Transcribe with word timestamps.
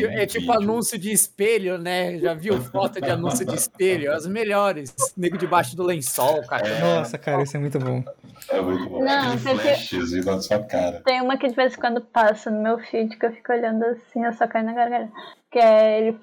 tipo, 0.00 0.18
é 0.18 0.26
tipo 0.26 0.52
anúncio 0.52 0.98
de 0.98 1.10
espelho, 1.12 1.78
né? 1.78 2.18
Já 2.18 2.34
viu 2.34 2.60
foto 2.60 3.00
de 3.00 3.10
anúncio 3.10 3.44
de 3.44 3.54
espelho? 3.54 4.12
As 4.12 4.26
melhores. 4.26 4.94
Nego 5.16 5.38
debaixo 5.38 5.76
do 5.76 5.82
lençol, 5.82 6.42
cara. 6.46 6.68
É. 6.68 6.80
Nossa, 6.80 7.18
cara, 7.18 7.42
isso 7.42 7.56
é 7.56 7.60
muito 7.60 7.78
bom. 7.78 8.02
É 8.48 8.60
muito 8.60 8.88
bom. 8.88 9.04
Não, 9.04 9.38
flashes 9.38 10.24
na 10.24 10.40
sua 10.40 10.62
cara. 10.64 11.00
Tem 11.04 11.20
uma 11.20 11.36
que 11.36 11.48
de 11.48 11.54
vez 11.54 11.74
em 11.74 11.80
quando 11.80 12.00
passa 12.00 12.50
no 12.50 12.62
meu 12.62 12.78
feed 12.78 13.16
que 13.16 13.26
eu 13.26 13.32
fico 13.32 13.52
olhando 13.52 13.84
assim, 13.84 14.24
eu 14.24 14.32
só 14.32 14.46
caio 14.46 14.64
na 14.64 14.72
garganta. 14.72 15.12
Que 15.50 15.58
é 15.58 15.98
ele 16.00 16.18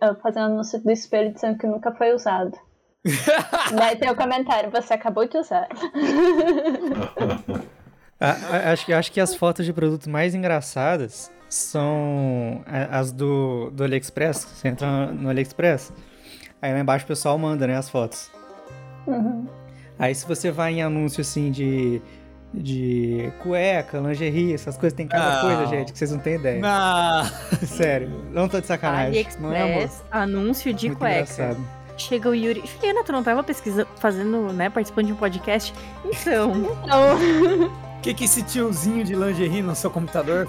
ah, 0.00 0.14
fazendo 0.22 0.46
anúncio 0.46 0.78
do 0.80 0.90
espelho 0.90 1.32
dizendo 1.32 1.58
que 1.58 1.66
nunca 1.66 1.92
foi 1.92 2.12
usado. 2.12 2.56
Daí 3.76 3.96
tem 3.96 4.10
o 4.10 4.16
comentário, 4.16 4.70
você 4.70 4.94
acabou 4.94 5.26
de 5.26 5.36
usar. 5.36 5.68
acho, 8.70 8.86
que, 8.86 8.92
acho 8.92 9.12
que 9.12 9.20
as 9.20 9.34
fotos 9.34 9.66
de 9.66 9.72
produtos 9.72 10.06
mais 10.06 10.34
engraçadas 10.34 11.30
são 11.52 12.62
as 12.90 13.12
do, 13.12 13.70
do 13.70 13.84
AliExpress. 13.84 14.46
Você 14.54 14.68
entra 14.68 15.06
no 15.12 15.28
AliExpress, 15.28 15.92
aí 16.60 16.72
lá 16.72 16.80
embaixo 16.80 17.04
o 17.04 17.08
pessoal 17.08 17.38
manda 17.38 17.66
né, 17.66 17.76
as 17.76 17.90
fotos. 17.90 18.30
Uhum. 19.06 19.46
Aí 19.98 20.14
se 20.14 20.26
você 20.26 20.50
vai 20.50 20.72
em 20.72 20.82
anúncio 20.82 21.20
assim 21.20 21.50
de, 21.50 22.00
de 22.54 23.30
cueca, 23.42 23.98
lingerie, 23.98 24.54
essas 24.54 24.78
coisas, 24.78 24.96
tem 24.96 25.06
cada 25.06 25.34
não. 25.34 25.40
coisa, 25.42 25.66
gente, 25.66 25.92
que 25.92 25.98
vocês 25.98 26.10
não 26.10 26.18
têm 26.18 26.36
ideia. 26.36 26.60
Não. 26.60 27.24
Sério, 27.66 28.08
não 28.30 28.48
tô 28.48 28.58
de 28.58 28.66
sacanagem. 28.66 29.08
AliExpress, 29.08 29.42
não 29.42 29.52
é, 29.52 29.90
anúncio 30.10 30.72
de 30.72 30.88
Muito 30.88 30.98
cueca. 30.98 31.20
Engraçado. 31.20 31.68
Chega 31.98 32.30
o 32.30 32.34
Yuri. 32.34 32.64
Juliana, 32.66 33.04
tu 33.04 33.12
não 33.12 33.22
tava 33.22 33.44
pesquisando, 33.44 33.88
fazendo, 33.96 34.52
né, 34.54 34.70
participando 34.70 35.06
de 35.06 35.12
um 35.12 35.16
podcast? 35.16 35.74
Então. 36.04 36.52
Então. 36.82 37.82
O 37.92 38.02
que, 38.02 38.14
que 38.14 38.24
esse 38.24 38.42
tiozinho 38.42 39.04
de 39.04 39.14
lingerie 39.14 39.62
no 39.62 39.76
seu 39.76 39.88
computador? 39.88 40.48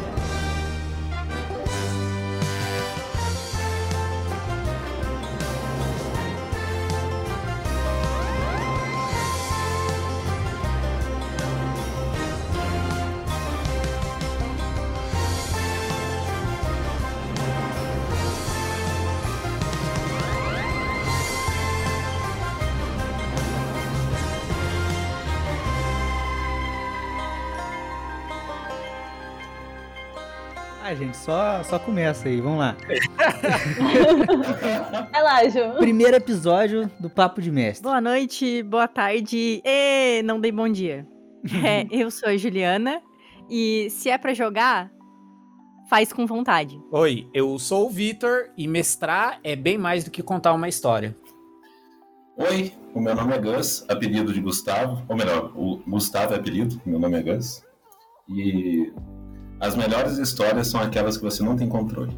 Só, 31.21 31.63
só 31.63 31.77
começa 31.77 32.27
aí, 32.27 32.41
vamos 32.41 32.57
lá. 32.57 32.75
Relaxa. 35.13 35.75
Primeiro 35.77 36.17
episódio 36.17 36.89
do 36.99 37.11
Papo 37.11 37.39
de 37.39 37.51
Mestre. 37.51 37.83
Boa 37.83 38.01
noite, 38.01 38.63
boa 38.63 38.87
tarde 38.87 39.61
e 39.63 40.23
não 40.23 40.41
dei 40.41 40.51
bom 40.51 40.67
dia. 40.67 41.07
É, 41.63 41.85
eu 41.91 42.09
sou 42.09 42.29
a 42.29 42.37
Juliana 42.37 42.99
e 43.49 43.87
se 43.91 44.09
é 44.09 44.17
para 44.17 44.33
jogar, 44.33 44.91
faz 45.87 46.11
com 46.11 46.25
vontade. 46.25 46.81
Oi, 46.91 47.29
eu 47.33 47.59
sou 47.59 47.85
o 47.85 47.89
Vitor 47.89 48.49
e 48.57 48.67
mestrar 48.67 49.39
é 49.43 49.55
bem 49.55 49.77
mais 49.77 50.03
do 50.03 50.09
que 50.09 50.23
contar 50.23 50.53
uma 50.53 50.69
história. 50.69 51.15
Oi, 52.35 52.73
o 52.95 52.99
meu 52.99 53.13
nome 53.15 53.35
é 53.35 53.39
Gus, 53.39 53.85
apelido 53.87 54.33
de 54.33 54.41
Gustavo, 54.41 55.03
ou 55.07 55.15
melhor, 55.15 55.51
o 55.55 55.77
Gustavo 55.87 56.33
é 56.33 56.37
apelido, 56.37 56.81
meu 56.83 56.99
nome 56.99 57.19
é 57.19 57.21
Gus. 57.21 57.63
E 58.27 58.91
as 59.61 59.75
melhores 59.75 60.17
histórias 60.17 60.67
são 60.67 60.81
aquelas 60.81 61.17
que 61.17 61.23
você 61.23 61.43
não 61.43 61.55
tem 61.55 61.69
controle. 61.69 62.11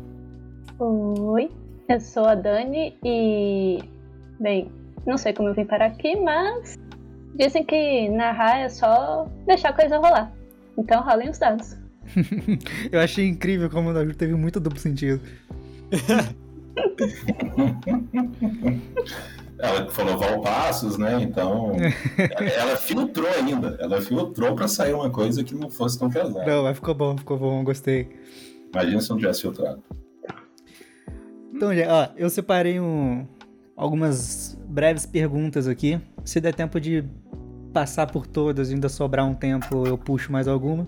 Oi, 0.79 1.51
eu 1.89 1.99
sou 1.99 2.25
a 2.25 2.35
Dani 2.35 2.97
e. 3.03 3.83
Bem, 4.39 4.71
não 5.05 5.17
sei 5.17 5.33
como 5.33 5.49
eu 5.49 5.53
vim 5.53 5.65
parar 5.65 5.87
aqui, 5.87 6.15
mas. 6.15 6.79
Dizem 7.35 7.65
que 7.65 8.07
narrar 8.09 8.59
é 8.59 8.69
só 8.69 9.27
deixar 9.45 9.69
a 9.69 9.73
coisa 9.73 9.97
rolar. 9.97 10.31
Então 10.77 11.03
rolem 11.03 11.29
os 11.29 11.37
dados. 11.37 11.75
eu 12.91 12.99
achei 12.99 13.27
incrível 13.27 13.69
como 13.69 13.89
o 13.89 13.93
Naruto 13.93 14.17
teve 14.17 14.35
muito 14.35 14.59
duplo 14.59 14.79
sentido. 14.79 15.21
ela 19.63 19.89
falou 19.89 20.17
Valpassos, 20.17 20.97
né? 20.97 21.21
Então, 21.21 21.71
ela 22.59 22.75
filtrou 22.75 23.29
ainda. 23.29 23.77
Ela 23.79 24.01
filtrou 24.01 24.53
para 24.55 24.67
sair 24.67 24.93
uma 24.93 25.09
coisa 25.09 25.41
que 25.41 25.55
não 25.55 25.69
fosse 25.69 25.97
tão 25.97 26.09
pesada. 26.09 26.45
Não, 26.45 26.63
mas 26.63 26.75
ficou 26.75 26.93
bom, 26.93 27.17
ficou 27.17 27.37
bom, 27.37 27.63
gostei. 27.63 28.09
Imagina 28.73 28.99
se 28.99 29.09
não 29.09 29.17
tivesse 29.17 29.41
filtrado. 29.41 29.81
Então, 31.53 31.69
ó, 31.69 32.09
eu 32.17 32.29
separei 32.29 32.77
um, 32.77 33.25
algumas 33.77 34.59
breves 34.67 35.05
perguntas 35.05 35.65
aqui. 35.65 35.97
Se 36.25 36.41
der 36.41 36.53
tempo 36.53 36.77
de 36.77 37.05
passar 37.71 38.07
por 38.07 38.27
todas 38.27 38.69
e 38.69 38.73
ainda 38.73 38.89
sobrar 38.89 39.25
um 39.25 39.33
tempo, 39.33 39.87
eu 39.87 39.97
puxo 39.97 40.29
mais 40.29 40.45
alguma. 40.45 40.85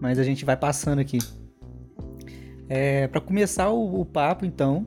Mas 0.00 0.20
a 0.20 0.22
gente 0.22 0.44
vai 0.44 0.56
passando 0.56 1.00
aqui. 1.00 1.18
É, 2.68 3.08
para 3.08 3.20
começar 3.20 3.68
o, 3.70 4.00
o 4.00 4.04
papo, 4.04 4.44
então, 4.46 4.86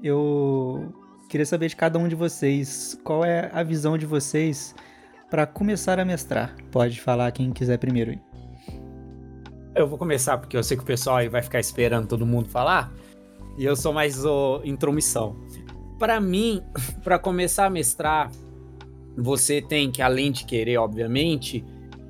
eu 0.00 0.92
Queria 1.30 1.46
saber 1.46 1.68
de 1.68 1.76
cada 1.76 1.96
um 1.96 2.08
de 2.08 2.16
vocês 2.16 2.98
qual 3.04 3.24
é 3.24 3.48
a 3.52 3.62
visão 3.62 3.96
de 3.96 4.04
vocês 4.04 4.74
para 5.30 5.46
começar 5.46 6.00
a 6.00 6.04
mestrar. 6.04 6.56
Pode 6.72 7.00
falar 7.00 7.30
quem 7.30 7.52
quiser 7.52 7.78
primeiro. 7.78 8.18
Eu 9.72 9.86
vou 9.86 9.96
começar 9.96 10.38
porque 10.38 10.56
eu 10.56 10.62
sei 10.64 10.76
que 10.76 10.82
o 10.82 10.86
pessoal 10.86 11.18
aí 11.18 11.28
vai 11.28 11.40
ficar 11.40 11.60
esperando 11.60 12.08
todo 12.08 12.26
mundo 12.26 12.48
falar 12.48 12.92
e 13.56 13.64
eu 13.64 13.76
sou 13.76 13.92
mais 13.92 14.24
o 14.24 14.60
intromissão. 14.64 15.36
Para 16.00 16.20
mim, 16.20 16.64
para 17.04 17.16
começar 17.16 17.66
a 17.66 17.70
mestrar, 17.70 18.28
você 19.16 19.62
tem 19.62 19.88
que 19.88 20.02
além 20.02 20.32
de 20.32 20.44
querer, 20.44 20.78
obviamente, 20.78 21.64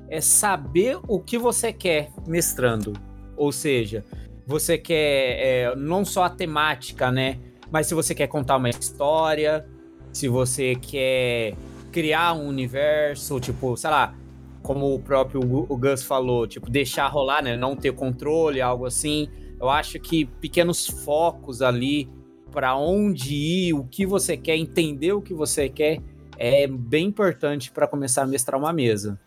é 0.09 0.19
saber 0.19 0.97
o 1.07 1.19
que 1.19 1.37
você 1.37 1.71
quer 1.71 2.09
mestrando. 2.25 2.93
Ou 3.37 3.51
seja, 3.51 4.03
você 4.47 4.79
quer 4.79 4.95
é, 5.37 5.75
não 5.75 6.03
só 6.03 6.23
a 6.23 6.29
temática, 6.31 7.11
né? 7.11 7.37
Mas 7.71 7.87
se 7.87 7.93
você 7.93 8.13
quer 8.13 8.27
contar 8.27 8.57
uma 8.57 8.69
história, 8.69 9.65
se 10.11 10.27
você 10.27 10.75
quer 10.75 11.55
criar 11.91 12.33
um 12.33 12.47
universo, 12.47 13.39
tipo, 13.39 13.75
sei 13.77 13.89
lá, 13.89 14.13
como 14.61 14.93
o 14.93 14.99
próprio 14.99 15.41
Gus 15.41 16.03
falou, 16.03 16.45
tipo, 16.47 16.69
deixar 16.69 17.07
rolar, 17.07 17.41
né? 17.41 17.55
Não 17.55 17.75
ter 17.75 17.93
controle, 17.93 18.61
algo 18.61 18.85
assim. 18.85 19.29
Eu 19.59 19.69
acho 19.69 19.99
que 19.99 20.25
pequenos 20.25 20.87
focos 20.87 21.61
ali 21.61 22.09
para 22.51 22.75
onde 22.75 23.33
ir, 23.33 23.73
o 23.73 23.85
que 23.85 24.05
você 24.05 24.35
quer, 24.35 24.57
entender 24.57 25.13
o 25.13 25.21
que 25.21 25.33
você 25.33 25.69
quer, 25.69 25.99
é 26.37 26.67
bem 26.67 27.07
importante 27.07 27.71
para 27.71 27.87
começar 27.87 28.23
a 28.23 28.27
mestrar 28.27 28.59
uma 28.59 28.73
mesa. 28.73 29.19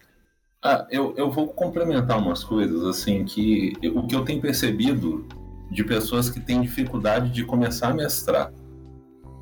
Ah, 0.63 0.87
eu, 0.91 1.15
eu 1.17 1.31
vou 1.31 1.49
complementar 1.49 2.19
umas 2.19 2.45
coisas, 2.45 2.85
assim, 2.85 3.25
que 3.25 3.73
o 3.95 4.07
que 4.07 4.15
eu 4.15 4.25
tenho 4.25 4.41
percebido 4.41 5.27
de 5.75 5.83
pessoas 5.83 6.31
que 6.31 6.39
têm 6.39 6.63
dificuldade 6.63 7.31
de 7.31 7.45
começar 7.45 7.89
a 7.89 7.95
mestrar. 7.95 8.53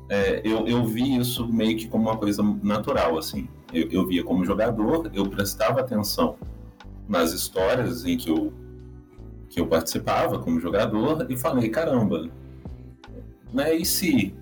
É, 0.09 0.41
eu, 0.43 0.67
eu 0.67 0.83
vi 0.83 1.17
isso 1.17 1.47
meio 1.47 1.77
que 1.77 1.87
como 1.87 2.09
uma 2.09 2.17
coisa 2.17 2.41
natural, 2.63 3.17
assim. 3.17 3.47
Eu, 3.71 3.87
eu 3.89 4.07
via 4.07 4.23
como 4.23 4.43
jogador, 4.43 5.11
eu 5.13 5.29
prestava 5.29 5.79
atenção 5.79 6.35
nas 7.07 7.31
histórias 7.33 8.03
em 8.03 8.17
que 8.17 8.29
eu, 8.29 8.51
que 9.47 9.59
eu 9.59 9.67
participava 9.67 10.39
como 10.39 10.59
jogador 10.59 11.27
e 11.29 11.37
falei, 11.37 11.69
caramba, 11.69 12.29
né, 13.53 13.75
e 13.75 13.85
se? 13.85 14.33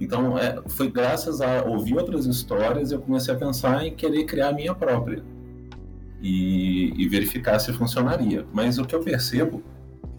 Então, 0.00 0.36
é, 0.36 0.60
foi 0.68 0.90
graças 0.90 1.40
a 1.40 1.62
ouvir 1.64 1.96
outras 1.96 2.26
histórias 2.26 2.90
eu 2.90 3.00
comecei 3.00 3.32
a 3.32 3.36
pensar 3.36 3.86
em 3.86 3.94
querer 3.94 4.24
criar 4.24 4.48
a 4.48 4.52
minha 4.52 4.74
própria 4.74 5.22
e, 6.20 6.92
e 6.96 7.08
verificar 7.08 7.60
se 7.60 7.72
funcionaria. 7.72 8.44
Mas 8.52 8.78
o 8.78 8.84
que 8.84 8.94
eu 8.94 9.00
percebo 9.00 9.62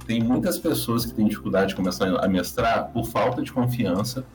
tem 0.06 0.22
muitas 0.22 0.58
pessoas 0.58 1.06
que 1.06 1.14
têm 1.14 1.28
dificuldade 1.28 1.70
de 1.70 1.76
começar 1.76 2.08
a 2.08 2.28
mestrar 2.28 2.92
por 2.92 3.06
falta 3.06 3.42
de 3.42 3.52
confiança. 3.52 4.26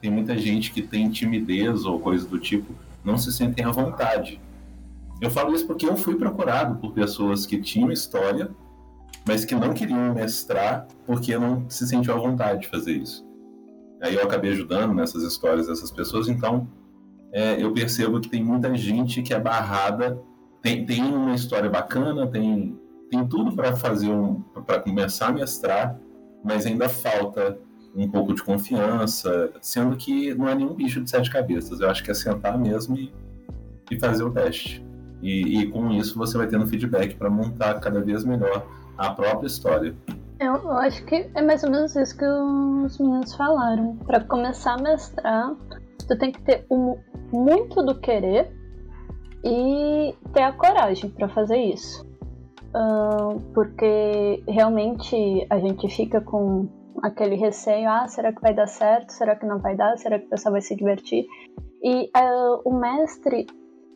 Tem 0.00 0.10
muita 0.10 0.36
gente 0.36 0.72
que 0.72 0.82
tem 0.82 1.10
timidez 1.10 1.84
ou 1.84 1.98
coisa 1.98 2.26
do 2.26 2.38
tipo, 2.38 2.74
não 3.04 3.16
se 3.16 3.32
sentem 3.32 3.64
à 3.64 3.70
vontade. 3.70 4.40
Eu 5.20 5.30
falo 5.30 5.54
isso 5.54 5.66
porque 5.66 5.86
eu 5.86 5.96
fui 5.96 6.16
procurado 6.16 6.76
por 6.76 6.92
pessoas 6.92 7.46
que 7.46 7.60
tinham 7.60 7.90
história, 7.90 8.50
mas 9.26 9.44
que 9.44 9.54
não 9.54 9.72
queriam 9.72 10.14
mestrar 10.14 10.86
porque 11.06 11.36
não 11.38 11.68
se 11.70 11.86
sentiam 11.86 12.16
à 12.16 12.20
vontade 12.20 12.62
de 12.62 12.68
fazer 12.68 12.92
isso. 12.92 13.24
Aí 14.02 14.14
eu 14.14 14.22
acabei 14.22 14.50
ajudando 14.50 14.92
nessas 14.92 15.22
histórias 15.22 15.66
dessas 15.66 15.90
pessoas, 15.90 16.28
então 16.28 16.68
é, 17.32 17.62
eu 17.62 17.72
percebo 17.72 18.20
que 18.20 18.28
tem 18.28 18.44
muita 18.44 18.74
gente 18.76 19.22
que 19.22 19.32
é 19.32 19.40
barrada, 19.40 20.20
tem, 20.60 20.84
tem 20.84 21.02
uma 21.02 21.34
história 21.34 21.70
bacana, 21.70 22.26
tem 22.26 22.78
tem 23.14 23.26
tudo 23.28 23.54
para 23.54 23.76
fazer 23.76 24.10
um, 24.10 24.40
para 24.66 24.80
começar 24.80 25.28
a 25.28 25.32
mestrar, 25.32 25.96
mas 26.42 26.66
ainda 26.66 26.88
falta 26.88 27.56
um 27.94 28.10
pouco 28.10 28.34
de 28.34 28.42
confiança, 28.42 29.52
sendo 29.60 29.96
que 29.96 30.34
não 30.34 30.48
é 30.48 30.54
nenhum 30.54 30.74
bicho 30.74 31.00
de 31.00 31.08
sete 31.08 31.30
cabeças. 31.30 31.80
Eu 31.80 31.88
acho 31.88 32.02
que 32.02 32.10
é 32.10 32.14
sentar 32.14 32.58
mesmo 32.58 32.96
e, 32.96 33.12
e 33.88 34.00
fazer 34.00 34.24
o 34.24 34.32
teste. 34.32 34.84
E, 35.22 35.60
e, 35.60 35.70
com 35.70 35.90
isso 35.92 36.18
você 36.18 36.36
vai 36.36 36.48
tendo 36.48 36.66
feedback 36.66 37.14
para 37.14 37.30
montar 37.30 37.80
cada 37.80 38.00
vez 38.00 38.24
melhor 38.24 38.66
a 38.98 39.10
própria 39.10 39.46
história. 39.46 39.94
Eu, 40.40 40.72
acho 40.72 41.04
que 41.06 41.30
é 41.34 41.40
mais 41.40 41.62
ou 41.62 41.70
menos 41.70 41.94
isso 41.94 42.18
que 42.18 42.26
os 42.26 42.98
meninos 42.98 43.32
falaram. 43.34 43.96
Para 43.98 44.24
começar 44.24 44.74
a 44.74 44.82
mestrar, 44.82 45.54
tu 46.06 46.18
tem 46.18 46.32
que 46.32 46.42
ter 46.42 46.66
um, 46.68 46.98
muito 47.32 47.80
do 47.80 47.94
querer 48.00 48.52
e 49.44 50.14
ter 50.32 50.42
a 50.42 50.52
coragem 50.52 51.08
para 51.10 51.28
fazer 51.28 51.58
isso. 51.58 52.04
Porque 53.52 54.42
realmente 54.48 55.46
a 55.48 55.58
gente 55.58 55.88
fica 55.88 56.20
com 56.20 56.68
aquele 57.02 57.36
receio: 57.36 57.88
ah, 57.88 58.06
será 58.08 58.32
que 58.32 58.40
vai 58.40 58.54
dar 58.54 58.66
certo? 58.66 59.10
Será 59.10 59.36
que 59.36 59.46
não 59.46 59.58
vai 59.58 59.76
dar? 59.76 59.96
Será 59.96 60.18
que 60.18 60.26
o 60.26 60.30
pessoal 60.30 60.52
vai 60.52 60.60
se 60.60 60.74
divertir? 60.74 61.26
E 61.82 62.10
uh, 62.16 62.62
o 62.64 62.74
mestre 62.74 63.46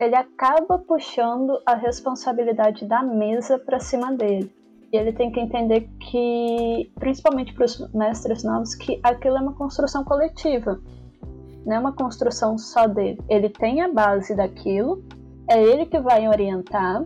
ele 0.00 0.14
acaba 0.14 0.78
puxando 0.78 1.60
a 1.66 1.74
responsabilidade 1.74 2.86
da 2.86 3.02
mesa 3.02 3.58
para 3.58 3.80
cima 3.80 4.12
dele. 4.12 4.52
E 4.92 4.96
ele 4.96 5.12
tem 5.12 5.30
que 5.30 5.40
entender 5.40 5.88
que, 6.00 6.90
principalmente 6.94 7.52
para 7.52 7.64
os 7.64 7.92
mestres 7.92 8.42
novos, 8.42 8.74
que 8.74 9.00
aquilo 9.02 9.36
é 9.36 9.40
uma 9.40 9.54
construção 9.54 10.04
coletiva, 10.04 10.80
não 11.66 11.76
é 11.76 11.78
uma 11.78 11.92
construção 11.92 12.56
só 12.56 12.86
dele. 12.86 13.20
Ele 13.28 13.48
tem 13.48 13.82
a 13.82 13.92
base 13.92 14.34
daquilo, 14.34 15.02
é 15.50 15.62
ele 15.62 15.84
que 15.84 15.98
vai 15.98 16.26
orientar, 16.28 17.04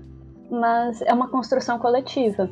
mas 0.52 1.02
é 1.02 1.12
uma 1.12 1.28
construção 1.28 1.78
coletiva. 1.78 2.50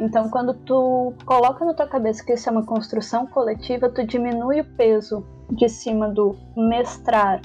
Então, 0.00 0.28
quando 0.28 0.54
tu 0.54 1.12
coloca 1.24 1.64
na 1.64 1.74
tua 1.74 1.86
cabeça 1.86 2.24
que 2.24 2.32
isso 2.32 2.48
é 2.48 2.52
uma 2.52 2.64
construção 2.64 3.26
coletiva, 3.26 3.88
tu 3.88 4.04
diminui 4.04 4.60
o 4.60 4.76
peso 4.76 5.24
de 5.50 5.68
cima 5.68 6.08
do 6.08 6.34
mestrar. 6.56 7.40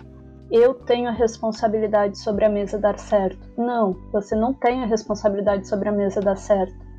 Eu 0.50 0.74
tenho 0.74 1.10
a 1.10 1.12
responsabilidade 1.12 2.18
sobre 2.18 2.46
a 2.46 2.50
mesa 2.50 2.80
dar 2.80 2.98
certo. 2.98 3.48
Não, 3.56 3.96
você 4.12 4.36
não 4.36 4.51
tem 4.54 4.81
a 4.81 4.88
responsabilidade 4.88 5.68
sobre 5.68 5.90
a 5.90 5.92
mesa 5.92 6.22
dar 6.22 6.38
certo 6.38 6.90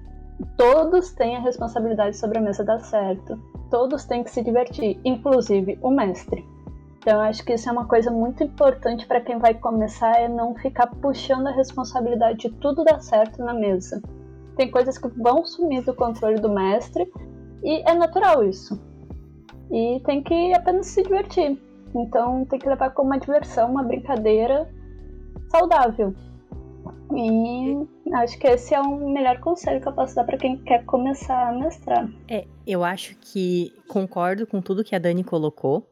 todos 0.56 1.12
têm 1.12 1.36
a 1.36 1.40
responsabilidade 1.40 2.16
sobre 2.16 2.38
a 2.38 2.40
mesa 2.40 2.64
dar 2.64 2.80
certo. 2.80 3.38
Todos 3.70 4.04
têm 4.04 4.24
que 4.24 4.30
se 4.30 4.42
divertir, 4.42 4.98
inclusive 5.04 5.78
o 5.82 5.90
mestre. 5.90 6.44
Então 7.00 7.18
acho 7.20 7.42
que 7.42 7.54
isso 7.54 7.66
é 7.66 7.72
uma 7.72 7.86
coisa 7.86 8.10
muito 8.10 8.44
importante 8.44 9.06
para 9.06 9.22
quem 9.22 9.38
vai 9.38 9.54
começar 9.54 10.20
é 10.20 10.28
não 10.28 10.54
ficar 10.54 10.86
puxando 10.86 11.46
a 11.46 11.50
responsabilidade 11.50 12.40
de 12.40 12.50
tudo 12.56 12.84
dar 12.84 13.00
certo 13.00 13.42
na 13.42 13.54
mesa. 13.54 14.02
Tem 14.54 14.70
coisas 14.70 14.98
que 14.98 15.08
vão 15.08 15.44
sumir 15.46 15.82
do 15.82 15.94
controle 15.94 16.38
do 16.38 16.50
mestre 16.50 17.10
e 17.64 17.82
é 17.88 17.94
natural 17.94 18.44
isso. 18.44 18.78
E 19.70 20.00
tem 20.04 20.22
que 20.22 20.52
apenas 20.52 20.88
se 20.88 21.02
divertir. 21.02 21.58
Então 21.94 22.44
tem 22.44 22.58
que 22.58 22.68
levar 22.68 22.90
como 22.90 23.08
uma 23.08 23.18
diversão, 23.18 23.70
uma 23.70 23.82
brincadeira 23.82 24.70
saudável. 25.48 26.14
E 27.16 27.88
acho 28.14 28.38
que 28.38 28.46
esse 28.46 28.74
é 28.74 28.80
o 28.80 29.10
melhor 29.10 29.40
conselho 29.40 29.80
que 29.80 29.88
eu 29.88 29.92
posso 29.92 30.14
dar 30.14 30.24
para 30.24 30.36
quem 30.36 30.58
quer 30.58 30.84
começar 30.84 31.48
a 31.48 31.52
mestrar. 31.52 32.08
É, 32.28 32.46
eu 32.66 32.84
acho 32.84 33.16
que 33.16 33.72
concordo 33.88 34.46
com 34.46 34.60
tudo 34.60 34.84
que 34.84 34.94
a 34.94 34.98
Dani 34.98 35.24
colocou. 35.24 35.89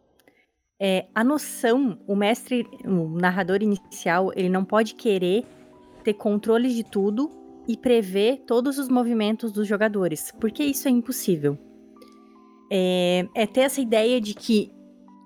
É, 0.80 1.06
a 1.12 1.25
noção, 1.25 1.98
o 2.06 2.14
mestre, 2.14 2.64
o 2.84 3.08
narrador 3.08 3.62
inicial, 3.62 4.30
ele 4.36 4.48
não 4.48 4.64
pode 4.64 4.94
querer 4.94 5.44
ter 6.04 6.14
controle 6.14 6.72
de 6.72 6.84
tudo 6.84 7.30
e 7.66 7.76
prever 7.76 8.44
todos 8.46 8.78
os 8.78 8.88
movimentos 8.88 9.50
dos 9.50 9.66
jogadores, 9.66 10.32
porque 10.40 10.62
isso 10.62 10.86
é 10.86 10.90
impossível. 10.90 11.58
É, 12.70 13.26
é 13.34 13.46
ter 13.46 13.62
essa 13.62 13.80
ideia 13.80 14.20
de 14.20 14.34
que, 14.34 14.72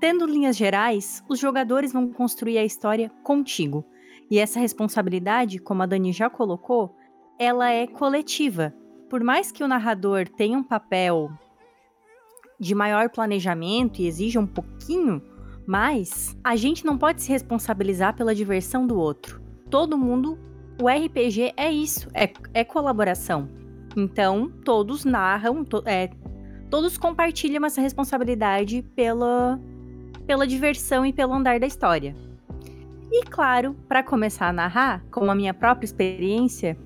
tendo 0.01 0.27
linhas 0.27 0.57
gerais, 0.57 1.23
os 1.29 1.39
jogadores 1.39 1.93
vão 1.93 2.09
construir 2.09 2.57
a 2.57 2.65
história 2.65 3.11
contigo. 3.23 3.85
E 4.31 4.39
essa 4.39 4.59
responsabilidade, 4.59 5.59
como 5.59 5.83
a 5.83 5.87
Dani 5.87 6.13
já 6.13 6.31
colocou, 6.31 6.97
ela 7.39 7.71
é 7.71 7.87
coletiva. 7.87 8.75
Por 9.11 9.23
mais 9.23 9.53
que 9.53 9.63
o 9.63 9.69
narrador 9.69 10.27
tenha 10.29 10.57
um 10.57 10.65
papel 10.65 11.31
de 12.59 12.75
maior 12.75 13.11
planejamento 13.11 14.01
e 14.01 14.07
exija 14.07 14.41
um 14.41 14.47
pouquinho 14.47 15.21
mais, 15.67 16.37
a 16.43 16.57
gente 16.57 16.85
não 16.85 16.99
pode 16.99 17.23
se 17.23 17.31
responsabilizar 17.31 18.15
pela 18.15 18.35
diversão 18.35 18.87
do 18.87 18.99
outro. 18.99 19.41
Todo 19.71 19.97
mundo, 19.97 20.39
o 20.81 20.89
RPG 20.89 21.55
é 21.57 21.71
isso, 21.71 22.09
é, 22.15 22.33
é 22.53 22.65
colaboração. 22.65 23.49
Então, 23.97 24.51
todos 24.65 25.05
narram, 25.05 25.65
to, 25.65 25.83
é, 25.87 26.11
todos 26.71 26.97
compartilham 26.97 27.65
essa 27.65 27.81
responsabilidade 27.81 28.83
pela, 28.95 29.61
pela 30.27 30.47
diversão 30.47 31.05
e 31.05 31.13
pelo 31.13 31.33
andar 31.33 31.61
da 31.61 31.67
história. 31.67 32.15
E 33.11 33.25
claro, 33.25 33.75
para 33.87 34.03
começar 34.03 34.49
a 34.49 34.53
narrar, 34.53 35.05
com 35.11 35.31
a 35.31 35.35
minha 35.35 35.53
própria 35.53 35.85
experiência, 35.85 36.79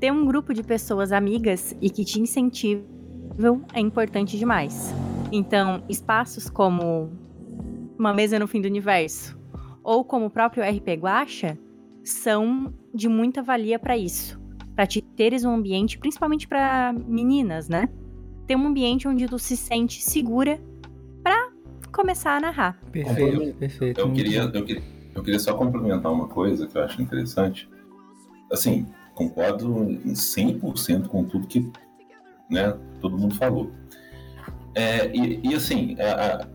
ter 0.00 0.10
um 0.10 0.24
grupo 0.24 0.54
de 0.54 0.62
pessoas 0.62 1.12
amigas 1.12 1.76
e 1.80 1.90
que 1.90 2.04
te 2.04 2.20
incentivam 2.20 3.64
é 3.74 3.80
importante 3.80 4.38
demais. 4.38 4.94
Então, 5.30 5.82
espaços 5.88 6.48
como 6.48 7.10
uma 7.98 8.12
mesa 8.12 8.38
no 8.38 8.46
fim 8.46 8.60
do 8.60 8.66
universo 8.66 9.38
ou 9.82 10.04
como 10.04 10.26
o 10.26 10.30
próprio 10.30 10.64
RP 10.64 11.00
Guacha 11.00 11.58
são 12.04 12.72
de 12.94 13.08
muita 13.08 13.42
valia 13.42 13.78
para 13.78 13.96
isso, 13.96 14.40
para 14.74 14.86
te 14.86 15.00
teres 15.00 15.44
um 15.44 15.54
ambiente, 15.54 15.98
principalmente 15.98 16.46
para 16.46 16.92
meninas, 16.92 17.68
né? 17.68 17.88
Ter 18.46 18.56
um 18.56 18.66
ambiente 18.66 19.06
onde 19.08 19.26
tu 19.26 19.38
se 19.38 19.56
sente 19.56 20.02
segura 20.02 20.60
para 21.22 21.50
começar 21.92 22.36
a 22.36 22.40
narrar. 22.40 22.80
Perfeito, 22.92 23.54
perfeito. 23.54 24.00
Eu 24.00 24.12
queria, 24.12 24.42
eu 24.42 24.64
queria 24.64 24.96
eu 25.16 25.22
queria 25.22 25.40
só 25.40 25.54
complementar 25.54 26.12
uma 26.12 26.28
coisa 26.28 26.66
que 26.66 26.76
eu 26.76 26.82
acho 26.82 27.00
interessante. 27.00 27.68
Assim, 28.52 28.86
concordo 29.14 29.66
100% 30.04 31.08
com 31.08 31.24
tudo 31.24 31.46
que 31.46 31.72
né, 32.50 32.76
todo 33.00 33.16
mundo 33.16 33.34
falou. 33.34 33.72
É, 34.74 35.10
e, 35.16 35.40
e, 35.42 35.54
assim, 35.54 35.96
é, 35.98 36.46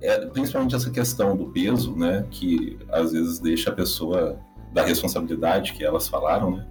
é, 0.00 0.26
principalmente 0.26 0.74
essa 0.74 0.90
questão 0.90 1.36
do 1.36 1.46
peso, 1.46 1.94
né, 1.96 2.26
que 2.30 2.78
às 2.90 3.12
vezes 3.12 3.38
deixa 3.38 3.70
a 3.70 3.72
pessoa 3.72 4.38
da 4.72 4.84
responsabilidade 4.84 5.72
que 5.72 5.84
elas 5.84 6.08
falaram, 6.08 6.56
né? 6.56 6.66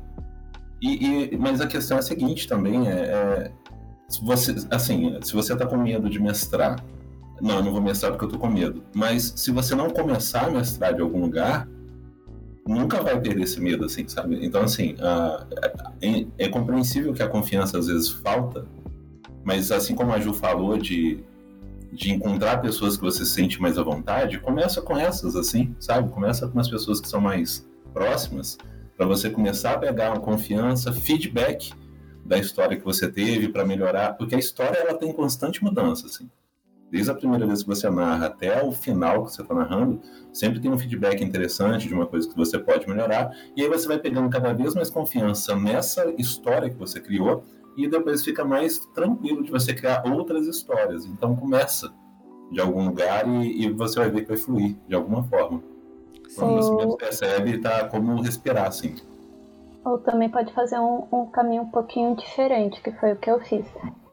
E, 0.81 1.33
e 1.33 1.37
mas 1.37 1.59
a 1.59 1.67
questão 1.67 1.97
é 1.97 1.99
a 1.99 2.03
seguinte 2.03 2.47
também, 2.47 2.87
é, 2.87 2.91
é 2.91 3.51
se 4.07 4.23
você, 4.23 4.55
assim, 4.71 5.19
se 5.21 5.33
você 5.33 5.53
está 5.53 5.65
com 5.65 5.77
medo 5.77 6.09
de 6.09 6.19
mestrar 6.19 6.77
não, 7.41 7.55
eu 7.55 7.63
não 7.63 7.71
vou 7.71 7.81
mestrar 7.81 8.11
porque 8.11 8.25
eu 8.25 8.29
tô 8.29 8.37
com 8.37 8.47
medo. 8.47 8.83
Mas 8.93 9.33
se 9.35 9.51
você 9.51 9.75
não 9.75 9.89
começar 9.89 10.47
a 10.47 10.49
mestrar 10.49 10.93
de 10.93 11.01
algum 11.01 11.21
lugar, 11.21 11.67
nunca 12.67 13.01
vai 13.01 13.19
perder 13.19 13.43
esse 13.43 13.59
medo, 13.59 13.85
assim, 13.85 14.07
sabe? 14.07 14.45
Então, 14.45 14.61
assim, 14.61 14.93
uh, 14.95 15.45
é, 16.01 16.25
é, 16.37 16.49
compreensível 16.49 17.13
que 17.13 17.23
a 17.23 17.27
confiança 17.27 17.77
às 17.77 17.87
vezes 17.87 18.09
falta, 18.09 18.67
mas 19.43 19.71
assim 19.71 19.95
como 19.95 20.11
a 20.11 20.19
Ju 20.19 20.33
falou 20.33 20.77
de, 20.77 21.23
de 21.91 22.11
encontrar 22.11 22.61
pessoas 22.61 22.95
que 22.95 23.03
você 23.03 23.25
sente 23.25 23.61
mais 23.61 23.77
à 23.77 23.83
vontade, 23.83 24.39
começa 24.39 24.81
com 24.81 24.97
essas, 24.97 25.35
assim, 25.35 25.75
sabe? 25.79 26.11
Começa 26.11 26.47
com 26.47 26.59
as 26.59 26.69
pessoas 26.69 27.01
que 27.01 27.07
são 27.07 27.19
mais 27.19 27.67
próximas, 27.93 28.57
para 28.95 29.05
você 29.05 29.29
começar 29.29 29.73
a 29.73 29.77
pegar 29.77 30.11
uma 30.11 30.19
confiança, 30.19 30.91
feedback 30.93 31.73
da 32.25 32.37
história 32.37 32.77
que 32.77 32.85
você 32.85 33.09
teve 33.09 33.49
para 33.49 33.65
melhorar, 33.65 34.13
porque 34.13 34.35
a 34.35 34.39
história 34.39 34.77
ela 34.77 34.93
tem 34.93 35.11
constante 35.11 35.63
mudança, 35.63 36.05
assim 36.05 36.29
desde 36.91 37.11
a 37.11 37.15
primeira 37.15 37.45
vez 37.45 37.61
que 37.61 37.69
você 37.69 37.89
narra 37.89 38.27
até 38.27 38.63
o 38.63 38.71
final 38.71 39.25
que 39.25 39.31
você 39.31 39.41
está 39.41 39.53
narrando, 39.53 40.01
sempre 40.33 40.59
tem 40.59 40.71
um 40.71 40.77
feedback 40.77 41.23
interessante 41.23 41.87
de 41.87 41.93
uma 41.93 42.05
coisa 42.05 42.27
que 42.27 42.35
você 42.35 42.57
pode 42.57 42.87
melhorar, 42.87 43.31
e 43.55 43.61
aí 43.61 43.69
você 43.69 43.87
vai 43.87 43.99
pegando 43.99 44.29
cada 44.29 44.53
vez 44.53 44.73
mais 44.73 44.89
confiança 44.89 45.55
nessa 45.55 46.13
história 46.17 46.69
que 46.69 46.77
você 46.77 46.99
criou, 46.99 47.43
e 47.77 47.87
depois 47.87 48.23
fica 48.23 48.43
mais 48.43 48.79
tranquilo 48.93 49.43
de 49.43 49.51
você 49.51 49.73
criar 49.73 50.03
outras 50.05 50.47
histórias. 50.47 51.05
Então 51.05 51.35
começa 51.35 51.93
de 52.51 52.59
algum 52.59 52.85
lugar 52.85 53.27
e, 53.27 53.65
e 53.65 53.69
você 53.69 53.99
vai 53.99 54.09
ver 54.09 54.21
que 54.21 54.29
vai 54.29 54.37
fluir 54.37 54.75
de 54.87 54.95
alguma 54.95 55.23
forma. 55.23 55.61
Quando 56.35 56.55
você 56.55 56.75
mesmo 56.75 56.97
percebe, 56.97 57.57
tá 57.59 57.87
como 57.87 58.21
respirar, 58.21 58.67
assim. 58.67 58.95
Ou 59.83 59.97
também 59.97 60.29
pode 60.29 60.53
fazer 60.53 60.79
um, 60.79 61.07
um 61.11 61.25
caminho 61.25 61.63
um 61.63 61.69
pouquinho 61.69 62.15
diferente, 62.15 62.81
que 62.81 62.91
foi 62.91 63.13
o 63.13 63.15
que 63.15 63.29
eu 63.29 63.39
fiz. 63.39 63.65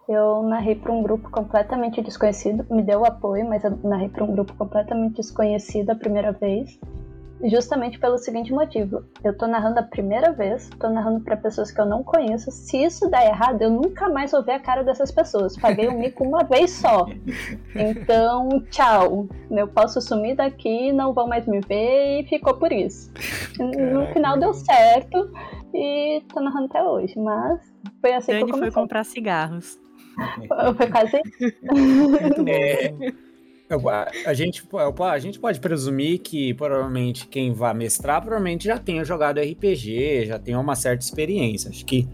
Eu 0.08 0.42
narrei 0.44 0.76
para 0.76 0.92
um 0.92 1.02
grupo 1.02 1.28
completamente 1.30 2.00
desconhecido, 2.00 2.64
me 2.70 2.82
deu 2.82 3.04
apoio, 3.04 3.46
mas 3.48 3.64
eu 3.64 3.76
narrei 3.82 4.08
para 4.08 4.24
um 4.24 4.32
grupo 4.32 4.54
completamente 4.54 5.16
desconhecido 5.16 5.90
a 5.90 5.96
primeira 5.96 6.30
vez, 6.32 6.78
justamente 7.44 7.98
pelo 7.98 8.18
seguinte 8.18 8.52
motivo: 8.52 9.04
eu 9.22 9.36
tô 9.36 9.46
narrando 9.46 9.80
a 9.80 9.82
primeira 9.82 10.32
vez, 10.32 10.68
tô 10.78 10.88
narrando 10.88 11.20
para 11.20 11.36
pessoas 11.36 11.70
que 11.70 11.80
eu 11.80 11.86
não 11.86 12.02
conheço. 12.02 12.50
Se 12.50 12.82
isso 12.82 13.08
der 13.10 13.26
errado, 13.26 13.62
eu 13.62 13.70
nunca 13.70 14.08
mais 14.08 14.32
vou 14.32 14.42
ver 14.42 14.52
a 14.52 14.60
cara 14.60 14.82
dessas 14.82 15.10
pessoas. 15.10 15.56
Paguei 15.56 15.88
o 15.88 15.98
mico 15.98 16.24
uma 16.24 16.44
vez 16.44 16.70
só. 16.70 17.06
Então, 17.74 18.48
tchau. 18.70 19.28
Eu 19.50 19.68
posso 19.68 20.00
sumir 20.00 20.36
daqui, 20.36 20.92
não 20.92 21.12
vão 21.12 21.26
mais 21.26 21.46
me 21.46 21.60
ver 21.60 22.20
e 22.20 22.26
ficou 22.28 22.54
por 22.54 22.72
isso. 22.72 23.12
No 23.58 24.06
final 24.12 24.38
deu 24.38 24.52
certo 24.54 25.30
e 25.74 26.22
tô 26.32 26.40
narrando 26.40 26.66
até 26.66 26.82
hoje, 26.82 27.18
mas 27.18 27.60
foi 28.00 28.14
assim 28.14 28.32
Dani 28.32 28.44
que 28.44 28.50
eu 28.50 28.54
comecei. 28.54 28.72
foi 28.72 28.82
comprar 28.82 29.04
cigarros. 29.04 29.78
Foi 30.76 30.86
quase. 30.88 31.20
É, 32.48 32.92
a, 34.26 34.34
gente, 34.34 34.66
a 35.00 35.18
gente 35.18 35.40
pode 35.40 35.58
presumir 35.58 36.20
que 36.20 36.54
provavelmente 36.54 37.26
quem 37.26 37.52
vai 37.52 37.74
mestrar 37.74 38.20
provavelmente 38.20 38.66
já 38.66 38.78
tenha 38.78 39.04
jogado 39.04 39.40
RPG, 39.40 40.26
já 40.26 40.38
tenha 40.38 40.58
uma 40.58 40.76
certa 40.76 41.04
experiência. 41.04 41.70
Acho 41.70 41.84
que 41.84 42.08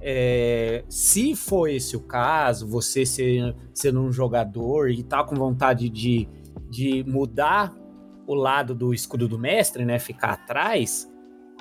é, 0.00 0.82
se 0.88 1.36
for 1.36 1.68
esse 1.68 1.96
o 1.96 2.00
caso, 2.00 2.66
você 2.66 3.04
ser, 3.04 3.54
sendo 3.74 4.00
um 4.00 4.10
jogador 4.10 4.90
e 4.90 5.02
tá 5.02 5.22
com 5.22 5.36
vontade 5.36 5.88
de, 5.88 6.26
de 6.68 7.04
mudar 7.06 7.72
o 8.26 8.34
lado 8.34 8.74
do 8.74 8.94
escudo 8.94 9.28
do 9.28 9.38
mestre, 9.38 9.84
né? 9.84 9.98
Ficar 9.98 10.30
atrás, 10.30 11.08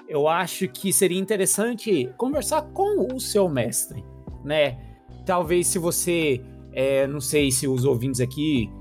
eu 0.08 0.28
acho 0.28 0.68
que 0.68 0.94
seria 0.94 1.20
interessante 1.20 2.10
conversar 2.18 2.62
com 2.74 3.14
o 3.14 3.20
seu 3.20 3.50
mestre, 3.50 4.04
né? 4.44 4.80
Talvez 5.26 5.68
se 5.68 5.78
você, 5.78 6.42
é, 6.72 7.06
não 7.06 7.20
sei 7.20 7.52
se 7.52 7.68
os 7.68 7.86
ouvintes 7.86 8.22
aqui 8.22 8.72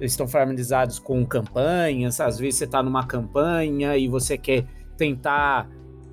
estão 0.00 0.26
familiarizados 0.28 0.98
com 0.98 1.24
campanhas, 1.24 2.20
às 2.20 2.38
vezes 2.38 2.56
você 2.56 2.64
está 2.64 2.82
numa 2.82 3.06
campanha 3.06 3.96
e 3.96 4.08
você 4.08 4.36
quer 4.36 4.64
tentar 4.96 5.68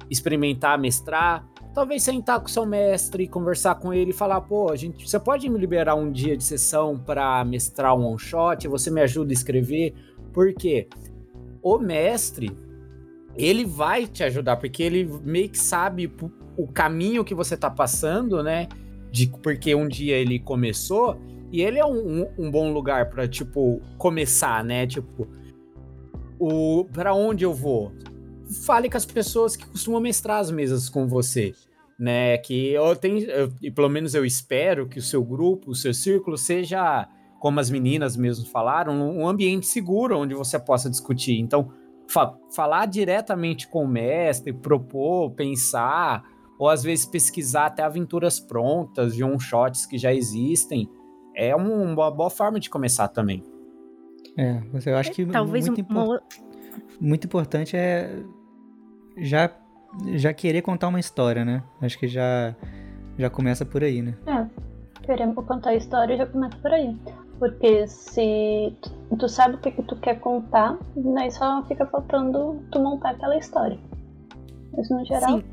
experimentar 0.09 0.77
mestrar, 0.77 1.47
talvez 1.73 2.03
sentar 2.03 2.39
com 2.39 2.47
seu 2.47 2.65
mestre, 2.65 3.27
conversar 3.27 3.75
com 3.75 3.93
ele 3.93 4.11
e 4.11 4.13
falar, 4.13 4.41
pô, 4.41 4.71
a 4.71 4.75
gente, 4.75 5.09
você 5.09 5.19
pode 5.19 5.49
me 5.49 5.57
liberar 5.57 5.95
um 5.95 6.11
dia 6.11 6.37
de 6.37 6.43
sessão 6.43 6.97
para 6.97 7.43
mestrar 7.43 7.97
um 7.97 8.05
one 8.05 8.19
shot, 8.19 8.67
você 8.67 8.91
me 8.91 9.01
ajuda 9.01 9.31
a 9.31 9.33
escrever, 9.33 9.93
porque 10.31 10.87
o 11.61 11.77
mestre 11.79 12.55
ele 13.35 13.65
vai 13.65 14.05
te 14.05 14.23
ajudar, 14.23 14.57
porque 14.57 14.83
ele 14.83 15.09
meio 15.23 15.49
que 15.49 15.57
sabe 15.57 16.11
o 16.55 16.67
caminho 16.67 17.23
que 17.23 17.33
você 17.33 17.57
tá 17.57 17.69
passando, 17.69 18.43
né? 18.43 18.67
De, 19.11 19.27
porque 19.41 19.73
um 19.73 19.87
dia 19.87 20.15
ele 20.15 20.39
começou 20.39 21.19
e 21.53 21.61
ele 21.61 21.77
é 21.77 21.85
um, 21.85 22.27
um, 22.35 22.49
bom 22.49 22.73
lugar 22.73 23.11
para 23.11 23.27
tipo, 23.27 23.79
começar, 23.95 24.63
né? 24.63 24.87
Tipo, 24.87 25.27
o 26.39 26.83
para 26.91 27.13
onde 27.13 27.45
eu 27.45 27.53
vou? 27.53 27.91
Fale 28.65 28.89
com 28.89 28.97
as 28.97 29.05
pessoas 29.05 29.55
que 29.55 29.63
costumam 29.63 30.01
mestrar 30.01 30.39
as 30.39 30.49
mesas 30.49 30.89
com 30.89 31.07
você, 31.07 31.53
né? 31.97 32.39
Que 32.39 32.69
eu 32.69 32.95
tenho, 32.95 33.19
eu, 33.29 33.53
e 33.61 33.69
pelo 33.69 33.87
menos 33.87 34.15
eu 34.15 34.25
espero 34.25 34.89
que 34.89 34.97
o 34.97 35.01
seu 35.01 35.23
grupo, 35.23 35.69
o 35.69 35.75
seu 35.75 35.93
círculo 35.93 36.39
seja, 36.39 37.07
como 37.39 37.59
as 37.59 37.69
meninas 37.69 38.17
mesmo 38.17 38.47
falaram, 38.47 38.99
um 38.99 39.27
ambiente 39.27 39.67
seguro 39.67 40.17
onde 40.17 40.33
você 40.33 40.57
possa 40.57 40.89
discutir. 40.89 41.39
Então, 41.39 41.71
fa 42.07 42.35
falar 42.55 42.87
diretamente 42.87 43.67
com 43.67 43.83
o 43.83 43.87
mestre, 43.87 44.51
propor, 44.51 45.29
pensar, 45.35 46.23
ou 46.57 46.67
às 46.67 46.81
vezes 46.81 47.05
pesquisar 47.05 47.67
até 47.67 47.83
aventuras 47.83 48.39
prontas 48.39 49.15
de 49.15 49.23
one-shots 49.23 49.85
que 49.85 49.99
já 49.99 50.11
existem, 50.11 50.89
é 51.35 51.55
uma 51.55 52.11
boa 52.11 52.29
forma 52.29 52.59
de 52.59 52.69
começar 52.69 53.07
também. 53.07 53.43
É, 54.37 54.61
eu 54.85 54.97
acho 54.97 55.11
que 55.11 55.25
Talvez 55.25 55.67
muito, 55.67 55.85
uma... 55.89 56.21
muito 56.99 57.25
importante 57.25 57.75
é 57.77 58.23
já, 59.17 59.51
já 60.15 60.33
querer 60.33 60.61
contar 60.61 60.87
uma 60.87 60.99
história, 60.99 61.45
né? 61.45 61.63
Acho 61.81 61.99
que 61.99 62.07
já, 62.07 62.55
já 63.17 63.29
começa 63.29 63.65
por 63.65 63.83
aí, 63.83 64.01
né? 64.01 64.15
É, 64.25 64.47
querendo 65.03 65.35
contar 65.35 65.71
a 65.71 65.75
história 65.75 66.17
já 66.17 66.25
começa 66.25 66.57
por 66.57 66.71
aí. 66.71 66.97
Porque 67.39 67.87
se 67.87 68.73
tu, 68.81 69.17
tu 69.17 69.29
sabe 69.29 69.55
o 69.55 69.57
que, 69.57 69.71
que 69.71 69.83
tu 69.83 69.95
quer 69.97 70.19
contar, 70.19 70.77
daí 70.95 71.31
só 71.31 71.63
fica 71.65 71.85
faltando 71.85 72.63
tu 72.71 72.79
montar 72.79 73.11
aquela 73.11 73.37
história. 73.37 73.77
Mas 74.75 74.89
no 74.89 75.03
geral. 75.05 75.37
Sim. 75.37 75.43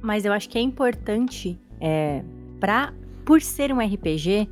Mas 0.00 0.24
eu 0.24 0.32
acho 0.32 0.48
que 0.48 0.58
é 0.58 0.60
importante, 0.60 1.60
é, 1.80 2.22
pra, 2.58 2.92
por 3.24 3.42
ser 3.42 3.72
um 3.72 3.78
RPG, 3.78 4.48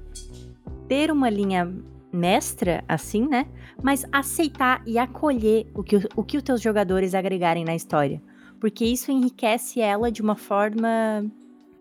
ter 0.88 1.10
uma 1.10 1.28
linha 1.28 1.72
mestra, 2.12 2.82
assim, 2.88 3.26
né? 3.28 3.46
Mas 3.82 4.04
aceitar 4.10 4.82
e 4.86 4.98
acolher 4.98 5.66
o 5.74 5.82
que, 5.82 5.96
o 6.16 6.24
que 6.24 6.36
os 6.36 6.42
teus 6.42 6.60
jogadores 6.60 7.14
agregarem 7.14 7.64
na 7.64 7.74
história. 7.74 8.22
Porque 8.60 8.84
isso 8.84 9.10
enriquece 9.10 9.80
ela 9.80 10.10
de 10.10 10.22
uma 10.22 10.36
forma. 10.36 11.24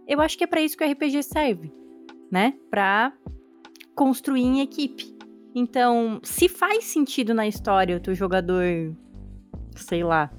Eu 0.07 0.21
acho 0.21 0.37
que 0.37 0.43
é 0.43 0.47
para 0.47 0.61
isso 0.61 0.77
que 0.77 0.83
o 0.83 0.91
RPG 0.91 1.23
serve, 1.23 1.71
né? 2.31 2.53
Pra 2.69 3.13
construir 3.95 4.41
em 4.41 4.61
equipe. 4.61 5.15
Então, 5.55 6.19
se 6.21 6.49
faz 6.49 6.83
sentido 6.83 7.33
na 7.33 7.47
história 7.47 7.95
o 7.95 7.99
teu 7.99 8.13
jogador, 8.13 8.93
sei 9.73 10.03
lá, 10.03 10.29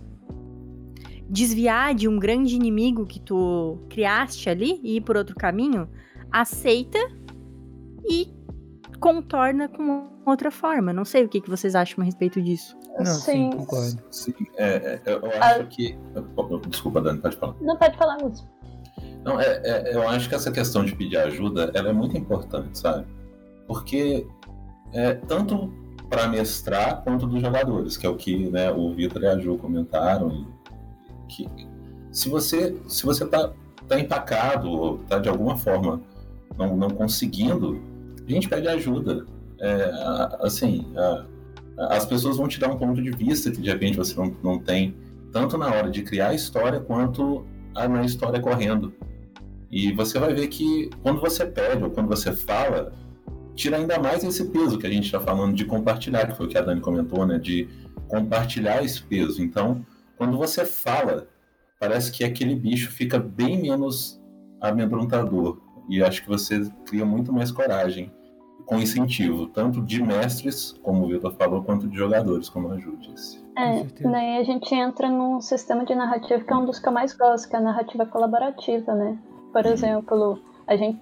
desviar 1.28 1.94
de 1.94 2.06
um 2.06 2.18
grande 2.18 2.54
inimigo 2.54 3.06
que 3.06 3.18
tu 3.18 3.78
criaste 3.88 4.50
ali 4.50 4.78
e 4.82 4.96
ir 4.96 5.00
por 5.00 5.16
outro 5.16 5.34
caminho, 5.34 5.88
aceita 6.30 6.98
e 8.04 8.35
contorna 8.98 9.68
com 9.68 10.08
outra 10.24 10.50
forma. 10.50 10.92
Não 10.92 11.04
sei 11.04 11.24
o 11.24 11.28
que, 11.28 11.40
que 11.40 11.50
vocês 11.50 11.74
acham 11.74 12.02
a 12.02 12.04
respeito 12.04 12.40
disso. 12.40 12.76
Não, 12.98 13.04
sim, 13.06 13.50
sim 13.50 13.50
concordo. 13.50 14.02
Sim, 14.10 14.34
é, 14.56 14.66
é, 14.66 15.00
eu 15.06 15.26
acho 15.42 15.60
ah, 15.60 15.64
que. 15.64 15.98
Desculpa, 16.68 17.00
Dani, 17.00 17.20
pode 17.20 17.36
falar. 17.36 17.54
Não, 17.60 17.76
pode 17.76 17.96
falar, 17.96 18.16
Lúcio. 18.18 18.46
Não, 19.24 19.40
é, 19.40 19.60
é, 19.64 19.94
eu 19.94 20.08
acho 20.08 20.28
que 20.28 20.34
essa 20.34 20.50
questão 20.50 20.84
de 20.84 20.94
pedir 20.94 21.18
ajuda 21.18 21.70
ela 21.74 21.90
é 21.90 21.92
muito 21.92 22.16
importante, 22.16 22.78
sabe? 22.78 23.06
porque 23.66 24.26
é, 24.92 25.14
tanto 25.14 25.72
para 26.08 26.28
mestrar 26.28 27.02
quanto 27.02 27.26
dos 27.26 27.40
jogadores, 27.40 27.96
que 27.96 28.06
é 28.06 28.08
o 28.08 28.16
que 28.16 28.48
né, 28.50 28.70
o 28.70 28.94
Vitor 28.94 29.22
e 29.22 29.26
a 29.26 29.38
Ju 29.38 29.58
comentaram, 29.58 30.46
que 31.28 31.48
se 32.12 32.28
você 32.28 32.76
se 32.86 33.04
você 33.04 33.26
tá, 33.26 33.52
tá 33.88 33.98
empacado 33.98 34.70
ou 34.70 34.98
tá 34.98 35.18
de 35.18 35.28
alguma 35.28 35.56
forma 35.56 36.00
não, 36.56 36.76
não 36.76 36.90
conseguindo, 36.90 37.80
a 38.26 38.30
gente 38.32 38.48
pede 38.48 38.68
ajuda. 38.68 39.26
É, 39.58 39.90
assim, 40.40 40.86
a, 40.96 41.26
as 41.78 42.06
pessoas 42.06 42.36
vão 42.36 42.48
te 42.48 42.58
dar 42.58 42.68
um 42.68 42.76
ponto 42.76 43.02
de 43.02 43.10
vista 43.10 43.50
que 43.50 43.60
de 43.60 43.68
repente 43.70 43.96
você 43.96 44.14
não, 44.16 44.34
não 44.42 44.58
tem, 44.58 44.94
tanto 45.32 45.58
na 45.58 45.66
hora 45.66 45.90
de 45.90 46.02
criar 46.02 46.28
a 46.28 46.34
história 46.34 46.80
quanto 46.80 47.46
a, 47.74 47.88
na 47.88 48.04
história 48.04 48.40
correndo. 48.40 48.92
E 49.70 49.92
você 49.92 50.18
vai 50.18 50.32
ver 50.32 50.48
que 50.48 50.90
quando 51.02 51.20
você 51.20 51.44
pede 51.44 51.82
ou 51.82 51.90
quando 51.90 52.08
você 52.08 52.32
fala, 52.32 52.92
tira 53.54 53.76
ainda 53.76 53.98
mais 53.98 54.22
esse 54.22 54.44
peso 54.46 54.78
que 54.78 54.86
a 54.86 54.90
gente 54.90 55.06
está 55.06 55.20
falando 55.20 55.54
de 55.54 55.64
compartilhar, 55.64 56.26
que 56.26 56.36
foi 56.36 56.46
o 56.46 56.48
que 56.48 56.56
a 56.56 56.62
Dani 56.62 56.80
comentou, 56.80 57.26
né? 57.26 57.38
De 57.38 57.68
compartilhar 58.08 58.82
esse 58.84 59.02
peso. 59.02 59.42
Então, 59.42 59.84
quando 60.16 60.38
você 60.38 60.64
fala, 60.64 61.26
parece 61.78 62.12
que 62.12 62.24
aquele 62.24 62.54
bicho 62.54 62.90
fica 62.90 63.18
bem 63.18 63.60
menos 63.60 64.20
amedrontador. 64.60 65.60
E 65.88 66.02
acho 66.02 66.22
que 66.22 66.28
você 66.28 66.68
cria 66.86 67.04
muito 67.04 67.32
mais 67.32 67.50
coragem 67.50 68.10
com 68.66 68.78
incentivo, 68.78 69.46
tanto 69.46 69.80
de 69.80 70.02
mestres, 70.02 70.72
como 70.82 71.04
o 71.04 71.08
Vitor 71.08 71.32
falou, 71.34 71.62
quanto 71.62 71.88
de 71.88 71.96
jogadores, 71.96 72.48
como 72.48 72.72
a 72.72 72.78
Ju 72.78 72.96
disse. 72.96 73.44
É, 73.56 73.84
daí 74.00 74.36
a 74.38 74.44
gente 74.44 74.74
entra 74.74 75.08
num 75.08 75.40
sistema 75.40 75.84
de 75.84 75.94
narrativa 75.94 76.42
que 76.42 76.52
é 76.52 76.56
um 76.56 76.66
dos 76.66 76.78
que 76.78 76.88
eu 76.88 76.92
mais 76.92 77.16
gosto, 77.16 77.48
que 77.48 77.56
é 77.56 77.58
a 77.58 77.62
narrativa 77.62 78.04
colaborativa, 78.04 78.92
né? 78.92 79.16
Por 79.52 79.64
uhum. 79.64 79.72
exemplo, 79.72 80.42
a 80.66 80.76
gente 80.76 81.00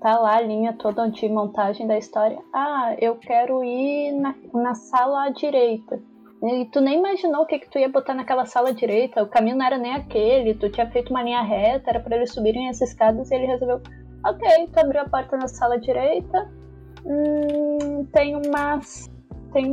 tá 0.00 0.18
lá 0.18 0.36
a 0.36 0.40
linha 0.40 0.72
toda 0.74 1.08
de 1.08 1.28
montagem 1.28 1.86
da 1.86 1.96
história. 1.96 2.38
Ah, 2.52 2.94
eu 2.98 3.16
quero 3.16 3.64
ir 3.64 4.12
na, 4.12 4.34
na 4.52 4.74
sala 4.74 5.24
à 5.26 5.30
direita. 5.30 5.98
E 6.42 6.64
tu 6.66 6.80
nem 6.80 6.98
imaginou 6.98 7.42
o 7.42 7.46
que, 7.46 7.58
que 7.58 7.70
tu 7.70 7.78
ia 7.78 7.88
botar 7.88 8.14
naquela 8.14 8.46
sala 8.46 8.72
direita. 8.72 9.22
O 9.22 9.28
caminho 9.28 9.56
não 9.56 9.64
era 9.64 9.78
nem 9.78 9.94
aquele. 9.94 10.54
Tu 10.54 10.70
tinha 10.70 10.90
feito 10.90 11.10
uma 11.10 11.22
linha 11.22 11.42
reta, 11.42 11.90
era 11.90 12.00
para 12.00 12.16
eles 12.16 12.32
subirem 12.32 12.68
as 12.68 12.80
escadas 12.80 13.30
e 13.30 13.34
ele 13.34 13.46
resolveu. 13.46 13.80
Ok, 14.26 14.68
tu 14.72 14.78
abriu 14.80 15.02
a 15.02 15.08
porta 15.08 15.36
na 15.36 15.48
sala 15.48 15.78
direita. 15.78 16.50
Hum, 17.04 18.04
tem 18.12 18.36
uma. 18.36 18.80
Tem 19.52 19.66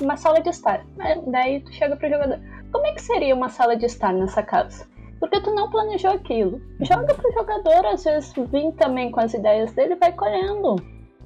uma 0.00 0.16
sala 0.16 0.40
de 0.40 0.48
estar. 0.48 0.84
Daí 1.26 1.60
tu 1.60 1.72
chega 1.72 1.96
pro 1.96 2.08
jogador. 2.08 2.40
Como 2.72 2.86
é 2.86 2.92
que 2.92 3.02
seria 3.02 3.34
uma 3.34 3.48
sala 3.48 3.76
de 3.76 3.84
estar 3.86 4.12
nessa 4.12 4.42
casa? 4.42 4.86
Porque 5.20 5.40
tu 5.40 5.54
não 5.54 5.68
planejou 5.68 6.12
aquilo. 6.12 6.60
Joga 6.80 7.14
pro 7.14 7.32
jogador, 7.32 7.86
às 7.86 8.04
vezes, 8.04 8.32
vir 8.32 8.72
também 8.72 9.10
com 9.10 9.20
as 9.20 9.34
ideias 9.34 9.72
dele 9.72 9.96
vai 9.96 10.12
colhendo. 10.12 10.76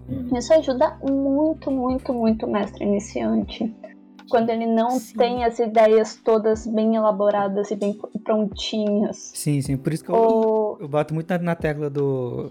Uhum. 0.09 0.37
Isso 0.37 0.53
ajuda 0.55 0.99
muito, 1.03 1.71
muito, 1.71 2.13
muito 2.13 2.47
o 2.47 2.51
mestre 2.51 2.85
iniciante. 2.85 3.73
Quando 4.31 4.51
ele 4.51 4.67
não 4.67 4.91
sim. 4.93 5.17
tem 5.17 5.45
as 5.45 5.59
ideias 5.59 6.17
todas 6.17 6.67
bem 6.67 6.97
elaboradas 6.97 7.71
e 7.71 7.77
bem 7.77 7.99
prontinhas. 8.25 9.31
Sim, 9.35 9.61
sim. 9.61 9.77
Por 9.77 9.93
isso 9.93 10.05
que 10.05 10.11
eu, 10.11 10.79
eu 10.81 10.89
bato 10.89 11.13
muito 11.13 11.29
na, 11.29 11.39
na 11.39 11.55
tecla 11.55 11.91
do, 11.91 12.51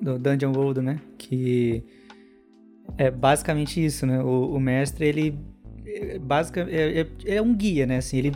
do 0.00 0.18
Dungeon 0.18 0.52
World, 0.54 0.82
né? 0.82 1.00
Que 1.16 1.84
é 2.96 3.10
basicamente 3.10 3.84
isso, 3.84 4.06
né? 4.06 4.22
O, 4.22 4.54
o 4.54 4.60
mestre, 4.60 5.06
ele 5.06 5.38
é, 5.86 6.18
basicamente 6.18 6.74
é, 6.74 7.00
é, 7.00 7.36
é, 7.36 7.42
um 7.42 7.54
guia, 7.54 7.86
né? 7.86 7.98
Assim, 7.98 8.18
ele 8.18 8.32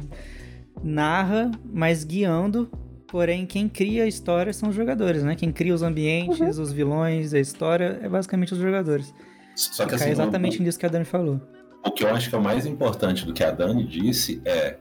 narra, 0.82 1.50
mas 1.64 2.04
guiando. 2.04 2.70
Porém, 3.08 3.46
quem 3.46 3.68
cria 3.68 4.04
a 4.04 4.06
história 4.06 4.52
são 4.52 4.68
os 4.68 4.75
jogadores, 4.75 5.22
né? 5.22 5.36
Quem 5.36 5.52
cria 5.52 5.75
os 5.75 5.82
ambientes, 5.82 6.40
uhum. 6.40 6.62
os 6.62 6.72
vilões, 6.72 7.32
a 7.32 7.38
história 7.38 8.00
é 8.02 8.08
basicamente 8.08 8.52
os 8.52 8.58
jogadores. 8.58 9.14
Só 9.54 9.86
que 9.86 9.94
assim, 9.94 10.06
é 10.06 10.10
exatamente 10.10 10.60
nisso 10.60 10.78
que 10.78 10.86
a 10.86 10.88
Dani 10.88 11.04
falou. 11.04 11.40
O 11.84 11.90
que 11.92 12.04
eu 12.04 12.08
acho 12.08 12.28
que 12.28 12.34
é 12.34 12.38
o 12.38 12.42
mais 12.42 12.66
importante 12.66 13.25
do 13.25 13.32
que 13.32 13.44
a 13.44 13.50
Dani 13.52 13.86
disse 13.86 14.42
é 14.44 14.76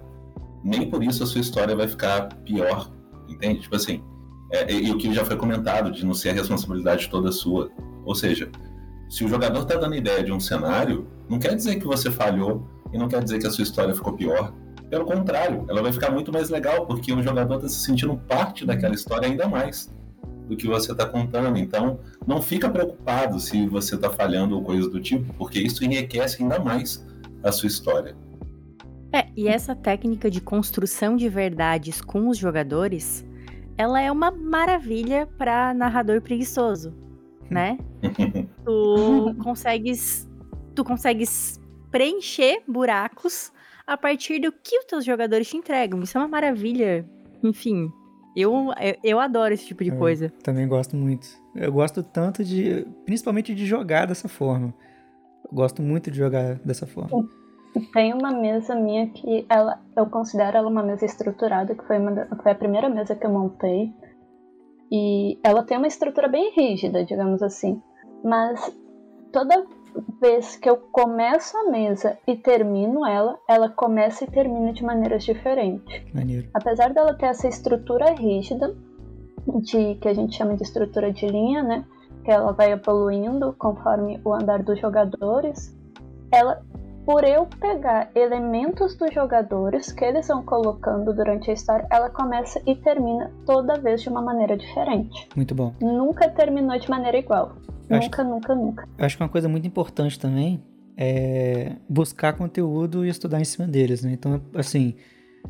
nem 0.64 0.90
por 0.90 1.04
isso 1.04 1.24
a 1.24 1.28
sua 1.28 1.40
história 1.40 1.76
vai 1.76 1.88
ficar 1.88 2.28
pior, 2.44 2.92
entende? 3.30 3.62
Tipo 3.62 3.76
assim, 3.76 4.04
é, 4.52 4.74
e 4.74 4.92
o 4.92 4.98
que 4.98 5.14
já 5.14 5.24
foi 5.24 5.38
comentado 5.38 5.92
de 5.92 6.04
não 6.04 6.16
ser 6.16 6.30
a 6.30 6.34
responsabilidade 6.34 7.08
toda 7.10 7.32
sua. 7.32 7.70
Ou 8.04 8.16
seja, 8.16 8.50
se 9.10 9.24
o 9.24 9.28
jogador 9.28 9.62
está 9.62 9.76
dando 9.76 9.96
ideia 9.96 10.24
de 10.24 10.32
um 10.32 10.40
cenário, 10.40 11.08
não 11.30 11.40
quer 11.40 11.56
dizer 11.56 11.76
que 11.76 11.86
você 11.86 12.12
falhou 12.12 12.68
e 12.92 12.98
não 12.98 13.08
quer 13.08 13.24
dizer 13.24 13.40
que 13.40 13.48
a 13.48 13.52
sua 13.52 13.64
história 13.64 13.94
ficou 13.94 14.14
pior. 14.14 14.54
Pelo 14.90 15.06
contrário, 15.06 15.66
ela 15.68 15.82
vai 15.82 15.92
ficar 15.92 16.12
muito 16.12 16.32
mais 16.32 16.50
legal, 16.50 16.86
porque 16.86 17.12
o 17.12 17.22
jogador 17.22 17.56
está 17.56 17.68
se 17.68 17.84
sentindo 17.84 18.16
parte 18.28 18.66
daquela 18.66 18.94
história 18.94 19.28
ainda 19.28 19.48
mais. 19.48 19.92
do 20.48 20.56
que 20.56 20.68
você 20.68 20.92
está 20.92 21.08
contando. 21.08 21.58
Então, 21.58 22.00
não 22.26 22.42
fica 22.42 22.70
preocupado 22.70 23.40
se 23.40 23.66
você 23.68 23.96
está 23.96 24.12
falhando 24.12 24.56
ou 24.56 24.64
coisa 24.64 24.88
do 24.88 25.02
tipo, 25.02 25.34
porque 25.34 25.60
isso 25.60 25.84
enriquece 25.84 26.42
ainda 26.42 26.60
mais 26.60 27.04
a 27.44 27.52
sua 27.52 27.68
história. 27.68 28.16
É, 29.12 29.28
e 29.36 29.48
essa 29.48 29.76
técnica 29.76 30.30
de 30.30 30.42
construção 30.42 31.16
de 31.16 31.30
verdades 31.30 32.02
com 32.02 32.28
os 32.28 32.38
jogadores, 32.38 33.26
ela 33.78 34.02
é 34.02 34.12
uma 34.12 34.30
maravilha 34.30 35.28
para 35.38 35.74
narrador 35.74 36.22
preguiçoso, 36.22 36.94
né? 37.50 37.78
tu 38.66 39.36
consegues 39.44 40.28
tu 40.74 40.84
consegues 40.84 41.60
preencher 41.90 42.62
buracos 42.68 43.52
a 43.88 43.96
partir 43.96 44.40
do 44.40 44.52
que 44.52 44.80
os 44.80 44.86
teus 44.86 45.06
jogadores 45.06 45.48
te 45.48 45.58
entregam. 45.58 46.02
Isso 46.02 46.18
é 46.18 46.22
uma 46.22 46.28
maravilha. 46.28 47.06
Enfim, 47.42 47.92
eu, 48.36 48.72
eu 49.04 49.20
adoro 49.20 49.54
esse 49.54 49.66
tipo 49.66 49.84
de 49.84 49.92
eu 49.92 49.98
coisa. 49.98 50.30
Também 50.44 50.68
gosto 50.68 50.96
muito. 50.96 51.28
Eu 51.56 51.72
gosto 51.72 52.04
tanto 52.04 52.44
de. 52.44 52.86
Principalmente 53.06 53.56
de 53.56 53.66
jogar 53.66 54.06
dessa 54.08 54.28
forma. 54.28 54.74
Eu 55.46 55.56
gosto 55.56 55.82
muito 55.82 56.12
de 56.12 56.18
jogar 56.18 56.56
dessa 56.56 56.86
forma. 56.86 57.28
Tem 57.94 58.14
uma 58.14 58.32
mesa 58.32 58.74
minha 58.76 59.08
que 59.10 59.46
ela, 59.50 59.82
eu 59.96 60.06
considero 60.06 60.58
ela 60.58 60.70
uma 60.70 60.82
mesa 60.82 61.06
estruturada, 61.06 61.76
que 61.76 61.84
foi, 61.86 61.98
uma, 61.98 62.26
foi 62.42 62.52
a 62.52 62.56
primeira 62.56 62.90
mesa 62.90 63.16
que 63.16 63.26
eu 63.26 63.30
montei. 63.30 63.94
E 64.92 65.40
ela 65.44 65.64
tem 65.64 65.78
uma 65.78 65.88
estrutura 65.88 66.28
bem 66.28 66.52
rígida, 66.52 67.04
digamos 67.04 67.42
assim. 67.42 67.82
Mas 68.24 68.76
toda 69.32 69.66
vez 70.22 70.56
que 70.58 70.70
eu 70.70 70.78
começo 70.78 71.58
a 71.58 71.72
mesa 71.72 72.18
e 72.28 72.36
termino 72.36 73.06
ela, 73.06 73.38
ela 73.48 73.70
começa 73.70 74.24
e 74.24 74.32
termina 74.32 74.74
de 74.74 74.84
maneiras 74.84 75.24
diferentes. 75.24 76.04
Maneiro. 76.14 76.48
Apesar 76.54 76.94
dela 76.94 77.14
ter 77.14 77.28
essa 77.28 77.48
estrutura 77.48 78.14
rígida, 78.14 78.76
de 79.62 79.96
que 79.96 80.08
a 80.08 80.14
gente 80.14 80.36
chama 80.36 80.56
de 80.56 80.64
estrutura 80.64 81.12
de 81.12 81.28
linha, 81.28 81.64
né? 81.64 81.86
Que 82.24 82.32
ela 82.32 82.52
vai 82.52 82.72
evoluindo 82.72 83.54
conforme 83.54 84.20
o 84.24 84.34
andar 84.34 84.64
dos 84.64 84.80
jogadores. 84.80 85.78
Ela, 86.32 86.64
por 87.06 87.24
eu 87.24 87.46
pegar 87.46 88.10
elementos 88.16 88.96
dos 88.96 89.14
jogadores 89.14 89.92
que 89.92 90.04
eles 90.04 90.28
vão 90.28 90.44
colocando 90.44 91.14
durante 91.14 91.52
a 91.52 91.54
história, 91.54 91.88
ela 91.92 92.10
começa 92.10 92.62
e 92.66 92.76
termina 92.76 93.32
toda 93.46 93.80
vez 93.80 94.02
de 94.02 94.10
uma 94.10 94.22
maneira 94.22 94.58
diferente. 94.58 95.30
Muito 95.36 95.54
bom. 95.54 95.74
Nunca 95.80 96.28
terminou 96.30 96.78
de 96.80 96.90
maneira 96.90 97.18
igual. 97.18 97.56
Eu 97.88 98.00
nunca, 98.00 98.22
acho, 98.22 98.32
nunca, 98.32 98.56
nunca. 98.56 98.90
Eu 98.98 99.06
acho 99.06 99.18
que 99.18 99.24
uma 99.24 99.30
coisa 99.30 99.48
muito 99.48 99.68
importante 99.68 100.20
também 100.20 100.64
é 100.98 101.74
buscar 101.88 102.34
conteúdo 102.34 103.06
e 103.06 103.10
estudar 103.10 103.40
em 103.40 103.46
cima 103.46 103.68
deles, 103.68 104.04
né? 104.04 104.12
Então, 104.14 104.42
assim, 104.56 104.96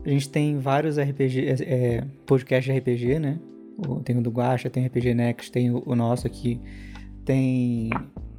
a 0.04 0.10
gente 0.10 0.30
tem 0.30 0.60
vários 0.60 0.98
RPG, 0.98 1.48
é, 1.48 1.56
é, 1.62 2.04
podcasts 2.26 2.74
de 2.74 2.78
RPG, 2.78 3.20
né? 3.20 3.40
Tem 4.04 4.18
o 4.18 4.22
do 4.22 4.30
Guacha, 4.30 4.70
tem 4.70 4.84
o 4.84 4.88
RPG 4.88 5.14
Next, 5.14 5.52
tem 5.52 5.72
o, 5.72 5.84
o 5.86 5.96
nosso 5.96 6.28
aqui, 6.28 6.60
tem 7.24 7.90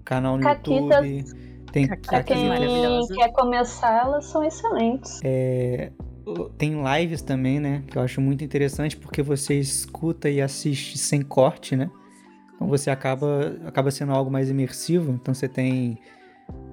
canal 0.05 0.37
no 0.37 0.43
Caquitas, 0.43 1.05
YouTube. 1.07 1.56
Tem 1.77 1.87
pra 1.87 2.23
quem 2.23 2.49
quer 3.15 3.33
começar, 3.33 4.07
elas 4.07 4.25
são 4.25 4.43
excelentes. 4.43 5.21
É, 5.23 5.93
tem 6.57 6.75
lives 6.83 7.21
também, 7.21 7.61
né? 7.61 7.83
Que 7.87 7.99
eu 7.99 8.03
acho 8.03 8.19
muito 8.19 8.43
interessante 8.43 8.97
porque 8.97 9.21
você 9.23 9.59
escuta 9.59 10.31
e 10.31 10.41
assiste 10.41 10.97
sem 10.97 11.21
corte, 11.21 11.77
né? 11.77 11.91
Então 12.55 12.67
você 12.67 12.89
acaba, 12.89 13.59
acaba 13.67 13.91
sendo 13.91 14.13
algo 14.13 14.31
mais 14.31 14.49
imersivo. 14.49 15.13
Então 15.13 15.35
você 15.35 15.47
tem. 15.47 15.99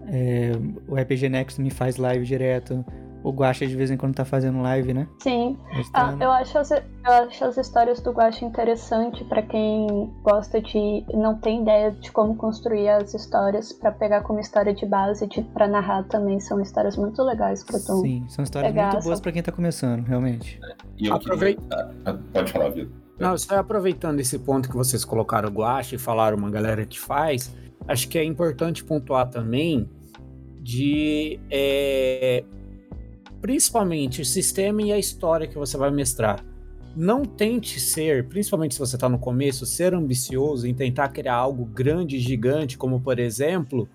É, 0.07 0.53
o 0.87 0.95
RPG 0.95 1.27
Next 1.27 1.61
me 1.61 1.69
faz 1.69 1.97
live 1.97 2.25
direto. 2.25 2.85
O 3.23 3.31
Guacha 3.31 3.65
de 3.65 3.75
vez 3.75 3.89
em 3.89 3.97
quando 3.97 4.15
tá 4.15 4.25
fazendo 4.25 4.61
live, 4.61 4.93
né? 4.93 5.07
Sim. 5.19 5.57
Ah, 5.93 6.15
eu, 6.19 6.29
acho 6.31 6.57
as, 6.57 6.71
eu 6.71 6.81
acho 7.05 7.45
as 7.45 7.57
histórias 7.57 8.01
do 8.01 8.11
Guacha 8.11 8.43
interessante 8.43 9.23
para 9.23 9.41
quem 9.41 10.11
gosta 10.21 10.61
de. 10.61 11.05
não 11.13 11.37
tem 11.37 11.61
ideia 11.61 11.91
de 11.91 12.11
como 12.11 12.35
construir 12.35 12.89
as 12.89 13.13
histórias 13.13 13.71
para 13.71 13.91
pegar 13.91 14.21
como 14.21 14.39
história 14.39 14.73
de 14.73 14.85
base 14.85 15.25
de, 15.27 15.41
para 15.41 15.67
narrar 15.67 16.03
também. 16.03 16.39
São 16.39 16.59
histórias 16.59 16.97
muito 16.97 17.23
legais 17.23 17.63
pra 17.63 17.79
tu. 17.79 18.01
Sim, 18.01 18.25
são 18.27 18.43
histórias 18.43 18.73
muito 18.73 19.03
boas 19.03 19.21
para 19.21 19.31
quem 19.31 19.41
tá 19.41 19.51
começando, 19.51 20.05
realmente. 20.05 20.59
E 20.97 21.07
eu 21.07 21.15
Aproveita. 21.15 21.95
Queria... 22.03 22.19
Pode 22.33 22.51
falar, 22.51 22.69
Vitor. 22.69 23.03
Não, 23.19 23.37
só 23.37 23.59
aproveitando 23.59 24.19
esse 24.19 24.37
ponto 24.39 24.69
que 24.69 24.75
vocês 24.75 25.05
colocaram 25.05 25.47
o 25.47 25.51
Guache 25.51 25.95
e 25.95 25.97
falaram 25.99 26.37
uma 26.37 26.49
galera 26.49 26.85
que 26.85 26.99
faz, 26.99 27.55
acho 27.87 28.09
que 28.09 28.17
é 28.17 28.23
importante 28.23 28.83
pontuar 28.83 29.29
também 29.29 29.89
de 30.59 31.39
é, 31.51 32.43
principalmente 33.43 34.21
o 34.21 34.25
sistema 34.25 34.81
e 34.81 34.93
a 34.93 34.97
história 34.97 35.45
que 35.45 35.57
você 35.57 35.75
vai 35.75 35.91
mestrar. 35.91 36.41
Não 36.95 37.25
tente 37.25 37.77
ser, 37.77 38.29
principalmente 38.29 38.73
se 38.73 38.79
você 38.79 38.95
está 38.95 39.09
no 39.09 39.19
começo, 39.19 39.65
ser 39.65 39.93
ambicioso 39.93 40.65
em 40.65 40.73
tentar 40.73 41.09
criar 41.09 41.35
algo 41.35 41.65
grande, 41.65 42.19
gigante, 42.19 42.77
como 42.77 43.01
por 43.01 43.19
exemplo 43.19 43.89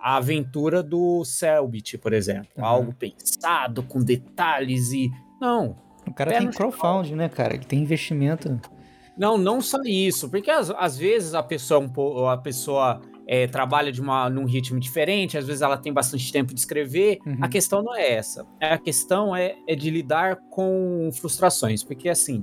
a 0.00 0.16
aventura 0.16 0.82
do 0.82 1.24
Selbit, 1.24 1.96
por 1.98 2.12
exemplo, 2.12 2.48
uhum. 2.56 2.64
algo 2.64 2.92
pensado 2.92 3.84
com 3.84 4.02
detalhes 4.02 4.90
e 4.90 5.08
não, 5.40 5.76
o 6.04 6.12
cara 6.12 6.36
tem 6.36 6.50
crowdfunding, 6.50 7.14
né, 7.14 7.28
cara? 7.28 7.54
Ele 7.54 7.64
tem 7.64 7.80
investimento. 7.80 8.60
Não, 9.16 9.38
não 9.38 9.60
só 9.60 9.78
isso, 9.84 10.28
porque 10.28 10.50
às, 10.50 10.70
às 10.70 10.98
vezes 10.98 11.34
a 11.34 11.42
pessoa, 11.42 11.78
um, 11.80 12.26
a 12.26 12.36
pessoa 12.36 13.00
é, 13.28 13.46
trabalha 13.46 13.92
de 13.92 14.00
uma, 14.00 14.30
num 14.30 14.46
ritmo 14.46 14.80
diferente, 14.80 15.36
às 15.36 15.46
vezes 15.46 15.60
ela 15.60 15.76
tem 15.76 15.92
bastante 15.92 16.32
tempo 16.32 16.54
de 16.54 16.60
escrever. 16.60 17.18
Uhum. 17.26 17.36
A 17.42 17.48
questão 17.48 17.82
não 17.82 17.94
é 17.94 18.14
essa. 18.14 18.46
A 18.58 18.78
questão 18.78 19.36
é, 19.36 19.54
é 19.68 19.76
de 19.76 19.90
lidar 19.90 20.36
com 20.48 21.10
frustrações, 21.12 21.84
porque 21.84 22.08
assim, 22.08 22.42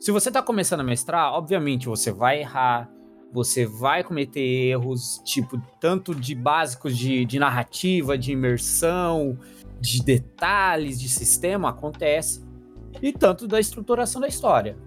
se 0.00 0.10
você 0.10 0.30
está 0.30 0.42
começando 0.42 0.80
a 0.80 0.84
mestrar, 0.84 1.34
obviamente 1.34 1.86
você 1.86 2.10
vai 2.10 2.40
errar, 2.40 2.90
você 3.30 3.66
vai 3.66 4.02
cometer 4.02 4.40
erros, 4.40 5.20
tipo, 5.22 5.60
tanto 5.78 6.14
de 6.14 6.34
básicos 6.34 6.96
de, 6.96 7.26
de 7.26 7.38
narrativa, 7.38 8.16
de 8.16 8.32
imersão, 8.32 9.38
de 9.78 10.02
detalhes, 10.02 10.98
de 10.98 11.10
sistema, 11.10 11.68
acontece 11.68 12.42
e 13.02 13.12
tanto 13.12 13.46
da 13.46 13.60
estruturação 13.60 14.18
da 14.18 14.28
história. 14.28 14.78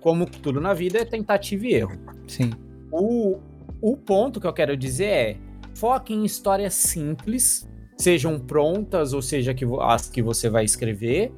Como 0.00 0.26
tudo 0.26 0.60
na 0.60 0.74
vida 0.74 0.98
é 0.98 1.04
tentativa 1.04 1.66
e 1.66 1.74
erro. 1.74 1.92
Sim. 2.26 2.50
O, 2.90 3.38
o 3.80 3.96
ponto 3.96 4.40
que 4.40 4.46
eu 4.46 4.52
quero 4.52 4.76
dizer 4.76 5.04
é: 5.06 5.36
foque 5.74 6.12
em 6.12 6.24
histórias 6.24 6.74
simples, 6.74 7.68
sejam 7.96 8.38
prontas, 8.38 9.12
ou 9.12 9.22
seja, 9.22 9.54
que, 9.54 9.64
as 9.80 10.08
que 10.08 10.22
você 10.22 10.48
vai 10.48 10.64
escrever, 10.64 11.32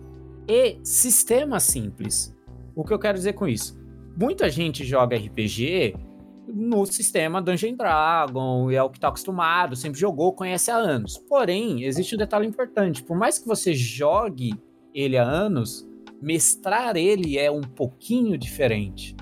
e 0.49 0.79
sistemas 0.83 1.65
simples. 1.65 2.35
O 2.75 2.85
que 2.85 2.93
eu 2.93 2.99
quero 2.99 3.19
dizer 3.19 3.35
com 3.35 3.47
isso? 3.47 3.81
Muita 4.17 4.49
gente 4.51 4.85
joga 4.85 5.17
RPG 5.17 5.95
no 6.47 6.85
sistema 6.85 7.41
Dungeon 7.41 7.75
Dragon, 7.75 8.71
é 8.71 8.83
o 8.83 8.91
que 8.91 8.99
está 8.99 9.09
acostumado, 9.09 9.77
sempre 9.77 9.99
jogou, 9.99 10.33
conhece 10.33 10.71
há 10.71 10.77
anos. 10.77 11.17
Porém, 11.17 11.85
existe 11.85 12.15
um 12.15 12.19
detalhe 12.19 12.47
importante: 12.47 13.03
por 13.03 13.17
mais 13.17 13.39
que 13.39 13.47
você 13.47 13.75
jogue 13.75 14.55
ele 14.95 15.17
há 15.17 15.25
anos, 15.25 15.89
mestrar 16.21 16.97
ele 16.97 17.39
é 17.39 17.51
um 17.51 17.63
pouquinho 17.63 18.37
diferente. 18.37 19.17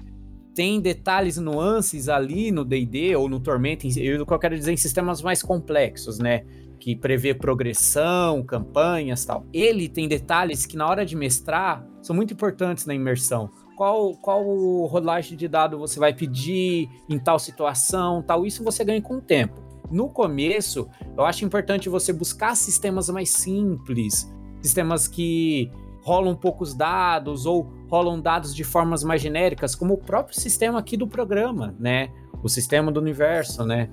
Tem 0.61 0.79
detalhes 0.79 1.39
nuances 1.39 2.07
ali 2.07 2.51
no 2.51 2.67
D&D 2.67 3.17
ou 3.17 3.31
no 3.31 3.41
Tormenta, 3.41 3.87
eu 3.99 4.27
quero 4.39 4.55
dizer 4.55 4.71
em 4.71 4.77
sistemas 4.77 5.23
mais 5.23 5.43
complexos, 5.43 6.19
né? 6.19 6.45
Que 6.79 6.95
prevê 6.95 7.33
progressão, 7.33 8.43
campanhas 8.43 9.25
tal. 9.25 9.47
Ele 9.55 9.89
tem 9.89 10.07
detalhes 10.07 10.67
que 10.67 10.77
na 10.77 10.87
hora 10.87 11.07
de 11.07 11.17
mestrar 11.17 11.83
são 12.03 12.15
muito 12.15 12.35
importantes 12.35 12.85
na 12.85 12.95
imersão. 12.95 13.49
Qual, 13.75 14.13
qual 14.17 14.45
rolagem 14.85 15.35
de 15.35 15.49
dado 15.49 15.79
você 15.79 15.99
vai 15.99 16.13
pedir 16.13 16.91
em 17.09 17.19
tal 17.19 17.39
situação, 17.39 18.23
tal. 18.23 18.45
Isso 18.45 18.63
você 18.63 18.85
ganha 18.85 19.01
com 19.01 19.17
o 19.17 19.23
tempo. 19.23 19.63
No 19.91 20.11
começo, 20.11 20.91
eu 21.17 21.25
acho 21.25 21.43
importante 21.43 21.89
você 21.89 22.13
buscar 22.13 22.55
sistemas 22.55 23.09
mais 23.09 23.31
simples, 23.31 24.31
sistemas 24.61 25.09
que 25.09 25.71
rolam 26.03 26.37
poucos 26.37 26.75
dados 26.75 27.47
ou 27.47 27.80
rolam 27.91 28.21
dados 28.21 28.55
de 28.55 28.63
formas 28.63 29.03
mais 29.03 29.21
genéricas, 29.21 29.75
como 29.75 29.95
o 29.95 29.99
próprio 29.99 30.39
sistema 30.39 30.79
aqui 30.79 30.97
do 30.97 31.09
programa, 31.09 31.75
né? 31.79 32.11
O 32.43 32.49
sistema 32.49 32.93
do 32.93 33.01
universo, 33.01 33.67
né? 33.67 33.91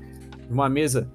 Uma 0.49 0.69
mesa. 0.69 1.12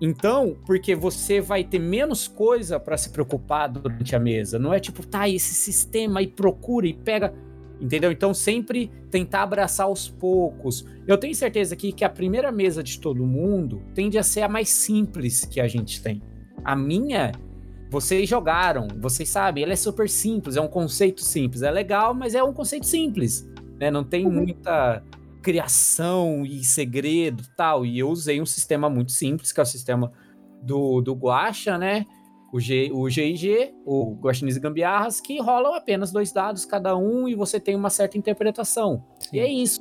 Então, 0.00 0.56
porque 0.66 0.94
você 0.94 1.40
vai 1.40 1.64
ter 1.64 1.78
menos 1.78 2.28
coisa 2.28 2.78
para 2.78 2.96
se 2.96 3.10
preocupar 3.10 3.68
durante 3.68 4.14
a 4.14 4.20
mesa. 4.20 4.58
Não 4.58 4.72
é 4.72 4.78
tipo, 4.78 5.04
tá, 5.04 5.28
esse 5.28 5.54
sistema 5.54 6.20
aí 6.20 6.28
procura 6.28 6.86
e 6.86 6.92
pega. 6.92 7.34
Entendeu? 7.80 8.12
Então, 8.12 8.34
sempre 8.34 8.90
tentar 9.10 9.42
abraçar 9.42 9.86
aos 9.86 10.08
poucos. 10.08 10.84
Eu 11.06 11.16
tenho 11.16 11.34
certeza 11.34 11.74
aqui 11.74 11.92
que 11.92 12.04
a 12.04 12.10
primeira 12.10 12.52
mesa 12.52 12.82
de 12.82 13.00
todo 13.00 13.24
mundo 13.24 13.82
tende 13.94 14.18
a 14.18 14.22
ser 14.22 14.42
a 14.42 14.48
mais 14.48 14.68
simples 14.68 15.44
que 15.44 15.60
a 15.60 15.66
gente 15.66 16.02
tem. 16.02 16.20
A 16.64 16.76
minha 16.76 17.32
vocês 17.90 18.28
jogaram, 18.28 18.86
vocês 19.00 19.28
sabem, 19.28 19.62
ele 19.62 19.72
é 19.72 19.76
super 19.76 20.08
simples, 20.08 20.56
é 20.56 20.60
um 20.60 20.68
conceito 20.68 21.22
simples. 21.22 21.62
É 21.62 21.70
legal, 21.70 22.12
mas 22.14 22.34
é 22.34 22.42
um 22.42 22.52
conceito 22.52 22.86
simples. 22.86 23.48
Né? 23.80 23.90
Não 23.90 24.04
tem 24.04 24.26
uhum. 24.26 24.32
muita 24.32 25.02
criação 25.42 26.44
e 26.44 26.62
segredo 26.62 27.42
tal. 27.56 27.86
E 27.86 27.98
eu 27.98 28.08
usei 28.10 28.40
um 28.40 28.46
sistema 28.46 28.90
muito 28.90 29.12
simples, 29.12 29.52
que 29.52 29.60
é 29.60 29.62
o 29.62 29.66
sistema 29.66 30.12
do, 30.62 31.00
do 31.00 31.14
Guacha, 31.14 31.78
né? 31.78 32.04
O, 32.52 32.58
G, 32.58 32.90
o 32.92 33.08
GIG, 33.10 33.74
o 33.84 34.14
Guaxinins 34.20 34.56
e 34.56 34.60
Gambiarras, 34.60 35.20
que 35.20 35.38
rolam 35.40 35.74
apenas 35.74 36.10
dois 36.10 36.32
dados 36.32 36.64
cada 36.64 36.96
um 36.96 37.28
e 37.28 37.34
você 37.34 37.60
tem 37.60 37.76
uma 37.76 37.90
certa 37.90 38.16
interpretação. 38.16 39.04
Sim. 39.20 39.36
E 39.36 39.40
é 39.40 39.50
isso. 39.50 39.80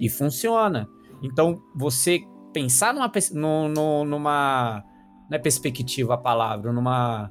E 0.00 0.08
funciona. 0.08 0.88
Então, 1.22 1.60
você 1.76 2.20
pensar 2.52 2.92
numa, 2.92 3.10
no, 3.32 3.68
no, 3.68 4.04
numa 4.04 4.84
não 5.30 5.36
é 5.36 5.38
perspectiva 5.38 6.14
a 6.14 6.18
palavra, 6.18 6.72
numa 6.72 7.30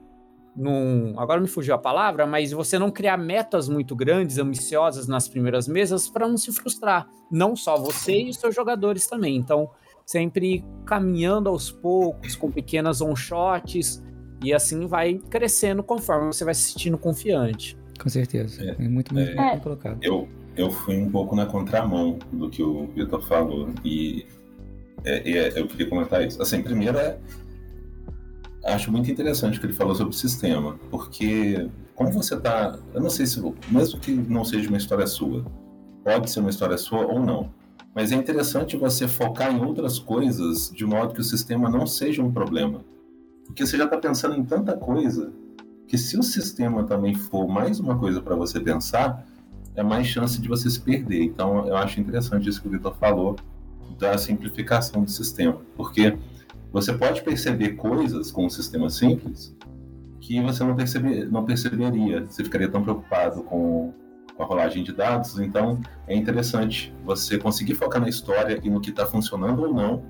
num, 0.58 1.14
agora 1.20 1.40
me 1.40 1.48
fugiu 1.48 1.76
a 1.76 1.78
palavra, 1.78 2.26
mas 2.26 2.52
você 2.52 2.80
não 2.80 2.90
criar 2.90 3.16
metas 3.16 3.70
muito 3.70 3.96
grandes, 3.96 4.40
ambiciosas 4.40 5.08
nas 5.08 5.28
primeiras 5.28 5.68
mesas 5.68 6.10
para 6.10 6.28
não 6.28 6.36
se 6.36 6.52
frustrar. 6.52 7.08
Não 7.32 7.56
só 7.56 7.78
você 7.78 8.24
e 8.24 8.30
os 8.30 8.38
seus 8.38 8.56
jogadores 8.56 9.06
também. 9.06 9.36
Então, 9.36 9.70
sempre 10.04 10.66
caminhando 10.84 11.48
aos 11.48 11.70
poucos, 11.70 12.36
com 12.36 12.50
pequenas 12.50 13.02
on-shots, 13.02 14.04
e 14.44 14.52
assim 14.52 14.88
vai 14.88 15.16
crescendo 15.30 15.84
conforme 15.84 16.28
você 16.28 16.44
vai 16.44 16.56
se 16.56 16.72
sentindo 16.72 16.98
confiante. 16.98 17.78
Com 18.02 18.10
certeza. 18.10 18.64
É, 18.64 18.84
é 18.84 18.88
muito, 18.88 19.14
muito 19.14 19.30
é, 19.30 19.52
bem 19.52 19.60
colocado. 19.60 20.00
Eu, 20.02 20.28
eu 20.56 20.72
fui 20.72 20.98
um 20.98 21.10
pouco 21.10 21.36
na 21.36 21.46
contramão 21.46 22.18
do 22.34 22.50
que 22.50 22.64
o 22.64 22.88
Vitor 22.88 23.22
falou, 23.28 23.70
e 23.86 24.26
é, 25.04 25.32
é, 25.32 25.60
eu 25.60 25.68
queria 25.68 25.88
comentar 25.88 26.26
isso. 26.26 26.42
Assim, 26.42 26.64
primeiro 26.64 26.98
é 26.98 27.18
acho 28.74 28.92
muito 28.92 29.10
interessante 29.10 29.58
o 29.58 29.62
que 29.62 29.68
ele 29.68 29.74
falou 29.74 29.96
sobre 29.96 30.14
o 30.14 30.18
sistema, 30.18 30.78
porque 30.90 31.70
como 31.96 32.12
você 32.12 32.36
está, 32.36 32.78
eu 32.94 33.02
não 33.02 33.10
sei 33.10 33.26
se, 33.26 33.42
mesmo 33.70 34.00
que 34.00 34.12
não 34.12 34.46
seja 34.46 34.68
uma 34.70 34.78
história 34.78 35.08
sua, 35.08 35.46
pode 36.04 36.30
ser 36.30 36.40
uma 36.40 36.50
história 36.50 36.78
sua 36.78 37.06
ou 37.06 37.20
não, 37.20 37.52
mas 37.96 38.12
é 38.12 38.16
interessante 38.16 38.78
você 38.78 39.08
focar 39.08 39.52
em 39.52 39.64
outras 39.64 39.98
coisas 39.98 40.70
de 40.70 40.86
modo 40.86 41.14
que 41.14 41.22
o 41.22 41.24
sistema 41.24 41.70
não 41.70 41.88
seja 41.88 42.22
um 42.22 42.32
problema, 42.32 42.84
porque 43.46 43.66
você 43.66 43.78
já 43.78 43.86
está 43.86 43.98
pensando 43.98 44.36
em 44.36 44.44
tanta 44.44 44.76
coisa 44.76 45.32
que 45.88 45.98
se 45.98 46.18
o 46.18 46.24
sistema 46.24 46.84
também 46.84 47.16
for 47.16 47.48
mais 47.48 47.80
uma 47.80 47.98
coisa 47.98 48.22
para 48.22 48.36
você 48.36 48.60
pensar, 48.60 49.26
é 49.74 49.82
mais 49.82 50.08
chance 50.08 50.42
de 50.42 50.48
você 50.48 50.70
se 50.70 50.82
perder. 50.82 51.24
Então, 51.24 51.66
eu 51.66 51.78
acho 51.78 52.00
interessante 52.00 52.50
isso 52.50 52.62
que 52.62 52.68
o 52.68 52.72
Vitor 52.72 52.94
falou 53.00 53.38
da 53.98 54.18
simplificação 54.18 55.04
do 55.04 55.10
sistema, 55.10 55.58
porque 55.76 56.18
você 56.78 56.94
pode 56.94 57.24
perceber 57.24 57.70
coisas 57.70 58.32
com 58.32 58.46
um 58.46 58.50
sistema 58.52 58.88
simples 58.88 59.56
que 60.22 60.40
você 60.40 60.64
não, 60.64 60.76
percebe, 60.76 61.26
não 61.26 61.44
perceberia. 61.44 62.24
Você 62.24 62.44
ficaria 62.44 62.70
tão 62.70 62.84
preocupado 62.84 63.42
com, 63.42 63.92
com 64.36 64.44
a 64.44 64.46
rolagem 64.46 64.84
de 64.84 64.94
dados. 64.94 65.40
Então, 65.40 65.82
é 66.08 66.16
interessante 66.16 66.94
você 67.04 67.40
conseguir 67.40 67.74
focar 67.74 68.00
na 68.00 68.08
história 68.08 68.60
e 68.62 68.70
no 68.70 68.80
que 68.80 68.92
está 68.92 69.08
funcionando 69.08 69.64
ou 69.64 69.74
não, 69.74 70.04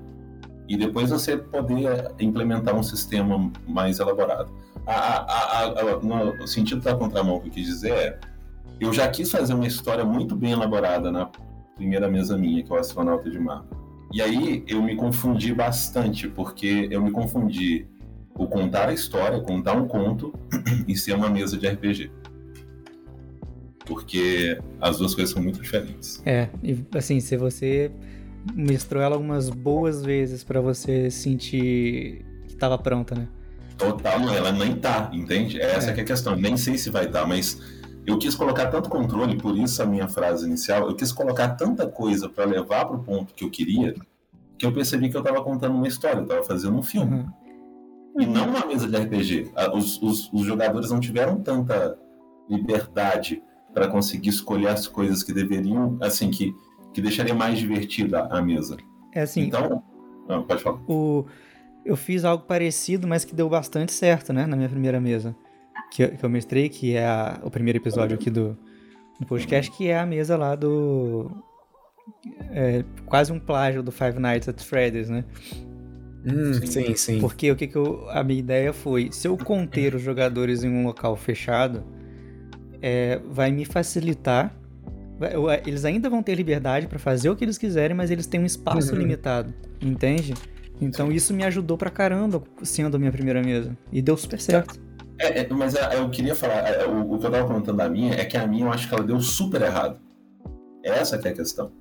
e 0.68 0.76
depois 0.76 1.08
você 1.08 1.38
poder 1.38 2.12
implementar 2.20 2.76
um 2.76 2.82
sistema 2.82 3.50
mais 3.66 3.98
elaborado. 3.98 4.52
A, 4.86 4.92
a, 4.92 5.62
a, 5.64 6.00
no 6.00 6.46
sentido 6.46 6.82
da 6.82 6.94
contramão 6.94 7.40
que 7.40 7.48
eu 7.48 7.52
quis 7.52 7.66
dizer 7.66 7.92
é, 7.92 8.20
eu 8.78 8.92
já 8.92 9.08
quis 9.08 9.30
fazer 9.30 9.54
uma 9.54 9.66
história 9.66 10.04
muito 10.04 10.36
bem 10.36 10.52
elaborada 10.52 11.10
na 11.10 11.30
primeira 11.76 12.08
mesa 12.08 12.36
minha, 12.36 12.62
que 12.62 12.70
é 12.70 12.76
o 12.76 12.78
Astronauta 12.78 13.30
de 13.30 13.38
Mar. 13.38 13.64
E 14.12 14.22
aí 14.22 14.64
eu 14.66 14.82
me 14.82 14.96
confundi 14.96 15.54
bastante, 15.54 16.28
porque 16.28 16.88
eu 16.90 17.02
me 17.02 17.10
confundi 17.10 17.86
o 18.34 18.46
contar 18.46 18.88
a 18.88 18.92
história, 18.92 19.40
contar 19.40 19.74
um 19.74 19.86
conto 19.86 20.32
e 20.86 20.96
ser 20.96 21.14
uma 21.14 21.28
mesa 21.28 21.58
de 21.58 21.66
RPG. 21.66 22.10
Porque 23.84 24.58
as 24.80 24.98
duas 24.98 25.14
coisas 25.14 25.32
são 25.32 25.42
muito 25.42 25.60
diferentes. 25.60 26.22
É, 26.24 26.48
e 26.62 26.78
assim, 26.94 27.20
se 27.20 27.36
você 27.36 27.90
mestrou 28.54 29.02
ela 29.02 29.16
algumas 29.16 29.50
boas 29.50 30.02
vezes 30.02 30.44
para 30.44 30.60
você 30.60 31.10
sentir 31.10 32.24
que 32.46 32.54
estava 32.54 32.78
pronta, 32.78 33.14
né? 33.14 33.28
Total, 33.76 34.18
não, 34.18 34.34
ela 34.34 34.52
nem 34.52 34.74
tá, 34.74 35.10
entende? 35.12 35.60
Essa 35.60 35.90
é. 35.92 35.98
é 35.98 36.00
a 36.00 36.04
questão. 36.04 36.34
Nem 36.34 36.56
sei 36.56 36.76
se 36.76 36.90
vai 36.90 37.06
estar, 37.06 37.20
tá, 37.20 37.26
mas 37.26 37.60
eu 38.08 38.16
quis 38.18 38.34
colocar 38.34 38.68
tanto 38.68 38.88
controle, 38.88 39.36
por 39.36 39.54
isso 39.56 39.82
a 39.82 39.86
minha 39.86 40.08
frase 40.08 40.46
inicial, 40.46 40.88
eu 40.88 40.96
quis 40.96 41.12
colocar 41.12 41.48
tanta 41.50 41.86
coisa 41.86 42.26
para 42.26 42.46
levar 42.46 42.86
para 42.86 42.96
o 42.96 43.04
ponto 43.04 43.34
que 43.34 43.44
eu 43.44 43.50
queria, 43.50 43.94
que 44.56 44.64
eu 44.64 44.72
percebi 44.72 45.10
que 45.10 45.16
eu 45.16 45.20
estava 45.20 45.44
contando 45.44 45.74
uma 45.74 45.86
história, 45.86 46.20
eu 46.20 46.22
estava 46.22 46.42
fazendo 46.42 46.74
um 46.74 46.82
filme. 46.82 47.16
Uhum. 47.16 47.26
E 48.18 48.26
não 48.26 48.48
uma 48.48 48.64
mesa 48.64 48.88
de 48.88 48.96
RPG. 48.96 49.52
Os, 49.74 50.00
os, 50.00 50.32
os 50.32 50.40
jogadores 50.40 50.90
não 50.90 50.98
tiveram 50.98 51.40
tanta 51.42 51.98
liberdade 52.48 53.42
para 53.74 53.86
conseguir 53.86 54.30
escolher 54.30 54.68
as 54.68 54.88
coisas 54.88 55.22
que 55.22 55.32
deveriam, 55.32 55.98
assim, 56.00 56.30
que, 56.30 56.54
que 56.94 57.02
deixaria 57.02 57.34
mais 57.34 57.58
divertida 57.58 58.26
a 58.30 58.40
mesa. 58.40 58.78
É 59.14 59.20
assim. 59.20 59.42
Então, 59.42 59.82
não, 60.26 60.42
pode 60.44 60.62
falar. 60.62 60.80
O, 60.88 61.26
eu 61.84 61.94
fiz 61.94 62.24
algo 62.24 62.44
parecido, 62.44 63.06
mas 63.06 63.22
que 63.22 63.34
deu 63.34 63.50
bastante 63.50 63.92
certo, 63.92 64.32
né, 64.32 64.46
na 64.46 64.56
minha 64.56 64.68
primeira 64.68 64.98
mesa 64.98 65.36
que, 65.90 66.02
eu, 66.02 66.10
que 66.10 66.24
eu 66.24 66.28
mestrei, 66.30 66.68
que 66.68 66.94
é 66.94 67.06
a, 67.06 67.40
o 67.42 67.50
primeiro 67.50 67.78
episódio 67.78 68.14
aqui 68.14 68.30
do, 68.30 68.56
do 69.18 69.26
podcast, 69.26 69.70
que 69.70 69.88
é 69.88 69.98
a 69.98 70.06
mesa 70.06 70.36
lá 70.36 70.54
do. 70.54 71.30
É, 72.50 72.84
quase 73.04 73.32
um 73.32 73.38
plágio 73.38 73.82
do 73.82 73.92
Five 73.92 74.18
Nights 74.18 74.48
at 74.48 74.60
Freddy's, 74.62 75.08
né? 75.08 75.24
Hum, 76.24 76.54
sim, 76.66 76.94
sim. 76.94 77.20
Porque 77.20 77.50
o 77.50 77.56
que, 77.56 77.66
que 77.66 77.76
eu, 77.76 78.08
a 78.10 78.22
minha 78.22 78.38
ideia 78.38 78.72
foi: 78.72 79.10
se 79.12 79.28
eu 79.28 79.36
conter 79.36 79.94
os 79.94 80.02
jogadores 80.02 80.64
em 80.64 80.68
um 80.68 80.84
local 80.84 81.16
fechado, 81.16 81.84
é, 82.80 83.20
vai 83.30 83.50
me 83.50 83.64
facilitar. 83.64 84.54
eles 85.66 85.84
ainda 85.84 86.08
vão 86.08 86.22
ter 86.22 86.34
liberdade 86.34 86.86
para 86.86 86.98
fazer 86.98 87.30
o 87.30 87.36
que 87.36 87.44
eles 87.44 87.58
quiserem, 87.58 87.96
mas 87.96 88.10
eles 88.10 88.26
têm 88.26 88.40
um 88.40 88.46
espaço 88.46 88.92
uhum. 88.92 88.98
limitado, 88.98 89.52
entende? 89.80 90.34
Então 90.80 91.10
isso 91.10 91.34
me 91.34 91.44
ajudou 91.44 91.76
pra 91.76 91.90
caramba 91.90 92.42
sendo 92.62 92.96
a 92.96 92.98
minha 92.98 93.10
primeira 93.10 93.42
mesa. 93.42 93.76
E 93.92 94.00
deu 94.00 94.16
super 94.16 94.40
certo. 94.40 94.80
É, 95.18 95.40
é, 95.40 95.48
mas 95.50 95.74
é, 95.74 95.98
eu 95.98 96.08
queria 96.10 96.34
falar, 96.34 96.68
é, 96.68 96.86
o, 96.86 97.14
o, 97.14 97.18
que 97.18 97.26
eu 97.26 97.30
tava 97.30 97.46
comentando 97.46 97.76
da 97.76 97.88
minha 97.88 98.14
é 98.14 98.24
que 98.24 98.36
a 98.36 98.46
minha 98.46 98.66
eu 98.66 98.72
acho 98.72 98.88
que 98.88 98.94
ela 98.94 99.04
deu 99.04 99.20
super 99.20 99.62
errado. 99.62 99.98
Essa 100.82 101.18
que 101.18 101.26
é 101.28 101.32
a 101.32 101.34
questão. 101.34 101.72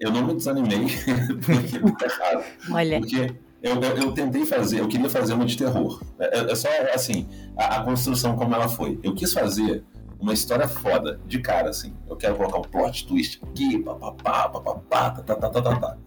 Eu 0.00 0.10
não 0.10 0.26
me 0.26 0.34
desanimei 0.34 0.86
porque 1.44 1.78
deu 1.78 1.96
errado. 2.02 2.44
Olha. 2.70 3.00
Porque 3.00 3.34
eu, 3.62 3.74
eu, 3.80 3.96
eu, 3.96 4.12
tentei 4.12 4.46
fazer, 4.46 4.80
eu 4.80 4.88
queria 4.88 5.10
fazer 5.10 5.34
uma 5.34 5.44
de 5.44 5.56
terror. 5.56 6.02
É, 6.18 6.38
é, 6.38 6.52
é 6.52 6.54
só 6.54 6.68
assim, 6.94 7.28
a, 7.56 7.76
a, 7.76 7.84
construção 7.84 8.36
como 8.36 8.54
ela 8.54 8.68
foi. 8.68 8.98
Eu 9.02 9.14
quis 9.14 9.32
fazer 9.32 9.84
uma 10.18 10.32
história 10.32 10.66
foda, 10.66 11.20
de 11.26 11.40
cara, 11.40 11.68
assim. 11.68 11.94
Eu 12.08 12.16
quero 12.16 12.36
colocar 12.36 12.58
um 12.58 12.62
plot 12.62 13.06
twist 13.06 13.40
aqui, 13.44 13.78
papapá, 13.82 14.48
papapá, 14.48 15.10
tá, 15.10 15.22
tá, 15.22 15.36
tá, 15.36 15.50
tá, 15.50 15.62
tá, 15.62 15.76
tá. 15.76 15.98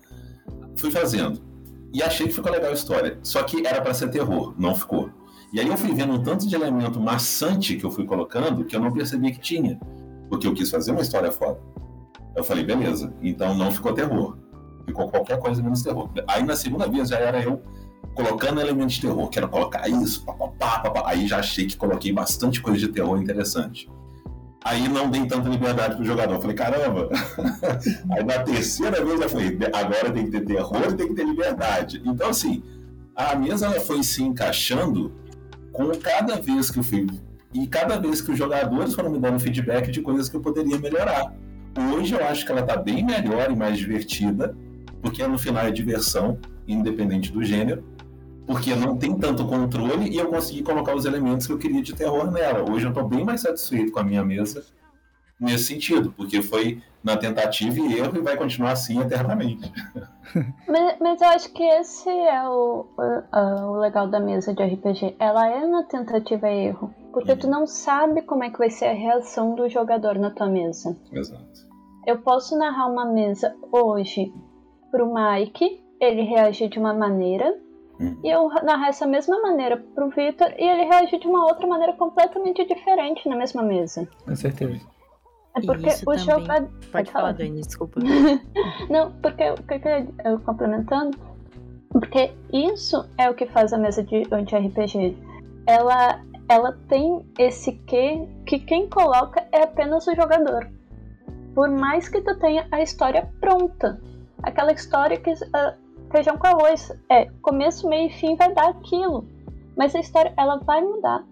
Fui 0.76 0.90
fazendo. 0.90 1.42
E 1.94 2.02
achei 2.02 2.28
que 2.28 2.34
ficou 2.34 2.52
legal 2.52 2.72
a 2.72 2.74
história. 2.74 3.20
Só 3.22 3.44
que 3.44 3.66
era 3.66 3.82
para 3.82 3.94
ser 3.94 4.10
terror, 4.10 4.54
não 4.58 4.76
ficou. 4.76 5.12
E 5.52 5.60
aí 5.60 5.68
eu 5.68 5.78
fui 5.78 5.94
vendo 5.94 6.14
um 6.14 6.22
tanto 6.22 6.48
de 6.48 6.56
elemento 6.56 7.00
maçante 7.00 7.76
que 7.76 7.84
eu 7.84 7.90
fui 7.90 8.06
colocando 8.06 8.64
que 8.66 8.76
eu 8.76 8.80
não 8.80 8.92
percebia 8.92 9.32
que 9.32 9.40
tinha. 9.40 9.80
Porque 10.30 10.46
eu 10.46 10.54
quis 10.54 10.70
fazer 10.70 10.92
uma 10.92 11.02
história 11.02 11.32
foda. 11.32 11.60
Eu 12.36 12.44
falei, 12.44 12.64
beleza, 12.64 13.14
então 13.22 13.56
não 13.56 13.72
ficou 13.72 13.94
terror. 13.94 14.38
Ficou 14.86 15.10
qualquer 15.10 15.40
coisa 15.40 15.62
menos 15.62 15.82
terror. 15.82 16.10
Aí 16.28 16.44
na 16.44 16.56
segunda 16.56 16.88
vez 16.88 17.10
já 17.10 17.18
era 17.18 17.42
eu 17.42 17.62
colocando 18.14 18.62
elementos 18.62 18.96
de 18.96 19.02
terror. 19.02 19.28
Quero 19.30 19.50
colocar 19.50 19.88
isso, 19.88 20.24
papapá, 20.24 20.80
papá. 20.80 21.04
Aí 21.06 21.28
já 21.28 21.40
achei 21.40 21.66
que 21.66 21.76
coloquei 21.76 22.14
bastante 22.14 22.62
coisa 22.62 22.80
de 22.80 22.90
terror 22.90 23.20
interessante. 23.20 23.90
Aí 24.64 24.88
não 24.88 25.10
dei 25.10 25.26
tanta 25.26 25.50
liberdade 25.50 25.96
pro 25.96 26.06
jogador. 26.06 26.36
Eu 26.36 26.42
falei, 26.42 26.56
caramba. 26.56 27.10
Aí 28.12 28.24
na 28.24 28.40
terceira 28.44 29.04
vez 29.04 29.20
eu 29.20 29.30
falei, 29.30 29.58
agora 29.74 30.12
tem 30.12 30.26
que 30.26 30.32
ter 30.32 30.46
terror 30.46 30.90
e 30.90 30.94
tem 30.94 31.08
que 31.08 31.16
ter 31.16 31.26
liberdade. 31.26 32.02
Então, 32.06 32.30
assim, 32.30 32.62
a 33.16 33.36
mesa 33.36 33.72
foi 33.80 34.04
se 34.04 34.22
encaixando 34.22 35.14
com 35.80 35.98
cada 35.98 36.36
vez 36.36 36.70
que 36.70 36.80
eu 36.80 36.84
fui. 36.84 37.08
E 37.54 37.66
cada 37.66 37.98
vez 37.98 38.20
que 38.20 38.32
os 38.32 38.38
jogadores 38.38 38.94
foram 38.94 39.10
me 39.10 39.18
dando 39.18 39.40
feedback 39.40 39.90
de 39.90 40.02
coisas 40.02 40.28
que 40.28 40.36
eu 40.36 40.42
poderia 40.42 40.78
melhorar. 40.78 41.34
Hoje 41.96 42.14
eu 42.14 42.26
acho 42.26 42.46
que 42.46 42.52
ela 42.52 42.60
está 42.60 42.76
bem 42.76 43.06
melhor 43.06 43.50
e 43.50 43.56
mais 43.56 43.78
divertida, 43.78 44.56
porque 45.02 45.26
no 45.26 45.40
final 45.40 45.66
é 45.66 45.72
diversão, 45.72 46.38
independente 46.68 47.32
do 47.32 47.42
gênero, 47.46 47.82
porque 48.46 48.76
não 48.76 48.98
tem 48.98 49.16
tanto 49.16 49.48
controle 49.48 50.10
e 50.10 50.18
eu 50.18 50.28
consegui 50.28 50.64
colocar 50.64 50.94
os 50.94 51.06
elementos 51.06 51.48
que 51.48 51.54
eu 51.54 51.58
queria 51.58 51.82
de 51.82 51.96
terror 51.96 52.30
nela. 52.30 52.70
Hoje 52.70 52.86
eu 52.86 52.90
estou 52.90 53.08
bem 53.08 53.24
mais 53.24 53.40
satisfeito 53.40 53.94
com 53.94 54.00
a 54.00 54.04
minha 54.04 54.24
mesa 54.24 54.66
nesse 55.40 55.64
sentido, 55.64 56.12
porque 56.12 56.42
foi 56.42 56.82
na 57.04 57.18
tentativa 57.18 57.80
e 57.80 57.98
erro 57.98 58.18
e 58.18 58.22
vai 58.22 58.36
continuar 58.36 58.72
assim 58.72 59.00
eternamente. 59.00 59.72
Mas, 60.68 61.00
mas 61.00 61.22
eu 61.22 61.28
acho 61.30 61.52
que 61.54 61.64
esse 61.64 62.08
é 62.08 62.48
o, 62.48 62.86
o, 62.96 63.72
o, 63.72 63.80
legal 63.80 64.08
da 64.08 64.20
mesa 64.20 64.54
de 64.54 64.64
RPG. 64.64 65.16
Ela 65.18 65.50
é 65.50 65.66
na 65.66 65.82
tentativa 65.82 66.48
e 66.48 66.68
erro. 66.68 66.94
Porque 67.12 67.36
tu 67.36 67.50
não 67.50 67.66
sabe 67.66 68.22
como 68.22 68.44
é 68.44 68.52
que 68.52 68.60
vai 68.60 68.70
ser 68.70 68.86
a 68.86 68.94
reação 68.94 69.56
do 69.56 69.68
jogador 69.68 70.20
na 70.20 70.30
tua 70.30 70.48
mesa. 70.48 70.96
Exato. 71.12 71.68
Eu 72.06 72.20
posso 72.20 72.56
narrar 72.56 72.86
uma 72.86 73.06
mesa 73.06 73.56
hoje 73.72 74.32
pro 74.92 75.12
Mike, 75.12 75.84
ele 76.00 76.22
reage 76.22 76.68
de 76.68 76.78
uma 76.78 76.94
maneira, 76.94 77.52
hum. 78.00 78.20
e 78.24 78.30
eu 78.30 78.48
narrar 78.64 78.90
essa 78.90 79.08
mesma 79.08 79.42
maneira 79.42 79.78
pro 79.96 80.10
Victor, 80.10 80.54
e 80.60 80.64
ele 80.64 80.84
reage 80.84 81.18
de 81.18 81.28
uma 81.28 81.46
outra 81.46 81.66
maneira 81.66 81.94
completamente 81.94 82.64
diferente 82.66 83.28
na 83.28 83.36
mesma 83.36 83.64
mesa. 83.64 84.08
Com 84.24 84.36
certeza. 84.36 84.80
É 85.60 85.66
porque 85.66 85.90
o 86.06 86.18
jogador. 86.18 86.48
Pode, 86.48 86.88
Pode 86.92 87.12
falar, 87.12 87.34
Dani, 87.34 87.62
desculpa. 87.62 88.00
Não, 88.90 89.12
porque 89.14 89.44
eu 89.44 90.40
complementando, 90.40 91.18
porque 91.92 92.32
isso 92.52 93.06
é 93.18 93.30
o 93.30 93.34
que 93.34 93.46
faz 93.46 93.74
a 93.74 93.78
mesa 93.78 94.04
de, 94.04 94.24
de 94.24 94.56
RPG. 94.56 95.18
Ela, 95.68 96.22
ela 96.48 96.78
tem 96.88 97.26
esse 97.38 97.74
que 97.74 98.28
que 98.46 98.60
quem 98.60 98.90
coloca 98.90 99.46
é 99.52 99.64
apenas 99.64 100.08
o 100.08 100.16
jogador. 100.16 100.70
Por 101.54 101.70
mais 101.70 102.08
que 102.08 102.22
tu 102.22 102.38
tenha 102.40 102.68
a 102.72 102.82
história 102.82 103.30
pronta. 103.40 104.00
Aquela 104.44 104.72
história 104.72 105.20
que 105.20 105.32
uh, 105.32 105.76
feijão 106.12 106.38
com 106.38 106.48
arroz. 106.48 106.92
É, 107.10 107.26
começo, 107.42 107.88
meio 107.88 108.08
e 108.08 108.14
fim 108.14 108.36
vai 108.36 108.54
dar 108.54 108.70
aquilo. 108.70 109.28
Mas 109.76 109.96
a 109.96 110.00
história 110.00 110.34
ela 110.38 110.58
vai 110.58 110.82
mudar 110.82 111.24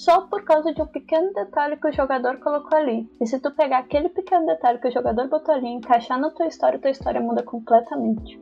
só 0.00 0.22
por 0.22 0.42
causa 0.44 0.72
de 0.72 0.80
um 0.80 0.86
pequeno 0.86 1.30
detalhe 1.34 1.76
que 1.76 1.86
o 1.86 1.92
jogador 1.92 2.38
colocou 2.38 2.78
ali. 2.78 3.06
E 3.20 3.26
se 3.26 3.38
tu 3.38 3.50
pegar 3.50 3.80
aquele 3.80 4.08
pequeno 4.08 4.46
detalhe 4.46 4.78
que 4.78 4.88
o 4.88 4.90
jogador 4.90 5.28
botou 5.28 5.54
ali 5.54 5.66
e 5.66 5.74
encaixar 5.74 6.18
na 6.18 6.30
tua 6.30 6.46
história, 6.46 6.78
tua 6.78 6.90
história 6.90 7.20
muda 7.20 7.42
completamente. 7.42 8.40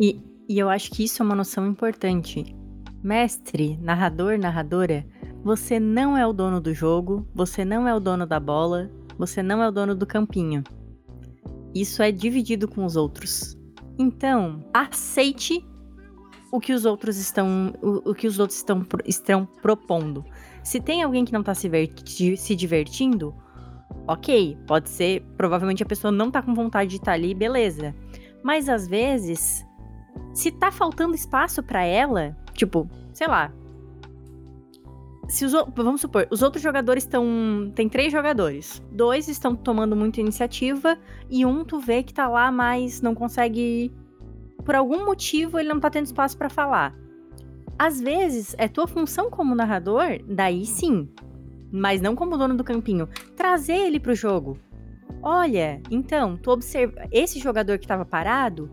E, 0.00 0.18
e 0.48 0.58
eu 0.58 0.70
acho 0.70 0.90
que 0.90 1.04
isso 1.04 1.22
é 1.22 1.26
uma 1.26 1.34
noção 1.34 1.66
importante. 1.66 2.56
Mestre, 3.04 3.76
narrador, 3.82 4.38
narradora, 4.38 5.04
você 5.44 5.78
não 5.78 6.16
é 6.16 6.26
o 6.26 6.32
dono 6.32 6.62
do 6.62 6.72
jogo, 6.72 7.28
você 7.34 7.62
não 7.62 7.86
é 7.86 7.94
o 7.94 8.00
dono 8.00 8.26
da 8.26 8.40
bola, 8.40 8.90
você 9.18 9.42
não 9.42 9.62
é 9.62 9.68
o 9.68 9.72
dono 9.72 9.94
do 9.94 10.06
campinho. 10.06 10.64
Isso 11.74 12.02
é 12.02 12.10
dividido 12.10 12.66
com 12.66 12.86
os 12.86 12.96
outros. 12.96 13.54
Então, 13.98 14.64
aceite 14.72 15.62
o 16.50 16.58
que 16.58 16.72
os 16.72 16.86
outros 16.86 17.18
estão, 17.18 17.74
o, 17.82 18.10
o 18.10 18.14
que 18.14 18.26
os 18.26 18.38
outros 18.38 18.58
estão, 18.58 18.86
estão 19.04 19.46
propondo. 19.46 20.24
Se 20.62 20.80
tem 20.80 21.02
alguém 21.02 21.24
que 21.24 21.32
não 21.32 21.42
tá 21.42 21.54
se, 21.54 21.70
se 22.36 22.56
divertindo, 22.56 23.34
ok, 24.06 24.58
pode 24.66 24.88
ser, 24.88 25.22
provavelmente 25.36 25.82
a 25.82 25.86
pessoa 25.86 26.10
não 26.10 26.30
tá 26.30 26.42
com 26.42 26.54
vontade 26.54 26.90
de 26.90 26.96
estar 26.96 27.06
tá 27.06 27.12
ali, 27.12 27.34
beleza. 27.34 27.94
Mas 28.42 28.68
às 28.68 28.86
vezes, 28.86 29.64
se 30.34 30.50
tá 30.50 30.70
faltando 30.70 31.14
espaço 31.14 31.62
para 31.62 31.84
ela, 31.84 32.36
tipo, 32.54 32.88
sei 33.12 33.26
lá. 33.26 33.52
Se 35.28 35.44
os, 35.44 35.52
vamos 35.76 36.00
supor, 36.00 36.26
os 36.30 36.42
outros 36.42 36.62
jogadores 36.62 37.04
estão. 37.04 37.70
Tem 37.74 37.88
três 37.88 38.12
jogadores. 38.12 38.82
Dois 38.90 39.28
estão 39.28 39.54
tomando 39.54 39.94
muita 39.94 40.20
iniciativa 40.20 40.98
e 41.30 41.46
um 41.46 41.64
tu 41.64 41.78
vê 41.78 42.02
que 42.02 42.12
tá 42.12 42.28
lá, 42.28 42.50
mas 42.50 43.00
não 43.00 43.14
consegue. 43.14 43.94
Por 44.64 44.74
algum 44.74 45.04
motivo 45.04 45.58
ele 45.58 45.68
não 45.68 45.78
tá 45.78 45.88
tendo 45.88 46.06
espaço 46.06 46.36
para 46.36 46.50
falar. 46.50 46.94
Às 47.80 47.98
vezes, 47.98 48.54
é 48.58 48.68
tua 48.68 48.86
função 48.86 49.30
como 49.30 49.54
narrador, 49.54 50.20
daí 50.28 50.66
sim, 50.66 51.08
mas 51.72 51.98
não 52.02 52.14
como 52.14 52.36
dono 52.36 52.54
do 52.54 52.62
campinho, 52.62 53.08
trazer 53.34 53.72
ele 53.72 53.98
pro 53.98 54.14
jogo. 54.14 54.58
Olha, 55.22 55.80
então, 55.90 56.36
tu 56.36 56.50
observa 56.50 57.08
esse 57.10 57.38
jogador 57.38 57.78
que 57.78 57.86
estava 57.86 58.04
parado, 58.04 58.70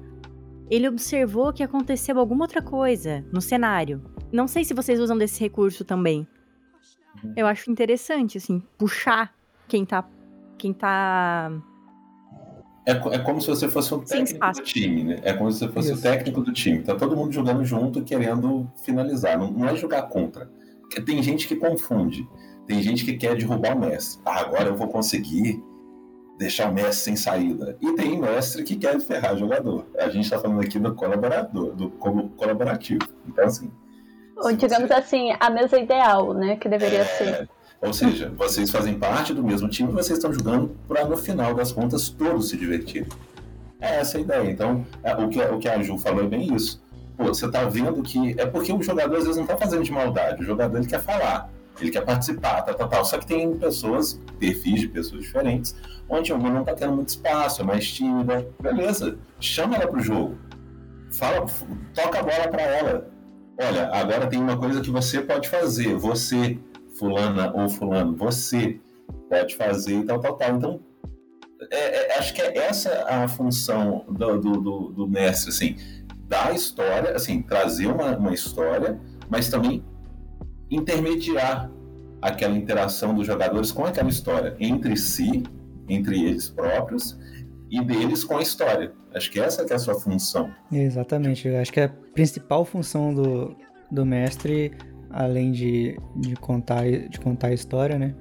ele 0.70 0.90
observou 0.90 1.54
que 1.54 1.64
aconteceu 1.64 2.20
alguma 2.20 2.44
outra 2.44 2.62
coisa 2.62 3.26
no 3.32 3.40
cenário. 3.40 4.04
Não 4.30 4.46
sei 4.46 4.66
se 4.66 4.74
vocês 4.74 5.00
usam 5.00 5.18
desse 5.18 5.40
recurso 5.40 5.86
também. 5.86 6.28
Eu 7.34 7.48
acho 7.48 7.72
interessante 7.72 8.38
assim, 8.38 8.62
puxar 8.78 9.34
quem 9.70 9.86
tá 9.86 10.06
quem 10.58 10.74
tá 10.74 11.50
é, 12.88 12.92
é 12.94 13.20
como 13.20 13.42
se 13.42 13.48
você 13.48 13.68
fosse 13.68 13.94
um 13.94 14.00
técnico 14.00 14.52
do 14.54 14.62
time, 14.64 15.04
né? 15.04 15.20
É 15.22 15.34
como 15.34 15.52
se 15.52 15.60
você 15.60 15.68
fosse 15.68 15.92
Isso. 15.92 16.00
o 16.00 16.02
técnico 16.02 16.42
do 16.42 16.54
time. 16.54 16.82
Tá 16.82 16.96
todo 16.96 17.18
mundo 17.18 17.34
jogando 17.34 17.66
junto, 17.66 18.02
querendo 18.02 18.66
finalizar. 18.86 19.38
Não, 19.38 19.52
não 19.52 19.68
é 19.68 19.76
jogar 19.76 20.04
contra. 20.04 20.50
Porque 20.80 21.02
tem 21.02 21.22
gente 21.22 21.50
que 21.50 21.56
confunde. 21.58 22.26
Tem 22.66 22.82
gente 22.82 23.04
que 23.04 23.18
quer 23.18 23.36
derrubar 23.36 23.76
o 23.76 23.80
mestre. 23.82 24.22
Ah, 24.26 24.40
agora 24.40 24.70
eu 24.70 24.76
vou 24.78 24.88
conseguir 24.88 25.62
deixar 26.38 26.70
o 26.70 26.74
mestre 26.74 26.96
sem 26.96 27.16
saída. 27.18 27.78
E 27.82 27.92
tem 27.92 28.18
mestre 28.18 28.64
que 28.64 28.78
quer 28.78 28.98
ferrar 29.02 29.36
o 29.36 29.38
jogador. 29.38 29.86
A 30.00 30.08
gente 30.08 30.24
está 30.24 30.40
falando 30.40 30.62
aqui 30.62 30.80
do 30.80 30.96
colaborador, 30.96 31.76
do 31.76 31.90
colaborativo. 31.90 33.06
Então, 33.28 33.44
assim. 33.44 33.70
Ou 34.38 34.54
digamos 34.54 34.88
você... 34.88 34.94
assim, 34.94 35.36
a 35.38 35.50
mesa 35.50 35.78
ideal, 35.78 36.34
né? 36.34 36.56
Que 36.56 36.70
deveria 36.70 37.00
é... 37.00 37.06
ser. 37.06 37.50
Ou 37.82 37.94
seja, 37.94 38.32
vocês 38.36 38.72
fazem 38.72 38.98
parte 38.98 39.34
do 39.34 39.44
mesmo 39.44 39.70
time, 39.70 39.92
vocês 39.92 40.18
estão 40.18 40.34
jogando 40.34 40.76
para 40.88 41.06
no 41.06 41.16
final 41.16 41.54
das 41.54 41.72
contas 41.72 42.10
todos 42.10 42.50
se 42.50 42.58
divertirem. 42.58 43.08
É 43.80 44.00
essa 44.00 44.18
a 44.18 44.22
ideia. 44.22 44.50
Então, 44.50 44.86
é, 45.04 45.14
o, 45.16 45.30
que, 45.30 45.40
o 45.40 45.60
que 45.60 45.70
a 45.70 45.82
Ju 45.82 45.98
falou 45.98 46.24
é 46.24 46.28
bem 46.28 46.54
isso. 46.56 46.82
Pô, 47.16 47.26
você 47.26 47.46
está 47.46 47.66
vendo 47.66 48.02
que. 48.02 48.40
É 48.40 48.46
porque 48.46 48.72
o 48.74 48.82
jogador 48.82 49.16
às 49.16 49.24
vezes 49.24 49.36
não 49.36 49.44
está 49.44 49.58
fazendo 49.58 49.84
de 49.84 49.92
maldade, 49.92 50.42
o 50.42 50.46
jogador 50.46 50.78
ele 50.78 50.88
quer 50.88 51.02
falar, 51.02 51.50
ele 51.80 51.92
quer 51.92 52.02
participar, 52.02 52.62
tal, 52.62 52.76
tal, 52.76 52.88
tal. 52.88 53.06
Só 53.06 53.18
que 53.18 53.26
tem 53.28 53.56
pessoas, 53.56 54.20
perfis 54.40 54.82
de 54.82 54.88
pessoas 54.88 55.22
diferentes, 55.22 55.76
onde 56.10 56.34
uma 56.34 56.50
não 56.50 56.62
está 56.62 56.74
tendo 56.74 56.94
muito 56.94 57.10
espaço, 57.10 57.62
é 57.62 57.66
mais 57.66 57.92
tímida. 57.92 58.48
Beleza, 58.60 59.18
chama 59.40 59.76
ela 59.76 59.88
para 59.88 60.00
o 60.00 60.04
jogo. 60.04 60.38
Fala, 61.12 61.46
toca 61.94 62.20
a 62.20 62.24
bola 62.24 62.48
para 62.50 62.62
ela. 62.62 63.10
Olha, 63.60 63.90
agora 63.92 64.28
tem 64.28 64.40
uma 64.40 64.56
coisa 64.56 64.82
que 64.82 64.92
você 64.92 65.20
pode 65.22 65.50
fazer. 65.50 65.96
Você 65.96 66.60
fulana 66.98 67.52
ou 67.54 67.70
fulano, 67.70 68.16
você 68.16 68.80
pode 69.30 69.56
fazer 69.56 70.04
tal, 70.06 70.20
tal, 70.20 70.36
tal. 70.36 70.56
Então, 70.56 70.80
é, 71.72 72.14
é, 72.14 72.18
acho 72.18 72.34
que 72.34 72.42
é 72.42 72.58
essa 72.58 73.06
a 73.08 73.28
função 73.28 74.06
do, 74.08 74.40
do, 74.40 74.62
do, 74.62 74.80
do 74.90 75.08
mestre, 75.08 75.50
assim, 75.50 75.76
da 76.28 76.52
história, 76.52 77.16
assim, 77.16 77.42
trazer 77.42 77.88
uma, 77.88 78.18
uma 78.18 78.34
história, 78.34 79.00
mas 79.30 79.50
também 79.50 79.84
intermediar 80.70 81.72
aquela 82.22 82.56
interação 82.56 83.14
dos 83.14 83.26
jogadores 83.26 83.72
com 83.72 83.86
aquela 83.86 84.10
história, 84.10 84.56
entre 84.60 84.98
si, 84.98 85.44
entre 85.88 86.26
eles 86.26 86.50
próprios, 86.50 87.18
e 87.70 87.82
deles 87.84 88.24
com 88.24 88.38
a 88.38 88.42
história. 88.42 88.92
Acho 89.14 89.32
que 89.32 89.40
essa 89.40 89.66
que 89.66 89.74
é 89.74 89.76
a 89.76 89.80
sua 89.80 89.96
função. 89.96 90.52
Exatamente. 90.72 91.48
Acho 91.50 91.72
que 91.72 91.82
a 91.82 91.90
principal 91.90 92.64
função 92.64 93.14
do, 93.14 93.56
do 93.92 94.06
mestre 94.06 94.72
além 95.10 95.52
de, 95.52 95.98
de, 96.16 96.36
contar, 96.36 96.84
de 96.86 97.20
contar 97.20 97.48
a 97.48 97.54
história, 97.54 97.98
né? 97.98 98.16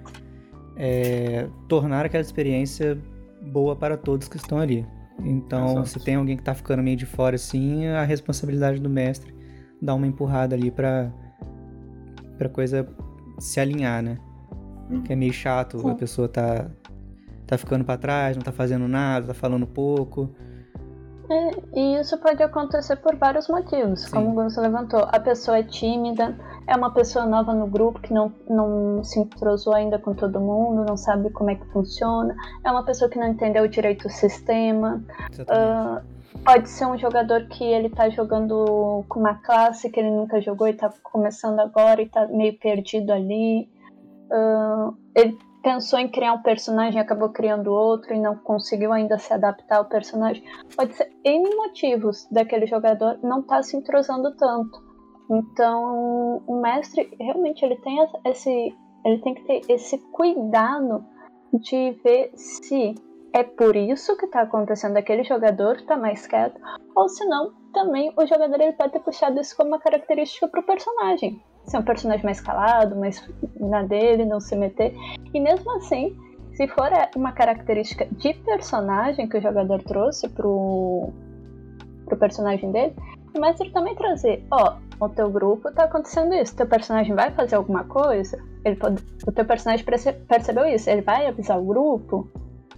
É, 0.76 1.48
tornar 1.68 2.06
aquela 2.06 2.20
experiência 2.20 2.98
boa 3.42 3.74
para 3.74 3.96
todos 3.96 4.28
que 4.28 4.36
estão 4.36 4.58
ali. 4.58 4.86
Então, 5.24 5.72
Exato. 5.72 5.88
se 5.88 6.00
tem 6.00 6.16
alguém 6.16 6.36
que 6.36 6.42
está 6.42 6.54
ficando 6.54 6.82
meio 6.82 6.96
de 6.96 7.06
fora 7.06 7.36
assim, 7.36 7.86
a 7.86 8.04
responsabilidade 8.04 8.78
do 8.80 8.90
mestre 8.90 9.34
dá 9.80 9.94
uma 9.94 10.06
empurrada 10.06 10.54
ali 10.54 10.70
para 10.70 11.10
para 12.36 12.50
coisa 12.50 12.86
se 13.38 13.58
alinhar, 13.58 14.02
né? 14.02 14.18
Hum. 14.90 15.02
Que 15.02 15.14
é 15.14 15.16
meio 15.16 15.32
chato, 15.32 15.78
Sim. 15.78 15.90
a 15.90 15.94
pessoa 15.94 16.28
tá 16.28 16.70
tá 17.46 17.56
ficando 17.56 17.84
para 17.84 17.96
trás, 17.96 18.36
não 18.36 18.42
tá 18.42 18.52
fazendo 18.52 18.88
nada, 18.88 19.28
tá 19.28 19.34
falando 19.34 19.66
pouco. 19.66 20.30
É, 21.28 21.50
e 21.74 22.00
isso 22.00 22.18
pode 22.18 22.42
acontecer 22.42 22.96
por 22.96 23.16
vários 23.16 23.48
motivos, 23.48 24.02
Sim. 24.02 24.10
como 24.10 24.34
você 24.34 24.60
levantou. 24.60 25.08
A 25.10 25.18
pessoa 25.18 25.58
é 25.58 25.62
tímida, 25.62 26.36
é 26.66 26.76
uma 26.76 26.90
pessoa 26.92 27.24
nova 27.24 27.54
no 27.54 27.66
grupo 27.66 28.00
que 28.00 28.12
não, 28.12 28.32
não 28.48 29.04
se 29.04 29.20
entrosou 29.20 29.74
ainda 29.74 29.98
com 29.98 30.14
todo 30.14 30.40
mundo, 30.40 30.84
não 30.84 30.96
sabe 30.96 31.30
como 31.30 31.50
é 31.50 31.54
que 31.54 31.66
funciona, 31.66 32.34
é 32.64 32.70
uma 32.70 32.84
pessoa 32.84 33.08
que 33.08 33.18
não 33.18 33.28
entendeu 33.28 33.66
direito 33.68 34.06
o 34.06 34.10
sistema. 34.10 35.02
Uh, 35.32 36.40
pode 36.44 36.68
ser 36.68 36.86
um 36.86 36.98
jogador 36.98 37.46
que 37.46 37.64
ele 37.64 37.88
tá 37.88 38.08
jogando 38.08 39.04
com 39.08 39.20
uma 39.20 39.34
classe 39.34 39.90
que 39.90 40.00
ele 40.00 40.10
nunca 40.10 40.40
jogou 40.40 40.66
e 40.66 40.74
tá 40.74 40.92
começando 41.02 41.60
agora 41.60 42.02
e 42.02 42.08
tá 42.08 42.26
meio 42.26 42.58
perdido 42.58 43.12
ali. 43.12 43.68
Uh, 44.30 44.96
ele 45.14 45.38
pensou 45.62 45.98
em 45.98 46.08
criar 46.08 46.32
um 46.32 46.42
personagem 46.42 46.98
e 46.98 47.02
acabou 47.02 47.28
criando 47.28 47.72
outro 47.72 48.14
e 48.14 48.20
não 48.20 48.36
conseguiu 48.36 48.92
ainda 48.92 49.18
se 49.18 49.32
adaptar 49.32 49.78
ao 49.78 49.84
personagem. 49.84 50.42
Pode 50.76 50.94
ser 50.94 51.10
N 51.24 51.56
motivos 51.56 52.26
daquele 52.30 52.66
jogador 52.66 53.18
não 53.22 53.40
estar 53.40 53.56
tá 53.56 53.62
se 53.62 53.76
entrosando 53.76 54.34
tanto. 54.36 54.85
Então, 55.30 56.42
o 56.46 56.60
mestre 56.60 57.14
realmente 57.18 57.64
ele 57.64 57.76
tem 57.76 57.98
esse 58.24 58.74
ele 59.04 59.18
tem 59.18 59.34
que 59.34 59.44
ter 59.44 59.60
esse 59.68 59.98
cuidado 60.10 61.04
de 61.52 61.92
ver 62.02 62.32
se 62.34 62.94
é 63.32 63.44
por 63.44 63.76
isso 63.76 64.16
que 64.16 64.24
está 64.24 64.42
acontecendo 64.42 64.96
aquele 64.96 65.22
jogador 65.22 65.76
está 65.76 65.96
mais 65.96 66.26
quieto, 66.26 66.60
ou 66.94 67.08
se 67.08 67.24
não, 67.26 67.52
também 67.72 68.12
o 68.16 68.26
jogador 68.26 68.60
ele 68.60 68.72
pode 68.72 68.94
ter 68.94 69.00
puxado 69.00 69.38
isso 69.38 69.56
como 69.56 69.68
uma 69.68 69.78
característica 69.78 70.48
para 70.48 70.60
o 70.60 70.62
personagem. 70.64 71.40
Ser 71.64 71.78
um 71.78 71.84
personagem 71.84 72.24
mais 72.24 72.40
calado, 72.40 72.96
mais 72.96 73.22
na 73.60 73.82
dele, 73.82 74.24
não 74.24 74.40
se 74.40 74.56
meter. 74.56 74.94
E 75.34 75.38
mesmo 75.38 75.70
assim, 75.76 76.16
se 76.54 76.66
for 76.68 76.90
uma 77.14 77.32
característica 77.32 78.06
de 78.06 78.32
personagem 78.34 79.28
que 79.28 79.36
o 79.36 79.42
jogador 79.42 79.82
trouxe 79.82 80.28
pro, 80.30 81.10
pro 82.06 82.16
personagem 82.16 82.72
dele, 82.72 82.94
o 83.36 83.40
mestre 83.40 83.70
também 83.70 83.94
trazer, 83.94 84.46
ó, 84.50 84.78
o 85.00 85.08
teu 85.08 85.30
grupo 85.30 85.70
tá 85.72 85.84
acontecendo 85.84 86.34
isso, 86.34 86.56
teu 86.56 86.66
personagem 86.66 87.14
vai 87.14 87.30
fazer 87.30 87.56
alguma 87.56 87.84
coisa, 87.84 88.38
ele 88.64 88.76
pode, 88.76 89.02
o 89.26 89.32
teu 89.32 89.44
personagem 89.44 89.84
percebeu 89.84 90.66
isso, 90.66 90.88
ele 90.88 91.02
vai 91.02 91.26
avisar 91.26 91.58
o 91.58 91.64
grupo. 91.64 92.30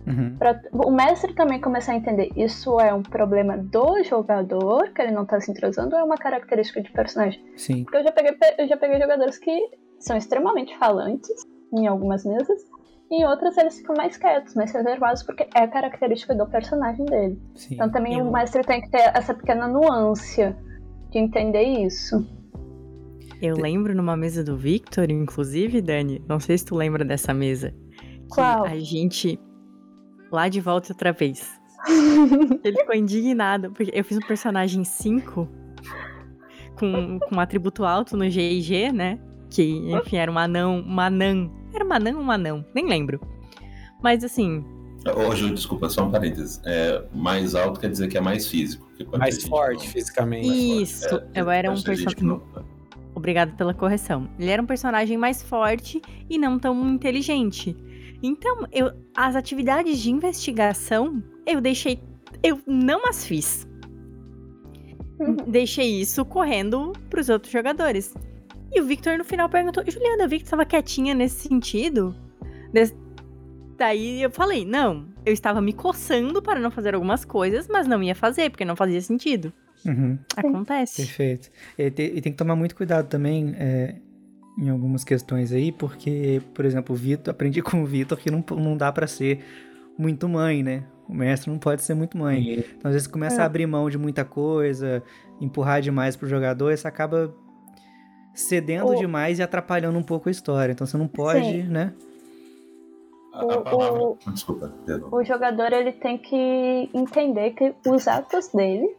Uhum. 0.07 0.37
Pra, 0.39 0.59
o 0.73 0.91
mestre 0.91 1.35
também 1.35 1.61
começar 1.61 1.93
a 1.93 1.97
entender 1.97 2.31
isso 2.35 2.81
é 2.81 2.95
um 2.95 3.03
problema 3.03 3.59
do 3.59 4.03
jogador, 4.05 4.91
que 4.95 5.03
ele 5.03 5.13
não 5.13 5.27
tá 5.27 5.39
se 5.41 5.51
entrosando, 5.51 5.95
ou 5.95 6.01
é 6.01 6.05
uma 6.05 6.17
característica 6.17 6.81
de 6.81 6.91
personagem? 6.91 7.45
Sim. 7.57 7.85
Porque 7.85 7.99
eu 7.99 8.05
já 8.05 8.13
peguei, 8.13 8.37
eu 8.59 8.67
já 8.67 8.77
peguei 8.77 8.99
jogadores 8.99 9.39
que 9.39 9.71
são 9.99 10.17
extremamente 10.17 10.77
falantes 10.79 11.45
em 11.75 11.87
algumas 11.87 12.25
mesas, 12.25 12.59
e 13.11 13.23
em 13.23 13.27
outras 13.27 13.57
eles 13.59 13.79
ficam 13.79 13.95
mais 13.97 14.17
quietos, 14.17 14.55
mais 14.55 14.73
reservados, 14.73 15.23
porque 15.23 15.47
é 15.55 15.61
a 15.61 15.69
característica 15.69 16.35
do 16.35 16.47
personagem 16.47 17.05
dele. 17.05 17.39
Sim. 17.55 17.75
Então 17.75 17.91
também 17.91 18.19
eu... 18.19 18.27
o 18.27 18.33
mestre 18.33 18.63
tem 18.63 18.81
que 18.81 18.91
ter 18.91 19.13
essa 19.15 19.35
pequena 19.35 19.69
nuance 19.69 20.55
de 21.11 21.19
entender 21.19 21.63
isso. 21.63 22.27
Eu 23.41 23.57
lembro 23.57 23.95
numa 23.95 24.17
mesa 24.17 24.43
do 24.43 24.57
Victor, 24.57 25.11
inclusive, 25.11 25.81
Dani, 25.81 26.23
não 26.29 26.41
sei 26.41 26.59
se 26.59 26.65
tu 26.65 26.75
lembra 26.75 27.05
dessa 27.05 27.33
mesa. 27.33 27.73
Qual? 28.29 28.65
a 28.65 28.79
gente 28.79 29.39
lá 30.31 30.49
de 30.49 30.61
volta 30.61 30.93
outra 30.93 31.13
vez. 31.13 31.49
Ele 32.65 32.77
ficou 32.79 32.95
indignado, 32.95 33.71
porque 33.71 33.91
eu 33.95 34.05
fiz 34.05 34.19
um 34.19 34.27
personagem 34.27 34.85
5 34.85 35.49
com, 36.77 37.19
com 37.19 37.35
um 37.35 37.41
atributo 37.41 37.85
alto 37.85 38.17
no 38.17 38.29
GIG, 38.29 38.93
né? 38.93 39.19
Que, 39.51 39.63
enfim, 39.93 40.17
era 40.17 40.31
um 40.31 40.39
anão, 40.39 40.85
um 40.87 41.01
anã. 41.01 41.51
Era 41.73 41.85
um 41.85 41.93
anã 41.93 42.17
ou 42.17 42.23
um 42.23 42.31
anão? 42.31 42.65
Nem 42.75 42.87
lembro. 42.87 43.21
Mas 44.03 44.23
assim. 44.23 44.65
Ô, 45.17 45.35
Ju, 45.35 45.55
desculpa, 45.55 45.89
só 45.89 46.05
um 46.05 46.11
parênteses. 46.11 46.61
É, 46.65 47.05
mais 47.15 47.55
alto 47.55 47.81
quer 47.81 47.91
dizer 47.91 48.09
que 48.09 48.19
é 48.19 48.21
mais 48.21 48.47
físico. 48.47 48.88
Mais 49.17 49.43
forte 49.45 49.85
não... 49.85 49.93
fisicamente. 49.93 50.83
Isso, 50.83 51.07
é, 51.35 51.41
eu 51.41 51.51
era 51.51 51.71
um 51.71 51.81
personagem. 51.81 52.41
Obrigada 53.15 53.53
pela 53.53 53.75
correção. 53.75 54.29
Ele 54.39 54.51
era 54.51 54.63
um 54.63 54.67
personagem 54.67 55.17
mais 55.17 55.43
forte 55.43 56.01
e 56.31 56.39
não 56.39 56.59
tão 56.59 56.89
inteligente. 56.89 57.77
Então, 58.23 58.67
eu, 58.73 58.93
as 59.17 59.37
atividades 59.37 59.99
de 59.99 60.11
investigação, 60.11 61.23
eu 61.47 61.61
deixei. 61.61 62.01
Eu 62.43 62.61
não 62.67 63.09
as 63.09 63.27
fiz. 63.27 63.67
Uhum. 65.19 65.37
Deixei 65.47 66.01
isso 66.01 66.25
correndo 66.25 66.93
pros 67.11 67.29
outros 67.29 67.53
jogadores. 67.53 68.15
E 68.73 68.81
o 68.81 68.85
Victor 68.85 69.19
no 69.19 69.25
final 69.25 69.49
perguntou: 69.49 69.83
Juliana, 69.87 70.25
eu 70.25 70.29
vi 70.29 70.39
que 70.39 70.45
tu 70.45 70.51
tava 70.51 70.65
quietinha 70.65 71.15
nesse 71.15 71.49
sentido. 71.49 72.15
Des... 72.73 72.95
Daí 73.77 74.23
eu 74.23 74.31
falei: 74.31 74.65
não, 74.65 75.07
eu 75.29 75.33
estava 75.33 75.61
me 75.61 75.73
coçando 75.73 76.41
para 76.41 76.59
não 76.59 76.71
fazer 76.71 76.95
algumas 76.95 77.25
coisas, 77.25 77.69
mas 77.69 77.87
não 77.87 78.03
ia 78.03 78.15
fazer, 78.15 78.51
porque 78.51 78.65
não 78.65 78.75
fazia 78.75 79.01
sentido. 79.01 79.53
Uhum. 79.85 80.19
Acontece. 80.37 81.03
Perfeito. 81.03 81.51
E 81.77 81.91
tem, 81.91 82.07
e 82.17 82.21
tem, 82.21 82.33
que 82.33 82.39
tomar 82.39 82.57
muito 82.57 82.75
cuidado 82.75 83.09
também 83.09 83.55
é, 83.59 83.97
em 84.59 84.69
algumas 84.69 85.05
questões 85.05 85.53
aí, 85.53 85.71
porque, 85.71 86.41
por 86.55 86.65
exemplo, 86.65 86.95
o 86.95 86.99
Vitor, 86.99 87.31
aprendi 87.31 87.61
com 87.63 87.83
o 87.83 87.87
Vitor 87.87 88.19
que 88.19 88.31
não, 88.31 88.45
não 88.57 88.77
dá 88.77 88.91
para 88.91 89.07
ser 89.07 89.45
muito 89.97 90.29
mãe, 90.29 90.63
né? 90.63 90.85
O 91.09 91.15
mestre 91.15 91.51
não 91.51 91.59
pode 91.59 91.83
ser 91.83 91.95
muito 91.95 92.17
mãe. 92.17 92.65
Então, 92.77 92.89
às 92.89 92.93
vezes, 92.93 93.07
começa 93.07 93.41
é. 93.41 93.43
a 93.43 93.47
abrir 93.47 93.67
mão 93.67 93.89
de 93.89 93.99
muita 93.99 94.25
coisa, 94.25 95.03
empurrar 95.41 95.81
demais 95.81 96.17
pro 96.17 96.29
jogador, 96.29 96.73
isso 96.73 96.89
acaba 96.89 97.35
cedendo 98.35 98.95
demais 98.95 99.39
e 99.39 99.43
atrapalhando 99.43 99.99
um 99.99 100.03
pouco 100.03 100.29
a 100.29 100.33
história. 100.33 100.73
Então, 100.73 100.87
você 100.87 100.97
não 100.97 101.09
pode, 101.09 101.45
Sim. 101.45 101.63
né? 101.65 101.93
O, 103.43 103.51
a 103.51 103.63
palavra... 103.63 104.03
o, 104.03 104.19
Desculpa, 104.29 104.73
o 105.11 105.25
jogador 105.25 105.73
ele 105.73 105.93
tem 105.93 106.19
que 106.19 106.91
entender 106.93 107.51
que 107.51 107.75
os 107.87 108.09
atos 108.09 108.49
dele 108.49 108.97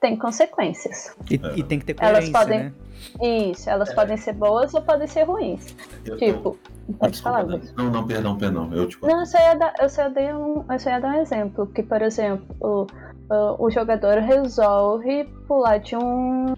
têm 0.00 0.16
consequências. 0.16 1.16
E, 1.30 1.34
é. 1.34 1.58
e 1.58 1.62
tem 1.62 1.78
que 1.78 1.86
ter 1.86 1.94
coerência, 1.94 2.18
elas 2.18 2.30
podem, 2.30 2.58
né? 2.64 2.72
Isso, 3.20 3.70
elas 3.70 3.90
é. 3.90 3.94
podem 3.94 4.16
ser 4.16 4.32
boas 4.34 4.74
ou 4.74 4.82
podem 4.82 5.06
ser 5.06 5.22
ruins. 5.22 5.74
Eu, 6.04 6.16
tipo, 6.16 6.58
eu, 6.88 6.94
pode 6.94 7.12
desculpa, 7.12 7.38
falar. 7.38 7.60
Não, 7.76 7.90
não, 7.90 8.06
perdão, 8.06 8.36
perdão. 8.36 8.72
Eu, 8.72 8.88
tipo... 8.88 9.06
Não, 9.06 9.20
eu 9.20 9.26
só, 9.26 9.38
ia 9.38 9.54
dar, 9.54 9.74
eu, 9.80 9.88
só 9.88 10.08
dei 10.08 10.32
um, 10.32 10.64
eu 10.70 10.78
só 10.78 10.90
ia 10.90 11.00
dar 11.00 11.16
um 11.16 11.20
exemplo. 11.20 11.66
Que, 11.68 11.82
por 11.82 12.02
exemplo, 12.02 12.44
o, 12.60 12.86
o, 13.30 13.66
o 13.66 13.70
jogador 13.70 14.18
resolve 14.18 15.24
pular 15.46 15.78
de 15.78 15.96
um, 15.96 16.54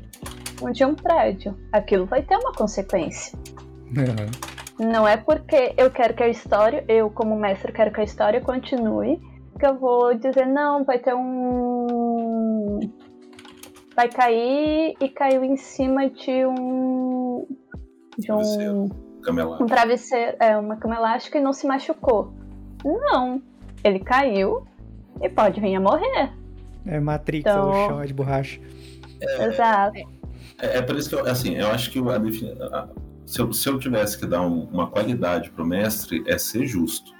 de 0.72 0.85
um 0.85 0.94
prédio. 0.94 1.57
Aquilo 1.70 2.07
vai 2.07 2.22
ter 2.22 2.37
uma 2.37 2.53
consequência. 2.53 3.38
Uhum. 3.96 4.54
Não 4.79 5.07
é 5.07 5.17
porque 5.17 5.75
eu 5.77 5.91
quero 5.91 6.15
que 6.15 6.23
a 6.23 6.29
história, 6.29 6.85
eu 6.89 7.09
como 7.11 7.37
mestre 7.37 7.73
quero 7.73 7.93
que 7.93 8.01
a 8.01 8.05
história 8.05 8.41
continue, 8.41 9.21
que 9.59 9.67
eu 9.67 9.79
vou 9.79 10.15
dizer, 10.15 10.47
não, 10.47 10.85
vai 10.85 10.99
ter 10.99 11.15
um. 11.15 12.81
Vai 13.95 14.09
cair 14.09 14.97
e 15.01 15.09
caiu 15.09 15.45
em 15.45 15.57
cima 15.57 16.11
de 16.11 16.45
um. 16.45 17.47
De 18.19 18.33
um. 18.33 18.91
Um 19.61 19.67
travesseiro, 19.67 20.37
é, 20.39 20.57
uma 20.57 20.77
cama 20.77 20.97
elástica 20.97 21.39
e 21.39 21.41
não 21.41 21.53
se 21.53 21.67
machucou. 21.67 22.35
Não. 22.85 23.41
Ele 23.83 24.01
caiu 24.01 24.67
e 25.23 25.29
pode 25.29 25.61
vir 25.61 25.77
a 25.77 25.81
morrer. 25.81 26.33
É 26.85 27.01
Matrix, 27.01 27.41
então... 27.41 27.71
o 27.71 27.89
chão 27.89 28.03
é 28.03 28.07
de 28.07 28.13
borracha. 28.13 28.61
É, 29.21 29.45
Exato. 29.47 29.99
É, 30.61 30.79
é, 30.79 30.83
por 30.83 30.97
isso 30.97 31.09
que 31.09 31.15
eu, 31.15 31.27
assim, 31.27 31.55
eu 31.57 31.69
acho 31.69 31.91
que 31.91 31.99
a, 31.99 32.79
a, 32.79 32.89
se 33.27 33.41
eu, 33.41 33.53
se 33.53 33.69
eu 33.69 33.79
tivesse 33.79 34.19
que 34.19 34.27
dar 34.27 34.43
um, 34.43 34.65
uma 34.65 34.87
qualidade 34.87 35.51
para 35.51 35.63
o 35.63 35.67
mestre, 35.67 36.23
é 36.27 36.37
ser 36.39 36.67
justo. 36.67 37.13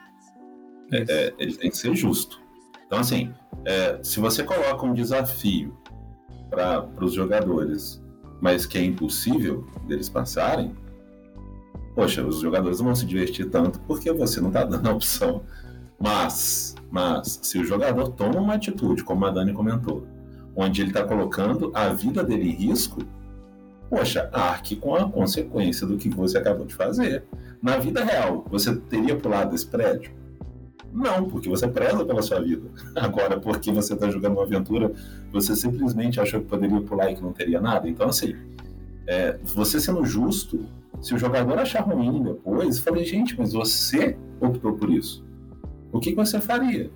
É, 0.93 1.05
é, 1.09 1.35
ele 1.39 1.57
tem 1.57 1.71
que 1.71 1.77
ser 1.77 1.95
justo. 1.95 2.41
Então, 2.87 2.99
assim, 2.99 3.33
é, 3.65 3.99
se 4.03 4.21
você 4.21 4.43
coloca 4.43 4.85
um 4.85 4.93
desafio 4.93 5.77
para 6.51 6.87
os 7.01 7.15
jogadores, 7.15 8.03
mas 8.41 8.67
que 8.67 8.79
é 8.79 8.85
impossível 8.85 9.67
deles 9.89 10.09
passarem, 10.09 10.75
poxa, 11.95 12.25
os 12.25 12.41
jogadores 12.41 12.79
não 12.79 12.87
vão 12.87 12.95
se 12.95 13.07
divertir 13.07 13.49
tanto 13.51 13.81
porque 13.81 14.13
você 14.13 14.41
não 14.41 14.49
está 14.49 14.65
dando 14.65 14.89
a 14.89 14.93
opção. 14.93 15.43
Mas, 15.99 16.75
mas, 16.91 17.41
se 17.43 17.59
o 17.59 17.65
jogador 17.65 18.11
toma 18.11 18.41
uma 18.41 18.55
atitude, 18.55 19.03
como 19.03 19.25
a 19.25 19.31
Dani 19.31 19.53
comentou, 19.53 20.07
onde 20.55 20.83
ele 20.83 20.91
está 20.91 21.03
colocando 21.03 21.73
a 21.75 21.89
vida 21.89 22.23
dele 22.23 22.51
em 22.51 22.53
risco, 22.53 23.01
poxa, 23.95 24.29
arque 24.33 24.75
com 24.75 24.97
a 24.97 25.09
consequência 25.09 25.87
do 25.87 25.97
que 25.97 26.09
você 26.09 26.37
acabou 26.39 26.67
de 26.67 26.75
fazer. 26.75 27.23
Na 27.63 27.79
vida 27.79 28.05
real, 28.05 28.45
você 28.51 28.75
teria 28.75 29.15
pulado 29.15 29.55
esse 29.55 29.65
prédio? 29.65 30.11
Não, 30.93 31.29
porque 31.29 31.49
você 31.49 31.69
preza 31.69 32.05
pela 32.05 32.21
sua 32.21 32.41
vida. 32.41 32.69
Agora, 32.97 33.39
porque 33.39 33.71
você 33.71 33.95
está 33.95 34.11
jogando 34.11 34.33
uma 34.33 34.43
aventura, 34.43 34.93
você 35.31 35.55
simplesmente 35.55 36.21
achou 36.21 36.41
que 36.41 36.47
poderia 36.49 36.81
pular 36.81 37.13
e 37.13 37.15
que 37.15 37.23
não 37.23 37.33
teria 37.33 37.61
nada. 37.61 37.89
Então, 37.89 38.09
assim, 38.09 38.35
é, 39.07 39.39
você 39.45 39.79
sendo 39.79 40.05
justo, 40.05 40.67
se 41.01 41.15
o 41.15 41.19
jogador 41.19 41.57
achar 41.59 41.83
ruim 41.83 42.21
depois, 42.21 42.81
falei, 42.81 43.05
gente, 43.05 43.39
mas 43.39 43.53
você 43.53 44.17
optou 44.41 44.73
por 44.73 44.91
isso. 44.91 45.25
O 45.93 46.01
que, 46.01 46.11
que 46.11 46.17
você 46.17 46.41
faria? 46.41 46.91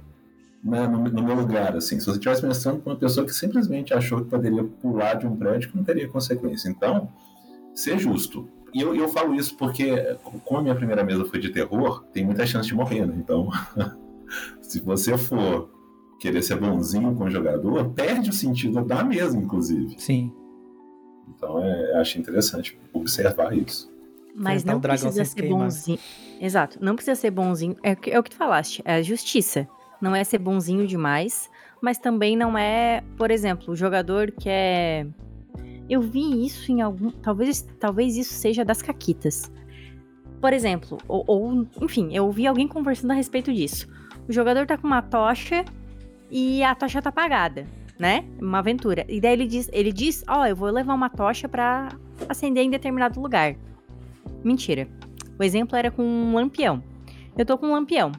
Né, 0.62 0.86
no, 0.86 1.04
no, 1.04 1.22
meu 1.22 1.34
lugar, 1.34 1.76
assim, 1.76 2.00
se 2.00 2.06
você 2.06 2.12
estivesse 2.12 2.42
pensando 2.42 2.80
com 2.80 2.90
uma 2.90 2.96
pessoa 2.96 3.24
que 3.24 3.32
simplesmente 3.32 3.94
achou 3.94 4.22
que 4.22 4.30
poderia 4.30 4.64
pular 4.64 5.14
de 5.14 5.26
um 5.26 5.36
prédio 5.36 5.70
que 5.70 5.76
não 5.76 5.84
teria 5.84 6.08
consequência. 6.08 6.68
Então, 6.68 7.08
ser 7.74 7.98
justo. 7.98 8.48
E 8.74 8.80
eu, 8.80 8.94
eu 8.94 9.08
falo 9.08 9.34
isso 9.34 9.56
porque, 9.56 9.94
como 10.44 10.60
a 10.60 10.62
minha 10.62 10.74
primeira 10.74 11.04
mesa 11.04 11.24
foi 11.24 11.38
de 11.38 11.50
terror, 11.50 12.04
tem 12.12 12.24
muita 12.24 12.46
chance 12.46 12.68
de 12.68 12.74
morrer, 12.74 13.06
né? 13.06 13.14
Então, 13.16 13.48
se 14.60 14.80
você 14.80 15.16
for 15.16 15.70
querer 16.20 16.42
ser 16.42 16.56
bonzinho 16.56 17.14
com 17.14 17.24
o 17.24 17.30
jogador, 17.30 17.90
perde 17.90 18.30
o 18.30 18.32
sentido 18.32 18.84
da 18.84 19.04
mesa, 19.04 19.36
inclusive. 19.38 19.94
Sim. 19.98 20.32
Então, 21.28 21.62
é, 21.62 22.00
acho 22.00 22.18
interessante 22.18 22.78
observar 22.92 23.56
isso. 23.56 23.90
Mas 24.34 24.64
não 24.64 24.80
precisa 24.80 25.24
ser 25.24 25.42
queimar. 25.42 25.60
bonzinho. 25.60 25.98
Exato, 26.40 26.78
não 26.80 26.94
precisa 26.94 27.14
ser 27.14 27.30
bonzinho. 27.30 27.76
É, 27.82 27.96
é 28.10 28.18
o 28.18 28.22
que 28.22 28.30
tu 28.30 28.36
falaste, 28.36 28.82
é 28.84 28.94
a 28.94 29.02
justiça 29.02 29.68
não 30.00 30.14
é 30.14 30.22
ser 30.24 30.38
bonzinho 30.38 30.86
demais, 30.86 31.50
mas 31.80 31.98
também 31.98 32.36
não 32.36 32.56
é, 32.56 33.02
por 33.16 33.30
exemplo, 33.30 33.72
o 33.72 33.76
jogador 33.76 34.30
que 34.32 34.48
é. 34.48 35.06
Eu 35.88 36.02
vi 36.02 36.44
isso 36.44 36.70
em 36.70 36.80
algum. 36.82 37.10
Talvez, 37.10 37.62
talvez 37.80 38.16
isso 38.16 38.34
seja 38.34 38.64
das 38.64 38.82
caquitas. 38.82 39.50
Por 40.40 40.52
exemplo, 40.52 40.98
ou, 41.08 41.24
ou, 41.26 41.66
enfim, 41.82 42.14
eu 42.14 42.26
ouvi 42.26 42.46
alguém 42.46 42.68
conversando 42.68 43.10
a 43.10 43.14
respeito 43.14 43.52
disso. 43.52 43.88
O 44.28 44.32
jogador 44.32 44.66
tá 44.66 44.76
com 44.76 44.86
uma 44.86 45.02
tocha 45.02 45.64
e 46.30 46.62
a 46.62 46.74
tocha 46.74 47.00
tá 47.02 47.08
apagada, 47.08 47.66
né? 47.98 48.24
Uma 48.40 48.58
aventura. 48.58 49.04
E 49.08 49.20
daí 49.20 49.32
ele 49.32 49.46
diz, 49.46 49.68
ele 49.72 49.92
diz, 49.92 50.22
ó, 50.28 50.42
oh, 50.42 50.46
eu 50.46 50.54
vou 50.54 50.70
levar 50.70 50.94
uma 50.94 51.08
tocha 51.08 51.48
para 51.48 51.88
acender 52.28 52.62
em 52.62 52.70
determinado 52.70 53.20
lugar. 53.20 53.56
Mentira. 54.44 54.86
O 55.38 55.42
exemplo 55.42 55.76
era 55.76 55.90
com 55.90 56.02
um 56.02 56.34
lampião. 56.34 56.82
Eu 57.36 57.46
tô 57.46 57.56
com 57.56 57.68
um 57.68 57.72
lampião. 57.72 58.12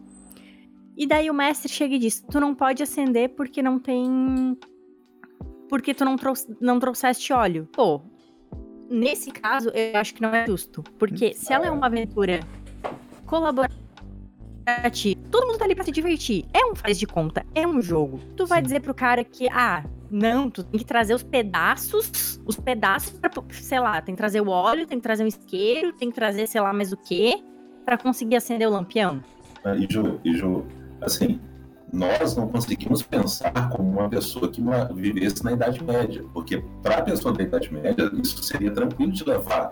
E 1.00 1.08
daí 1.08 1.30
o 1.30 1.34
mestre 1.34 1.72
chega 1.72 1.96
e 1.96 1.98
diz: 1.98 2.20
Tu 2.30 2.40
não 2.42 2.54
pode 2.54 2.84
acender 2.84 3.30
porque 3.30 3.64
não 3.64 3.80
tem. 3.80 4.58
Porque 5.70 5.94
tu 5.94 6.04
não, 6.04 6.18
trouxe, 6.18 6.54
não 6.60 6.78
trouxeste 6.78 7.32
óleo. 7.32 7.70
Pô, 7.72 8.02
nesse 8.90 9.32
caso, 9.32 9.70
eu 9.70 9.98
acho 9.98 10.14
que 10.14 10.22
não 10.22 10.36
é 10.36 10.46
justo. 10.46 10.84
Porque 10.98 11.34
se 11.34 11.54
ela 11.54 11.68
é 11.68 11.72
uma 11.72 11.86
aventura 11.86 12.42
colaborativa, 13.26 13.80
todo 15.32 15.48
mundo 15.48 15.58
tá 15.58 15.64
ali 15.64 15.74
pra 15.74 15.86
se 15.86 15.92
divertir. 15.92 16.46
É 16.54 16.66
um 16.66 16.76
faz 16.76 17.00
de 17.00 17.08
conta, 17.08 17.46
é 17.56 17.66
um 17.66 17.82
jogo. 17.82 18.20
Tu 18.36 18.46
vai 18.46 18.60
Sim. 18.60 18.64
dizer 18.64 18.82
pro 18.82 18.94
cara 18.94 19.24
que, 19.24 19.48
ah, 19.52 19.86
não, 20.12 20.50
tu 20.50 20.66
tem 20.66 20.80
que 20.80 20.86
trazer 20.86 21.14
os 21.14 21.24
pedaços, 21.24 22.42
os 22.46 22.58
pedaços 22.58 23.12
pra, 23.12 23.32
sei 23.52 23.80
lá, 23.80 24.02
tem 24.02 24.16
que 24.16 24.18
trazer 24.18 24.42
o 24.42 24.50
óleo, 24.50 24.86
tem 24.86 24.98
que 24.98 25.04
trazer 25.04 25.24
um 25.24 25.28
isqueiro, 25.28 25.94
tem 25.94 26.10
que 26.10 26.16
trazer, 26.16 26.46
sei 26.46 26.60
lá, 26.60 26.74
mais 26.74 26.92
o 26.92 26.98
quê, 26.98 27.42
para 27.86 27.98
conseguir 27.98 28.36
acender 28.36 28.68
o 28.68 28.72
lampião. 28.72 29.24
Ah, 29.64 29.76
e 29.76 29.88
Ju, 29.90 30.20
e 30.24 30.34
Ju, 30.34 30.66
assim, 31.02 31.40
nós 31.92 32.36
não 32.36 32.48
conseguimos 32.48 33.02
pensar 33.02 33.70
como 33.70 33.90
uma 33.90 34.10
pessoa 34.10 34.50
que 34.50 34.62
vivesse 34.94 35.44
na 35.44 35.54
Idade 35.54 35.84
Média, 35.84 36.24
porque 36.34 36.64
para 36.84 36.98
a 36.98 37.02
pessoa 37.02 37.34
da 37.34 37.44
Idade 37.44 37.74
Média 37.74 38.12
isso 38.22 38.44
seria 38.44 38.72
tranquilo 38.72 39.12
de 39.12 39.24
levar, 39.24 39.72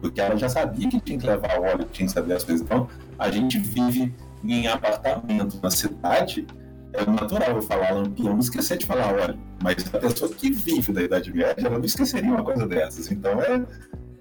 porque 0.00 0.20
ela 0.20 0.36
já 0.36 0.48
sabia 0.48 0.88
que 0.88 1.00
tinha 1.00 1.18
que 1.18 1.26
levar 1.26 1.60
óleo, 1.60 1.86
tinha 1.92 2.06
que 2.06 2.12
saber 2.12 2.34
as 2.34 2.44
coisas. 2.44 2.64
Então, 2.64 2.88
a 3.18 3.30
gente 3.30 3.58
vive 3.58 4.14
em 4.42 4.66
apartamento 4.66 5.58
na 5.62 5.70
cidade, 5.70 6.46
é 6.94 7.04
natural 7.04 7.50
eu 7.50 7.62
falar 7.62 7.90
lampião, 7.90 8.38
esquecer 8.38 8.78
de 8.78 8.86
falar 8.86 9.12
óleo, 9.12 9.38
mas 9.62 9.76
a 9.92 9.98
pessoa 9.98 10.30
que 10.32 10.50
vive 10.50 10.92
da 10.92 11.02
Idade 11.02 11.32
Média, 11.32 11.66
ela 11.66 11.78
não 11.78 11.84
esqueceria 11.84 12.30
uma 12.30 12.42
coisa 12.42 12.66
dessas. 12.66 13.10
Então, 13.10 13.42
é, 13.42 13.62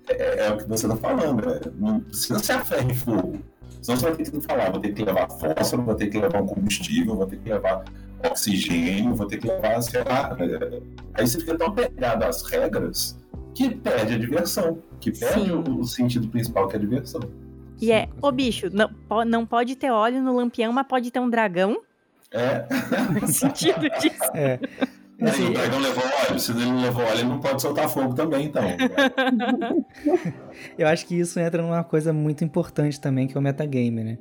é, 0.10 0.48
é 0.48 0.52
o 0.52 0.58
que 0.58 0.66
você 0.66 0.86
está 0.86 0.98
falando, 0.98 1.50
é, 1.50 1.62
não 1.78 2.02
precisa 2.02 2.40
ser 2.40 2.54
a 2.54 2.66
ferro 2.66 2.92
e 2.92 2.96
fogo 2.96 3.40
Senão 3.88 4.00
você 4.00 4.06
vai 4.06 4.16
ter 4.18 4.30
que 4.30 4.42
falar, 4.42 4.70
vou 4.70 4.82
ter 4.82 4.92
que 4.92 5.02
levar 5.02 5.30
fósforo, 5.30 5.82
vou 5.82 5.96
ter 5.96 6.08
que 6.08 6.20
levar 6.20 6.42
um 6.42 6.46
combustível, 6.46 7.16
vou 7.16 7.26
ter 7.26 7.38
que 7.38 7.50
levar 7.50 7.86
oxigênio, 8.30 9.16
vou 9.16 9.26
ter 9.26 9.38
que 9.38 9.48
levar, 9.48 9.82
sei 9.82 10.04
lá. 10.04 10.36
É, 10.42 10.82
aí 11.14 11.26
você 11.26 11.40
fica 11.40 11.58
tão 11.58 11.68
apegado 11.68 12.24
às 12.24 12.42
regras 12.52 13.18
que 13.56 13.74
perde 13.74 14.16
a 14.16 14.18
diversão, 14.18 14.84
que 15.00 15.10
perde 15.10 15.54
o, 15.54 15.80
o, 15.80 15.86
sentido 15.86 16.28
principal, 16.28 16.68
que 16.68 16.76
é 16.76 16.80
a 16.80 16.82
diversão. 16.82 17.22
E 17.80 17.94
é, 17.94 18.10
ô 18.22 18.30
bicho, 18.30 18.70
não, 18.74 18.90
não 19.26 19.46
pode 19.46 19.74
ter 19.78 19.90
óleo 19.90 20.22
no 20.22 20.36
lampião, 20.36 20.74
mas 20.74 20.86
pode 20.86 21.10
ter 21.10 21.22
um 21.22 21.30
dragão. 21.30 21.82
É. 22.30 22.66
Faz 23.22 23.38
sentido 23.38 23.88
disso. 24.02 24.32
É. 24.34 24.60
Assim, 25.22 25.48
o 25.48 25.54
dragão 25.54 25.80
levou 25.80 26.04
óleo, 26.04 26.40
se 26.40 26.52
ele 26.52 26.66
não 26.66 26.82
levou 26.82 27.04
óleo, 27.04 27.20
ele 27.20 27.30
não 27.30 27.40
pode 27.40 27.62
soltar 27.62 27.90
fogo 27.90 28.14
também, 28.14 28.46
então. 28.46 28.64
Eu 30.78 30.88
acho 30.88 31.08
que 31.08 31.16
isso 31.16 31.40
entra 31.40 31.62
numa 31.62 31.84
coisa 31.84 32.14
muito 32.14 32.44
importante 32.44 33.02
também, 33.02 33.28
que 33.28 33.36
é 33.36 33.40
o 33.40 33.44
metagame, 33.44 34.04
né? 34.04 34.20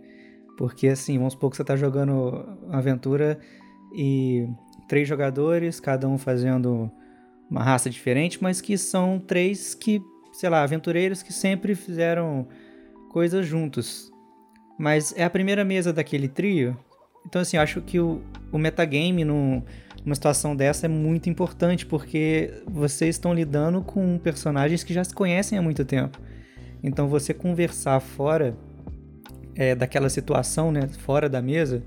Porque 0.57 0.89
assim, 0.89 1.19
vamos 1.19 1.35
supor 1.35 1.51
que 1.51 1.59
você 1.59 1.65
tá 1.65 1.77
jogando 1.77 2.59
aventura 2.71 3.39
e 3.95 4.49
três 4.89 5.07
jogadores, 5.07 5.81
cada 5.81 6.09
um 6.09 6.17
fazendo 6.17 6.91
uma 7.51 7.63
raça 7.63 7.91
diferente, 7.91 8.43
mas 8.43 8.63
que 8.63 8.79
são 8.79 9.19
três 9.19 9.75
que, 9.75 10.01
sei 10.33 10.49
lá, 10.49 10.63
aventureiros 10.63 11.23
que 11.23 11.33
sempre 11.33 11.75
fizeram 11.75 12.49
coisas 13.11 13.47
juntos. 13.47 14.11
Mas 14.79 15.15
é 15.17 15.25
a 15.25 15.31
primeira 15.31 15.65
mesa 15.65 15.93
daquele 15.93 16.29
trio. 16.29 16.77
Então, 17.27 17.43
assim, 17.43 17.57
eu 17.57 17.63
acho 17.63 17.81
que 17.83 17.99
o, 17.99 18.23
o 18.53 18.59
metagame 18.59 19.25
num, 19.25 19.63
numa 20.07 20.15
situação 20.15 20.55
dessa 20.55 20.87
é 20.87 20.89
muito 20.89 21.29
importante, 21.29 21.85
porque 21.85 22.63
vocês 22.65 23.17
estão 23.17 23.35
lidando 23.35 23.83
com 23.83 24.17
personagens 24.19 24.85
que 24.85 24.95
já 24.95 25.03
se 25.03 25.13
conhecem 25.13 25.59
há 25.59 25.63
muito 25.63 25.85
tempo. 25.85 26.17
Então, 26.81 27.09
você 27.09 27.35
conversar 27.35 27.99
fora 27.99 28.57
é, 29.57 29.75
daquela 29.75 30.09
situação, 30.09 30.71
né, 30.71 30.89
fora 31.01 31.29
da 31.29 31.43
mesa, 31.43 31.83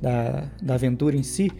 da, 0.00 0.50
da 0.60 0.74
aventura 0.74 1.16
em 1.16 1.22
si, 1.22 1.52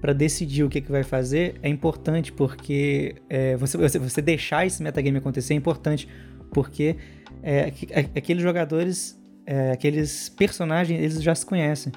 para 0.00 0.14
decidir 0.14 0.64
o 0.64 0.70
que, 0.70 0.80
que 0.80 0.90
vai 0.90 1.02
fazer 1.02 1.56
é 1.62 1.68
importante, 1.68 2.32
porque 2.32 3.16
é, 3.28 3.54
você, 3.58 3.76
você, 3.76 3.98
você 3.98 4.22
deixar 4.22 4.66
esse 4.66 4.82
metagame 4.82 5.18
acontecer 5.18 5.52
é 5.52 5.56
importante, 5.58 6.08
porque 6.54 6.96
é, 7.42 7.70
aqueles 8.16 8.42
jogadores, 8.42 9.20
é, 9.44 9.72
aqueles 9.72 10.30
personagens, 10.30 10.98
eles 10.98 11.22
já 11.22 11.34
se 11.34 11.44
conhecem. 11.44 11.92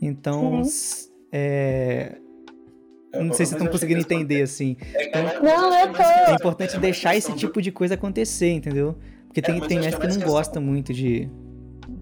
Então, 0.00 0.62
é, 1.32 2.21
não 3.24 3.32
sei 3.32 3.46
se 3.46 3.54
estão 3.54 3.66
conseguindo 3.66 4.00
entender, 4.00 4.42
assim. 4.42 4.76
Então, 4.94 5.22
não, 5.42 5.80
eu 5.80 5.92
tô. 5.92 6.02
É 6.02 6.34
importante 6.34 6.78
deixar 6.78 7.16
esse 7.16 7.32
tipo 7.34 7.60
de 7.60 7.70
coisa 7.70 7.94
acontecer, 7.94 8.50
entendeu? 8.50 8.96
Porque 9.26 9.40
tem, 9.40 9.60
tem 9.60 9.78
mestre 9.78 10.00
que 10.00 10.18
não 10.18 10.26
gosta 10.26 10.60
muito 10.60 10.92
de, 10.92 11.30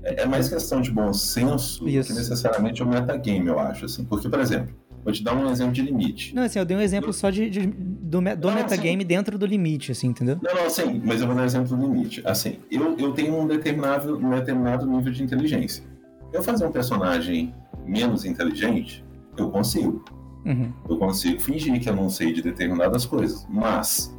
é, 0.02 0.22
é 0.22 0.26
mais 0.26 0.48
questão 0.48 0.80
de 0.80 0.90
bom 0.90 1.12
senso 1.12 1.86
Isso. 1.88 2.08
do 2.08 2.14
que 2.14 2.20
necessariamente 2.20 2.82
o 2.82 2.86
metagame, 2.86 3.46
eu 3.46 3.58
acho. 3.58 3.84
Assim. 3.84 4.04
Porque, 4.04 4.28
por 4.28 4.40
exemplo, 4.40 4.74
vou 5.04 5.12
te 5.12 5.22
dar 5.22 5.34
um 5.34 5.50
exemplo 5.50 5.72
de 5.72 5.82
limite. 5.82 6.34
Não, 6.34 6.42
assim, 6.42 6.58
eu 6.58 6.64
dei 6.64 6.76
um 6.76 6.80
exemplo 6.80 7.10
eu... 7.10 7.12
só 7.12 7.30
de, 7.30 7.50
de, 7.50 7.66
do, 7.66 8.20
do 8.20 8.20
não, 8.20 8.54
metagame 8.54 8.96
assim, 8.96 9.06
dentro 9.06 9.38
do 9.38 9.46
limite, 9.46 9.92
assim, 9.92 10.08
entendeu? 10.08 10.38
Não, 10.42 10.54
não, 10.54 10.70
sim, 10.70 11.00
mas 11.04 11.20
eu 11.20 11.26
vou 11.26 11.36
dar 11.36 11.42
um 11.42 11.46
exemplo 11.46 11.76
do 11.76 11.82
limite. 11.82 12.22
Assim, 12.24 12.58
eu, 12.70 12.96
eu 12.98 13.12
tenho 13.12 13.38
um 13.38 13.46
determinado, 13.46 14.16
um 14.16 14.30
determinado 14.30 14.86
nível 14.86 15.12
de 15.12 15.22
inteligência. 15.22 15.84
Eu 16.32 16.42
fazer 16.42 16.64
um 16.64 16.72
personagem 16.72 17.54
menos 17.84 18.24
inteligente, 18.24 19.04
eu 19.36 19.50
consigo. 19.50 20.04
Uhum. 20.44 20.72
Eu 20.88 20.96
consigo 20.96 21.40
fingir 21.40 21.80
que 21.80 21.88
eu 21.88 21.96
não 21.96 22.08
sei 22.08 22.32
de 22.32 22.42
determinadas 22.42 23.04
coisas. 23.04 23.46
Mas 23.48 24.14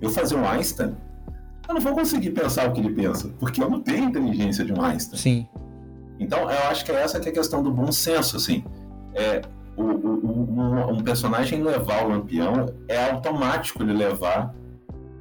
eu 0.00 0.10
fazer 0.10 0.36
um 0.36 0.48
Einstein, 0.48 0.96
eu 1.68 1.74
não 1.74 1.80
vou 1.80 1.94
conseguir 1.94 2.30
pensar 2.30 2.68
o 2.68 2.72
que 2.72 2.80
ele 2.80 2.92
pensa, 2.92 3.28
porque 3.38 3.62
eu 3.62 3.70
não 3.70 3.80
tenho 3.80 4.04
inteligência 4.04 4.64
de 4.64 4.72
um 4.72 4.82
Einstein. 4.82 5.18
Sim. 5.18 5.48
Então, 6.18 6.50
eu 6.50 6.68
acho 6.68 6.84
que 6.84 6.92
é 6.92 7.02
essa 7.02 7.18
que 7.18 7.28
é 7.28 7.32
a 7.32 7.34
questão 7.34 7.62
do 7.62 7.72
bom 7.72 7.90
senso, 7.90 8.36
assim. 8.36 8.64
É, 9.14 9.42
o, 9.76 9.82
o, 9.82 10.24
o, 10.24 10.92
um 10.92 11.02
personagem 11.02 11.62
levar 11.62 12.04
o 12.04 12.08
lampião 12.08 12.66
é 12.88 13.10
automático 13.10 13.82
ele 13.82 13.92
levar 13.92 14.54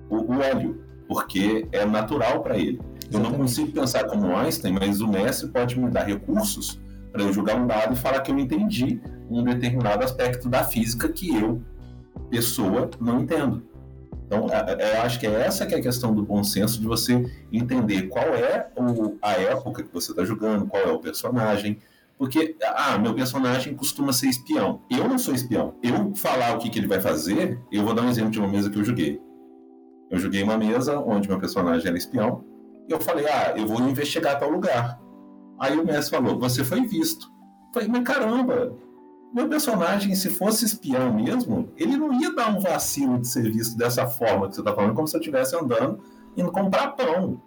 o, 0.09 0.17
o 0.17 0.39
óleo, 0.39 0.83
porque 1.07 1.67
é 1.71 1.85
natural 1.85 2.41
para 2.41 2.57
ele. 2.57 2.79
Eu 3.11 3.19
não 3.19 3.31
consigo 3.33 3.71
pensar 3.71 4.05
como 4.05 4.35
Einstein, 4.35 4.73
mas 4.73 5.01
o 5.01 5.07
mestre 5.07 5.47
pode 5.49 5.79
me 5.79 5.89
dar 5.89 6.03
recursos 6.03 6.79
para 7.11 7.21
eu 7.21 7.31
jogar 7.31 7.55
um 7.55 7.67
dado 7.67 7.93
e 7.93 7.95
falar 7.95 8.21
que 8.21 8.31
eu 8.31 8.39
entendi 8.39 8.99
um 9.29 9.43
determinado 9.43 10.03
aspecto 10.03 10.49
da 10.49 10.63
física 10.63 11.09
que 11.09 11.35
eu, 11.35 11.61
pessoa, 12.29 12.89
não 12.99 13.21
entendo. 13.21 13.63
Então, 14.25 14.49
é, 14.49 14.75
é, 14.79 14.97
eu 14.97 15.01
acho 15.03 15.19
que 15.19 15.27
é 15.27 15.41
essa 15.41 15.65
que 15.65 15.75
é 15.75 15.77
a 15.77 15.81
questão 15.81 16.13
do 16.13 16.23
bom 16.23 16.43
senso, 16.43 16.79
de 16.79 16.87
você 16.87 17.23
entender 17.51 18.03
qual 18.03 18.25
é 18.25 18.69
o, 18.75 19.17
a 19.21 19.33
época 19.33 19.83
que 19.83 19.93
você 19.93 20.11
está 20.11 20.23
jogando, 20.23 20.65
qual 20.65 20.81
é 20.81 20.91
o 20.91 20.99
personagem. 20.99 21.77
Porque, 22.17 22.55
ah, 22.63 22.97
meu 22.97 23.13
personagem 23.13 23.75
costuma 23.75 24.13
ser 24.13 24.27
espião. 24.27 24.81
Eu 24.89 25.07
não 25.07 25.17
sou 25.17 25.33
espião. 25.33 25.75
Eu 25.83 26.15
falar 26.15 26.55
o 26.55 26.59
que, 26.59 26.69
que 26.69 26.79
ele 26.79 26.87
vai 26.87 26.99
fazer, 26.99 27.59
eu 27.71 27.83
vou 27.83 27.93
dar 27.93 28.03
um 28.03 28.09
exemplo 28.09 28.31
de 28.31 28.39
uma 28.39 28.47
mesa 28.47 28.69
que 28.69 28.77
eu 28.77 28.83
joguei. 28.83 29.21
Eu 30.09 30.19
joguei 30.19 30.43
uma 30.43 30.57
mesa 30.57 30.99
onde 30.99 31.27
meu 31.27 31.39
personagem 31.39 31.87
era 31.87 31.97
espião, 31.97 32.43
e 32.87 32.91
eu 32.91 32.99
falei, 32.99 33.25
ah, 33.27 33.53
eu 33.55 33.65
vou 33.65 33.81
investigar 33.81 34.39
tal 34.39 34.49
lugar. 34.49 34.99
Aí 35.59 35.77
o 35.77 35.85
mestre 35.85 36.17
falou, 36.17 36.39
você 36.39 36.63
foi 36.63 36.81
visto. 36.81 37.27
Eu 37.67 37.73
falei, 37.73 37.87
mas 37.87 38.03
caramba, 38.03 38.73
meu 39.33 39.49
personagem, 39.49 40.13
se 40.13 40.29
fosse 40.29 40.63
espião 40.63 41.11
mesmo, 41.11 41.69
ele 41.75 41.97
não 41.97 42.13
ia 42.21 42.31
dar 42.33 42.55
um 42.55 42.59
vacilo 42.59 43.19
de 43.19 43.27
ser 43.27 43.51
visto 43.51 43.75
dessa 43.75 44.05
forma 44.05 44.47
que 44.47 44.55
você 44.55 44.61
está 44.61 44.73
falando, 44.73 44.93
como 44.93 45.07
se 45.07 45.15
eu 45.15 45.19
estivesse 45.19 45.55
andando 45.55 45.99
indo 46.37 46.51
comprar 46.51 46.89
pão. 46.89 47.41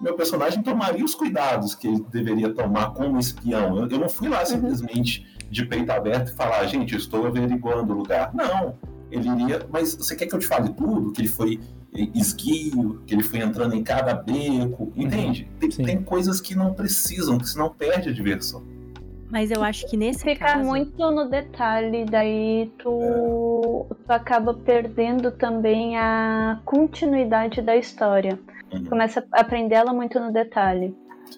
Meu 0.00 0.14
personagem 0.14 0.62
tomaria 0.62 1.04
os 1.04 1.14
cuidados 1.14 1.74
que 1.74 1.86
ele 1.88 2.04
deveria 2.10 2.52
tomar 2.52 2.92
como 2.92 3.18
espião. 3.18 3.78
Eu, 3.78 3.88
eu 3.88 3.98
não 3.98 4.08
fui 4.08 4.28
lá 4.28 4.40
uhum. 4.40 4.46
simplesmente 4.46 5.26
de 5.50 5.64
peito 5.64 5.90
aberto 5.90 6.32
e 6.32 6.34
falar, 6.34 6.66
gente, 6.66 6.92
eu 6.92 6.98
estou 6.98 7.26
averiguando 7.26 7.94
o 7.94 7.96
lugar. 7.96 8.34
Não. 8.34 8.76
Ele 9.10 9.28
iria, 9.28 9.66
mas 9.70 9.94
você 9.94 10.16
quer 10.16 10.26
que 10.26 10.34
eu 10.34 10.38
te 10.38 10.46
fale 10.46 10.70
tudo? 10.70 11.12
Que 11.12 11.22
ele 11.22 11.28
foi 11.28 11.60
esguio, 12.14 13.02
que 13.06 13.14
ele 13.14 13.22
foi 13.22 13.40
entrando 13.40 13.74
em 13.74 13.82
cada 13.82 14.14
beco, 14.14 14.92
entende? 14.96 15.50
Tem, 15.60 15.68
tem 15.70 16.02
coisas 16.02 16.40
que 16.40 16.54
não 16.54 16.72
precisam, 16.72 17.38
que 17.38 17.48
senão 17.48 17.68
perde 17.68 18.08
a 18.08 18.12
diversão. 18.12 18.71
Mas 19.32 19.50
eu 19.50 19.64
acho 19.64 19.88
que 19.88 19.96
nesse 19.96 20.22
Fica 20.22 20.44
caso... 20.44 20.62
muito 20.62 21.10
no 21.10 21.26
detalhe, 21.26 22.04
daí 22.04 22.70
tu, 22.78 23.86
tu 23.88 24.12
acaba 24.12 24.52
perdendo 24.52 25.30
também 25.30 25.96
a 25.96 26.60
continuidade 26.66 27.62
da 27.62 27.74
história. 27.74 28.38
Uhum. 28.70 28.84
Começa 28.84 29.26
a 29.32 29.40
aprender 29.40 29.76
ela 29.76 29.94
muito 29.94 30.20
no 30.20 30.30
detalhe. 30.30 30.94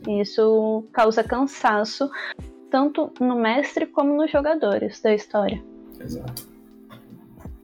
E 0.08 0.20
isso 0.20 0.84
causa 0.92 1.22
cansaço, 1.22 2.10
tanto 2.68 3.12
no 3.20 3.36
mestre 3.36 3.86
como 3.86 4.16
nos 4.16 4.28
jogadores 4.28 5.00
da 5.00 5.14
história. 5.14 5.62
Exato. 6.00 6.48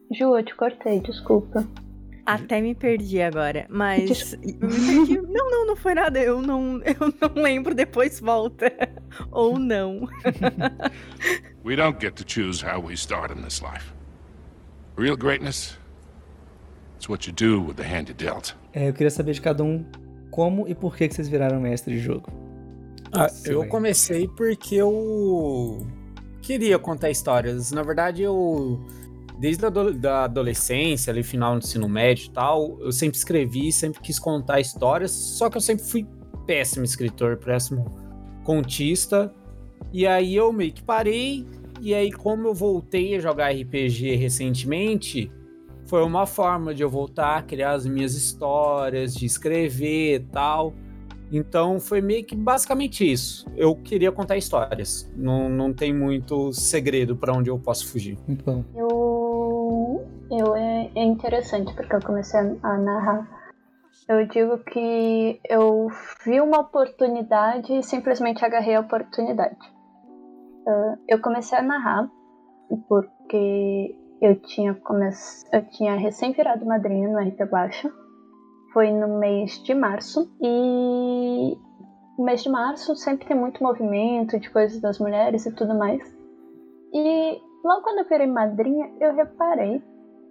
Ju, 0.09 0.37
eu 0.37 0.45
te 0.45 0.55
cortei, 0.55 1.01
desculpa. 1.01 1.67
Até 2.25 2.61
me 2.61 2.75
perdi 2.75 3.21
agora, 3.21 3.65
mas. 3.69 4.37
não, 4.61 5.49
não, 5.49 5.67
não 5.67 5.75
foi 5.75 5.95
nada. 5.95 6.19
Eu 6.19 6.41
não, 6.41 6.81
eu 6.83 7.13
não 7.19 7.41
lembro, 7.41 7.73
depois 7.73 8.19
volta. 8.19 8.71
Ou 9.31 9.57
não. 9.57 10.07
we 11.65 11.75
don't 11.75 11.99
get 11.99 12.15
to 12.15 12.23
choose 12.25 12.63
how 12.63 12.79
we 12.79 12.93
start 12.93 13.31
in 13.31 13.41
this 13.41 13.61
life. 13.61 13.93
Real 14.97 15.15
greatness 15.15 15.77
is 16.99 17.09
what 17.09 17.27
you 17.27 17.33
do 17.33 17.61
with 17.61 17.75
the 17.75 17.83
hand 17.83 18.09
you 18.09 18.15
dealt. 18.15 18.55
É, 18.73 18.89
eu 18.89 18.93
queria 18.93 19.11
saber 19.11 19.33
de 19.33 19.41
cada 19.41 19.63
um 19.63 19.85
como 20.29 20.67
e 20.67 20.75
por 20.75 20.95
que, 20.95 21.07
que 21.07 21.15
vocês 21.15 21.27
viraram 21.27 21.59
mestre 21.59 21.95
de 21.95 21.99
jogo. 21.99 22.31
Ah, 23.13 23.27
eu 23.43 23.67
comecei 23.67 24.27
porque 24.27 24.75
eu 24.75 25.85
queria 26.41 26.79
contar 26.79 27.09
histórias. 27.09 27.71
Na 27.71 27.83
verdade, 27.83 28.23
eu 28.23 28.85
desde 29.39 29.65
a 29.65 29.69
da 29.69 30.23
adolescência, 30.25 31.11
ali 31.11 31.23
final 31.23 31.53
do 31.53 31.63
ensino 31.63 31.87
médio 31.89 32.27
e 32.27 32.31
tal, 32.31 32.77
eu 32.81 32.91
sempre 32.91 33.17
escrevi, 33.17 33.71
sempre 33.71 34.01
quis 34.01 34.19
contar 34.19 34.59
histórias, 34.59 35.11
só 35.11 35.49
que 35.49 35.57
eu 35.57 35.61
sempre 35.61 35.83
fui 35.83 36.07
péssimo 36.45 36.85
escritor, 36.85 37.37
péssimo 37.37 37.85
contista. 38.43 39.33
E 39.91 40.05
aí 40.05 40.35
eu 40.35 40.53
meio 40.53 40.73
que 40.73 40.83
parei, 40.83 41.45
e 41.79 41.93
aí 41.93 42.11
como 42.11 42.47
eu 42.47 42.53
voltei 42.53 43.15
a 43.15 43.19
jogar 43.19 43.51
RPG 43.51 44.15
recentemente, 44.15 45.31
foi 45.85 46.03
uma 46.03 46.25
forma 46.25 46.73
de 46.73 46.83
eu 46.83 46.89
voltar 46.89 47.37
a 47.37 47.41
criar 47.41 47.71
as 47.73 47.85
minhas 47.85 48.15
histórias, 48.15 49.13
de 49.13 49.25
escrever 49.25 50.15
e 50.15 50.19
tal. 50.19 50.73
Então 51.31 51.79
foi 51.79 52.01
meio 52.01 52.25
que 52.25 52.35
basicamente 52.35 53.09
isso. 53.09 53.45
Eu 53.55 53.75
queria 53.75 54.11
contar 54.11 54.37
histórias. 54.37 55.09
Não, 55.15 55.49
não 55.49 55.73
tem 55.73 55.93
muito 55.93 56.51
segredo 56.51 57.15
para 57.15 57.33
onde 57.33 57.49
eu 57.49 57.57
posso 57.57 57.87
fugir. 57.87 58.17
Muito 58.27 58.43
bom. 58.43 58.65
Eu 58.75 59.10
eu 60.31 60.55
é, 60.55 60.89
é 60.95 61.03
interessante 61.03 61.73
porque 61.75 61.93
eu 61.93 62.01
comecei 62.01 62.39
a 62.63 62.77
narrar. 62.77 63.27
Eu 64.07 64.25
digo 64.27 64.57
que 64.59 65.39
eu 65.47 65.87
vi 66.25 66.39
uma 66.39 66.61
oportunidade 66.61 67.73
e 67.73 67.83
simplesmente 67.83 68.43
agarrei 68.43 68.75
a 68.75 68.79
oportunidade. 68.79 69.59
Uh, 70.65 70.97
eu 71.07 71.21
comecei 71.21 71.57
a 71.57 71.61
narrar 71.61 72.09
porque 72.87 73.95
eu 74.21 74.39
tinha 74.41 74.73
come... 74.73 75.09
eu 75.51 75.65
tinha 75.69 75.95
recém 75.95 76.31
virado 76.31 76.65
madrinha 76.65 77.09
no 77.09 77.19
RP 77.19 77.49
Baixa. 77.49 77.91
Foi 78.73 78.89
no 78.89 79.19
mês 79.19 79.61
de 79.63 79.73
março 79.75 80.31
e 80.41 81.57
no 82.17 82.23
mês 82.23 82.41
de 82.41 82.49
março 82.49 82.95
sempre 82.95 83.27
tem 83.27 83.35
muito 83.35 83.61
movimento 83.61 84.39
de 84.39 84.49
coisas 84.49 84.79
das 84.79 84.97
mulheres 84.97 85.45
e 85.45 85.53
tudo 85.53 85.77
mais. 85.77 86.01
E 86.93 87.41
logo 87.65 87.81
quando 87.81 87.99
eu 87.99 88.07
virei 88.07 88.27
madrinha, 88.27 88.89
eu 89.01 89.13
reparei 89.13 89.83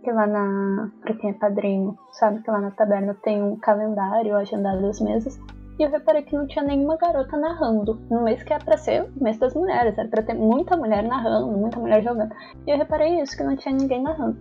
que 0.02 0.10
lá 0.10 0.26
na. 0.26 0.90
Pra 1.00 1.14
quem 1.14 1.30
é 1.30 1.32
padrinho, 1.32 1.96
sabe 2.12 2.42
que 2.42 2.50
lá 2.50 2.60
na 2.60 2.70
taberna 2.70 3.14
tem 3.22 3.42
um 3.42 3.56
calendário 3.56 4.36
agendado 4.36 4.82
das 4.82 5.00
mesas. 5.00 5.40
E 5.78 5.82
eu 5.82 5.90
reparei 5.90 6.22
que 6.22 6.36
não 6.36 6.46
tinha 6.46 6.64
nenhuma 6.64 6.96
garota 6.96 7.36
narrando. 7.36 7.98
No 8.10 8.22
mês 8.22 8.42
que 8.42 8.52
é 8.52 8.58
pra 8.58 8.76
ser 8.76 9.04
o 9.04 9.22
mês 9.22 9.38
das 9.38 9.54
mulheres, 9.54 9.96
era 9.96 10.08
pra 10.08 10.22
ter 10.22 10.34
muita 10.34 10.76
mulher 10.76 11.02
narrando, 11.02 11.56
muita 11.56 11.80
mulher 11.80 12.02
jogando. 12.02 12.34
E 12.66 12.70
eu 12.70 12.76
reparei 12.76 13.20
isso, 13.20 13.36
que 13.36 13.42
não 13.42 13.56
tinha 13.56 13.74
ninguém 13.74 14.02
narrando. 14.02 14.36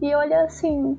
E 0.00 0.14
olhei 0.14 0.38
assim, 0.38 0.98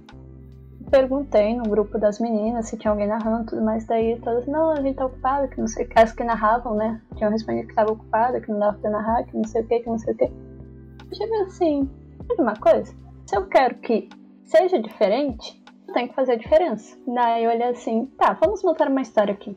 perguntei 0.92 1.56
no 1.56 1.64
grupo 1.64 1.98
das 1.98 2.20
meninas 2.20 2.68
se 2.68 2.78
tinha 2.78 2.92
alguém 2.92 3.08
narrando 3.08 3.48
tudo 3.48 3.64
mais. 3.64 3.88
Daí 3.88 4.20
todas, 4.22 4.46
não, 4.46 4.72
a 4.72 4.82
gente 4.82 4.98
tá 4.98 5.06
ocupada, 5.06 5.48
que 5.48 5.60
não 5.60 5.68
sei 5.68 5.86
o 5.86 5.90
que. 5.90 6.00
As 6.00 6.12
que 6.12 6.24
narravam, 6.24 6.76
né? 6.76 7.02
Tinham 7.16 7.32
respondido 7.32 7.70
que 7.70 7.76
tava 7.76 7.92
ocupada, 7.92 8.40
que 8.40 8.52
não 8.52 8.60
dava 8.60 8.78
pra 8.78 8.92
narrar, 8.92 9.24
que 9.24 9.36
não 9.36 9.46
sei 9.46 9.64
o 9.64 9.68
que, 9.68 9.80
que 9.80 9.90
não 9.90 9.98
sei 9.98 10.14
o 10.14 10.18
que. 10.18 10.26
Eu 10.26 11.16
cheguei 11.16 11.42
assim, 11.42 11.90
sabe 12.28 12.42
uma 12.42 12.56
coisa? 12.56 13.09
Se 13.30 13.38
eu 13.38 13.46
quero 13.46 13.76
que 13.76 14.10
seja 14.44 14.82
diferente, 14.82 15.64
tem 15.94 16.08
que 16.08 16.16
fazer 16.16 16.32
a 16.32 16.36
diferença. 16.36 16.98
Daí 17.06 17.44
eu 17.44 17.52
olhei 17.52 17.68
assim, 17.68 18.08
tá, 18.18 18.34
vamos 18.34 18.64
montar 18.64 18.88
uma 18.88 19.02
história 19.02 19.36
aqui. 19.36 19.56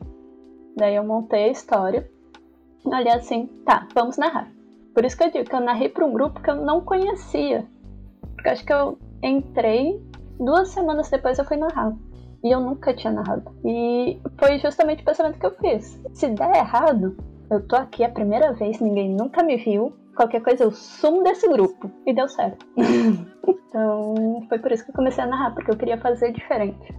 Daí 0.77 0.93
eu 0.93 1.03
montei 1.03 1.45
a 1.45 1.51
história. 1.51 2.07
Olhei 2.85 3.11
assim, 3.11 3.47
tá, 3.65 3.87
vamos 3.95 4.15
narrar. 4.15 4.47
Por 4.93 5.03
isso 5.03 5.17
que 5.17 5.23
eu 5.23 5.31
digo 5.31 5.49
que 5.49 5.55
eu 5.55 5.59
narrei 5.59 5.89
para 5.89 6.05
um 6.05 6.13
grupo 6.13 6.39
que 6.39 6.51
eu 6.51 6.57
não 6.57 6.81
conhecia. 6.81 7.65
Porque 8.35 8.49
acho 8.49 8.63
que 8.63 8.71
eu 8.71 8.99
entrei, 9.23 9.99
duas 10.39 10.69
semanas 10.69 11.09
depois 11.09 11.39
eu 11.39 11.45
fui 11.45 11.57
narrar. 11.57 11.97
E 12.43 12.51
eu 12.51 12.59
nunca 12.59 12.93
tinha 12.93 13.11
narrado. 13.11 13.51
E 13.65 14.21
foi 14.37 14.59
justamente 14.59 15.01
o 15.01 15.05
pensamento 15.05 15.39
que 15.39 15.45
eu 15.47 15.55
fiz. 15.55 15.99
Se 16.13 16.27
der 16.27 16.57
errado, 16.57 17.17
eu 17.49 17.67
tô 17.67 17.75
aqui 17.75 18.03
a 18.03 18.09
primeira 18.09 18.53
vez, 18.53 18.79
ninguém 18.79 19.09
nunca 19.09 19.41
me 19.41 19.57
viu 19.57 19.91
qualquer 20.15 20.41
coisa 20.41 20.63
eu 20.63 20.71
sumo 20.71 21.23
desse 21.23 21.47
grupo. 21.47 21.89
E 22.05 22.13
deu 22.13 22.27
certo. 22.27 22.65
então, 23.47 24.45
foi 24.47 24.59
por 24.59 24.71
isso 24.71 24.83
que 24.85 24.91
eu 24.91 24.95
comecei 24.95 25.23
a 25.23 25.27
narrar, 25.27 25.53
porque 25.53 25.71
eu 25.71 25.77
queria 25.77 25.97
fazer 25.97 26.31
diferente. 26.31 26.93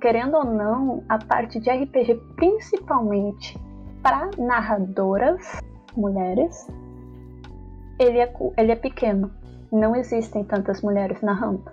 Querendo 0.00 0.36
ou 0.36 0.44
não, 0.44 1.04
a 1.08 1.18
parte 1.18 1.58
de 1.58 1.68
RPG, 1.70 2.14
principalmente 2.36 3.58
para 4.02 4.30
narradoras, 4.38 5.60
mulheres, 5.96 6.66
ele 7.98 8.18
é, 8.18 8.32
ele 8.56 8.72
é 8.72 8.76
pequeno. 8.76 9.30
Não 9.70 9.94
existem 9.94 10.44
tantas 10.44 10.80
mulheres 10.80 11.20
narrando. 11.20 11.70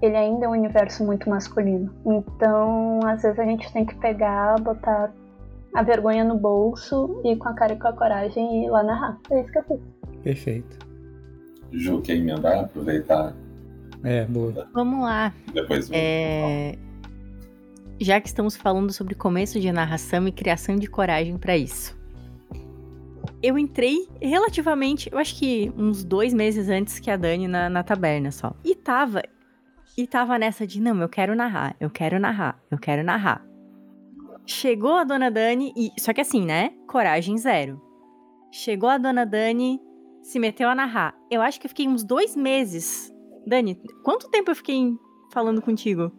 Ele 0.00 0.16
ainda 0.16 0.46
é 0.46 0.48
um 0.48 0.52
universo 0.52 1.04
muito 1.04 1.28
masculino. 1.28 1.92
Então, 2.06 3.00
às 3.04 3.22
vezes 3.22 3.38
a 3.38 3.44
gente 3.44 3.72
tem 3.72 3.84
que 3.84 3.94
pegar, 3.96 4.60
botar 4.60 5.12
a 5.74 5.82
vergonha 5.82 6.24
no 6.24 6.36
bolso 6.36 7.20
e 7.24 7.36
com 7.36 7.48
a 7.48 7.54
cara 7.54 7.74
e 7.74 7.78
com 7.78 7.88
a 7.88 7.92
coragem 7.92 8.64
ir 8.64 8.70
lá 8.70 8.82
narrar. 8.82 9.18
É 9.30 9.40
isso 9.40 9.52
que 9.52 9.58
eu 9.58 9.64
fiz. 9.64 9.80
Perfeito. 10.22 10.78
Ju, 11.72 12.00
quer 12.00 12.16
emendar? 12.16 12.64
Aproveitar. 12.64 13.34
É, 14.02 14.24
boa. 14.24 14.68
Vamos 14.72 15.02
lá. 15.02 15.32
Depois. 15.52 15.88
É... 15.92 16.76
Já 18.00 18.20
que 18.20 18.28
estamos 18.28 18.56
falando 18.56 18.92
sobre 18.92 19.14
começo 19.14 19.60
de 19.60 19.70
narração 19.72 20.26
e 20.26 20.32
criação 20.32 20.76
de 20.76 20.86
coragem 20.86 21.36
para 21.36 21.56
isso. 21.56 21.98
Eu 23.42 23.58
entrei 23.58 24.08
relativamente, 24.20 25.08
eu 25.12 25.18
acho 25.18 25.36
que 25.36 25.72
uns 25.76 26.02
dois 26.02 26.34
meses 26.34 26.68
antes 26.68 26.98
que 26.98 27.10
a 27.10 27.16
Dani 27.16 27.46
na, 27.46 27.68
na 27.68 27.82
taberna 27.82 28.32
só. 28.32 28.54
E 28.64 28.74
tava. 28.74 29.22
E 29.96 30.06
tava 30.06 30.38
nessa 30.38 30.66
de, 30.66 30.80
não, 30.80 31.00
eu 31.00 31.08
quero 31.08 31.34
narrar, 31.34 31.76
eu 31.80 31.90
quero 31.90 32.18
narrar, 32.18 32.60
eu 32.70 32.78
quero 32.78 33.02
narrar. 33.02 33.47
Chegou 34.48 34.94
a 34.94 35.04
dona 35.04 35.30
Dani 35.30 35.74
e. 35.76 35.90
Só 36.00 36.14
que 36.14 36.22
assim, 36.22 36.42
né? 36.42 36.70
Coragem 36.86 37.36
zero. 37.36 37.78
Chegou 38.50 38.88
a 38.88 38.96
dona 38.96 39.26
Dani 39.26 39.78
se 40.22 40.38
meteu 40.38 40.70
a 40.70 40.74
narrar. 40.74 41.14
Eu 41.30 41.42
acho 41.42 41.60
que 41.60 41.66
eu 41.66 41.68
fiquei 41.68 41.86
uns 41.86 42.02
dois 42.02 42.34
meses. 42.34 43.14
Dani, 43.46 43.78
quanto 44.02 44.30
tempo 44.30 44.50
eu 44.50 44.56
fiquei 44.56 44.96
falando 45.30 45.60
contigo? 45.60 46.10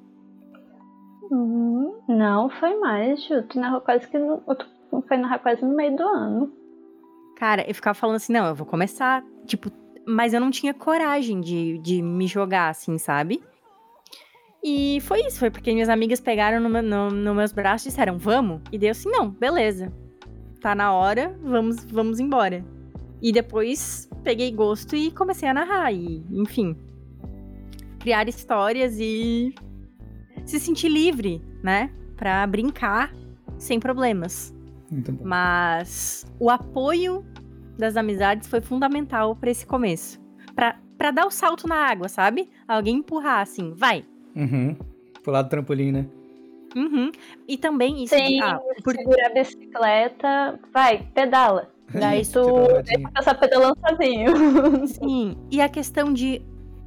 Hum, 1.31 1.99
não, 2.07 2.51
foi 2.51 2.77
mais, 2.77 3.19
Ju. 3.23 3.41
Tu 3.49 3.59
narrou 3.59 3.81
quase 3.81 4.07
que 4.07 4.19
no. 4.19 4.37
Tu 4.41 5.01
foi 5.07 5.17
narrar 5.17 5.39
quase 5.39 5.65
no 5.65 5.75
meio 5.75 5.97
do 5.97 6.03
ano. 6.03 6.53
Cara, 7.35 7.67
eu 7.67 7.73
ficava 7.73 7.95
falando 7.95 8.17
assim, 8.17 8.33
não, 8.33 8.45
eu 8.45 8.53
vou 8.53 8.67
começar. 8.67 9.23
Tipo, 9.47 9.71
mas 10.07 10.35
eu 10.35 10.39
não 10.39 10.51
tinha 10.51 10.73
coragem 10.73 11.41
de, 11.41 11.79
de 11.79 11.99
me 11.99 12.27
jogar, 12.27 12.69
assim, 12.69 12.99
sabe? 12.99 13.41
E 14.63 14.99
foi 15.01 15.21
isso, 15.25 15.39
foi 15.39 15.49
porque 15.49 15.73
minhas 15.73 15.89
amigas 15.89 16.19
pegaram 16.19 16.59
no, 16.59 16.81
no, 16.81 17.09
no 17.09 17.35
meus 17.35 17.51
braços 17.51 17.87
e 17.87 17.89
disseram, 17.89 18.17
vamos? 18.17 18.61
E 18.71 18.77
deu 18.77 18.91
assim, 18.91 19.09
não, 19.09 19.29
beleza. 19.29 19.91
Tá 20.59 20.75
na 20.75 20.93
hora, 20.93 21.37
vamos, 21.41 21.85
vamos 21.85 22.19
embora. 22.19 22.63
E 23.21 23.31
depois 23.31 24.09
peguei 24.23 24.51
gosto 24.51 24.95
e 24.95 25.11
comecei 25.11 25.47
a 25.47 25.53
narrar. 25.53 25.93
E, 25.93 26.25
enfim, 26.31 26.75
criar 27.99 28.27
histórias 28.27 28.97
e 28.99 29.53
se 30.45 30.59
sentir 30.59 30.89
livre, 30.89 31.41
né? 31.63 31.91
Pra 32.17 32.45
brincar 32.45 33.13
sem 33.57 33.79
problemas. 33.79 34.53
Muito 34.91 35.11
bom. 35.11 35.23
Mas 35.23 36.25
o 36.39 36.49
apoio 36.49 37.25
das 37.77 37.95
amizades 37.95 38.47
foi 38.47 38.59
fundamental 38.59 39.35
para 39.35 39.51
esse 39.51 39.65
começo. 39.65 40.19
Pra 40.53 41.11
dar 41.11 41.25
o 41.25 41.31
salto 41.31 41.65
na 41.65 41.75
água, 41.75 42.09
sabe? 42.09 42.49
Alguém 42.67 42.97
empurrar 42.97 43.41
assim, 43.41 43.73
vai. 43.73 44.03
Uhum. 44.39 44.75
Pular 45.23 45.41
do 45.41 45.49
trampolim, 45.49 45.91
né? 45.91 46.05
Uhum. 46.75 47.11
E 47.47 47.57
também 47.57 48.03
isso. 48.03 48.15
Sim, 48.15 48.37
de, 48.37 48.41
ah, 48.41 48.59
por... 48.83 48.95
segurar 48.95 49.27
a 49.27 49.33
bicicleta, 49.33 50.59
vai, 50.73 51.05
pedala. 51.13 51.69
Daí 51.93 52.25
tu 52.25 52.43
deixa 52.83 53.11
passar 53.11 53.35
pedalando 53.35 53.77
sozinho. 53.87 54.31
Sim, 54.87 55.35
e 55.51 55.59
a 55.59 55.67
questão 55.67 56.13
de. 56.13 56.41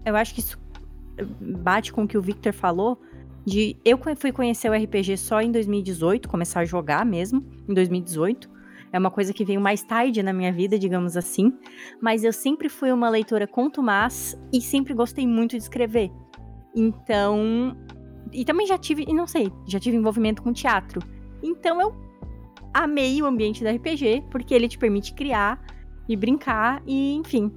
Eu 0.05 0.17
acho 0.17 0.35
que 0.35 0.41
isso 0.41 0.59
bate 1.41 1.93
com 1.93 2.05
o 2.05 2.09
que 2.09 2.17
o 2.17 2.23
Victor 2.23 2.53
falou. 2.53 3.01
De 3.45 3.77
eu 3.85 3.99
fui 4.17 4.31
conhecer 4.31 4.71
o 4.71 4.73
RPG 4.73 5.17
só 5.17 5.41
em 5.41 5.51
2018, 5.51 6.29
começar 6.29 6.61
a 6.61 6.65
jogar 6.65 7.05
mesmo, 7.05 7.45
em 7.69 7.75
2018. 7.75 8.49
É 8.93 8.99
uma 8.99 9.11
coisa 9.11 9.33
que 9.33 9.45
veio 9.45 9.61
mais 9.61 9.83
tarde 9.83 10.23
na 10.23 10.33
minha 10.33 10.53
vida, 10.53 10.79
digamos 10.79 11.17
assim. 11.17 11.53
Mas 12.01 12.23
eu 12.23 12.33
sempre 12.33 12.69
fui 12.69 12.93
uma 12.93 13.09
leitora 13.09 13.47
contumaz 13.47 14.39
e 14.53 14.61
sempre 14.61 14.95
gostei 14.95 15.27
muito 15.27 15.57
de 15.57 15.63
escrever. 15.63 16.13
Então. 16.75 17.77
E 18.33 18.45
também 18.45 18.67
já 18.67 18.79
tive, 18.79 19.05
e 19.07 19.13
não 19.13 19.27
sei, 19.27 19.53
já 19.67 19.79
tive 19.79 19.97
envolvimento 19.97 20.43
com 20.43 20.53
teatro. 20.53 21.01
Então 21.43 21.81
eu 21.81 21.95
amei 22.73 23.21
o 23.21 23.27
ambiente 23.27 23.63
do 23.63 23.69
RPG, 23.69 24.25
porque 24.31 24.55
ele 24.55 24.69
te 24.69 24.79
permite 24.79 25.13
criar 25.13 25.63
e 26.09 26.17
brincar 26.17 26.83
e, 26.87 27.15
enfim. 27.15 27.53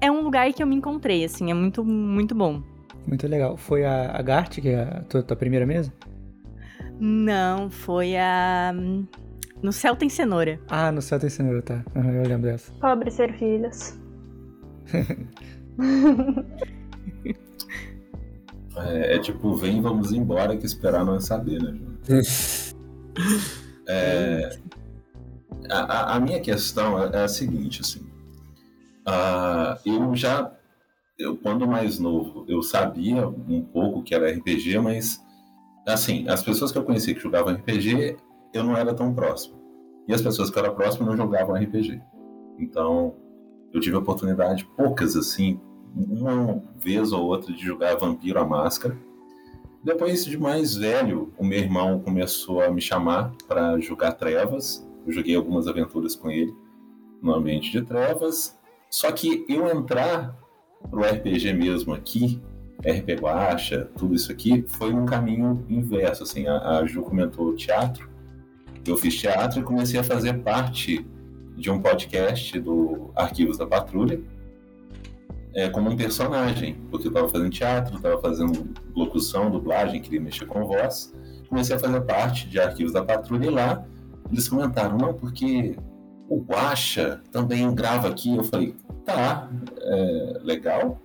É 0.00 0.10
um 0.10 0.22
lugar 0.22 0.52
que 0.52 0.62
eu 0.62 0.66
me 0.66 0.74
encontrei, 0.74 1.24
assim, 1.24 1.50
é 1.50 1.54
muito, 1.54 1.84
muito 1.84 2.34
bom. 2.34 2.62
Muito 3.06 3.26
legal. 3.26 3.56
Foi 3.56 3.84
a, 3.84 4.16
a 4.16 4.22
Gart, 4.22 4.58
que 4.60 4.68
é 4.70 4.82
a 4.82 5.02
tua, 5.02 5.22
tua 5.22 5.36
primeira 5.36 5.66
mesa? 5.66 5.92
Não, 6.98 7.70
foi 7.70 8.16
a. 8.16 8.72
No 9.62 9.72
Céu 9.72 9.94
Tem 9.94 10.08
Cenoura. 10.08 10.58
Ah, 10.68 10.90
no 10.90 11.02
Céu 11.02 11.18
Tem 11.18 11.28
Cenoura, 11.28 11.60
tá. 11.62 11.84
Uhum, 11.94 12.10
eu 12.12 12.22
lembro 12.22 12.50
dessa. 12.50 12.72
Pobres 12.74 13.18
ervilhas. 13.18 14.00
é, 18.76 19.16
é, 19.16 19.18
tipo, 19.18 19.54
vem, 19.54 19.80
vamos 19.80 20.12
embora, 20.12 20.56
que 20.56 20.66
esperar 20.66 21.04
não 21.04 21.16
é 21.16 21.20
saber, 21.20 21.62
né? 21.62 21.78
É, 23.92 24.56
a, 25.68 26.14
a, 26.14 26.20
minha 26.20 26.40
questão 26.40 27.02
é, 27.02 27.10
é 27.12 27.22
a 27.24 27.28
seguinte, 27.28 27.80
assim. 27.80 28.00
Uh, 29.00 29.74
eu 29.84 30.14
já, 30.14 30.52
eu, 31.18 31.36
quando 31.36 31.66
mais 31.66 31.98
novo, 31.98 32.44
eu 32.46 32.62
sabia 32.62 33.26
um 33.26 33.62
pouco 33.62 34.04
que 34.04 34.14
era 34.14 34.30
RPG, 34.30 34.78
mas, 34.78 35.20
assim, 35.86 36.28
as 36.28 36.40
pessoas 36.40 36.70
que 36.70 36.78
eu 36.78 36.84
conheci 36.84 37.14
que 37.14 37.20
jogavam 37.20 37.52
RPG, 37.52 38.16
eu 38.54 38.62
não 38.62 38.76
era 38.76 38.94
tão 38.94 39.12
próximo. 39.12 39.60
E 40.06 40.14
as 40.14 40.22
pessoas 40.22 40.50
que 40.50 40.58
eu 40.58 40.64
era 40.64 40.72
próximo 40.72 41.06
não 41.06 41.16
jogavam 41.16 41.56
RPG. 41.56 42.00
Então, 42.58 43.16
eu 43.72 43.80
tive 43.80 43.96
oportunidade, 43.96 44.64
poucas, 44.76 45.16
assim, 45.16 45.60
uma 45.94 46.62
vez 46.76 47.12
ou 47.12 47.24
outra, 47.24 47.52
de 47.52 47.64
jogar 47.64 47.96
Vampiro 47.96 48.38
à 48.38 48.46
Máscara 48.46 48.96
depois 49.82 50.26
de 50.26 50.36
mais 50.36 50.76
velho, 50.76 51.32
o 51.38 51.44
meu 51.44 51.58
irmão 51.58 52.00
começou 52.00 52.60
a 52.60 52.70
me 52.70 52.82
chamar 52.82 53.32
para 53.48 53.80
jogar 53.80 54.12
Trevas. 54.12 54.86
Eu 55.06 55.12
joguei 55.12 55.34
algumas 55.34 55.66
aventuras 55.66 56.14
com 56.14 56.30
ele 56.30 56.54
no 57.22 57.34
ambiente 57.34 57.72
de 57.72 57.80
Trevas. 57.80 58.58
Só 58.90 59.10
que 59.10 59.46
eu 59.48 59.66
entrar 59.68 60.36
pro 60.90 61.00
RPG 61.00 61.54
mesmo 61.54 61.94
aqui, 61.94 62.42
RP 62.80 63.22
Guacha, 63.22 63.90
tudo 63.96 64.14
isso 64.14 64.30
aqui, 64.30 64.62
foi 64.68 64.92
um 64.92 65.06
caminho 65.06 65.64
inverso. 65.66 66.24
Assim, 66.24 66.46
a 66.46 66.84
Ju 66.84 67.00
comentou 67.00 67.54
teatro. 67.54 68.06
Eu 68.86 68.98
fiz 68.98 69.18
teatro 69.18 69.60
e 69.60 69.62
comecei 69.62 69.98
a 69.98 70.04
fazer 70.04 70.42
parte 70.42 71.06
de 71.56 71.70
um 71.70 71.80
podcast 71.80 72.58
do 72.60 73.10
Arquivos 73.16 73.56
da 73.56 73.66
Patrulha, 73.66 74.20
é, 75.54 75.68
como 75.68 75.90
um 75.90 75.96
personagem, 75.96 76.74
porque 76.90 77.06
eu 77.06 77.10
estava 77.10 77.28
fazendo 77.28 77.50
teatro, 77.50 77.96
estava 77.96 78.20
fazendo 78.20 78.74
locução, 78.94 79.50
dublagem, 79.50 80.00
queria 80.00 80.20
mexer 80.20 80.46
com 80.46 80.64
voz. 80.64 81.12
comecei 81.48 81.74
a 81.74 81.78
fazer 81.78 82.00
parte 82.02 82.48
de 82.48 82.60
arquivos 82.60 82.92
da 82.92 83.04
patrulha 83.04 83.46
e 83.46 83.50
lá 83.50 83.84
eles 84.30 84.48
comentaram, 84.48 84.96
não, 84.96 85.14
porque 85.14 85.76
o 86.28 86.40
Guacha 86.40 87.20
também 87.32 87.74
grava 87.74 88.08
aqui. 88.08 88.36
Eu 88.36 88.44
falei, 88.44 88.74
tá, 89.04 89.50
é, 89.80 90.40
legal, 90.42 91.00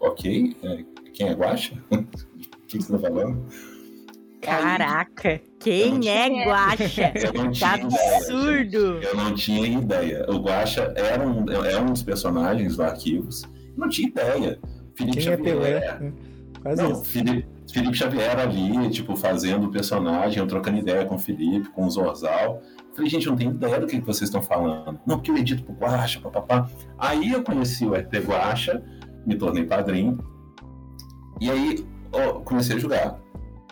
ok. 0.00 0.56
É, 0.62 0.84
quem 1.12 1.28
é 1.28 1.34
Guacha? 1.34 1.74
o 1.90 1.98
que, 2.66 2.82
você 2.82 2.92
tá 2.92 2.98
falando? 2.98 3.46
Caraca, 4.40 5.40
quem 5.60 6.08
é 6.08 6.46
Guacha? 6.46 7.12
Que 7.52 7.64
absurdo! 7.64 8.96
Ideia, 8.96 9.08
eu 9.08 9.16
não 9.16 9.34
tinha 9.34 9.66
ideia. 9.66 10.26
O 10.30 10.38
Guacha 10.38 10.92
era 10.96 11.26
um, 11.26 11.44
é 11.50 11.78
um 11.80 11.92
dos 11.92 12.02
personagens 12.02 12.76
do 12.76 12.82
Arquivos. 12.82 13.42
Não 13.78 13.88
tinha 13.88 14.08
ideia. 14.08 14.58
Felipe 14.94 15.18
quem 15.18 15.26
Xavier. 15.26 15.56
É 15.56 15.58
Pelé? 15.58 16.12
Quase 16.62 16.82
não, 16.82 16.92
isso. 16.92 17.04
Felipe, 17.04 17.46
Felipe 17.72 17.96
Xavier 17.96 18.38
ali, 18.38 18.90
tipo, 18.90 19.16
fazendo 19.16 19.66
o 19.66 19.70
personagem, 19.70 20.38
eu 20.38 20.46
trocando 20.46 20.78
ideia 20.78 21.04
com 21.04 21.14
o 21.14 21.18
Felipe, 21.18 21.68
com 21.70 21.86
o 21.86 21.90
Zorzal. 21.90 22.60
Falei, 22.94 23.10
gente, 23.10 23.26
eu 23.26 23.30
não 23.30 23.38
tenho 23.38 23.52
ideia 23.52 23.78
do 23.78 23.86
que, 23.86 24.00
que 24.00 24.06
vocês 24.06 24.28
estão 24.28 24.42
falando. 24.42 24.98
Não, 25.06 25.16
porque 25.16 25.30
eu 25.30 25.36
edito 25.36 25.62
pro 25.62 25.74
Guacha, 25.74 26.20
papapá. 26.20 26.68
Aí 26.98 27.30
eu 27.30 27.44
conheci 27.44 27.86
o 27.86 27.94
RP 27.94 28.14
Guacha, 28.26 28.82
me 29.24 29.36
tornei 29.36 29.64
padrinho. 29.64 30.18
E 31.40 31.48
aí, 31.48 31.86
ó, 32.12 32.40
comecei 32.40 32.76
a 32.76 32.78
jogar. 32.78 33.20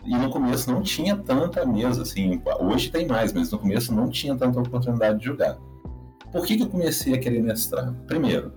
E 0.05 0.17
no 0.17 0.31
começo 0.31 0.71
não 0.71 0.83
tinha 0.83 1.17
tanta 1.17 1.67
mesa, 1.67 2.03
assim. 2.03 2.41
Hoje 2.61 2.93
tem 2.93 3.09
mais, 3.09 3.33
mas 3.33 3.51
no 3.51 3.59
começo 3.59 3.93
não 3.93 4.09
tinha 4.09 4.37
tanta 4.37 4.61
oportunidade 4.61 5.19
de 5.19 5.25
jogar. 5.25 5.59
Por 6.31 6.47
que, 6.47 6.57
que 6.57 6.63
eu 6.63 6.69
comecei 6.69 7.15
a 7.15 7.19
querer 7.19 7.43
mestrar? 7.43 7.93
Primeiro, 8.07 8.53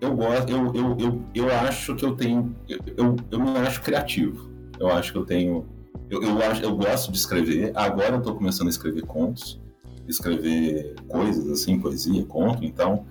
eu 0.00 0.16
gosto, 0.16 0.50
eu, 0.50 0.74
eu, 0.74 0.96
eu, 0.98 1.22
eu 1.34 1.52
acho 1.52 1.94
que 1.94 2.04
eu 2.04 2.16
tenho. 2.16 2.56
Eu, 2.96 3.16
eu, 3.30 3.40
me 3.40 3.58
acho 3.58 3.82
criativo. 3.82 4.50
Eu 4.78 4.88
acho 4.88 5.12
que 5.12 5.18
eu 5.18 5.26
tenho. 5.26 5.66
Eu, 6.08 6.22
eu, 6.22 6.42
acho, 6.42 6.62
eu 6.62 6.74
gosto 6.74 7.12
de 7.12 7.18
escrever. 7.18 7.72
Agora 7.74 8.16
eu 8.16 8.22
tô 8.22 8.34
começando 8.34 8.68
a 8.68 8.70
escrever 8.70 9.02
contos, 9.02 9.60
escrever 10.08 10.94
coisas 11.06 11.48
assim, 11.50 11.78
poesia, 11.78 12.24
conto. 12.24 12.64
Então, 12.64 13.04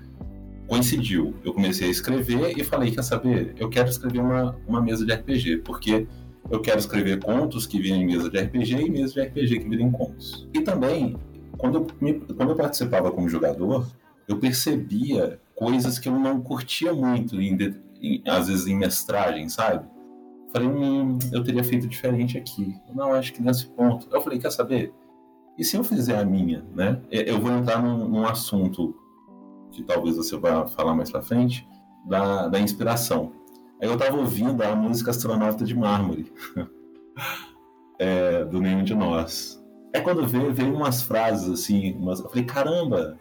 coincidiu. 0.67 1.35
Eu 1.43 1.53
comecei 1.53 1.87
a 1.87 1.91
escrever 1.91 2.57
e 2.57 2.63
falei: 2.63 2.91
quer 2.91 3.03
saber? 3.03 3.53
Eu 3.57 3.69
quero 3.69 3.89
escrever 3.89 4.19
uma, 4.19 4.57
uma 4.67 4.81
mesa 4.81 5.05
de 5.05 5.13
RPG, 5.13 5.57
porque 5.57 6.07
eu 6.49 6.59
quero 6.59 6.79
escrever 6.79 7.19
contos 7.23 7.67
que 7.67 7.79
virem 7.79 8.05
mesa 8.05 8.29
de 8.29 8.39
RPG 8.39 8.75
e 8.75 8.89
mesa 8.89 9.13
de 9.13 9.21
RPG 9.21 9.59
que 9.59 9.69
virem 9.69 9.91
contos. 9.91 10.47
E 10.53 10.61
também, 10.61 11.15
quando 11.55 11.75
eu, 11.75 11.87
quando 12.35 12.49
eu 12.49 12.55
participava 12.55 13.11
como 13.11 13.29
jogador, 13.29 13.85
eu 14.27 14.37
percebia 14.37 15.39
coisas 15.59 15.99
que 15.99 16.07
eu 16.07 16.17
não 16.17 16.39
curtia 16.39 16.93
muito, 16.93 17.35
em, 17.41 17.57
em, 18.01 18.23
às 18.25 18.47
vezes 18.47 18.65
em 18.65 18.77
mestragem, 18.77 19.49
sabe? 19.49 19.85
Falei, 20.53 20.69
hum, 20.69 21.19
eu 21.33 21.43
teria 21.43 21.65
feito 21.65 21.85
diferente 21.85 22.37
aqui. 22.37 22.77
Não, 22.95 23.13
acho 23.13 23.33
que 23.33 23.41
nesse 23.41 23.67
ponto. 23.67 24.07
Eu 24.09 24.21
falei, 24.21 24.39
quer 24.39 24.51
saber? 24.51 24.93
E 25.57 25.65
se 25.65 25.75
eu 25.75 25.83
fizer 25.83 26.17
a 26.17 26.23
minha, 26.23 26.65
né? 26.73 27.01
Eu 27.11 27.41
vou 27.41 27.51
entrar 27.51 27.83
num, 27.83 28.07
num 28.07 28.25
assunto 28.25 28.95
que 29.69 29.83
talvez 29.83 30.15
você 30.15 30.37
vá 30.37 30.65
falar 30.65 30.95
mais 30.95 31.11
pra 31.11 31.21
frente, 31.21 31.67
da, 32.07 32.47
da 32.47 32.57
inspiração. 32.57 33.33
Aí 33.81 33.89
eu 33.89 33.97
tava 33.97 34.15
ouvindo 34.15 34.63
a 34.63 34.73
música 34.73 35.11
Astronauta 35.11 35.65
de 35.65 35.75
Mármore, 35.75 36.31
é, 37.99 38.45
do 38.45 38.61
Nenhum 38.61 38.83
de 38.85 38.95
Nós. 38.95 39.61
É 39.91 39.99
quando 39.99 40.25
veio, 40.25 40.53
veio 40.53 40.73
umas 40.73 41.03
frases 41.03 41.49
assim, 41.49 41.93
umas, 41.97 42.21
eu 42.21 42.29
falei, 42.29 42.45
caramba, 42.45 43.18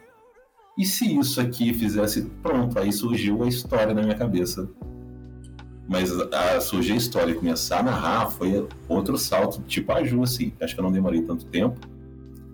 e 0.79 0.85
se 0.85 1.19
isso 1.19 1.41
aqui 1.41 1.73
fizesse. 1.73 2.21
Pronto, 2.41 2.79
aí 2.79 2.89
surgiu 2.93 3.43
a 3.43 3.49
história 3.49 3.93
na 3.93 4.01
minha 4.01 4.15
cabeça. 4.15 4.69
Mas 5.85 6.09
a, 6.17 6.61
surgir 6.61 6.93
a 6.93 6.95
história 6.95 7.33
e 7.33 7.35
começar 7.35 7.79
a 7.79 7.83
narrar 7.83 8.29
foi 8.29 8.65
outro 8.87 9.17
salto, 9.17 9.61
tipo 9.63 9.91
a 9.91 10.01
Ju, 10.05 10.23
assim. 10.23 10.53
Acho 10.61 10.73
que 10.73 10.79
eu 10.79 10.83
não 10.85 10.91
demorei 10.91 11.21
tanto 11.21 11.45
tempo, 11.47 11.77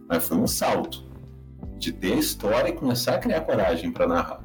mas 0.09 0.27
foi 0.27 0.37
um 0.37 0.47
salto 0.47 1.03
de 1.77 1.91
ter 1.91 2.13
a 2.13 2.15
história 2.15 2.69
e 2.69 2.73
começar 2.73 3.13
a 3.13 3.17
criar 3.19 3.41
coragem 3.41 3.91
para 3.91 4.07
narrar. 4.07 4.43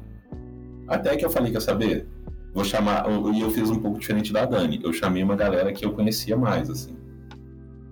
Até 0.87 1.17
que 1.17 1.25
eu 1.25 1.31
falei, 1.31 1.51
quer 1.51 1.61
saber? 1.61 2.07
Vou 2.53 2.63
chamar. 2.63 3.05
E 3.33 3.41
eu 3.41 3.49
fiz 3.49 3.67
um 3.71 3.79
pouco 3.79 3.97
diferente 3.97 4.31
da 4.31 4.45
Dani. 4.45 4.79
Eu 4.83 4.93
chamei 4.93 5.23
uma 5.23 5.35
galera 5.35 5.73
que 5.73 5.83
eu 5.83 5.93
conhecia 5.93 6.37
mais, 6.37 6.69
assim. 6.69 6.95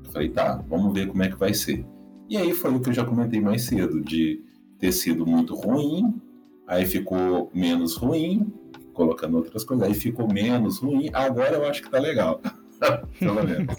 Eu 0.05 0.11
falei, 0.11 0.29
tá, 0.29 0.63
vamos 0.69 0.93
ver 0.93 1.07
como 1.07 1.23
é 1.23 1.29
que 1.29 1.37
vai 1.37 1.53
ser. 1.53 1.83
E 2.29 2.37
aí 2.37 2.53
foi 2.53 2.71
o 2.75 2.79
que 2.79 2.89
eu 2.89 2.93
já 2.93 3.03
comentei 3.03 3.41
mais 3.41 3.63
cedo, 3.63 4.01
de 4.01 4.48
ter 4.79 4.91
sido 4.91 5.25
muito 5.25 5.53
ruim, 5.55 6.19
aí 6.65 6.85
ficou 6.85 7.51
menos 7.53 7.95
ruim, 7.95 8.51
colocando 8.93 9.37
outras 9.37 9.63
coisas, 9.63 9.87
aí 9.87 9.93
ficou 9.93 10.31
menos 10.31 10.79
ruim, 10.79 11.09
agora 11.13 11.55
eu 11.55 11.65
acho 11.67 11.81
que 11.81 11.89
tá 11.89 11.99
legal. 11.99 12.41
Pelo 13.19 13.43
menos. 13.43 13.75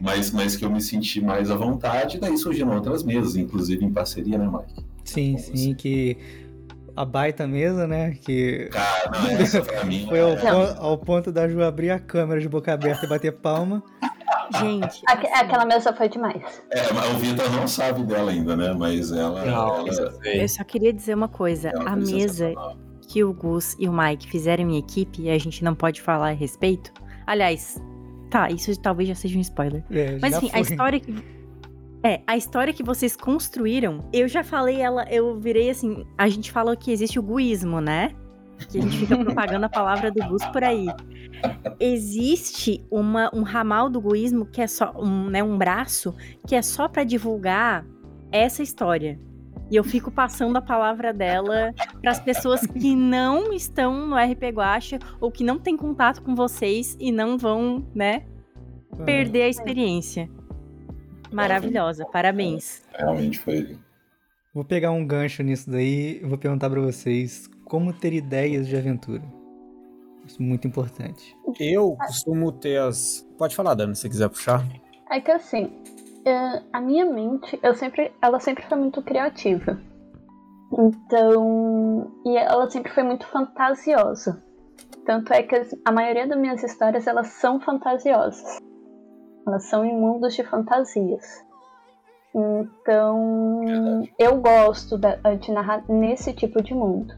mas, 0.00 0.30
mas 0.30 0.54
que 0.54 0.64
eu 0.64 0.70
me 0.70 0.80
senti 0.80 1.20
mais 1.20 1.50
à 1.50 1.56
vontade, 1.56 2.18
daí 2.18 2.36
surgiram 2.36 2.74
outras 2.74 3.02
mesas, 3.02 3.36
inclusive 3.36 3.84
em 3.84 3.92
parceria, 3.92 4.36
né, 4.36 4.46
Mike? 4.46 4.86
Sim, 5.04 5.32
Com 5.32 5.38
sim, 5.38 5.70
você. 5.70 5.74
que 5.74 6.18
a 6.98 7.04
baita 7.04 7.46
mesa, 7.46 7.86
né? 7.86 8.16
Que. 8.20 8.68
Cara, 8.72 9.10
não, 9.12 9.30
essa 9.30 9.62
pra 9.62 9.84
mim. 9.86 10.04
Foi 10.08 10.20
ao, 10.20 10.32
é... 10.32 10.76
ao, 10.78 10.98
ponto 10.98 11.30
da 11.30 11.48
Ju 11.48 11.62
abrir 11.62 11.90
a 11.90 11.98
câmera 11.98 12.40
de 12.40 12.48
boca 12.48 12.72
aberta 12.72 13.06
e 13.06 13.08
bater 13.08 13.32
palma. 13.32 13.82
Gente. 14.58 15.02
Assim... 15.06 15.26
Aquela 15.34 15.64
mesa 15.64 15.92
foi 15.92 16.08
demais. 16.08 16.62
É, 16.70 16.92
mas 16.92 17.10
o 17.14 17.18
Vitor 17.18 17.50
não 17.52 17.68
sabe 17.68 18.02
dela 18.04 18.30
ainda, 18.30 18.56
né? 18.56 18.72
Mas 18.72 19.12
ela. 19.12 19.44
Não, 19.44 19.86
ela... 19.86 20.14
Eu 20.24 20.48
só 20.48 20.64
queria 20.64 20.92
dizer 20.92 21.14
uma 21.14 21.28
coisa. 21.28 21.72
a 21.86 21.96
mesa 21.96 22.52
que 23.08 23.24
o 23.24 23.32
Gus 23.32 23.74
e 23.78 23.88
o 23.88 23.92
Mike 23.92 24.28
fizeram 24.28 24.68
em 24.68 24.76
equipe 24.78 25.22
e 25.22 25.30
a 25.30 25.38
gente 25.38 25.64
não 25.64 25.74
pode 25.74 26.00
falar 26.00 26.28
a 26.28 26.32
respeito. 26.32 26.92
Aliás, 27.26 27.82
tá, 28.30 28.50
isso 28.50 28.78
talvez 28.80 29.08
já 29.08 29.14
seja 29.14 29.38
um 29.38 29.40
spoiler. 29.40 29.82
É, 29.90 30.18
mas 30.20 30.36
enfim, 30.36 30.50
foi. 30.50 30.58
a 30.58 30.62
história 30.62 31.00
que 31.00 31.38
é, 32.02 32.20
a 32.26 32.36
história 32.36 32.72
que 32.72 32.82
vocês 32.82 33.16
construíram, 33.16 34.08
eu 34.12 34.28
já 34.28 34.44
falei 34.44 34.80
ela, 34.80 35.04
eu 35.10 35.38
virei 35.38 35.68
assim, 35.68 36.06
a 36.16 36.28
gente 36.28 36.52
falou 36.52 36.76
que 36.76 36.92
existe 36.92 37.18
o 37.18 37.22
guismo, 37.22 37.80
né? 37.80 38.14
Que 38.68 38.78
a 38.78 38.82
gente 38.82 38.98
fica 38.98 39.16
propagando 39.16 39.66
a 39.66 39.68
palavra 39.68 40.10
do 40.10 40.28
Gus 40.28 40.44
por 40.46 40.62
aí. 40.62 40.86
Existe 41.80 42.84
uma, 42.90 43.30
um 43.34 43.42
ramal 43.42 43.88
do 43.88 44.00
guismo 44.00 44.46
que 44.46 44.60
é 44.60 44.66
só 44.66 44.92
um, 44.96 45.28
né, 45.30 45.42
um 45.42 45.56
braço 45.56 46.14
que 46.46 46.54
é 46.54 46.62
só 46.62 46.88
para 46.88 47.04
divulgar 47.04 47.86
essa 48.32 48.62
história. 48.62 49.18
E 49.70 49.76
eu 49.76 49.84
fico 49.84 50.10
passando 50.10 50.56
a 50.56 50.62
palavra 50.62 51.12
dela 51.12 51.74
para 52.00 52.10
as 52.10 52.20
pessoas 52.20 52.66
que 52.66 52.96
não 52.96 53.52
estão 53.52 54.06
no 54.06 54.16
RP 54.16 54.44
Guacha 54.54 54.98
ou 55.20 55.30
que 55.30 55.44
não 55.44 55.58
têm 55.58 55.76
contato 55.76 56.22
com 56.22 56.34
vocês 56.34 56.96
e 56.98 57.12
não 57.12 57.36
vão, 57.36 57.86
né, 57.94 58.24
perder 59.04 59.42
a 59.42 59.48
experiência. 59.48 60.28
Maravilhosa, 61.30 62.06
parabéns. 62.06 62.82
Realmente 62.96 63.38
foi. 63.38 63.76
Vou 64.54 64.64
pegar 64.64 64.90
um 64.90 65.06
gancho 65.06 65.42
nisso 65.42 65.70
daí 65.70 66.20
e 66.22 66.26
vou 66.26 66.38
perguntar 66.38 66.70
para 66.70 66.80
vocês 66.80 67.48
como 67.64 67.92
ter 67.92 68.14
ideias 68.14 68.66
de 68.66 68.76
aventura. 68.76 69.22
Isso 70.28 70.42
é 70.42 70.44
muito 70.44 70.68
importante. 70.68 71.34
Eu 71.58 71.96
costumo 71.96 72.52
ter 72.52 72.78
as. 72.78 73.26
Pode 73.38 73.56
falar, 73.56 73.74
Dani, 73.74 73.96
se 73.96 74.08
quiser 74.08 74.28
puxar. 74.28 74.62
É 75.10 75.20
que 75.20 75.30
assim, 75.30 75.72
é, 76.24 76.62
a 76.70 76.80
minha 76.82 77.06
mente, 77.06 77.58
eu 77.62 77.74
sempre, 77.74 78.12
ela 78.20 78.38
sempre 78.38 78.62
foi 78.66 78.76
muito 78.76 79.00
criativa. 79.00 79.80
Então, 80.70 82.12
e 82.26 82.36
ela 82.36 82.68
sempre 82.68 82.92
foi 82.92 83.02
muito 83.02 83.26
fantasiosa. 83.26 84.44
Tanto 85.06 85.32
é 85.32 85.42
que 85.42 85.62
a 85.82 85.90
maioria 85.90 86.26
das 86.26 86.38
minhas 86.38 86.62
histórias 86.62 87.06
elas 87.06 87.28
são 87.28 87.58
fantasiosas. 87.58 88.58
Elas 89.46 89.64
são 89.64 89.82
em 89.82 89.98
mundos 89.98 90.34
de 90.34 90.44
fantasias. 90.44 91.42
Então, 92.34 93.62
eu 94.18 94.36
gosto 94.36 94.98
de 95.40 95.50
narrar 95.50 95.82
nesse 95.88 96.34
tipo 96.34 96.62
de 96.62 96.74
mundo. 96.74 97.14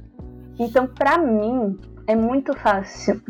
Então, 0.60 0.86
para 0.86 1.18
mim, 1.18 1.76
é 2.10 2.14
muito 2.14 2.56
fácil 2.56 3.20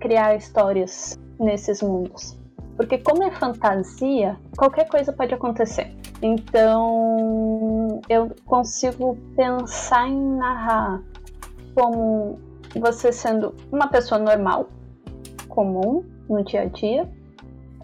criar 0.00 0.36
histórias 0.36 1.18
nesses 1.38 1.82
mundos. 1.82 2.38
Porque, 2.76 2.98
como 2.98 3.22
é 3.22 3.30
fantasia, 3.30 4.36
qualquer 4.56 4.88
coisa 4.88 5.12
pode 5.12 5.32
acontecer. 5.32 5.94
Então, 6.20 8.00
eu 8.08 8.30
consigo 8.44 9.16
pensar 9.34 10.08
em 10.08 10.36
narrar 10.36 11.02
como 11.74 12.38
você 12.78 13.12
sendo 13.12 13.54
uma 13.72 13.88
pessoa 13.88 14.18
normal, 14.18 14.68
comum, 15.48 16.04
no 16.28 16.44
dia 16.44 16.62
a 16.62 16.64
dia, 16.66 17.08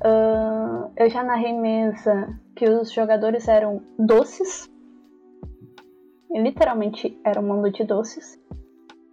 Uh, 0.05 0.91
eu 0.97 1.09
já 1.09 1.23
narrei 1.23 1.53
mesa 1.53 2.37
que 2.57 2.69
os 2.69 2.93
jogadores 2.93 3.47
eram 3.47 3.81
doces. 3.97 4.69
Literalmente 6.29 7.21
era 7.25 7.41
um 7.41 7.45
mundo 7.45 7.71
de 7.71 7.85
doces. 7.85 8.37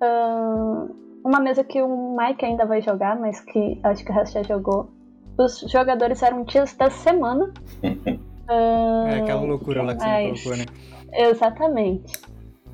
Uh, 0.01 1.08
uma 1.23 1.39
mesa 1.39 1.63
que 1.63 1.81
o 1.81 2.15
Mike 2.17 2.45
ainda 2.45 2.65
vai 2.65 2.81
jogar, 2.81 3.19
mas 3.19 3.39
que 3.39 3.79
acho 3.83 4.03
que 4.03 4.11
o 4.11 4.13
resto 4.13 4.33
já 4.33 4.43
jogou. 4.43 4.89
Os 5.37 5.59
jogadores 5.71 6.21
eram 6.21 6.43
dias 6.43 6.75
da 6.75 6.89
semana. 6.89 7.53
uh, 7.83 9.07
é 9.07 9.19
aquela 9.19 9.41
loucura 9.41 9.83
lá 9.83 9.95
que 9.95 10.01
você 10.01 10.07
mas... 10.07 10.43
colocou, 10.43 10.57
né? 10.57 10.65
Exatamente. 11.13 12.21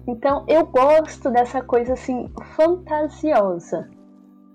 Então 0.08 0.46
eu 0.48 0.66
gosto 0.66 1.30
dessa 1.32 1.62
coisa 1.62 1.94
assim 1.94 2.30
fantasiosa. 2.56 3.90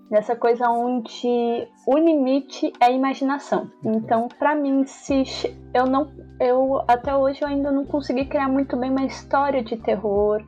Dessa 0.09 0.35
coisa 0.35 0.69
onde 0.69 1.67
o 1.87 1.97
limite 1.97 2.73
é 2.81 2.87
a 2.87 2.91
imaginação. 2.91 3.71
Então, 3.81 4.27
para 4.27 4.53
mim, 4.53 4.85
se 4.85 5.23
eu 5.73 5.85
não, 5.85 6.11
eu 6.37 6.83
até 6.85 7.15
hoje 7.15 7.41
eu 7.41 7.47
ainda 7.47 7.71
não 7.71 7.85
consegui 7.85 8.25
criar 8.25 8.49
muito 8.49 8.75
bem 8.75 8.91
uma 8.91 9.05
história 9.05 9.63
de 9.63 9.77
terror, 9.77 10.43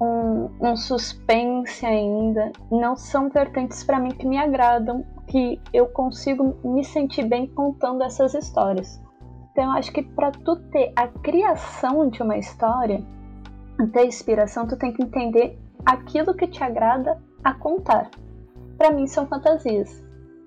um, 0.00 0.50
um 0.60 0.76
suspense 0.76 1.84
ainda. 1.84 2.52
Não 2.70 2.96
são 2.96 3.28
vertentes 3.28 3.84
para 3.84 3.98
mim 3.98 4.10
que 4.10 4.26
me 4.26 4.38
agradam, 4.38 5.04
que 5.26 5.60
eu 5.72 5.86
consigo 5.86 6.56
me 6.64 6.84
sentir 6.84 7.26
bem 7.26 7.46
contando 7.46 8.02
essas 8.02 8.34
histórias. 8.34 9.00
Então, 9.52 9.64
eu 9.64 9.70
acho 9.72 9.92
que 9.92 10.02
para 10.02 10.30
tu 10.30 10.56
ter 10.70 10.92
a 10.96 11.08
criação 11.08 12.08
de 12.08 12.22
uma 12.22 12.38
história, 12.38 13.04
ter 13.92 14.06
inspiração, 14.06 14.66
tu 14.66 14.76
tem 14.76 14.92
que 14.92 15.02
entender 15.02 15.58
aquilo 15.84 16.34
que 16.34 16.46
te 16.46 16.62
agrada 16.62 17.20
a 17.42 17.54
contar 17.54 18.10
para 18.80 18.92
mim 18.92 19.06
são 19.06 19.26
fantasias. 19.26 20.02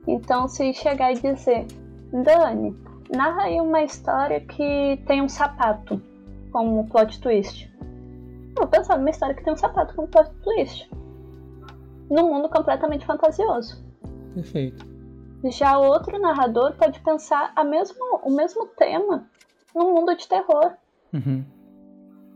Então, 0.08 0.48
se 0.48 0.74
chegar 0.74 1.12
e 1.12 1.20
dizer, 1.22 1.68
Dani, 2.12 2.76
narra 3.16 3.44
aí 3.44 3.62
uma 3.62 3.84
história 3.84 4.42
que 4.42 5.00
tem 5.06 5.22
um 5.22 5.30
sapato 5.30 6.02
como 6.52 6.90
plot 6.90 7.22
twist. 7.22 7.72
Eu 8.56 8.64
vou 8.64 8.68
pensar 8.68 8.98
numa 8.98 9.10
história 9.10 9.36
que 9.36 9.44
tem 9.44 9.54
um 9.54 9.58
sapato 9.58 9.96
como 9.96 10.08
plot 10.08 10.30
twist. 10.44 10.90
Num 12.10 12.30
mundo 12.30 12.50
completamente 12.50 13.06
fantasioso. 13.06 13.84
Perfeito. 14.34 14.86
Já 15.46 15.78
outro 15.78 16.20
narrador 16.20 16.74
pode 16.78 17.00
pensar 17.02 17.52
a 17.56 17.64
mesmo, 17.64 17.98
o 18.24 18.32
mesmo 18.32 18.68
tema 18.68 19.28
num 19.76 19.94
mundo 19.94 20.16
de 20.16 20.28
terror. 20.28 20.74
Uhum. 21.14 21.44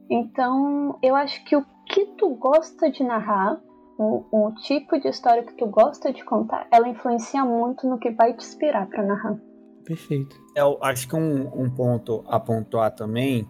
Então, 0.09 0.97
eu 1.01 1.15
acho 1.15 1.43
que 1.45 1.55
o 1.55 1.65
que 1.85 2.05
tu 2.17 2.29
gosta 2.35 2.89
de 2.89 3.03
narrar 3.03 3.59
o, 3.97 4.23
o 4.31 4.51
tipo 4.55 4.99
de 4.99 5.07
história 5.07 5.43
que 5.43 5.53
tu 5.53 5.65
gosta 5.67 6.11
de 6.11 6.23
contar, 6.23 6.67
ela 6.71 6.87
influencia 6.87 7.43
muito 7.43 7.87
no 7.87 7.97
que 7.97 8.11
vai 8.11 8.33
te 8.33 8.43
inspirar 8.43 8.87
para 8.87 9.03
narrar. 9.03 9.39
Perfeito. 9.83 10.35
Eu 10.55 10.77
acho 10.81 11.07
que 11.07 11.15
um, 11.15 11.47
um 11.61 11.69
ponto 11.69 12.23
a 12.27 12.39
pontuar 12.39 12.93
também 12.93 13.47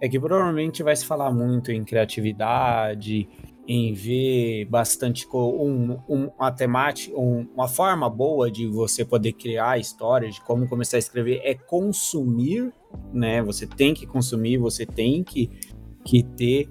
é 0.00 0.08
que 0.08 0.18
provavelmente 0.18 0.82
vai 0.82 0.96
se 0.96 1.04
falar 1.04 1.30
muito 1.30 1.70
em 1.70 1.84
criatividade, 1.84 3.28
em 3.68 3.92
ver 3.92 4.64
bastante 4.64 5.28
um, 5.32 5.98
um, 6.08 6.30
uma 6.36 6.50
temática, 6.50 7.16
um, 7.16 7.46
uma 7.54 7.68
forma 7.68 8.08
boa 8.08 8.50
de 8.50 8.66
você 8.66 9.04
poder 9.04 9.32
criar 9.32 9.78
histórias, 9.78 10.36
de 10.36 10.40
como 10.40 10.68
começar 10.68 10.96
a 10.96 10.98
escrever, 10.98 11.40
é 11.44 11.54
consumir, 11.54 12.72
né? 13.12 13.42
Você 13.42 13.66
tem 13.66 13.94
que 13.94 14.06
consumir, 14.06 14.56
você 14.56 14.84
tem 14.84 15.22
que, 15.22 15.50
que 16.04 16.22
ter 16.22 16.68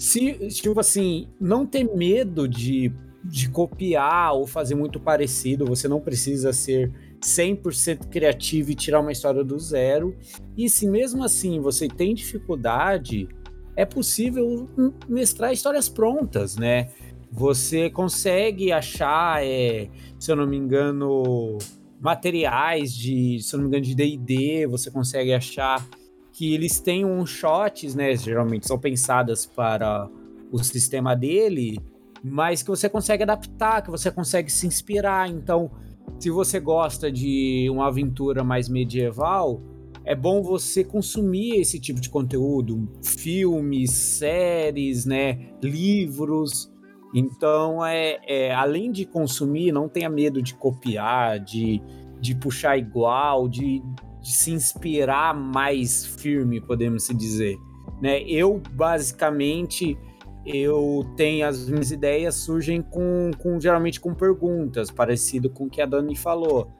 se, 0.00 0.48
tipo 0.48 0.80
assim, 0.80 1.28
não 1.38 1.66
ter 1.66 1.84
medo 1.84 2.48
de, 2.48 2.90
de 3.22 3.50
copiar 3.50 4.32
ou 4.32 4.46
fazer 4.46 4.74
muito 4.74 4.98
parecido, 4.98 5.66
você 5.66 5.86
não 5.86 6.00
precisa 6.00 6.54
ser 6.54 6.90
100% 7.20 8.08
criativo 8.08 8.70
e 8.70 8.74
tirar 8.74 9.00
uma 9.00 9.12
história 9.12 9.44
do 9.44 9.58
zero. 9.58 10.16
E 10.56 10.68
se 10.68 10.86
mesmo 10.86 11.22
assim 11.22 11.60
você 11.60 11.88
tem 11.88 12.14
dificuldade, 12.14 13.28
é 13.76 13.84
possível 13.84 14.68
mestrar 15.08 15.52
histórias 15.52 15.88
prontas, 15.88 16.56
né? 16.56 16.90
Você 17.32 17.88
consegue 17.90 18.72
achar, 18.72 19.44
é, 19.44 19.88
se 20.18 20.32
eu 20.32 20.36
não 20.36 20.46
me 20.46 20.56
engano, 20.56 21.58
materiais 22.00 22.92
de, 22.92 23.38
se 23.40 23.54
eu 23.54 23.58
não 23.58 23.64
me 23.64 23.68
engano, 23.68 23.84
de 23.84 23.94
D&D, 23.94 24.66
você 24.66 24.90
consegue 24.90 25.32
achar 25.32 25.86
que 26.32 26.54
eles 26.54 26.80
têm 26.80 27.04
um 27.04 27.24
shots, 27.26 27.94
né? 27.94 28.16
Geralmente 28.16 28.66
são 28.66 28.78
pensadas 28.78 29.46
para 29.46 30.08
o 30.50 30.58
sistema 30.64 31.14
dele, 31.14 31.78
mas 32.24 32.62
que 32.62 32.70
você 32.70 32.88
consegue 32.88 33.22
adaptar, 33.22 33.82
que 33.82 33.90
você 33.90 34.10
consegue 34.10 34.50
se 34.50 34.66
inspirar. 34.66 35.28
Então, 35.28 35.70
se 36.18 36.30
você 36.30 36.60
gosta 36.60 37.10
de 37.10 37.68
uma 37.70 37.88
aventura 37.88 38.42
mais 38.42 38.68
medieval, 38.68 39.62
é 40.04 40.14
bom 40.14 40.42
você 40.42 40.82
consumir 40.82 41.60
esse 41.60 41.78
tipo 41.78 42.00
de 42.00 42.10
conteúdo, 42.10 42.88
filmes, 43.02 43.90
séries, 43.90 45.04
né, 45.04 45.52
livros. 45.62 46.72
Então, 47.14 47.84
é, 47.84 48.18
é 48.26 48.54
além 48.54 48.90
de 48.90 49.04
consumir, 49.04 49.72
não 49.72 49.88
tenha 49.88 50.08
medo 50.08 50.42
de 50.42 50.54
copiar, 50.54 51.38
de, 51.40 51.80
de 52.20 52.34
puxar 52.34 52.76
igual, 52.76 53.48
de 53.48 53.82
de 54.20 54.32
se 54.32 54.52
inspirar 54.52 55.34
mais 55.34 56.04
firme, 56.04 56.60
podemos 56.60 57.08
dizer. 57.08 57.56
Né? 58.00 58.22
Eu, 58.22 58.60
basicamente, 58.72 59.96
eu 60.44 61.06
tenho 61.16 61.46
as 61.46 61.68
minhas 61.68 61.90
ideias 61.90 62.34
surgem 62.36 62.80
com, 62.80 63.30
com 63.38 63.60
geralmente 63.60 64.00
com 64.00 64.14
perguntas, 64.14 64.90
parecido 64.90 65.50
com 65.50 65.64
o 65.64 65.70
que 65.70 65.82
a 65.82 65.86
Dani 65.86 66.16
falou. 66.16 66.72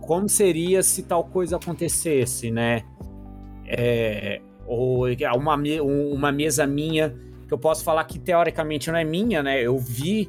Como 0.00 0.28
seria 0.28 0.82
se 0.82 1.02
tal 1.02 1.24
coisa 1.24 1.56
acontecesse, 1.56 2.50
né? 2.50 2.82
É, 3.66 4.40
ou 4.66 5.04
uma, 5.34 5.56
uma 5.82 6.32
mesa 6.32 6.66
minha 6.66 7.14
que 7.46 7.54
eu 7.54 7.58
posso 7.58 7.84
falar 7.84 8.04
que 8.04 8.18
teoricamente 8.18 8.90
não 8.90 8.98
é 8.98 9.04
minha, 9.04 9.42
né? 9.42 9.62
Eu 9.62 9.78
vi 9.78 10.28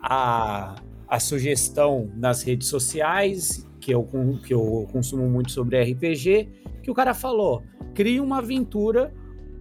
a, 0.00 0.74
a 1.08 1.20
sugestão 1.20 2.10
nas 2.16 2.42
redes 2.42 2.68
sociais 2.68 3.66
que 3.80 3.92
eu, 3.92 4.08
que 4.44 4.52
eu 4.52 4.88
consumo 4.90 5.28
muito 5.28 5.52
sobre 5.52 5.80
RPG, 5.80 6.48
que 6.82 6.90
o 6.90 6.94
cara 6.94 7.14
falou: 7.14 7.62
crie 7.94 8.20
uma 8.20 8.38
aventura 8.38 9.14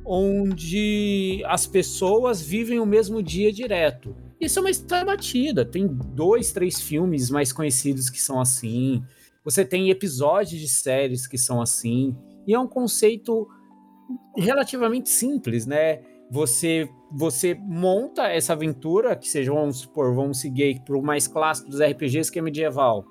onde 0.06 1.42
as 1.46 1.66
pessoas 1.66 2.42
vivem 2.42 2.80
o 2.80 2.86
mesmo 2.86 3.24
dia 3.24 3.52
direto. 3.52 4.16
Isso 4.40 4.60
é 4.60 4.62
uma 4.62 4.70
história 4.70 5.06
batida. 5.06 5.66
Tem 5.66 5.88
dois, 5.88 6.52
três 6.52 6.80
filmes 6.80 7.30
mais 7.30 7.52
conhecidos 7.52 8.10
que 8.10 8.22
são 8.22 8.40
assim. 8.40 9.04
Você 9.44 9.66
tem 9.66 9.90
episódios 9.90 10.60
de 10.62 10.68
séries 10.68 11.26
que 11.26 11.38
são 11.38 11.62
assim. 11.62 12.16
E 12.48 12.54
é 12.54 12.60
um 12.60 12.68
conceito 12.68 13.48
relativamente 14.38 15.10
simples, 15.10 15.66
né? 15.66 16.02
Você 16.30 16.90
você 17.12 17.56
monta 17.56 18.28
essa 18.28 18.54
aventura, 18.54 19.16
que 19.16 19.30
seja, 19.30 19.54
vamos 19.54 19.78
supor, 19.78 20.14
vamos 20.14 20.40
seguir 20.40 20.82
para 20.84 20.98
o 20.98 21.02
mais 21.02 21.28
clássico 21.28 21.70
dos 21.70 21.80
RPGs, 21.80 22.30
que 22.30 22.40
é 22.40 22.42
medieval, 22.42 23.06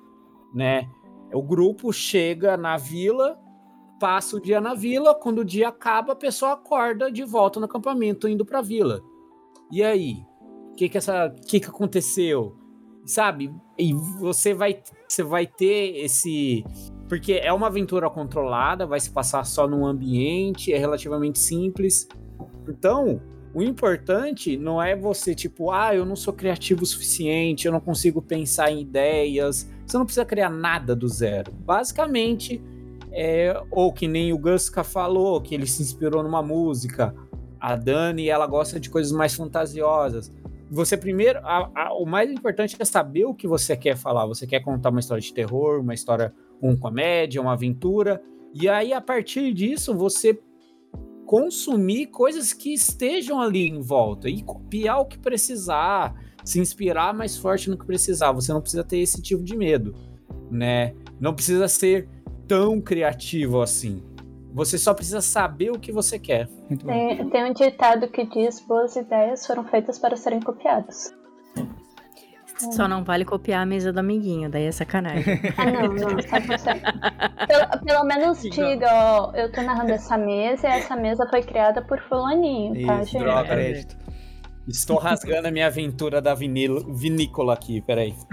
né? 0.53 0.87
O 1.33 1.41
grupo 1.41 1.91
chega 1.91 2.55
na 2.55 2.77
vila, 2.77 3.39
passa 3.99 4.37
o 4.37 4.41
dia 4.41 4.59
na 4.59 4.73
vila, 4.73 5.15
quando 5.15 5.39
o 5.39 5.45
dia 5.45 5.69
acaba, 5.69 6.13
a 6.13 6.15
pessoa 6.15 6.53
acorda 6.53 7.11
de 7.11 7.23
volta 7.23 7.59
no 7.59 7.65
acampamento, 7.65 8.27
indo 8.27 8.45
pra 8.45 8.61
vila. 8.61 9.01
E 9.71 9.83
aí? 9.83 10.17
O 10.71 10.75
que 10.75 10.89
que, 10.89 10.97
essa, 10.97 11.33
que 11.47 11.59
que 11.59 11.67
aconteceu? 11.67 12.55
Sabe? 13.05 13.53
E 13.77 13.93
você 13.93 14.53
vai, 14.53 14.81
você 15.07 15.23
vai 15.23 15.47
ter 15.47 15.97
esse... 15.97 16.63
Porque 17.07 17.33
é 17.33 17.53
uma 17.53 17.67
aventura 17.67 18.09
controlada, 18.09 18.85
vai 18.85 18.99
se 18.99 19.11
passar 19.11 19.45
só 19.45 19.67
num 19.67 19.85
ambiente, 19.85 20.73
é 20.73 20.77
relativamente 20.77 21.37
simples. 21.37 22.07
Então, 22.67 23.21
o 23.53 23.61
importante 23.61 24.57
não 24.57 24.81
é 24.81 24.97
você, 24.97 25.33
tipo, 25.33 25.71
ah, 25.71 25.95
eu 25.95 26.05
não 26.05 26.15
sou 26.15 26.33
criativo 26.33 26.83
o 26.83 26.85
suficiente, 26.85 27.65
eu 27.65 27.71
não 27.71 27.79
consigo 27.79 28.21
pensar 28.21 28.69
em 28.69 28.81
ideias. 28.81 29.71
Você 29.85 29.97
não 29.97 30.03
precisa 30.03 30.25
criar 30.25 30.49
nada 30.49 30.93
do 30.93 31.07
zero. 31.07 31.53
Basicamente, 31.53 32.61
é, 33.17 33.57
ou 33.71 33.93
que 33.93 34.09
nem 34.09 34.33
o 34.33 34.37
Guska 34.37 34.83
falou, 34.83 35.39
que 35.39 35.55
ele 35.55 35.65
se 35.65 35.81
inspirou 35.81 36.21
numa 36.21 36.43
música. 36.43 37.15
A 37.57 37.77
Dani, 37.77 38.27
ela 38.27 38.45
gosta 38.45 38.77
de 38.77 38.89
coisas 38.89 39.13
mais 39.13 39.33
fantasiosas. 39.33 40.29
Você 40.69 40.97
primeiro, 40.97 41.39
a, 41.39 41.71
a, 41.73 41.93
o 41.93 42.05
mais 42.05 42.29
importante 42.29 42.75
é 42.77 42.83
saber 42.83 43.23
o 43.23 43.33
que 43.33 43.47
você 43.47 43.77
quer 43.77 43.95
falar. 43.95 44.25
Você 44.25 44.45
quer 44.45 44.59
contar 44.59 44.89
uma 44.89 44.99
história 44.99 45.21
de 45.21 45.33
terror, 45.33 45.79
uma 45.79 45.93
história 45.93 46.33
com 46.59 46.75
comédia, 46.75 47.41
uma 47.41 47.53
aventura. 47.53 48.21
E 48.53 48.67
aí, 48.67 48.91
a 48.91 48.99
partir 48.99 49.53
disso, 49.53 49.95
você 49.95 50.37
consumir 51.25 52.07
coisas 52.07 52.51
que 52.51 52.73
estejam 52.73 53.39
ali 53.41 53.69
em 53.69 53.79
volta 53.79 54.29
e 54.29 54.43
copiar 54.43 54.99
o 54.99 55.05
que 55.05 55.17
precisar, 55.17 56.13
se 56.43 56.59
inspirar 56.59 57.13
mais 57.13 57.37
forte 57.37 57.69
no 57.69 57.77
que 57.77 57.85
precisar. 57.85 58.33
Você 58.33 58.51
não 58.51 58.59
precisa 58.59 58.83
ter 58.83 58.97
esse 58.97 59.21
tipo 59.21 59.41
de 59.41 59.55
medo, 59.55 59.95
né? 60.51 60.93
Não 61.17 61.33
precisa 61.33 61.69
ser 61.69 62.09
tão 62.47 62.81
criativo 62.81 63.61
assim. 63.61 64.03
Você 64.53 64.77
só 64.77 64.93
precisa 64.93 65.19
saber 65.19 65.71
o 65.71 65.79
que 65.79 65.91
você 65.91 66.17
quer. 66.17 66.47
Tem, 66.85 67.29
tem 67.29 67.43
um 67.43 67.53
ditado 67.53 68.07
que 68.07 68.25
diz: 68.25 68.61
boas 68.61 68.95
ideias 68.95 69.45
foram 69.45 69.65
feitas 69.65 69.99
para 69.99 70.15
serem 70.15 70.39
copiadas. 70.39 71.13
Só 72.71 72.87
não 72.87 73.03
vale 73.03 73.25
copiar 73.25 73.63
a 73.63 73.65
mesa 73.65 73.91
do 73.91 73.99
amiguinho, 73.99 74.49
daí 74.49 74.63
é 74.63 74.71
sacanagem. 74.71 75.41
ah, 75.57 75.65
não, 75.65 75.93
não, 75.93 76.15
tá 76.17 76.39
pelo, 77.45 77.83
pelo 77.83 78.03
menos 78.05 78.41
diga, 78.43 78.87
ó, 78.91 79.33
eu 79.35 79.51
tô 79.51 79.61
narrando 79.61 79.91
essa 79.91 80.17
mesa 80.17 80.65
e 80.67 80.71
essa 80.71 80.95
mesa 80.95 81.27
foi 81.29 81.43
criada 81.43 81.81
por 81.81 81.99
fulaninho, 82.03 82.87
tá, 82.87 83.03
gente? 83.03 83.23
Droga, 83.23 83.49
crédito. 83.49 83.97
Estou 84.65 84.97
rasgando 84.97 85.49
a 85.49 85.51
minha 85.51 85.67
aventura 85.67 86.21
da 86.21 86.33
vinil, 86.33 86.79
vinícola 86.93 87.53
aqui, 87.53 87.81
peraí. 87.81 88.15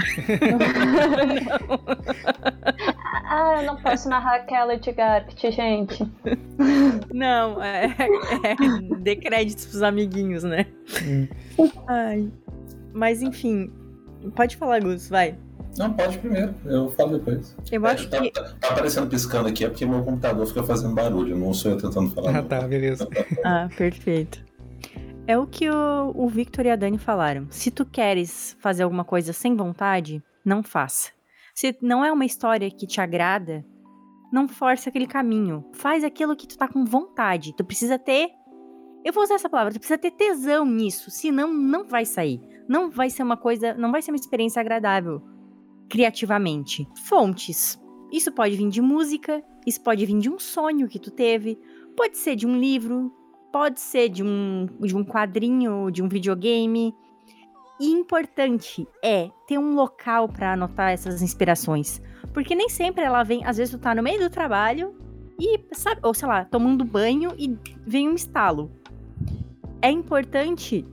ah, 3.12 3.54
eu 3.58 3.66
não 3.66 3.76
posso 3.76 4.08
narrar 4.08 4.36
aquela 4.36 4.76
de 4.76 4.90
Garpt, 4.92 5.50
gente. 5.50 6.02
Não, 7.12 7.62
é, 7.62 7.86
é, 7.86 8.96
dê 8.98 9.16
créditos 9.16 9.66
pros 9.66 9.82
amiguinhos, 9.82 10.42
né? 10.42 10.66
Hum. 11.04 11.28
Ai. 11.88 12.30
Mas 12.92 13.22
enfim, 13.22 13.70
Pode 14.36 14.56
falar, 14.56 14.80
Gus, 14.80 15.08
vai. 15.08 15.34
Não, 15.76 15.92
pode 15.94 16.18
primeiro, 16.18 16.54
eu 16.64 16.90
falo 16.92 17.18
depois. 17.18 17.56
Eu 17.72 17.84
É, 17.86 17.90
acho 17.92 18.08
tá, 18.08 18.20
que. 18.20 18.30
tá- 18.30 18.54
tá 18.60 18.68
aparecendo 18.68 19.08
piscando 19.08 19.48
aqui, 19.48 19.64
é 19.64 19.68
porque 19.68 19.84
meu 19.86 20.04
computador 20.04 20.46
fica 20.46 20.62
fazendo 20.62 20.94
barulho, 20.94 21.36
não 21.36 21.52
sou 21.52 21.72
eu 21.72 21.76
tentando 21.78 22.10
falar. 22.10 22.28
Ah, 22.30 22.32
não. 22.34 22.44
tá, 22.44 22.60
beleza. 22.60 23.08
Ah, 23.44 23.68
perfeito. 23.76 24.44
É 25.26 25.36
o 25.38 25.46
que 25.46 25.68
o, 25.68 26.12
o 26.14 26.28
Victor 26.28 26.66
e 26.66 26.70
a 26.70 26.76
Dani 26.76 26.98
falaram. 26.98 27.46
Se 27.50 27.70
tu 27.70 27.84
queres 27.84 28.56
fazer 28.60 28.82
alguma 28.84 29.04
coisa 29.04 29.32
sem 29.32 29.56
vontade, 29.56 30.22
não 30.44 30.62
faça. 30.62 31.10
Se 31.62 31.78
não 31.80 32.04
é 32.04 32.10
uma 32.10 32.24
história 32.24 32.68
que 32.68 32.88
te 32.88 33.00
agrada, 33.00 33.64
não 34.32 34.48
force 34.48 34.88
aquele 34.88 35.06
caminho. 35.06 35.64
Faz 35.74 36.02
aquilo 36.02 36.34
que 36.34 36.48
tu 36.48 36.58
tá 36.58 36.66
com 36.66 36.84
vontade. 36.84 37.54
Tu 37.56 37.64
precisa 37.64 37.96
ter. 37.96 38.30
Eu 39.04 39.12
vou 39.12 39.22
usar 39.22 39.36
essa 39.36 39.48
palavra, 39.48 39.72
tu 39.72 39.78
precisa 39.78 39.96
ter 39.96 40.10
tesão 40.10 40.64
nisso, 40.66 41.08
senão 41.08 41.54
não 41.54 41.84
vai 41.84 42.04
sair. 42.04 42.40
Não 42.68 42.90
vai 42.90 43.10
ser 43.10 43.22
uma 43.22 43.36
coisa, 43.36 43.74
não 43.74 43.92
vai 43.92 44.02
ser 44.02 44.10
uma 44.10 44.16
experiência 44.16 44.58
agradável 44.58 45.22
criativamente. 45.88 46.84
Fontes. 47.06 47.80
Isso 48.12 48.32
pode 48.32 48.56
vir 48.56 48.68
de 48.68 48.82
música, 48.82 49.40
isso 49.64 49.80
pode 49.82 50.04
vir 50.04 50.18
de 50.18 50.28
um 50.28 50.40
sonho 50.40 50.88
que 50.88 50.98
tu 50.98 51.12
teve, 51.12 51.56
pode 51.96 52.18
ser 52.18 52.34
de 52.34 52.44
um 52.44 52.58
livro, 52.58 53.14
pode 53.52 53.78
ser 53.78 54.08
de 54.08 54.24
um, 54.24 54.66
de 54.80 54.96
um 54.96 55.04
quadrinho, 55.04 55.92
de 55.92 56.02
um 56.02 56.08
videogame. 56.08 56.92
E 57.83 57.91
importante 57.91 58.87
é 59.03 59.28
ter 59.45 59.59
um 59.59 59.74
local 59.74 60.28
para 60.28 60.53
anotar 60.53 60.93
essas 60.93 61.20
inspirações. 61.20 62.01
Porque 62.33 62.55
nem 62.55 62.68
sempre 62.68 63.03
ela 63.03 63.24
vem, 63.24 63.45
às 63.45 63.57
vezes 63.57 63.74
tu 63.74 63.80
tá 63.80 63.93
no 63.93 64.05
meio 64.05 64.20
do 64.20 64.30
trabalho 64.30 64.95
e, 65.37 65.59
sabe, 65.72 66.01
ou 66.05 66.14
sei 66.14 66.28
lá, 66.28 66.45
tomando 66.45 66.85
banho 66.85 67.33
e 67.37 67.59
vem 67.85 68.09
um 68.09 68.14
estalo. 68.14 68.70
É 69.83 69.91
importante 69.91 70.85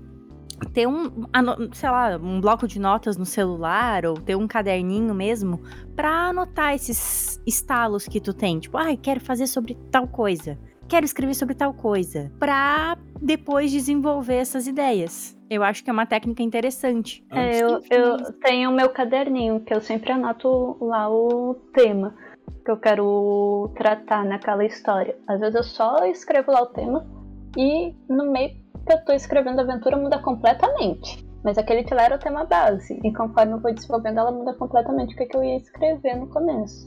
ter 0.73 0.87
um, 0.87 1.29
sei 1.73 1.91
lá, 1.91 2.17
um 2.17 2.41
bloco 2.41 2.67
de 2.67 2.79
notas 2.79 3.17
no 3.17 3.25
celular 3.25 4.03
ou 4.03 4.15
ter 4.15 4.35
um 4.35 4.47
caderninho 4.47 5.13
mesmo 5.13 5.61
pra 5.95 6.29
anotar 6.29 6.73
esses 6.73 7.39
estalos 7.45 8.07
que 8.07 8.19
tu 8.19 8.33
tem. 8.33 8.57
Tipo, 8.59 8.79
ai, 8.79 8.97
quero 8.97 9.19
fazer 9.19 9.45
sobre 9.45 9.77
tal 9.91 10.07
coisa. 10.07 10.57
Quero 10.87 11.05
escrever 11.05 11.35
sobre 11.35 11.53
tal 11.53 11.71
coisa. 11.71 12.31
Pra 12.39 12.97
depois 13.21 13.71
desenvolver 13.71 14.37
essas 14.37 14.65
ideias. 14.65 15.38
Eu 15.49 15.63
acho 15.63 15.83
que 15.83 15.89
é 15.89 15.93
uma 15.93 16.05
técnica 16.05 16.43
interessante. 16.43 17.25
É, 17.31 17.57
eu, 17.61 17.81
eu 17.89 18.33
tenho 18.41 18.69
o 18.69 18.73
meu 18.73 18.89
caderninho, 18.89 19.59
que 19.61 19.73
eu 19.73 19.81
sempre 19.81 20.11
anoto 20.11 20.77
lá 20.79 21.09
o 21.09 21.55
tema 21.73 22.13
que 22.63 22.69
eu 22.71 22.77
quero 22.77 23.71
tratar 23.75 24.23
naquela 24.25 24.63
história. 24.65 25.17
Às 25.27 25.39
vezes 25.39 25.55
eu 25.55 25.63
só 25.63 26.05
escrevo 26.05 26.51
lá 26.51 26.61
o 26.61 26.67
tema 26.67 27.05
e 27.57 27.95
no 28.07 28.31
meio 28.31 28.51
que 28.85 28.93
eu 28.93 29.03
tô 29.05 29.11
escrevendo 29.13 29.59
a 29.59 29.63
aventura 29.63 29.97
muda 29.97 30.19
completamente. 30.19 31.27
Mas 31.43 31.57
aquele 31.57 31.83
que 31.83 31.93
lá 31.93 32.03
era 32.03 32.15
o 32.15 32.19
tema 32.19 32.43
base. 32.45 32.99
E 33.03 33.13
conforme 33.13 33.53
eu 33.53 33.59
vou 33.59 33.73
desenvolvendo, 33.73 34.19
ela 34.19 34.31
muda 34.31 34.53
completamente 34.53 35.13
o 35.15 35.17
que, 35.17 35.25
que 35.25 35.37
eu 35.37 35.43
ia 35.43 35.55
escrever 35.57 36.15
no 36.15 36.27
começo. 36.27 36.85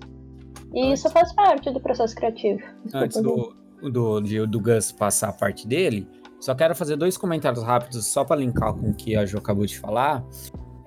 E 0.74 0.92
isso 0.92 1.08
faz 1.10 1.32
parte 1.34 1.70
do 1.70 1.80
processo 1.80 2.14
criativo. 2.14 2.60
Antes 2.94 3.20
do, 3.22 3.54
do, 3.90 4.20
de- 4.20 4.46
do 4.46 4.60
Gus 4.60 4.92
passar 4.92 5.30
a 5.30 5.32
parte 5.32 5.66
dele, 5.66 6.06
só 6.43 6.57
quero 6.57 6.74
fazer 6.74 6.97
dois 6.97 7.16
comentários 7.16 7.62
rápidos 7.62 8.05
só 8.09 8.24
para 8.24 8.34
linkar 8.34 8.74
com 8.74 8.90
o 8.90 8.95
que 8.95 9.14
a 9.14 9.24
Jo 9.24 9.38
acabou 9.38 9.64
de 9.64 9.78
falar. 9.78 10.24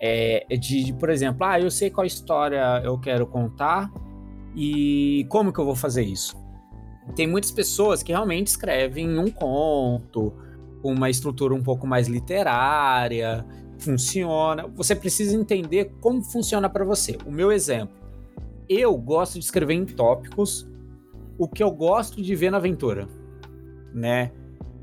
É, 0.02 0.46
de, 0.50 0.84
de, 0.84 0.94
por 0.94 1.10
exemplo, 1.10 1.48
ah, 1.48 1.58
eu 1.58 1.72
sei 1.72 1.90
qual 1.90 2.06
história 2.06 2.82
eu 2.84 3.00
quero 3.00 3.26
contar 3.26 3.90
e 4.54 5.26
como 5.30 5.54
que 5.54 5.60
eu 5.60 5.64
vou 5.64 5.74
fazer 5.74 6.04
isso. 6.04 6.36
Tem 7.16 7.26
muitas 7.26 7.52
pessoas 7.52 8.04
que 8.04 8.12
realmente 8.12 8.48
escrevem 8.48 9.18
um 9.18 9.32
conto, 9.32 10.34
com 10.82 10.92
uma 10.92 11.10
estrutura 11.10 11.54
um 11.54 11.64
pouco 11.64 11.88
mais 11.88 12.10
literária, 12.10 13.46
funciona. 13.80 14.68
Você 14.76 14.94
precisa 14.94 15.34
entender 15.38 15.90
como 16.02 16.22
funciona 16.22 16.70
para 16.70 16.84
você. 16.84 17.18
O 17.26 17.32
meu 17.32 17.50
exemplo, 17.50 17.96
eu 18.68 18.94
gosto 18.98 19.40
de 19.40 19.46
escrever 19.46 19.76
em 19.76 19.86
tópicos 19.86 20.68
o 21.38 21.48
que 21.48 21.64
eu 21.64 21.72
gosto 21.72 22.22
de 22.22 22.36
ver 22.36 22.52
na 22.52 22.58
aventura, 22.58 23.08
né? 23.94 24.34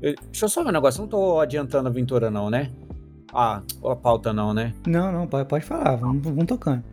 Eu- 0.03 0.15
deixa 0.15 0.43
eu 0.45 0.49
só 0.49 0.61
ver 0.61 0.69
um 0.69 0.73
negócio, 0.73 1.01
não 1.01 1.07
tô 1.07 1.39
adiantando 1.39 1.87
a 1.87 1.91
aventura 1.91 2.29
não, 2.29 2.49
né? 2.49 2.69
Ah, 3.33 3.61
a 3.85 3.95
pauta 3.95 4.33
não, 4.33 4.53
né? 4.53 4.73
Não, 4.85 5.11
não, 5.13 5.25
pode, 5.25 5.47
pode 5.47 5.63
falar, 5.65 5.95
vamos, 5.95 6.21
vamos 6.21 6.45
tocando. 6.45 6.83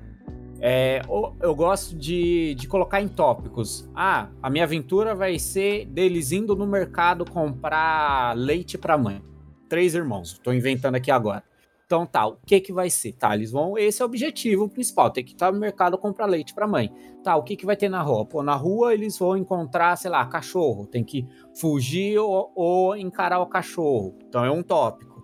É, 0.60 1.02
eu 1.40 1.54
gosto 1.54 1.96
de, 1.96 2.54
de 2.54 2.68
colocar 2.68 3.00
em 3.02 3.08
tópicos. 3.08 3.88
Ah, 3.94 4.28
a 4.40 4.48
minha 4.48 4.62
aventura 4.64 5.14
vai 5.14 5.38
ser 5.38 5.86
deles 5.86 6.30
indo 6.30 6.54
no 6.54 6.66
mercado 6.66 7.24
comprar 7.28 8.36
leite 8.36 8.78
pra 8.78 8.96
mãe. 8.96 9.20
Três 9.68 9.94
irmãos, 9.94 10.38
tô 10.38 10.52
inventando 10.52 10.94
aqui 10.94 11.10
agora. 11.10 11.42
Então 11.90 12.06
tá, 12.06 12.24
o 12.24 12.36
que 12.46 12.60
que 12.60 12.72
vai 12.72 12.88
ser? 12.88 13.14
Tá, 13.14 13.34
eles 13.34 13.50
vão, 13.50 13.76
esse 13.76 14.00
é 14.00 14.04
o 14.04 14.06
objetivo 14.06 14.68
principal, 14.68 15.10
tem 15.10 15.24
que 15.24 15.32
estar 15.32 15.50
no 15.50 15.58
mercado 15.58 15.98
comprar 15.98 16.26
leite 16.26 16.54
pra 16.54 16.68
mãe. 16.68 16.88
Tá, 17.20 17.34
o 17.34 17.42
que 17.42 17.56
que 17.56 17.66
vai 17.66 17.74
ter 17.74 17.88
na 17.88 18.00
rua? 18.00 18.24
Pô, 18.24 18.44
na 18.44 18.54
rua 18.54 18.94
eles 18.94 19.18
vão 19.18 19.36
encontrar, 19.36 19.96
sei 19.96 20.08
lá, 20.08 20.24
cachorro, 20.24 20.86
tem 20.86 21.02
que 21.02 21.26
fugir 21.58 22.16
ou, 22.16 22.52
ou 22.54 22.96
encarar 22.96 23.40
o 23.40 23.46
cachorro. 23.46 24.16
Então 24.28 24.44
é 24.44 24.50
um 24.52 24.62
tópico. 24.62 25.20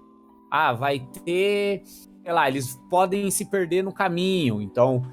Ah, 0.50 0.72
vai 0.72 0.98
ter, 1.24 1.84
sei 1.84 2.32
lá, 2.32 2.48
eles 2.48 2.74
podem 2.90 3.30
se 3.30 3.44
perder 3.44 3.84
no 3.84 3.92
caminho, 3.92 4.60
então 4.60 5.04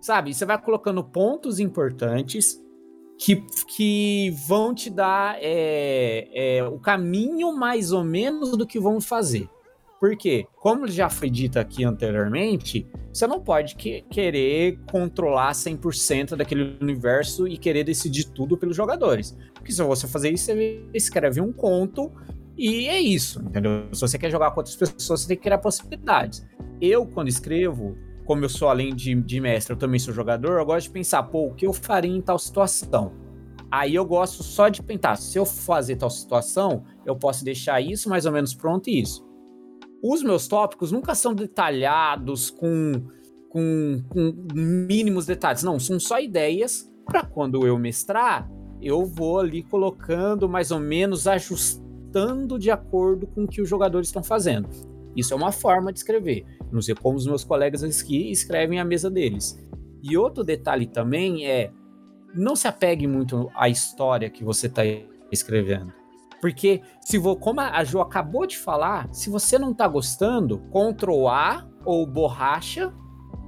sabe? 0.00 0.34
Você 0.34 0.44
vai 0.44 0.60
colocando 0.60 1.04
pontos 1.04 1.60
importantes 1.60 2.60
que, 3.16 3.36
que 3.68 4.34
vão 4.48 4.74
te 4.74 4.90
dar 4.90 5.36
é, 5.38 6.28
é, 6.34 6.64
o 6.64 6.80
caminho 6.80 7.56
mais 7.56 7.92
ou 7.92 8.02
menos 8.02 8.56
do 8.56 8.66
que 8.66 8.80
vão 8.80 9.00
fazer. 9.00 9.48
Por 9.98 10.14
quê? 10.16 10.46
Como 10.56 10.86
já 10.86 11.08
foi 11.08 11.30
dito 11.30 11.58
aqui 11.58 11.82
anteriormente, 11.84 12.86
você 13.12 13.26
não 13.26 13.40
pode 13.40 13.76
que- 13.76 14.02
querer 14.10 14.78
controlar 14.90 15.54
100% 15.54 16.36
daquele 16.36 16.76
universo 16.80 17.48
e 17.48 17.56
querer 17.56 17.82
decidir 17.82 18.24
tudo 18.24 18.58
pelos 18.58 18.76
jogadores. 18.76 19.36
Porque 19.54 19.72
se 19.72 19.82
você 19.82 20.06
fazer 20.06 20.30
isso, 20.30 20.46
você 20.46 20.84
escreve 20.92 21.40
um 21.40 21.50
conto 21.52 22.12
e 22.58 22.88
é 22.88 23.00
isso, 23.00 23.40
entendeu? 23.40 23.88
Se 23.92 24.00
você 24.00 24.18
quer 24.18 24.30
jogar 24.30 24.50
com 24.50 24.60
outras 24.60 24.76
pessoas, 24.76 25.22
você 25.22 25.28
tem 25.28 25.36
que 25.36 25.42
criar 25.44 25.58
possibilidades. 25.58 26.46
Eu, 26.80 27.06
quando 27.06 27.28
escrevo, 27.28 27.96
como 28.24 28.44
eu 28.44 28.48
sou 28.50 28.68
além 28.68 28.94
de, 28.94 29.14
de 29.14 29.40
mestre, 29.40 29.72
eu 29.72 29.78
também 29.78 29.98
sou 29.98 30.12
jogador, 30.12 30.58
eu 30.58 30.66
gosto 30.66 30.88
de 30.88 30.92
pensar, 30.92 31.22
pô, 31.22 31.46
o 31.46 31.54
que 31.54 31.66
eu 31.66 31.72
faria 31.72 32.14
em 32.14 32.20
tal 32.20 32.38
situação? 32.38 33.12
Aí 33.70 33.94
eu 33.94 34.04
gosto 34.04 34.42
só 34.42 34.68
de 34.68 34.82
pensar, 34.82 35.16
se 35.16 35.38
eu 35.38 35.44
fazer 35.44 35.96
tal 35.96 36.10
situação, 36.10 36.84
eu 37.04 37.16
posso 37.16 37.44
deixar 37.44 37.80
isso 37.80 38.08
mais 38.08 38.24
ou 38.24 38.32
menos 38.32 38.54
pronto 38.54 38.88
e 38.88 39.00
isso. 39.00 39.25
Os 40.02 40.22
meus 40.22 40.46
tópicos 40.46 40.92
nunca 40.92 41.14
são 41.14 41.34
detalhados 41.34 42.50
com, 42.50 42.92
com, 43.48 44.02
com 44.08 44.34
mínimos 44.54 45.26
detalhes, 45.26 45.62
não, 45.62 45.78
são 45.78 45.98
só 45.98 46.20
ideias 46.20 46.90
para 47.04 47.24
quando 47.24 47.66
eu 47.66 47.78
mestrar, 47.78 48.50
eu 48.82 49.04
vou 49.04 49.38
ali 49.38 49.62
colocando 49.62 50.48
mais 50.48 50.70
ou 50.70 50.80
menos, 50.80 51.26
ajustando 51.26 52.58
de 52.58 52.70
acordo 52.70 53.26
com 53.26 53.44
o 53.44 53.48
que 53.48 53.62
os 53.62 53.68
jogadores 53.68 54.08
estão 54.08 54.22
fazendo. 54.22 54.68
Isso 55.16 55.32
é 55.32 55.36
uma 55.36 55.50
forma 55.50 55.92
de 55.92 55.98
escrever. 55.98 56.44
Não 56.70 56.82
sei 56.82 56.94
como 56.94 57.16
os 57.16 57.26
meus 57.26 57.42
colegas 57.42 57.82
aqui 57.82 58.30
escrevem 58.30 58.78
a 58.78 58.84
mesa 58.84 59.10
deles. 59.10 59.58
E 60.02 60.16
outro 60.16 60.44
detalhe 60.44 60.86
também 60.86 61.46
é 61.46 61.70
não 62.34 62.54
se 62.54 62.68
apegue 62.68 63.06
muito 63.06 63.50
à 63.54 63.68
história 63.68 64.28
que 64.28 64.44
você 64.44 64.66
está 64.66 64.82
escrevendo. 65.32 65.92
Porque 66.40 66.82
se 67.00 67.18
vo, 67.18 67.36
como 67.36 67.60
a 67.60 67.82
Jo 67.84 68.00
acabou 68.00 68.46
de 68.46 68.58
falar, 68.58 69.08
se 69.12 69.30
você 69.30 69.58
não 69.58 69.72
está 69.72 69.88
gostando, 69.88 70.62
Ctrl 70.70 71.28
A 71.28 71.66
ou 71.84 72.06
borracha, 72.06 72.92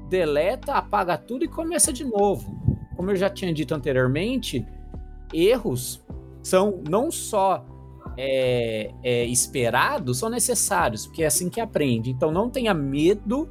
deleta, 0.08 0.72
apaga 0.74 1.18
tudo 1.18 1.44
e 1.44 1.48
começa 1.48 1.92
de 1.92 2.04
novo. 2.04 2.58
Como 2.96 3.10
eu 3.10 3.16
já 3.16 3.28
tinha 3.28 3.52
dito 3.52 3.74
anteriormente, 3.74 4.66
erros 5.32 6.04
são 6.42 6.82
não 6.88 7.10
só 7.10 7.64
é, 8.16 8.92
é, 9.02 9.24
esperados, 9.26 10.18
são 10.18 10.28
necessários, 10.28 11.06
porque 11.06 11.22
é 11.22 11.26
assim 11.26 11.48
que 11.48 11.60
aprende. 11.60 12.10
Então 12.10 12.32
não 12.32 12.50
tenha 12.50 12.74
medo 12.74 13.48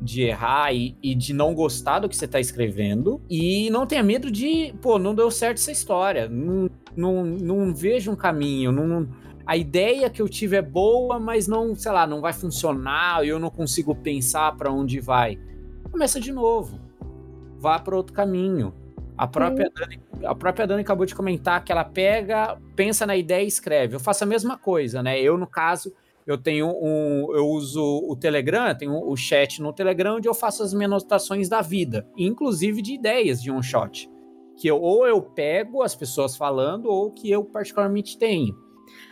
de 0.00 0.22
errar 0.22 0.72
e, 0.74 0.96
e 1.02 1.14
de 1.14 1.32
não 1.32 1.54
gostar 1.54 2.00
do 2.00 2.08
que 2.08 2.16
você 2.16 2.24
está 2.24 2.40
escrevendo. 2.40 3.20
E 3.28 3.70
não 3.70 3.86
tenha 3.86 4.02
medo 4.02 4.30
de, 4.30 4.74
pô, 4.80 4.98
não 4.98 5.14
deu 5.14 5.30
certo 5.30 5.58
essa 5.58 5.72
história. 5.72 6.28
Não, 6.28 6.70
não, 6.96 7.24
não 7.24 7.74
vejo 7.74 8.10
um 8.10 8.16
caminho. 8.16 8.72
Não, 8.72 9.08
a 9.46 9.56
ideia 9.56 10.10
que 10.10 10.20
eu 10.20 10.28
tive 10.28 10.56
é 10.56 10.62
boa, 10.62 11.18
mas 11.18 11.46
não, 11.46 11.74
sei 11.74 11.92
lá, 11.92 12.06
não 12.06 12.20
vai 12.20 12.32
funcionar. 12.32 13.24
Eu 13.24 13.38
não 13.38 13.50
consigo 13.50 13.94
pensar 13.94 14.56
para 14.56 14.72
onde 14.72 15.00
vai. 15.00 15.38
Começa 15.90 16.20
de 16.20 16.32
novo. 16.32 16.80
Vá 17.58 17.78
para 17.78 17.96
outro 17.96 18.12
caminho. 18.12 18.74
A 19.16 19.26
própria, 19.26 19.70
Dani, 19.74 20.00
a 20.24 20.34
própria 20.34 20.66
Dani 20.66 20.82
acabou 20.82 21.06
de 21.06 21.14
comentar 21.14 21.64
que 21.64 21.72
ela 21.72 21.84
pega, 21.84 22.58
pensa 22.74 23.06
na 23.06 23.16
ideia 23.16 23.44
e 23.44 23.48
escreve. 23.48 23.96
Eu 23.96 24.00
faço 24.00 24.24
a 24.24 24.26
mesma 24.26 24.58
coisa, 24.58 25.02
né? 25.02 25.18
Eu, 25.18 25.38
no 25.38 25.46
caso, 25.46 25.90
eu 26.26 26.36
tenho 26.36 26.68
um. 26.68 27.32
Eu 27.32 27.46
uso 27.46 27.82
o 27.82 28.16
Telegram, 28.16 28.74
tenho 28.74 28.92
o 28.92 29.16
chat 29.16 29.62
no 29.62 29.72
Telegram, 29.72 30.16
onde 30.16 30.28
eu 30.28 30.34
faço 30.34 30.62
as 30.62 30.74
minhas 30.74 30.90
anotações 30.90 31.48
da 31.48 31.62
vida, 31.62 32.08
inclusive 32.16 32.82
de 32.82 32.94
ideias 32.94 33.40
de 33.40 33.52
um 33.52 33.62
shot. 33.62 34.10
Que 34.56 34.68
eu, 34.68 34.80
ou 34.80 35.06
eu 35.06 35.22
pego 35.22 35.82
as 35.82 35.94
pessoas 35.94 36.36
falando, 36.36 36.86
ou 36.86 37.12
que 37.12 37.30
eu 37.30 37.44
particularmente 37.44 38.18
tenho. 38.18 38.56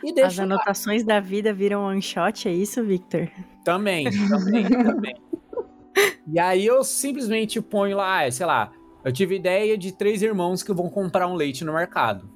As 0.05 0.15
deixo 0.15 0.39
lá. 0.39 0.45
anotações 0.45 1.05
da 1.05 1.21
vida 1.21 1.53
viram 1.53 1.85
one 1.85 2.03
shot, 2.03 2.49
é 2.49 2.53
isso, 2.53 2.83
Victor? 2.83 3.31
Também, 3.65 4.07
também, 4.29 4.65
também. 4.83 5.15
E 6.27 6.39
aí 6.39 6.67
eu 6.67 6.83
simplesmente 6.83 7.61
ponho 7.61 7.97
lá, 7.97 8.29
sei 8.31 8.47
lá, 8.47 8.73
eu 9.05 9.13
tive 9.13 9.37
ideia 9.37 9.77
de 9.77 9.93
três 9.93 10.23
irmãos 10.23 10.63
que 10.63 10.73
vão 10.73 10.89
comprar 10.89 11.29
um 11.29 11.35
leite 11.35 11.65
no 11.65 11.75
mercado. 11.75 12.29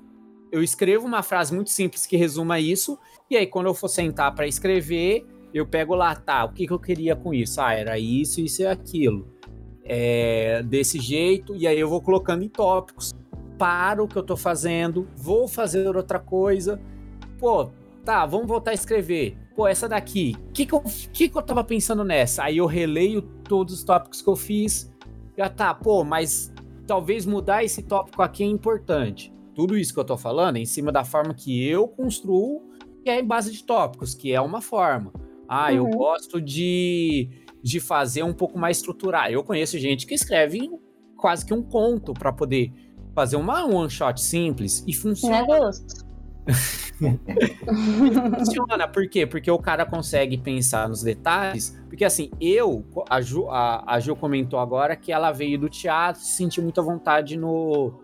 Eu 0.53 0.63
escrevo 0.63 1.07
uma 1.07 1.23
frase 1.23 1.55
muito 1.55 1.71
simples 1.71 2.07
que 2.07 2.17
resuma 2.17 2.61
isso, 2.61 2.99
e 3.31 3.37
aí 3.37 3.47
quando 3.47 3.67
eu 3.67 3.75
for 3.75 3.89
sentar 3.89 4.35
para 4.35 4.47
escrever, 4.47 5.27
eu 5.53 5.67
pego 5.67 5.95
lá, 5.95 6.15
tá, 6.15 6.45
o 6.45 6.53
que, 6.53 6.67
que 6.67 6.73
eu 6.73 6.79
queria 6.79 7.17
com 7.17 7.33
isso? 7.33 7.61
Ah, 7.61 7.75
era 7.75 7.99
isso, 7.99 8.41
isso 8.41 8.63
e 8.63 8.67
aquilo. 8.67 9.29
É, 9.85 10.63
desse 10.63 10.99
jeito, 10.99 11.57
e 11.57 11.67
aí 11.67 11.79
eu 11.79 11.89
vou 11.89 12.03
colocando 12.03 12.43
em 12.43 12.49
tópicos. 12.49 13.15
Paro 13.57 14.05
o 14.05 14.09
que 14.09 14.17
eu 14.17 14.23
tô 14.23 14.37
fazendo, 14.37 15.09
vou 15.17 15.49
fazer 15.49 15.89
outra 15.97 16.19
coisa. 16.19 16.81
Pô, 17.39 17.71
tá, 18.05 18.25
vamos 18.27 18.47
voltar 18.47 18.73
a 18.73 18.75
escrever. 18.75 19.37
Pô, 19.57 19.67
essa 19.67 19.89
daqui, 19.89 20.37
o 20.49 20.53
que 20.53 20.67
que, 20.67 20.75
eu, 20.75 20.83
que 21.13 21.29
que 21.29 21.37
eu 21.37 21.43
tava 21.43 21.65
pensando 21.65 22.05
nessa? 22.05 22.45
Aí 22.45 22.59
eu 22.59 22.67
releio 22.67 23.23
todos 23.23 23.75
os 23.75 23.83
tópicos 23.83 24.23
que 24.23 24.29
eu 24.29 24.37
fiz. 24.37 24.93
Já 25.37 25.49
tá, 25.49 25.75
pô, 25.75 26.05
mas 26.05 26.53
talvez 26.87 27.27
mudar 27.27 27.65
esse 27.65 27.83
tópico 27.83 28.23
aqui 28.23 28.45
é 28.45 28.47
importante. 28.47 29.33
Tudo 29.55 29.77
isso 29.77 29.93
que 29.93 29.99
eu 29.99 30.05
tô 30.05 30.17
falando 30.17 30.57
é 30.57 30.61
em 30.61 30.67
cima 30.67 30.93
da 30.93 31.05
forma 31.05 31.35
que 31.35 31.67
eu 31.67 31.89
construo, 31.89 32.68
que 33.03 33.11
é 33.11 33.21
em 33.21 33.25
base 33.25 33.53
de 33.53 33.65
tópicos, 33.65 34.15
que 34.15 34.33
é 34.33 34.41
uma 34.41 34.61
forma. 34.61 35.13
Ah, 35.49 35.69
uhum. 35.71 35.77
eu 35.77 35.87
gosto 35.87 36.41
de, 36.41 37.29
de 37.63 37.81
fazer 37.81 38.23
um 38.23 38.33
pouco 38.33 38.59
mais 38.59 38.79
estruturado. 38.79 39.33
Eu 39.33 39.43
conheço 39.43 39.79
gente 39.79 40.07
que 40.07 40.15
escreve 40.15 40.71
quase 41.17 41.45
que 41.45 41.55
um 41.55 41.63
conto 41.63 42.13
para 42.13 42.33
poder 42.33 42.73
fazer 43.15 43.37
uma 43.37 43.65
one 43.65 43.91
shot 43.91 44.21
simples 44.21 44.85
e 44.87 44.95
funciona. 44.95 45.71
funciona, 48.39 48.89
por 48.89 49.09
quê? 49.09 49.27
Porque 49.27 49.51
o 49.51 49.59
cara 49.59 49.85
consegue 49.85 50.39
pensar 50.39 50.89
nos 50.89 51.03
detalhes. 51.03 51.77
Porque 51.89 52.05
assim, 52.05 52.31
eu, 52.41 52.85
a 53.09 53.21
Ju, 53.21 53.49
a, 53.49 53.95
a 53.95 54.01
Ju 54.01 54.15
comentou 54.15 54.59
agora 54.59 54.95
que 54.97 55.11
ela 55.11 55.33
veio 55.33 55.59
do 55.59 55.69
teatro, 55.69 56.21
se 56.21 56.33
sentiu 56.33 56.63
muita 56.63 56.81
vontade 56.81 57.37
no, 57.37 58.01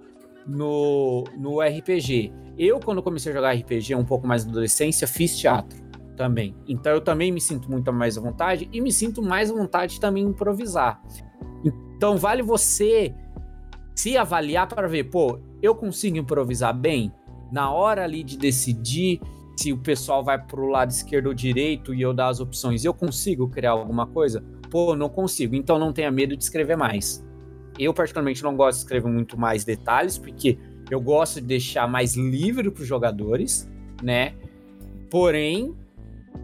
no, 0.46 1.24
no 1.36 1.60
RPG. 1.60 2.32
Eu, 2.56 2.78
quando 2.78 3.02
comecei 3.02 3.32
a 3.32 3.34
jogar 3.34 3.52
RPG 3.52 3.94
um 3.94 4.04
pouco 4.04 4.26
mais 4.26 4.44
na 4.44 4.50
adolescência, 4.50 5.06
fiz 5.06 5.36
teatro 5.36 5.82
também. 6.16 6.54
Então 6.68 6.92
eu 6.92 7.00
também 7.00 7.32
me 7.32 7.40
sinto 7.40 7.70
muito 7.70 7.92
mais 7.92 8.16
à 8.16 8.20
vontade 8.20 8.68
e 8.72 8.80
me 8.80 8.92
sinto 8.92 9.22
mais 9.22 9.50
à 9.50 9.54
vontade 9.54 10.00
também 10.00 10.24
improvisar. 10.24 11.02
Então 11.64 12.16
vale 12.16 12.42
você 12.42 13.14
se 13.94 14.16
avaliar 14.16 14.68
para 14.68 14.88
ver, 14.88 15.04
pô, 15.04 15.38
eu 15.62 15.74
consigo 15.74 16.16
improvisar 16.16 16.76
bem 16.76 17.12
na 17.50 17.70
hora 17.70 18.04
ali 18.04 18.24
de 18.24 18.36
decidir 18.36 19.20
se 19.56 19.72
o 19.72 19.78
pessoal 19.78 20.24
vai 20.24 20.38
pro 20.38 20.66
lado 20.66 20.90
esquerdo 20.90 21.26
ou 21.26 21.34
direito 21.34 21.94
e 21.94 22.02
eu 22.02 22.12
dar 22.12 22.28
as 22.28 22.40
opções, 22.40 22.84
eu 22.84 22.92
consigo 22.92 23.48
criar 23.48 23.70
alguma 23.70 24.06
coisa? 24.06 24.44
Pô, 24.70 24.96
não 24.96 25.08
consigo. 25.08 25.54
Então 25.54 25.78
não 25.78 25.92
tenha 25.92 26.10
medo 26.10 26.36
de 26.36 26.42
escrever 26.42 26.76
mais. 26.76 27.24
Eu 27.78 27.92
particularmente 27.92 28.42
não 28.42 28.56
gosto 28.56 28.78
de 28.78 28.84
escrever 28.84 29.08
muito 29.08 29.38
mais 29.38 29.64
detalhes 29.64 30.18
porque 30.18 30.58
eu 30.90 31.00
gosto 31.00 31.40
de 31.40 31.46
deixar 31.46 31.88
mais 31.88 32.14
livre 32.14 32.70
para 32.70 32.82
os 32.82 32.88
jogadores, 32.88 33.70
né? 34.02 34.34
Porém, 35.10 35.74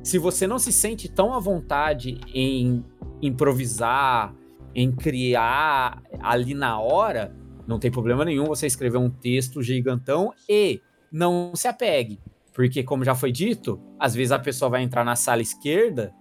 se 0.03 0.19
você 0.19 0.47
não 0.47 0.59
se 0.59 0.73
sente 0.73 1.09
tão 1.09 1.35
à 1.35 1.39
vontade 1.39 2.21
em 2.35 2.85
improvisar, 3.21 4.35
em 4.75 4.91
criar 4.91 6.03
ali 6.21 6.55
na 6.55 6.81
hora, 6.81 7.35
não 7.67 7.79
tem 7.79 7.91
problema 7.91 8.25
nenhum 8.25 8.47
você 8.47 8.67
escrever 8.67 8.99
um 8.99 9.11
texto 9.11 9.63
gigantão 9.63 10.33
e 10.49 10.81
não 11.13 11.55
se 11.55 11.69
apegue. 11.69 12.21
Porque, 12.53 12.83
como 12.83 13.05
já 13.05 13.15
foi 13.15 13.31
dito, 13.31 13.81
às 13.99 14.15
vezes 14.15 14.33
a 14.33 14.39
pessoa 14.39 14.71
vai 14.71 14.83
entrar 14.83 15.05
na 15.05 15.17
sala 15.17 15.43
esquerda 15.43 16.13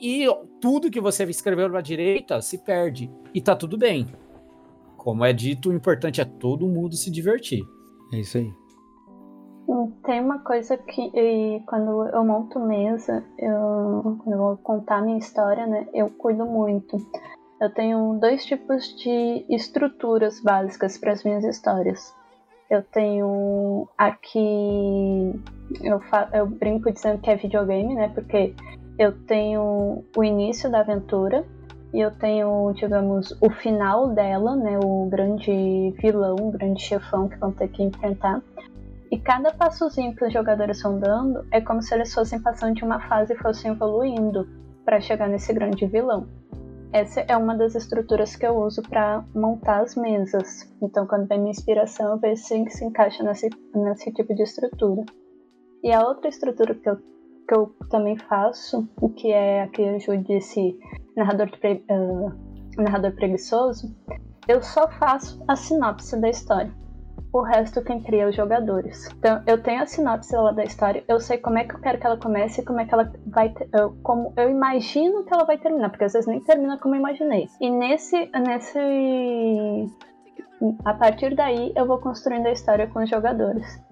e 0.00 0.26
tudo 0.60 0.90
que 0.90 1.00
você 1.00 1.22
escreveu 1.24 1.68
na 1.68 1.80
direita 1.80 2.40
se 2.40 2.58
perde. 2.58 3.08
E 3.32 3.40
tá 3.40 3.54
tudo 3.54 3.78
bem. 3.78 4.08
Como 5.02 5.24
é 5.24 5.32
dito, 5.32 5.70
o 5.70 5.72
importante 5.72 6.20
é 6.20 6.24
todo 6.24 6.68
mundo 6.68 6.94
se 6.94 7.10
divertir. 7.10 7.60
É 8.12 8.20
isso 8.20 8.38
aí. 8.38 8.54
Tem 10.04 10.20
uma 10.20 10.38
coisa 10.38 10.76
que 10.76 11.10
quando 11.66 12.06
eu 12.06 12.24
monto 12.24 12.60
mesa, 12.60 13.24
eu, 13.36 14.16
quando 14.22 14.32
eu 14.32 14.38
vou 14.38 14.56
contar 14.58 15.02
minha 15.02 15.18
história, 15.18 15.66
né, 15.66 15.88
eu 15.92 16.08
cuido 16.08 16.46
muito. 16.46 16.96
Eu 17.60 17.68
tenho 17.74 18.16
dois 18.20 18.44
tipos 18.44 18.96
de 18.96 19.44
estruturas 19.50 20.40
básicas 20.40 20.96
para 20.96 21.10
as 21.10 21.24
minhas 21.24 21.42
histórias. 21.42 22.14
Eu 22.70 22.84
tenho 22.84 23.88
aqui, 23.98 25.32
eu, 25.82 26.00
eu 26.32 26.46
brinco 26.46 26.92
dizendo 26.92 27.20
que 27.20 27.28
é 27.28 27.34
videogame, 27.34 27.96
né, 27.96 28.08
porque 28.14 28.54
eu 28.96 29.20
tenho 29.26 30.04
o 30.16 30.22
início 30.22 30.70
da 30.70 30.78
aventura 30.78 31.44
e 31.92 32.00
eu 32.00 32.10
tenho, 32.10 32.72
digamos, 32.72 33.36
o 33.40 33.50
final 33.50 34.08
dela, 34.08 34.56
né, 34.56 34.78
o 34.82 35.06
grande 35.10 35.94
vilão, 36.00 36.36
o 36.40 36.50
grande 36.50 36.80
chefão 36.80 37.28
que 37.28 37.36
vão 37.36 37.52
ter 37.52 37.68
que 37.68 37.82
enfrentar. 37.82 38.42
E 39.10 39.18
cada 39.18 39.52
passozinho 39.52 40.16
que 40.16 40.24
os 40.24 40.32
jogadores 40.32 40.78
estão 40.78 40.98
dando 40.98 41.46
é 41.50 41.60
como 41.60 41.82
se 41.82 41.94
eles 41.94 42.14
fossem 42.14 42.40
passando 42.40 42.76
de 42.76 42.84
uma 42.84 42.98
fase 43.08 43.34
e 43.34 43.36
fossem 43.36 43.72
evoluindo 43.72 44.48
para 44.86 45.00
chegar 45.02 45.28
nesse 45.28 45.52
grande 45.52 45.86
vilão. 45.86 46.26
Essa 46.92 47.20
é 47.20 47.36
uma 47.36 47.54
das 47.54 47.74
estruturas 47.74 48.36
que 48.36 48.46
eu 48.46 48.56
uso 48.56 48.82
para 48.82 49.22
montar 49.34 49.80
as 49.80 49.94
mesas. 49.94 50.70
Então, 50.80 51.06
quando 51.06 51.26
vem 51.26 51.38
minha 51.38 51.50
inspiração, 51.50 52.12
eu 52.12 52.18
vejo 52.18 52.42
se 52.42 52.70
se 52.70 52.84
encaixa 52.84 53.22
nesse, 53.22 53.50
nesse 53.74 54.12
tipo 54.12 54.34
de 54.34 54.42
estrutura. 54.42 55.02
E 55.82 55.92
a 55.92 56.06
outra 56.06 56.28
estrutura 56.28 56.74
que 56.74 56.88
eu, 56.88 56.96
que 56.96 57.54
eu 57.54 57.74
também 57.90 58.18
faço, 58.18 58.88
que 59.16 59.30
é 59.30 59.62
a 59.62 59.68
que 59.68 59.82
eu 59.82 60.16
disse 60.18 60.78
narrador, 61.16 61.50
pre, 61.58 61.84
uh, 61.90 62.32
narrador 62.76 63.12
preguiçoso, 63.12 63.94
eu 64.48 64.62
só 64.62 64.88
faço 64.88 65.42
a 65.46 65.56
sinopse 65.56 66.20
da 66.20 66.28
história 66.28 66.72
o 67.32 67.40
resto 67.40 67.82
quem 67.82 68.00
cria 68.02 68.24
é 68.24 68.28
os 68.28 68.36
jogadores. 68.36 69.08
Então, 69.18 69.42
eu 69.46 69.62
tenho 69.62 69.82
a 69.82 69.86
sinopse 69.86 70.36
lá 70.36 70.52
da 70.52 70.64
história, 70.64 71.02
eu 71.08 71.18
sei 71.18 71.38
como 71.38 71.58
é 71.58 71.64
que 71.64 71.74
eu 71.74 71.80
quero 71.80 71.98
que 71.98 72.06
ela 72.06 72.18
comece 72.18 72.60
e 72.60 72.64
como 72.64 72.80
é 72.80 72.84
que 72.84 72.92
ela 72.92 73.10
vai, 73.26 73.54
eu, 73.72 73.96
como 74.02 74.34
eu 74.36 74.50
imagino 74.50 75.24
que 75.24 75.32
ela 75.32 75.44
vai 75.44 75.56
terminar, 75.56 75.88
porque 75.88 76.04
às 76.04 76.12
vezes 76.12 76.28
nem 76.28 76.40
termina 76.40 76.78
como 76.78 76.94
eu 76.94 76.98
imaginei. 76.98 77.48
E 77.58 77.70
nesse, 77.70 78.30
nesse, 78.38 78.78
a 80.84 80.92
partir 80.92 81.34
daí 81.34 81.72
eu 81.74 81.86
vou 81.86 81.98
construindo 81.98 82.46
a 82.46 82.52
história 82.52 82.86
com 82.86 83.02
os 83.02 83.08
jogadores. 83.08 83.82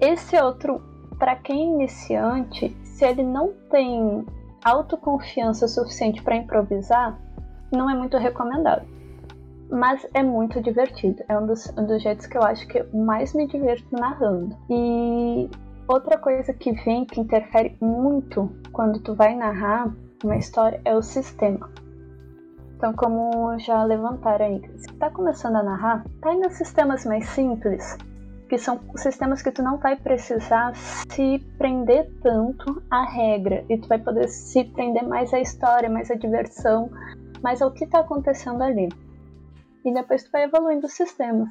Esse 0.00 0.36
outro, 0.40 0.80
para 1.18 1.36
quem 1.36 1.60
é 1.60 1.74
iniciante, 1.74 2.76
se 2.84 3.04
ele 3.04 3.22
não 3.22 3.52
tem 3.70 4.26
autoconfiança 4.70 5.66
suficiente 5.68 6.22
para 6.22 6.36
improvisar, 6.36 7.18
não 7.72 7.88
é 7.88 7.94
muito 7.94 8.16
recomendado 8.16 8.86
mas 9.70 10.06
é 10.14 10.22
muito 10.22 10.60
divertido. 10.60 11.22
É 11.28 11.38
um 11.38 11.46
dos, 11.46 11.68
um 11.76 11.86
dos 11.86 12.02
jeitos 12.02 12.26
que 12.26 12.36
eu 12.36 12.42
acho 12.42 12.66
que 12.66 12.82
mais 12.94 13.34
me 13.34 13.46
divirto 13.46 13.86
narrando. 13.92 14.56
E 14.68 15.48
outra 15.86 16.18
coisa 16.18 16.52
que 16.52 16.72
vem 16.72 17.04
que 17.04 17.20
interfere 17.20 17.76
muito 17.80 18.50
quando 18.72 19.00
tu 19.00 19.14
vai 19.14 19.34
narrar 19.34 19.92
uma 20.24 20.36
história 20.36 20.80
é 20.84 20.94
o 20.94 21.02
sistema. 21.02 21.70
Então, 22.76 22.92
como 22.92 23.58
já 23.58 23.82
levantaram 23.82 24.46
aí, 24.46 24.62
se 24.78 24.92
tá 24.94 25.10
começando 25.10 25.56
a 25.56 25.62
narrar, 25.62 26.04
tá 26.20 26.32
indo 26.32 26.48
sistemas 26.50 27.04
mais 27.04 27.28
simples, 27.30 27.98
que 28.48 28.58
são 28.58 28.80
sistemas 28.96 29.42
que 29.42 29.50
tu 29.50 29.62
não 29.62 29.78
vai 29.78 29.96
precisar 29.96 30.74
se 30.74 31.38
prender 31.58 32.10
tanto 32.22 32.82
à 32.90 33.04
regra 33.04 33.64
e 33.68 33.78
tu 33.78 33.88
vai 33.88 33.98
poder 33.98 34.28
se 34.28 34.64
prender 34.64 35.06
mais 35.06 35.32
à 35.34 35.40
história, 35.40 35.88
mais 35.88 36.10
à 36.10 36.14
diversão, 36.14 36.90
mais 37.42 37.60
ao 37.60 37.72
que 37.72 37.86
tá 37.86 38.00
acontecendo 38.00 38.62
ali 38.62 38.88
e 39.84 39.94
depois 39.94 40.24
tu 40.24 40.30
vai 40.30 40.44
evoluindo 40.44 40.86
os 40.86 40.92
sistemas. 40.92 41.48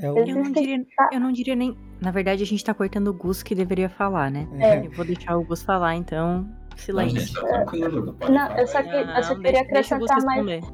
É 0.00 0.10
o... 0.10 0.18
eu, 0.18 0.34
não 0.34 0.52
diria, 0.52 0.86
eu 1.12 1.20
não 1.20 1.32
diria 1.32 1.56
nem. 1.56 1.76
Na 2.00 2.10
verdade, 2.10 2.42
a 2.42 2.46
gente 2.46 2.64
tá 2.64 2.72
cortando 2.72 3.08
o 3.08 3.12
Gus 3.12 3.42
que 3.42 3.54
deveria 3.54 3.88
falar, 3.88 4.30
né? 4.30 4.46
É. 4.60 4.86
Eu 4.86 4.90
vou 4.92 5.04
deixar 5.04 5.36
o 5.36 5.44
Gus 5.44 5.62
falar, 5.62 5.96
então. 5.96 6.48
Silêncio. 6.76 7.42
Não, 7.42 8.30
não 8.30 8.56
eu 8.56 8.66
só, 8.68 8.80
que, 8.82 8.88
eu 8.88 9.22
só 9.24 9.34
queria 9.34 9.62
acrescentar 9.62 10.22
mais. 10.22 10.64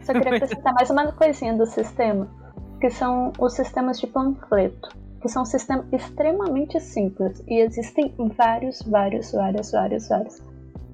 Só 0.00 0.12
queria 0.12 0.34
acrescentar 0.34 0.74
mais 0.74 0.90
uma 0.90 1.12
coisinha 1.12 1.54
do 1.54 1.64
sistema, 1.66 2.28
que 2.80 2.90
são 2.90 3.32
os 3.38 3.52
sistemas 3.52 4.00
de 4.00 4.08
panfleto, 4.08 4.88
que 5.22 5.28
são 5.28 5.42
um 5.42 5.46
sistema 5.46 5.86
extremamente 5.92 6.78
simples 6.80 7.42
e 7.46 7.60
existem 7.60 8.12
vários, 8.36 8.82
vários, 8.82 9.32
vários, 9.32 9.70
vários, 9.70 10.08
vários. 10.08 10.42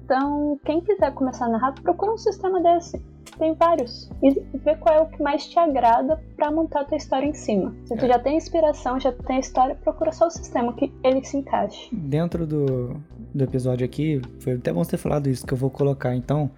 Então, 0.05 0.59
quem 0.63 0.81
quiser 0.81 1.13
começar 1.13 1.45
a 1.45 1.49
narrar, 1.49 1.73
procura 1.81 2.13
um 2.13 2.17
sistema 2.17 2.61
desse 2.61 3.01
tem 3.39 3.53
vários. 3.53 4.09
E 4.21 4.31
vê 4.57 4.75
qual 4.75 4.95
é 4.95 5.01
o 5.01 5.07
que 5.07 5.23
mais 5.23 5.47
te 5.47 5.57
agrada 5.57 6.21
para 6.35 6.51
montar 6.51 6.81
a 6.81 6.85
tua 6.85 6.97
história 6.97 7.25
em 7.25 7.33
cima. 7.33 7.73
Se 7.85 7.95
tu 7.95 8.05
é. 8.05 8.09
já 8.09 8.19
tem 8.19 8.37
inspiração, 8.37 8.99
já 8.99 9.11
tem 9.11 9.37
a 9.37 9.39
história, 9.39 9.75
procura 9.75 10.11
só 10.11 10.27
o 10.27 10.29
sistema 10.29 10.73
que 10.73 10.91
ele 11.03 11.23
se 11.23 11.37
encaixe. 11.37 11.89
Dentro 11.95 12.45
do, 12.45 13.01
do 13.33 13.43
episódio 13.43 13.85
aqui, 13.85 14.21
foi 14.39 14.53
até 14.53 14.71
bom 14.71 14.83
você 14.83 14.91
ter 14.91 14.97
falado 14.97 15.27
isso, 15.27 15.47
que 15.47 15.53
eu 15.53 15.57
vou 15.57 15.69
colocar 15.69 16.15
então 16.15 16.51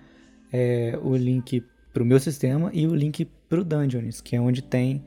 é, 0.51 0.97
o 1.03 1.15
link 1.15 1.63
pro 1.93 2.03
meu 2.03 2.19
sistema 2.19 2.71
e 2.73 2.87
o 2.87 2.95
link 2.95 3.25
pro 3.47 3.63
Dungeons, 3.63 4.19
que 4.19 4.35
é 4.35 4.41
onde 4.41 4.61
tem 4.61 5.03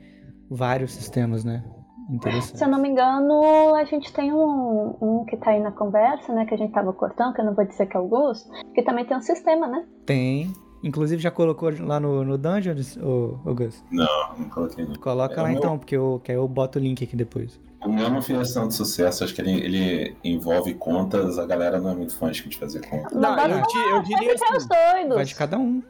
vários 0.49 0.93
sistemas, 0.93 1.43
né? 1.43 1.63
Se 2.41 2.63
eu 2.63 2.67
não 2.67 2.79
me 2.79 2.89
engano, 2.89 3.73
a 3.75 3.83
gente 3.83 4.13
tem 4.13 4.31
um, 4.33 4.95
um 5.01 5.25
que 5.25 5.35
tá 5.37 5.51
aí 5.51 5.59
na 5.59 5.71
conversa, 5.71 6.33
né? 6.33 6.45
Que 6.45 6.53
a 6.53 6.57
gente 6.57 6.71
tava 6.71 6.93
cortando, 6.93 7.33
que 7.33 7.41
eu 7.41 7.45
não 7.45 7.53
vou 7.55 7.65
dizer 7.65 7.87
que 7.87 7.97
é 7.97 7.99
o 7.99 8.07
Gus, 8.07 8.47
que 8.73 8.83
também 8.83 9.05
tem 9.05 9.17
um 9.17 9.21
sistema, 9.21 9.67
né? 9.67 9.85
Tem, 10.05 10.53
Inclusive 10.83 11.19
já 11.19 11.31
colocou 11.31 11.71
lá 11.79 11.99
no, 11.99 12.23
no 12.23 12.37
Dungeon, 12.37 12.75
o, 13.01 13.39
o 13.43 13.55
Gus? 13.55 13.83
Não, 13.91 14.05
não 14.37 14.49
coloquei 14.49 14.85
não. 14.85 14.93
Coloca 14.97 15.33
É, 15.33 15.41
lá 15.41 15.47
meu- 15.49 15.57
então, 15.57 15.79
porque 15.79 15.95
eu, 15.97 16.21
que 16.23 16.31
aí 16.31 16.37
eu 16.37 16.47
boto 16.47 16.77
o 16.77 16.81
link 16.81 17.03
aqui 17.03 17.15
depois. 17.15 17.59
O 17.83 17.89
meu 17.91 18.07
não 18.07 18.21
fez 18.21 18.53
tanto 18.53 18.71
sucesso, 18.75 19.23
acho 19.23 19.33
que 19.33 19.41
ele, 19.41 19.51
ele 19.65 20.15
envolve 20.23 20.75
contas, 20.75 21.39
a 21.39 21.45
galera 21.47 21.79
não 21.81 21.89
é 21.89 21.95
muito 21.95 22.15
fã 22.15 22.29
de 22.29 22.55
fazer 22.55 22.87
conta. 22.87 23.15
Não, 23.15 23.35
Mas 23.35 23.51
eu, 23.51 23.61
di- 23.63 23.89
eu 23.89 24.01
diria 24.03 24.33
assim. 24.35 24.67
doidos. 24.67 25.15
Vai 25.15 25.25
de 25.25 25.33
cada 25.35 25.57
um. 25.57 25.81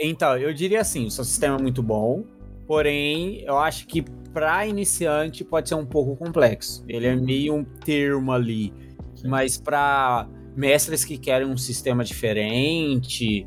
Então, 0.00 0.36
eu 0.36 0.52
diria 0.52 0.80
assim, 0.80 1.06
o 1.06 1.10
seu 1.12 1.22
sistema 1.24 1.56
é 1.56 1.62
muito 1.62 1.80
bom, 1.82 2.24
porém, 2.66 3.42
eu 3.44 3.56
acho 3.58 3.86
que 3.86 4.04
para 4.32 4.66
iniciante 4.66 5.44
pode 5.44 5.68
ser 5.68 5.74
um 5.74 5.86
pouco 5.86 6.16
complexo. 6.16 6.84
Ele 6.88 7.06
é 7.06 7.16
meio 7.16 7.54
um 7.54 7.64
termo 7.64 8.32
ali, 8.32 8.72
Sim. 9.14 9.28
mas 9.28 9.56
para 9.58 10.28
mestres 10.56 11.04
que 11.04 11.16
querem 11.18 11.46
um 11.48 11.56
sistema 11.56 12.04
diferente 12.04 13.46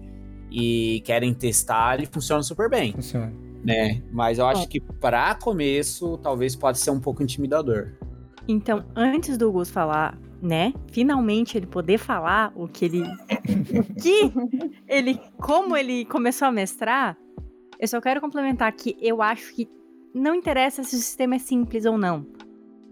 e 0.52 1.02
querem 1.06 1.34
testar, 1.34 1.98
ele 1.98 2.06
funciona 2.06 2.44
super 2.44 2.70
bem, 2.70 2.94
Funciona. 2.94 3.34
né? 3.64 4.02
Mas 4.12 4.40
eu 4.40 4.46
acho 4.46 4.68
que 4.68 4.80
para 4.80 5.36
começo, 5.36 6.18
talvez 6.20 6.56
pode 6.56 6.80
ser 6.80 6.92
um 6.92 7.00
pouco 7.00 7.24
intimidador. 7.24 7.94
Então, 8.48 8.84
antes 8.96 9.38
do 9.38 9.52
Gus 9.52 9.70
falar, 9.70 10.18
né? 10.42 10.74
Finalmente 10.92 11.58
ele 11.58 11.66
poder 11.66 11.98
falar 11.98 12.52
o 12.56 12.68
que 12.68 12.86
ele. 12.86 13.02
o 13.02 14.02
que 14.02 14.32
ele. 14.88 15.20
Como 15.38 15.78
ele 15.78 16.04
começou 16.06 16.50
a 16.50 16.52
mestrar, 16.52 17.18
eu 17.80 17.88
só 17.88 18.02
quero 18.02 18.20
complementar 18.20 18.72
que 18.74 18.98
eu 19.02 19.22
acho 19.22 19.56
que 19.56 19.70
não 20.14 20.36
interessa 20.36 20.84
se 20.84 20.96
o 20.96 21.00
sistema 21.00 21.36
é 21.36 21.40
simples 21.40 21.86
ou 21.86 21.98
não. 21.98 22.26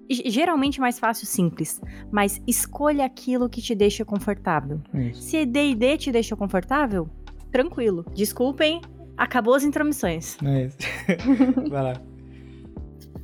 G- 0.10 0.24
Geralmente 0.30 0.80
é 0.80 0.82
mais 0.82 1.00
fácil 1.00 1.26
simples, 1.28 1.80
mas 2.12 2.42
escolha 2.48 3.06
aquilo 3.06 3.48
que 3.50 3.62
te 3.62 3.74
deixa 3.76 4.04
confortável. 4.04 4.82
Isso. 4.94 5.22
Se 5.22 5.46
D&D 5.46 5.98
te 5.98 6.12
deixa 6.12 6.36
confortável, 6.36 7.10
tranquilo. 7.52 8.06
Desculpem, 8.14 8.82
acabou 9.18 9.54
as 9.54 9.64
intromissões. 9.64 10.38
É 10.44 10.66
isso. 10.66 10.78
Vai 11.70 11.84
lá. 11.84 11.94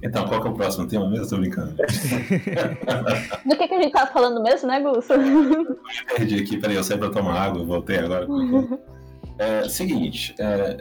Então, 0.03 0.27
qual 0.27 0.39
que 0.41 0.47
é 0.47 0.51
o 0.51 0.53
próximo 0.53 0.87
tema 0.87 1.09
mesmo? 1.09 1.27
Tô 1.27 1.37
brincando. 1.37 1.75
Do 3.45 3.57
que, 3.57 3.67
que 3.67 3.73
a 3.73 3.81
gente 3.81 3.91
tava 3.91 4.11
falando 4.11 4.43
mesmo, 4.43 4.67
né, 4.67 4.79
Gus? 4.79 5.07
Perdi 6.15 6.35
aqui, 6.35 6.57
peraí, 6.57 6.75
eu 6.75 6.83
saí 6.83 6.99
pra 6.99 7.09
tomar 7.09 7.33
água, 7.41 7.65
voltei 7.65 7.97
agora. 7.97 8.27
É, 9.39 9.67
seguinte, 9.67 10.35
é, 10.39 10.77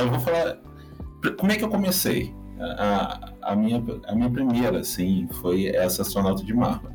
eu 0.00 0.08
vou 0.10 0.20
falar. 0.20 0.58
Como 1.38 1.50
é 1.50 1.56
que 1.56 1.64
eu 1.64 1.68
comecei? 1.68 2.32
A, 2.62 3.32
a, 3.42 3.56
minha, 3.56 3.82
a 4.06 4.14
minha 4.14 4.30
primeira, 4.30 4.80
assim, 4.80 5.28
foi 5.40 5.66
essa 5.66 6.02
astronauta 6.02 6.44
de 6.44 6.54
mármore. 6.54 6.94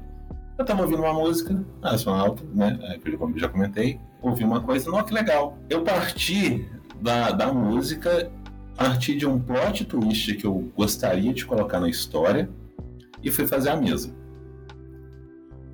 Eu 0.57 0.65
tava 0.65 0.81
ouvindo 0.81 1.01
uma 1.01 1.13
música, 1.13 1.63
a 1.81 1.91
astronauta, 1.91 2.43
né? 2.53 2.79
é, 2.81 2.97
que 2.97 3.09
eu 3.09 3.33
já 3.37 3.49
comentei, 3.49 3.99
ouvi 4.21 4.43
uma 4.43 4.61
coisa, 4.61 4.89
não, 4.89 5.03
que 5.03 5.13
legal. 5.13 5.57
Eu 5.69 5.83
parti 5.83 6.67
da, 7.01 7.31
da 7.31 7.53
música, 7.53 8.31
parti 8.75 9.15
de 9.15 9.25
um 9.25 9.39
plot 9.39 9.85
twist 9.85 10.35
que 10.35 10.45
eu 10.45 10.71
gostaria 10.75 11.33
de 11.33 11.45
colocar 11.45 11.79
na 11.79 11.89
história 11.89 12.49
e 13.21 13.29
fui 13.29 13.45
fazer 13.45 13.69
a 13.69 13.75
mesa. 13.75 14.15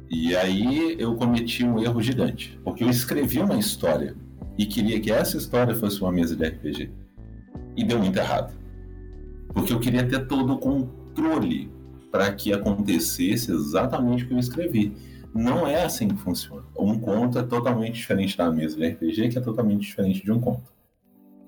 E 0.09 0.35
aí 0.35 0.95
eu 0.99 1.15
cometi 1.15 1.63
um 1.63 1.79
erro 1.79 2.01
gigante, 2.01 2.59
porque 2.63 2.83
eu 2.83 2.89
escrevi 2.89 3.39
uma 3.39 3.55
história 3.55 4.15
e 4.57 4.65
queria 4.65 4.99
que 4.99 5.11
essa 5.11 5.37
história 5.37 5.75
fosse 5.75 6.01
uma 6.01 6.11
mesa 6.11 6.35
de 6.35 6.45
RPG. 6.45 6.91
E 7.75 7.83
deu 7.83 7.99
muito 7.99 8.17
errado. 8.17 8.53
Porque 9.53 9.73
eu 9.73 9.79
queria 9.79 10.07
ter 10.07 10.27
todo 10.27 10.53
o 10.53 10.57
controle 10.57 11.71
para 12.11 12.31
que 12.33 12.53
acontecesse 12.53 13.51
exatamente 13.51 14.23
o 14.23 14.27
que 14.27 14.33
eu 14.33 14.39
escrevi. 14.39 14.95
Não 15.33 15.67
é 15.67 15.83
assim 15.83 16.07
que 16.07 16.15
funciona. 16.15 16.63
Um 16.77 16.99
conto 16.99 17.39
é 17.39 17.43
totalmente 17.43 17.95
diferente 17.95 18.37
da 18.37 18.51
mesa 18.51 18.77
de 18.77 18.87
RPG, 18.87 19.29
que 19.29 19.37
é 19.37 19.41
totalmente 19.41 19.81
diferente 19.81 20.23
de 20.23 20.31
um 20.31 20.39
conto. 20.39 20.71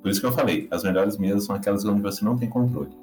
Por 0.01 0.09
isso 0.09 0.19
que 0.19 0.25
eu 0.25 0.31
falei, 0.31 0.67
as 0.71 0.83
melhores 0.83 1.17
mesas 1.17 1.45
são 1.45 1.55
aquelas 1.55 1.85
onde 1.85 2.01
você 2.01 2.23
não 2.23 2.37
tem 2.37 2.49
controle. 2.49 2.95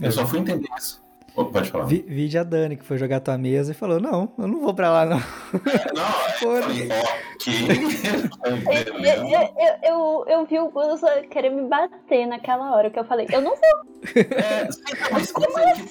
Eu 0.00 0.12
só 0.12 0.26
fui 0.26 0.38
entender 0.38 0.68
isso. 0.78 1.02
Pode 1.34 1.70
falar. 1.70 1.84
Vi, 1.84 2.04
vi 2.06 2.36
a 2.36 2.42
Dani 2.42 2.76
que 2.76 2.84
foi 2.84 2.98
jogar 2.98 3.20
tua 3.20 3.38
mesa 3.38 3.72
e 3.72 3.74
falou: 3.74 3.98
Não, 4.00 4.30
eu 4.38 4.46
não 4.48 4.60
vou 4.60 4.74
pra 4.74 4.90
lá, 4.90 5.04
não. 5.06 5.18
Não, 5.94 6.04
eu 6.28 6.32
Foda. 6.38 6.62
falei, 6.62 6.88
ok. 7.34 8.30
Eu, 8.90 8.94
Beleza. 9.00 9.50
eu, 9.58 9.90
eu, 9.90 10.24
eu 10.28 10.46
vi 10.46 10.58
o 10.58 10.70
Gus 10.70 11.00
querer 11.30 11.50
me 11.50 11.68
bater 11.68 12.26
naquela 12.26 12.74
hora 12.74 12.90
que 12.90 12.98
eu 12.98 13.04
falei, 13.04 13.26
eu 13.32 13.40
não 13.40 13.50
vou, 13.50 14.14
É, 14.14 14.70
sim, 14.70 14.82
mas, 15.12 15.32
mas 15.32 15.56
aí 15.56 15.82
que 15.82 15.88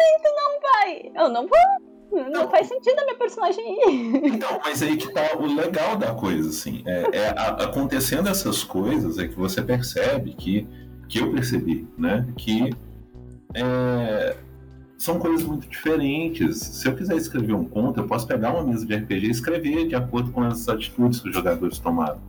pai, 0.62 1.12
eu 1.16 1.30
não 1.30 1.48
vou. 1.48 2.22
Não, 2.24 2.30
Não. 2.44 2.50
faz 2.50 2.68
sentido 2.68 2.98
a 3.00 3.04
minha 3.06 3.18
personagem 3.18 3.64
ir. 3.88 4.26
Então, 4.34 4.60
mas 4.64 4.82
aí 4.82 4.98
que 4.98 5.12
tá 5.14 5.22
o 5.40 5.46
legal 5.46 5.96
da 5.96 6.14
coisa, 6.14 6.50
assim. 6.50 6.82
É, 6.86 7.18
é 7.18 7.28
a- 7.30 7.64
acontecendo 7.66 8.28
essas 8.30 8.64
coisas 8.64 9.20
é 9.20 9.28
que 9.28 9.36
você 9.36 9.62
percebe 9.62 10.34
que, 10.34 10.68
que 11.08 11.20
eu 11.20 11.32
percebi, 11.32 11.88
né? 11.98 12.28
Que 12.36 12.72
é, 13.54 14.36
são 15.00 15.18
coisas 15.18 15.44
muito 15.48 15.68
diferentes. 15.68 16.58
Se 16.60 16.88
eu 16.88 16.96
quiser 16.96 17.16
escrever 17.16 17.54
um 17.54 17.64
conto, 17.66 18.00
eu 18.00 18.06
posso 18.06 18.28
pegar 18.28 18.52
uma 18.54 18.64
mesa 18.64 18.86
de 18.86 18.94
RPG 18.94 19.28
e 19.28 19.32
escrever 19.32 19.88
de 19.88 19.96
acordo 19.96 20.32
com 20.32 20.42
as 20.44 20.68
atitudes 20.68 21.20
que 21.22 21.30
os 21.30 21.34
jogadores 21.36 21.80
tomaram. 21.80 22.20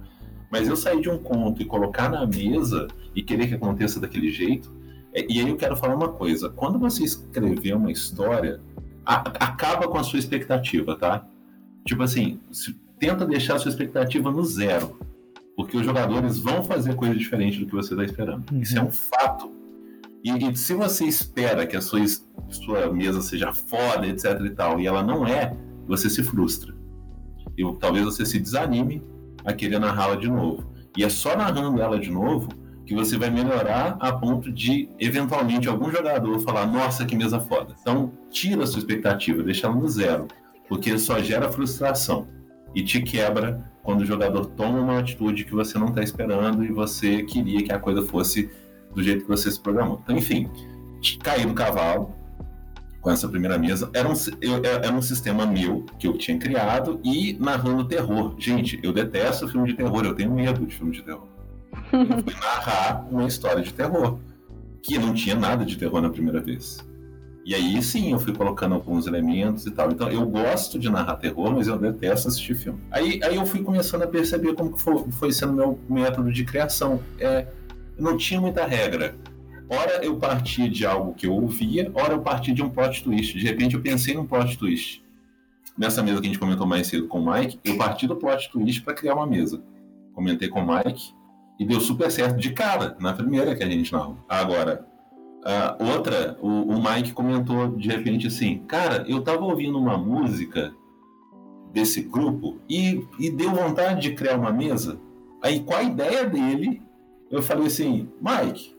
Mas 0.51 0.69
eu 0.69 0.77
sair 0.77 1.01
de 1.01 1.11
um 1.11 1.19
conto 1.19 1.61
e 1.61 1.65
colocar 1.65 2.09
na 2.09 2.27
mesa 2.27 2.89
e 3.15 3.23
querer 3.23 3.49
que 3.49 3.55
aconteça 3.55 3.99
daquele 4.01 4.31
jeito. 4.31 4.73
é- 5.13 5.27
e 5.29 5.41
aí 5.41 5.49
eu 5.49 5.57
quero 5.57 5.77
falar 5.77 5.97
uma 5.97 6.09
coisa: 6.11 6.49
quando 6.49 6.79
você 6.79 7.03
escrever 7.03 7.75
uma 7.75 7.91
história, 7.91 8.61
a- 9.05 9.29
acaba 9.41 9.89
com 9.89 9.99
a 9.99 10.05
sua 10.05 10.21
expectativa, 10.21 10.95
tá? 10.97 11.27
Tipo 11.85 12.05
assim, 12.05 12.39
se- 12.53 12.77
tenta 12.99 13.27
deixar 13.27 13.57
a 13.57 13.59
sua 13.59 13.71
expectativa 13.71 14.31
no 14.31 14.45
zero. 14.45 15.01
Porque 15.57 15.77
os 15.77 15.85
jogadores 15.85 16.39
vão 16.39 16.63
fazer 16.63 16.95
coisa 16.95 17.15
diferente 17.17 17.59
do 17.59 17.67
que 17.67 17.73
você 17.75 17.93
está 17.95 18.05
esperando. 18.05 18.45
Uhum. 18.53 18.61
Isso 18.61 18.79
é 18.79 18.83
um 18.83 18.91
fato. 18.91 19.51
E, 20.23 20.31
e 20.31 20.57
se 20.57 20.75
você 20.75 21.07
espera 21.07 21.67
que 21.67 21.77
a 21.77 21.81
sua, 21.81 22.01
sua 22.51 22.93
mesa 22.93 23.23
seja 23.23 23.53
foda, 23.53 24.07
etc 24.07 24.41
e 24.45 24.51
tal, 24.51 24.81
e 24.81 24.87
ela 24.87 25.03
não 25.03 25.27
é, 25.27 25.57
você 25.87 26.11
se 26.11 26.23
frustra. 26.23 26.75
E 27.57 27.65
talvez 27.79 28.05
você 28.05 28.25
se 28.25 28.39
desanime 28.39 29.03
a 29.45 29.53
querer 29.53 29.79
narrá-la 29.79 30.17
de 30.17 30.29
novo. 30.29 30.71
E 30.97 31.05
é 31.05 31.09
só 31.09 31.37
narrando 31.37 31.81
ela 31.81 31.99
de 31.99 32.11
novo 32.11 32.49
que 32.85 32.95
você 32.95 33.17
vai 33.17 33.31
melhorar 33.31 33.97
a 34.01 34.13
ponto 34.13 34.51
de, 34.51 34.89
eventualmente, 34.99 35.69
algum 35.69 35.91
jogador 35.91 36.41
falar: 36.41 36.67
Nossa, 36.67 37.05
que 37.05 37.15
mesa 37.15 37.39
foda. 37.41 37.75
Então, 37.81 38.13
tira 38.31 38.65
a 38.65 38.67
sua 38.67 38.81
expectativa, 38.81 39.43
deixa 39.43 39.67
ela 39.67 39.77
no 39.77 39.89
zero. 39.89 40.27
Porque 40.69 40.99
só 40.99 41.21
gera 41.21 41.51
frustração 41.51 42.29
e 42.75 42.83
te 42.83 43.01
quebra 43.01 43.65
quando 43.83 44.03
o 44.03 44.07
jogador 44.07 44.47
toma 44.47 44.81
uma 44.81 44.99
atitude 44.99 45.45
que 45.45 45.55
você 45.55 45.79
não 45.79 45.89
está 45.89 46.03
esperando 46.03 46.65
e 46.65 46.73
você 46.73 47.23
queria 47.23 47.63
que 47.63 47.73
a 47.73 47.79
coisa 47.79 48.03
fosse 48.03 48.51
do 48.95 49.03
jeito 49.03 49.23
que 49.23 49.29
você 49.29 49.51
se 49.51 49.61
programou. 49.61 50.01
Então, 50.03 50.17
enfim, 50.17 50.49
caí 51.23 51.45
do 51.47 51.55
cavalo 51.55 52.15
com 53.01 53.11
essa 53.11 53.29
primeira 53.29 53.59
mesa. 53.59 53.91
Era 53.95 54.09
um, 54.09 54.13
eu- 54.41 54.63
era 54.65 54.93
um 54.93 55.01
sistema 55.03 55.47
meu 55.47 55.87
que 55.99 56.07
eu 56.07 56.19
tinha 56.19 56.39
criado 56.39 57.01
e 57.03 57.37
narrando 57.41 57.85
terror. 57.85 58.35
Gente, 58.39 58.79
eu 58.83 58.93
detesto 58.93 59.49
filme 59.49 59.69
de 59.69 59.75
terror, 59.75 60.05
eu 60.05 60.15
tenho 60.15 60.31
medo 60.33 60.67
de 60.67 60.75
filme 60.75 60.93
de 60.93 61.03
terror. 61.03 61.27
Eu 61.93 62.07
fui 62.23 62.35
narrar 62.35 63.07
uma 63.11 63.25
história 63.27 63.63
de 63.63 63.73
terror, 63.73 64.19
que 64.83 64.99
não 64.99 65.15
tinha 65.15 65.35
nada 65.35 65.65
de 65.65 65.77
terror 65.79 66.01
na 66.03 66.11
primeira 66.11 66.41
vez. 66.41 66.79
E 67.43 67.55
aí 67.55 67.83
sim 67.83 68.13
eu 68.13 68.19
fui 68.19 68.35
colocando 68.35 68.75
alguns 68.75 69.07
elementos 69.07 69.67
e 69.67 69.71
tal. 69.71 69.91
Então 69.91 70.11
eu 70.11 70.27
gosto 70.27 70.79
de 70.79 70.91
narrar 70.91 71.17
terror, 71.17 71.51
mas 71.53 71.69
eu 71.69 71.79
detesto 71.79 72.29
assistir 72.29 72.55
filme. 72.55 72.79
Aí, 72.91 73.19
aí 73.25 73.37
eu 73.37 73.47
fui 73.47 73.63
começando 73.63 74.03
a 74.03 74.07
perceber 74.07 74.53
como 74.55 74.73
que 74.75 74.81
foi, 74.81 75.05
foi 75.13 75.33
sendo 75.33 75.55
meu 75.55 75.79
método 75.89 76.31
de 76.31 76.45
criação. 76.45 77.01
É, 77.19 77.47
não 78.01 78.17
tinha 78.17 78.41
muita 78.41 78.65
regra. 78.65 79.15
Ora 79.69 80.05
eu 80.05 80.17
partia 80.17 80.69
de 80.69 80.85
algo 80.85 81.15
que 81.15 81.27
eu 81.27 81.33
ouvia, 81.33 81.91
ora 81.95 82.15
eu 82.15 82.21
partia 82.21 82.53
de 82.53 82.63
um 82.63 82.71
plot 82.71 83.05
twist. 83.05 83.39
De 83.39 83.45
repente 83.45 83.77
eu 83.77 83.83
pensei 83.83 84.15
num 84.15 84.27
plot 84.27 84.59
twist. 84.59 85.05
Nessa 85.79 86.03
mesa 86.03 86.21
que 86.21 86.27
a 86.27 86.31
gente 86.31 86.39
comentou 86.39 86.67
mais 86.67 86.89
cedo 86.89 87.07
com 87.07 87.21
o 87.21 87.33
Mike, 87.33 87.61
eu 87.65 87.79
parti 87.79 88.07
do 88.07 88.17
plot 88.17 88.51
twist 88.51 88.83
para 88.83 88.95
criar 88.95 89.15
uma 89.15 89.27
mesa. 89.27 89.63
Comentei 90.13 90.49
com 90.49 90.61
o 90.61 90.67
Mike 90.67 91.15
e 91.59 91.65
deu 91.65 91.81
super 91.81 92.11
certo 92.11 92.37
de 92.37 92.51
cara, 92.53 92.97
na 93.01 93.13
primeira 93.13 93.55
que 93.55 93.63
a 93.63 93.69
gente 93.69 93.93
narrou. 93.93 94.19
Agora, 94.29 94.87
outra, 95.79 96.37
o, 96.41 96.49
o 96.49 96.83
Mike 96.83 97.13
comentou 97.13 97.77
de 97.77 97.89
repente 97.89 98.27
assim: 98.27 98.59
Cara, 98.67 99.05
eu 99.09 99.23
tava 99.23 99.45
ouvindo 99.45 99.79
uma 99.79 99.97
música 99.97 100.75
desse 101.73 102.03
grupo 102.03 102.59
e, 102.69 103.07
e 103.19 103.31
deu 103.31 103.51
vontade 103.51 104.03
de 104.03 104.15
criar 104.15 104.37
uma 104.37 104.53
mesa. 104.53 105.01
Aí, 105.43 105.61
com 105.61 105.75
a 105.75 105.83
ideia 105.83 106.27
dele, 106.27 106.83
eu 107.31 107.43
falei 107.43 107.67
assim: 107.67 108.09
Mike, 108.21 108.75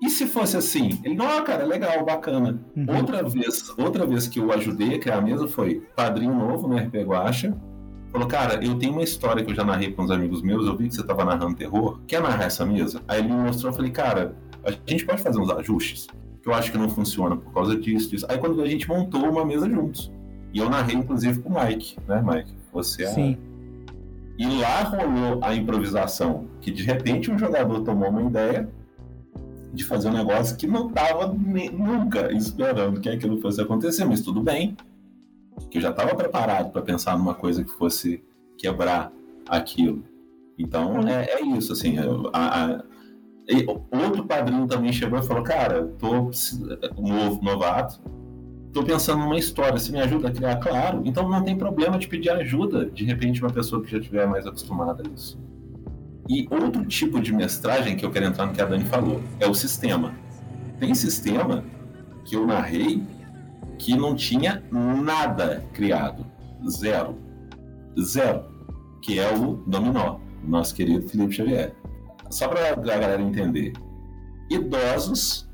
e 0.00 0.10
se 0.10 0.26
fosse 0.26 0.56
assim? 0.56 1.00
Ele, 1.02 1.14
não, 1.14 1.42
cara, 1.42 1.64
legal, 1.64 2.04
bacana. 2.04 2.60
Uhum. 2.76 2.86
Outra 2.96 3.22
vez, 3.22 3.74
outra 3.76 4.06
vez 4.06 4.28
que 4.28 4.38
eu 4.38 4.52
ajudei 4.52 4.94
a 4.94 4.98
criar 4.98 5.18
a 5.18 5.20
mesa 5.20 5.48
foi 5.48 5.82
padrinho 5.96 6.34
novo 6.34 6.68
no 6.68 6.76
RP 6.76 6.96
Guacha. 7.04 7.56
Falou, 8.12 8.26
cara, 8.26 8.64
eu 8.64 8.78
tenho 8.78 8.92
uma 8.92 9.02
história 9.02 9.44
que 9.44 9.50
eu 9.50 9.54
já 9.54 9.64
narrei 9.64 9.92
com 9.92 10.02
uns 10.02 10.10
amigos 10.10 10.40
meus, 10.40 10.66
eu 10.66 10.76
vi 10.76 10.88
que 10.88 10.94
você 10.94 11.04
tava 11.04 11.24
narrando 11.24 11.56
terror. 11.56 12.00
Quer 12.06 12.22
narrar 12.22 12.44
essa 12.44 12.64
mesa? 12.64 13.02
Aí 13.06 13.18
ele 13.18 13.28
me 13.28 13.34
mostrou, 13.34 13.70
eu 13.70 13.76
falei, 13.76 13.90
cara, 13.90 14.34
a 14.64 14.70
gente 14.90 15.04
pode 15.04 15.20
fazer 15.20 15.38
uns 15.38 15.50
ajustes, 15.50 16.06
que 16.42 16.48
eu 16.48 16.54
acho 16.54 16.72
que 16.72 16.78
não 16.78 16.88
funciona 16.88 17.36
por 17.36 17.52
causa 17.52 17.76
disso, 17.76 18.10
disso. 18.10 18.24
Aí 18.28 18.38
quando 18.38 18.62
a 18.62 18.66
gente 18.66 18.88
montou 18.88 19.28
uma 19.28 19.44
mesa 19.44 19.68
juntos. 19.68 20.10
E 20.54 20.58
eu 20.58 20.70
narrei, 20.70 20.96
inclusive, 20.96 21.40
com 21.40 21.50
o 21.50 21.62
Mike, 21.62 21.98
né, 22.06 22.22
Mike? 22.24 22.52
Você 22.72 23.02
é. 23.02 23.08
Sim. 23.08 23.38
E 24.38 24.46
lá 24.46 24.82
rolou 24.84 25.40
a 25.42 25.52
improvisação, 25.52 26.46
que 26.60 26.70
de 26.70 26.84
repente 26.84 27.28
um 27.30 27.36
jogador 27.36 27.80
tomou 27.82 28.08
uma 28.08 28.22
ideia 28.22 28.68
de 29.74 29.84
fazer 29.84 30.08
um 30.08 30.12
negócio 30.12 30.56
que 30.56 30.66
não 30.66 30.88
estava 30.88 31.26
nunca 31.26 32.32
esperando 32.32 33.00
que 33.00 33.08
aquilo 33.08 33.40
fosse 33.40 33.60
acontecer, 33.60 34.04
mas 34.04 34.20
tudo 34.20 34.40
bem, 34.40 34.76
que 35.70 35.78
eu 35.78 35.82
já 35.82 35.90
estava 35.90 36.14
preparado 36.14 36.70
para 36.70 36.82
pensar 36.82 37.18
numa 37.18 37.34
coisa 37.34 37.64
que 37.64 37.70
fosse 37.72 38.22
quebrar 38.56 39.12
aquilo. 39.48 40.04
Então 40.56 41.00
é, 41.08 41.24
é 41.32 41.42
isso, 41.42 41.72
assim. 41.72 41.96
A, 42.32 42.74
a, 42.76 42.84
outro 44.04 44.24
padrinho 44.24 44.66
também 44.66 44.92
chegou 44.92 45.18
e 45.18 45.22
falou: 45.22 45.42
Cara, 45.42 45.86
tô 45.98 46.30
novo, 46.96 47.42
novato, 47.42 48.00
tô 48.72 48.82
pensando 48.82 49.20
numa 49.20 49.38
história, 49.38 49.78
você 49.78 49.90
me 49.90 50.00
ajuda 50.00 50.28
a 50.28 50.30
criar? 50.30 50.56
Claro, 50.56 51.02
então 51.04 51.28
não 51.28 51.42
tem 51.42 51.56
problema 51.56 51.98
de 51.98 52.08
pedir 52.08 52.30
ajuda, 52.30 52.86
de 52.86 53.04
repente, 53.04 53.42
uma 53.42 53.50
pessoa 53.50 53.82
que 53.82 53.90
já 53.90 53.98
estiver 53.98 54.26
mais 54.26 54.46
acostumada 54.46 55.02
a 55.02 55.14
isso. 55.14 55.38
E 56.28 56.46
outro 56.50 56.84
tipo 56.84 57.20
de 57.20 57.32
mestragem 57.32 57.96
que 57.96 58.04
eu 58.04 58.10
quero 58.10 58.26
entrar 58.26 58.46
no 58.46 58.52
que 58.52 58.60
a 58.60 58.66
Dani 58.66 58.84
falou 58.84 59.22
é 59.40 59.46
o 59.46 59.54
sistema. 59.54 60.14
Tem 60.78 60.94
sistema 60.94 61.64
que 62.24 62.36
eu 62.36 62.46
narrei 62.46 63.02
que 63.78 63.96
não 63.96 64.14
tinha 64.14 64.62
nada 64.70 65.64
criado. 65.72 66.26
Zero. 66.68 67.16
Zero. 67.98 68.44
Que 69.00 69.18
é 69.18 69.34
o 69.34 69.54
dominó, 69.66 70.18
nosso 70.44 70.74
querido 70.74 71.08
Felipe 71.08 71.32
Xavier. 71.32 71.74
Só 72.28 72.46
para 72.48 72.72
a 72.72 72.74
galera 72.74 73.22
entender. 73.22 73.72
Idosos 74.50 75.47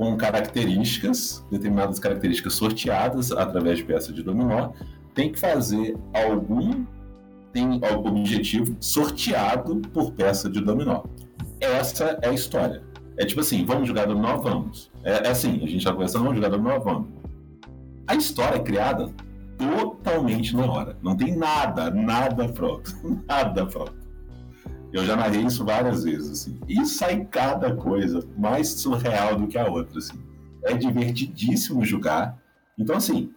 com 0.00 0.16
características, 0.16 1.44
determinadas 1.50 1.98
características 1.98 2.54
sorteadas 2.54 3.32
através 3.32 3.80
de 3.80 3.84
peça 3.84 4.10
de 4.10 4.22
dominó, 4.22 4.70
tem 5.14 5.30
que 5.30 5.38
fazer 5.38 5.94
algum 6.14 6.86
tem 7.52 7.78
objetivo 7.82 8.74
sorteado 8.80 9.76
por 9.92 10.12
peça 10.12 10.48
de 10.48 10.58
dominó. 10.62 11.02
Essa 11.60 12.18
é 12.22 12.30
a 12.30 12.32
história. 12.32 12.82
É 13.18 13.26
tipo 13.26 13.42
assim, 13.42 13.62
vamos 13.66 13.86
jogar 13.86 14.06
dominó? 14.06 14.38
Vamos. 14.38 14.90
É, 15.04 15.26
é 15.26 15.28
assim, 15.28 15.56
a 15.62 15.68
gente 15.68 15.80
já 15.80 15.92
conversando, 15.92 16.22
vamos 16.22 16.36
jogar 16.36 16.48
dominó? 16.48 16.78
Vamos. 16.78 17.08
A 18.06 18.14
história 18.14 18.56
é 18.56 18.60
criada 18.60 19.12
totalmente 19.58 20.56
na 20.56 20.64
hora. 20.64 20.96
Não 21.02 21.14
tem 21.14 21.36
nada, 21.36 21.90
nada 21.90 22.48
pronto. 22.48 22.90
Nada 23.28 23.66
pronto. 23.66 23.99
Eu 24.92 25.04
já 25.04 25.14
narrei 25.14 25.42
isso 25.42 25.64
várias 25.64 26.04
vezes, 26.04 26.30
assim. 26.30 26.58
E 26.68 26.84
sai 26.84 27.24
cada 27.24 27.74
coisa 27.76 28.26
mais 28.36 28.68
surreal 28.68 29.36
do 29.36 29.46
que 29.46 29.56
a 29.56 29.68
outra, 29.68 29.98
assim. 29.98 30.18
É 30.64 30.74
divertidíssimo 30.74 31.84
jogar. 31.84 32.38
Então, 32.76 32.96
assim, 32.96 33.32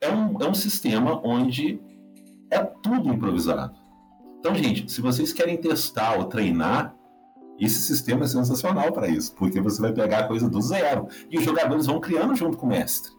é 0.00 0.10
um, 0.10 0.40
é 0.42 0.48
um 0.48 0.54
sistema 0.54 1.20
onde 1.24 1.80
é 2.50 2.58
tudo 2.58 3.12
improvisado. 3.12 3.76
Então, 4.40 4.54
gente, 4.54 4.90
se 4.90 5.00
vocês 5.00 5.32
querem 5.32 5.56
testar 5.56 6.16
ou 6.16 6.24
treinar, 6.24 6.94
esse 7.58 7.80
sistema 7.82 8.24
é 8.24 8.28
sensacional 8.28 8.92
para 8.92 9.08
isso, 9.08 9.34
porque 9.34 9.60
você 9.60 9.80
vai 9.80 9.92
pegar 9.92 10.20
a 10.20 10.28
coisa 10.28 10.48
do 10.48 10.60
zero 10.60 11.08
e 11.28 11.38
os 11.38 11.44
jogadores 11.44 11.86
vão 11.86 12.00
criando 12.00 12.34
junto 12.36 12.56
com 12.56 12.66
o 12.66 12.68
mestre. 12.68 13.12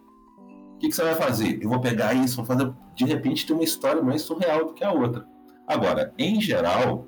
O 0.75 0.77
que, 0.79 0.87
que 0.87 0.95
você 0.95 1.03
vai 1.03 1.15
fazer? 1.15 1.61
Eu 1.61 1.69
vou 1.69 1.81
pegar 1.81 2.13
isso, 2.13 2.37
vou 2.37 2.45
fazer. 2.45 2.71
De 2.95 3.03
repente, 3.03 3.45
ter 3.45 3.51
uma 3.51 3.65
história 3.65 4.01
mais 4.01 4.21
surreal 4.21 4.67
do 4.67 4.73
que 4.73 4.83
a 4.83 4.93
outra. 4.93 5.27
Agora, 5.67 6.13
em 6.17 6.39
geral, 6.39 7.05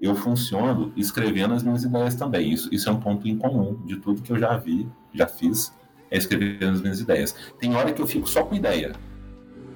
eu 0.00 0.14
funciono 0.14 0.92
escrevendo 0.96 1.54
as 1.54 1.62
minhas 1.62 1.84
ideias 1.84 2.14
também. 2.14 2.52
Isso, 2.52 2.72
isso 2.72 2.88
é 2.88 2.92
um 2.92 3.00
ponto 3.00 3.26
em 3.26 3.36
comum 3.36 3.80
de 3.86 3.96
tudo 3.96 4.22
que 4.22 4.30
eu 4.30 4.38
já 4.38 4.56
vi, 4.56 4.88
já 5.12 5.26
fiz, 5.26 5.72
é 6.10 6.18
escrever 6.18 6.64
as 6.64 6.80
minhas 6.80 7.00
ideias. 7.00 7.34
Tem 7.58 7.74
hora 7.74 7.92
que 7.92 8.00
eu 8.00 8.06
fico 8.06 8.28
só 8.28 8.44
com 8.44 8.54
ideia. 8.54 8.92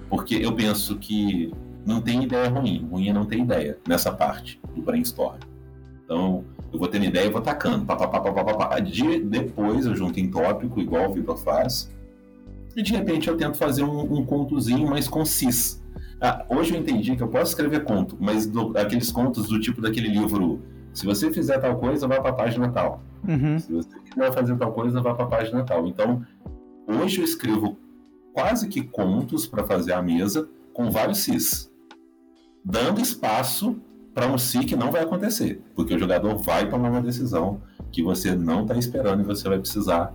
Porque 0.08 0.34
eu 0.34 0.52
penso 0.52 0.96
que 0.98 1.52
não 1.86 2.00
tem 2.00 2.24
ideia 2.24 2.48
ruim. 2.48 2.86
Ruim 2.90 3.08
é 3.08 3.12
não 3.12 3.24
ter 3.24 3.38
ideia 3.38 3.78
nessa 3.86 4.12
parte 4.12 4.60
do 4.74 4.82
brainstorm. 4.82 5.38
Então, 6.04 6.44
eu 6.72 6.78
vou 6.78 6.88
tendo 6.88 7.04
ideia 7.04 7.26
e 7.26 7.30
vou 7.30 7.40
tacando. 7.40 7.86
Pá, 7.86 7.96
pá, 7.96 8.08
pá, 8.08 8.20
pá, 8.20 8.32
pá, 8.32 8.54
pá. 8.54 8.80
De, 8.80 9.20
depois 9.20 9.86
eu 9.86 9.94
junto 9.94 10.18
em 10.18 10.30
tópico, 10.30 10.80
igual 10.80 11.10
o 11.10 11.14
Vitor 11.14 11.38
faz. 11.38 11.90
E 12.76 12.82
de 12.82 12.92
repente 12.92 13.28
eu 13.28 13.36
tento 13.36 13.56
fazer 13.56 13.82
um, 13.82 14.18
um 14.18 14.24
contozinho 14.24 14.88
mais 14.88 15.08
conciso. 15.08 15.79
Ah, 16.20 16.44
hoje 16.50 16.74
eu 16.74 16.80
entendi 16.80 17.16
que 17.16 17.22
eu 17.22 17.28
posso 17.28 17.52
escrever 17.52 17.82
conto, 17.84 18.16
mas 18.20 18.46
do, 18.46 18.76
aqueles 18.76 19.10
contos 19.10 19.48
do 19.48 19.58
tipo 19.58 19.80
daquele 19.80 20.08
livro. 20.08 20.60
Se 20.92 21.06
você 21.06 21.32
fizer 21.32 21.58
tal 21.58 21.78
coisa, 21.78 22.06
vá 22.06 22.20
para 22.20 22.30
a 22.30 22.34
página 22.34 22.68
tal. 22.70 23.02
Uhum. 23.26 23.58
Se 23.58 23.72
você 23.72 23.98
quiser 24.00 24.32
fazer 24.32 24.56
tal 24.56 24.72
coisa, 24.72 25.00
vá 25.00 25.14
para 25.14 25.24
a 25.24 25.28
página 25.28 25.62
tal. 25.64 25.86
Então, 25.86 26.24
hoje 26.86 27.20
eu 27.20 27.24
escrevo 27.24 27.78
quase 28.34 28.68
que 28.68 28.82
contos 28.82 29.46
para 29.46 29.64
fazer 29.64 29.92
a 29.92 30.02
mesa 30.02 30.48
com 30.74 30.90
vários 30.90 31.18
cis, 31.18 31.70
dando 32.64 33.00
espaço 33.00 33.76
para 34.14 34.26
um 34.26 34.36
si 34.36 34.60
que 34.60 34.76
não 34.76 34.90
vai 34.90 35.02
acontecer, 35.02 35.62
porque 35.74 35.94
o 35.94 35.98
jogador 35.98 36.36
vai 36.36 36.68
tomar 36.68 36.90
uma 36.90 37.00
decisão 37.00 37.60
que 37.90 38.02
você 38.02 38.34
não 38.34 38.62
está 38.62 38.76
esperando 38.76 39.22
e 39.22 39.24
você 39.24 39.48
vai 39.48 39.58
precisar 39.58 40.14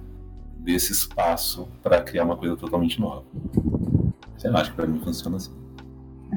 desse 0.57 0.91
espaço 0.91 1.68
para 1.82 2.02
criar 2.02 2.26
uma 2.26 2.36
coisa 2.36 2.56
totalmente 2.56 2.99
nova. 2.99 3.23
Você 4.38 4.48
acha 4.48 4.69
que 4.69 4.76
para 4.76 4.88
mim 4.88 4.99
funciona 4.99 5.38
assim? 5.38 5.65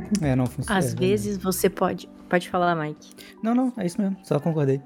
É, 0.23 0.35
não 0.35 0.47
funciona. 0.47 0.79
Às 0.79 0.93
é, 0.93 0.97
vezes 0.97 1.37
você 1.37 1.69
pode. 1.69 2.09
Pode 2.29 2.49
falar, 2.49 2.75
Mike. 2.75 3.11
Não, 3.43 3.55
não, 3.55 3.73
é 3.77 3.87
isso 3.87 4.01
mesmo, 4.01 4.17
só 4.23 4.39
concordei. 4.39 4.83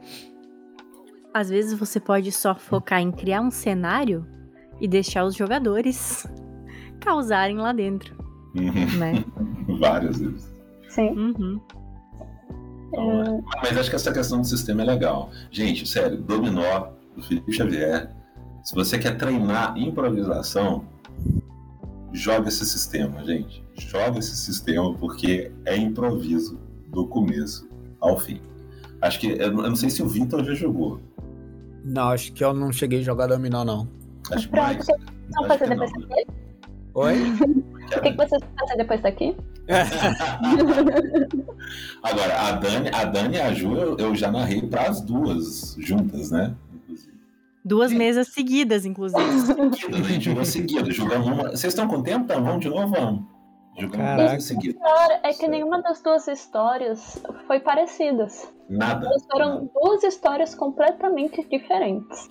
Às 1.34 1.48
vezes 1.48 1.78
você 1.78 1.98
pode 1.98 2.30
só 2.30 2.54
focar 2.54 3.00
em 3.00 3.10
criar 3.10 3.40
um 3.40 3.50
cenário 3.50 4.26
e 4.80 4.86
deixar 4.86 5.24
os 5.24 5.34
jogadores 5.34 6.26
causarem 7.00 7.56
lá 7.56 7.72
dentro. 7.72 8.16
Uhum. 8.54 8.98
Né? 8.98 9.24
Várias 9.80 10.18
vezes. 10.18 10.52
Sim. 10.88 11.08
Uhum. 11.10 11.60
Então, 12.88 13.42
Mas 13.62 13.78
acho 13.78 13.90
que 13.90 13.96
essa 13.96 14.12
questão 14.12 14.40
do 14.42 14.46
sistema 14.46 14.82
é 14.82 14.84
legal. 14.84 15.30
Gente, 15.50 15.86
sério, 15.86 16.18
Dominó, 16.18 16.88
do 17.16 17.22
Felipe 17.22 17.52
Xavier. 17.52 18.10
Se 18.62 18.74
você 18.74 18.98
quer 18.98 19.16
treinar 19.16 19.76
improvisação, 19.78 20.84
joga 22.12 22.48
esse 22.48 22.66
sistema, 22.66 23.24
gente. 23.24 23.64
Joga 23.74 24.18
esse 24.18 24.36
sistema 24.36 24.92
porque 24.94 25.50
é 25.64 25.76
improviso 25.76 26.58
do 26.88 27.06
começo 27.06 27.68
ao 28.00 28.18
fim. 28.18 28.40
Acho 29.00 29.18
que. 29.18 29.28
Eu 29.28 29.52
não 29.52 29.76
sei 29.76 29.90
se 29.90 30.02
o 30.02 30.08
Vitor 30.08 30.44
já 30.44 30.54
jogou. 30.54 31.00
Não, 31.84 32.10
acho 32.10 32.32
que 32.32 32.44
eu 32.44 32.54
não 32.54 32.72
cheguei 32.72 33.00
a 33.00 33.02
jogar 33.02 33.26
dominó, 33.26 33.64
não. 33.64 33.88
Acho 34.30 34.48
Pronto, 34.48 34.64
mais. 34.64 34.86
Não 35.30 35.44
Acho 35.44 35.48
fazer 35.48 35.64
que 35.64 35.70
depois 35.70 35.92
não, 35.92 36.00
né? 36.00 36.06
daqui? 36.08 36.26
Oi? 36.94 37.14
O 37.96 38.00
que, 38.00 38.10
que 38.10 38.16
vocês 38.16 38.42
vão 38.42 38.50
fazer 38.58 38.76
depois 38.76 39.02
daqui? 39.02 39.36
Agora, 42.02 42.40
a 42.40 42.52
Dani, 42.52 42.88
a 42.92 43.04
Dani 43.04 43.36
e 43.36 43.40
a 43.40 43.52
Ju, 43.52 43.76
eu, 43.76 43.96
eu 43.96 44.14
já 44.14 44.30
narrei 44.30 44.62
para 44.62 44.88
as 44.88 45.00
duas 45.00 45.76
juntas, 45.78 46.30
né? 46.30 46.54
Duas 47.64 47.92
mesas 47.92 48.28
seguidas, 48.28 48.84
inclusive. 48.84 49.22
Seguidas, 49.22 50.00
a 50.00 50.02
gente 50.02 50.24
jogou 50.24 50.44
seguida. 50.44 50.90
Jogamos 50.90 51.26
uma. 51.26 51.50
Vocês 51.50 51.72
estão 51.72 51.86
com 51.86 52.02
tempo? 52.02 52.24
Então, 52.24 52.42
vamos 52.42 52.60
de 52.60 52.68
novo? 52.68 52.88
Vamos. 52.88 53.24
Jogamos 53.78 53.96
Caraca. 53.96 54.30
duas 54.30 54.44
seguidas. 54.44 54.82
Pior 54.82 55.20
é 55.22 55.32
que 55.32 55.48
nenhuma 55.48 55.80
das 55.80 56.02
duas 56.02 56.26
histórias 56.28 57.22
foi 57.46 57.60
parecidas. 57.60 58.52
Nada. 58.68 59.06
Elas 59.06 59.24
foram 59.30 59.70
duas 59.74 60.02
histórias 60.02 60.54
completamente 60.54 61.46
diferentes. 61.48 62.28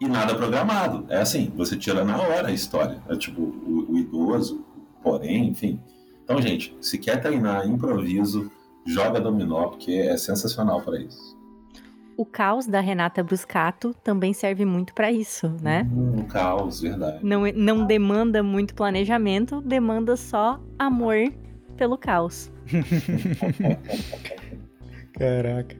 E 0.00 0.08
nada 0.08 0.34
programado. 0.34 1.06
É 1.08 1.18
assim, 1.18 1.52
você 1.56 1.76
tira 1.76 2.04
na 2.04 2.18
hora 2.18 2.48
a 2.48 2.52
história. 2.52 3.02
É 3.08 3.16
tipo, 3.16 3.40
o, 3.40 3.92
o 3.92 3.98
idoso, 3.98 4.64
porém, 5.02 5.48
enfim. 5.48 5.80
Então, 6.22 6.40
gente, 6.40 6.76
se 6.80 6.98
quer 6.98 7.20
treinar 7.20 7.66
improviso, 7.66 8.50
joga 8.86 9.20
dominó, 9.20 9.68
porque 9.68 9.92
é 9.92 10.16
sensacional 10.16 10.80
para 10.82 10.98
isso. 11.00 11.33
O 12.16 12.24
caos 12.24 12.66
da 12.66 12.80
Renata 12.80 13.22
Bruscato 13.22 13.94
também 14.02 14.32
serve 14.32 14.64
muito 14.64 14.94
pra 14.94 15.10
isso, 15.10 15.48
né? 15.60 15.86
Um 15.92 16.24
caos, 16.24 16.80
verdade. 16.80 17.24
Não, 17.24 17.42
não 17.52 17.86
demanda 17.86 18.42
muito 18.42 18.74
planejamento, 18.74 19.60
demanda 19.60 20.16
só 20.16 20.60
amor 20.78 21.16
pelo 21.76 21.98
caos. 21.98 22.50
Caraca. 25.12 25.76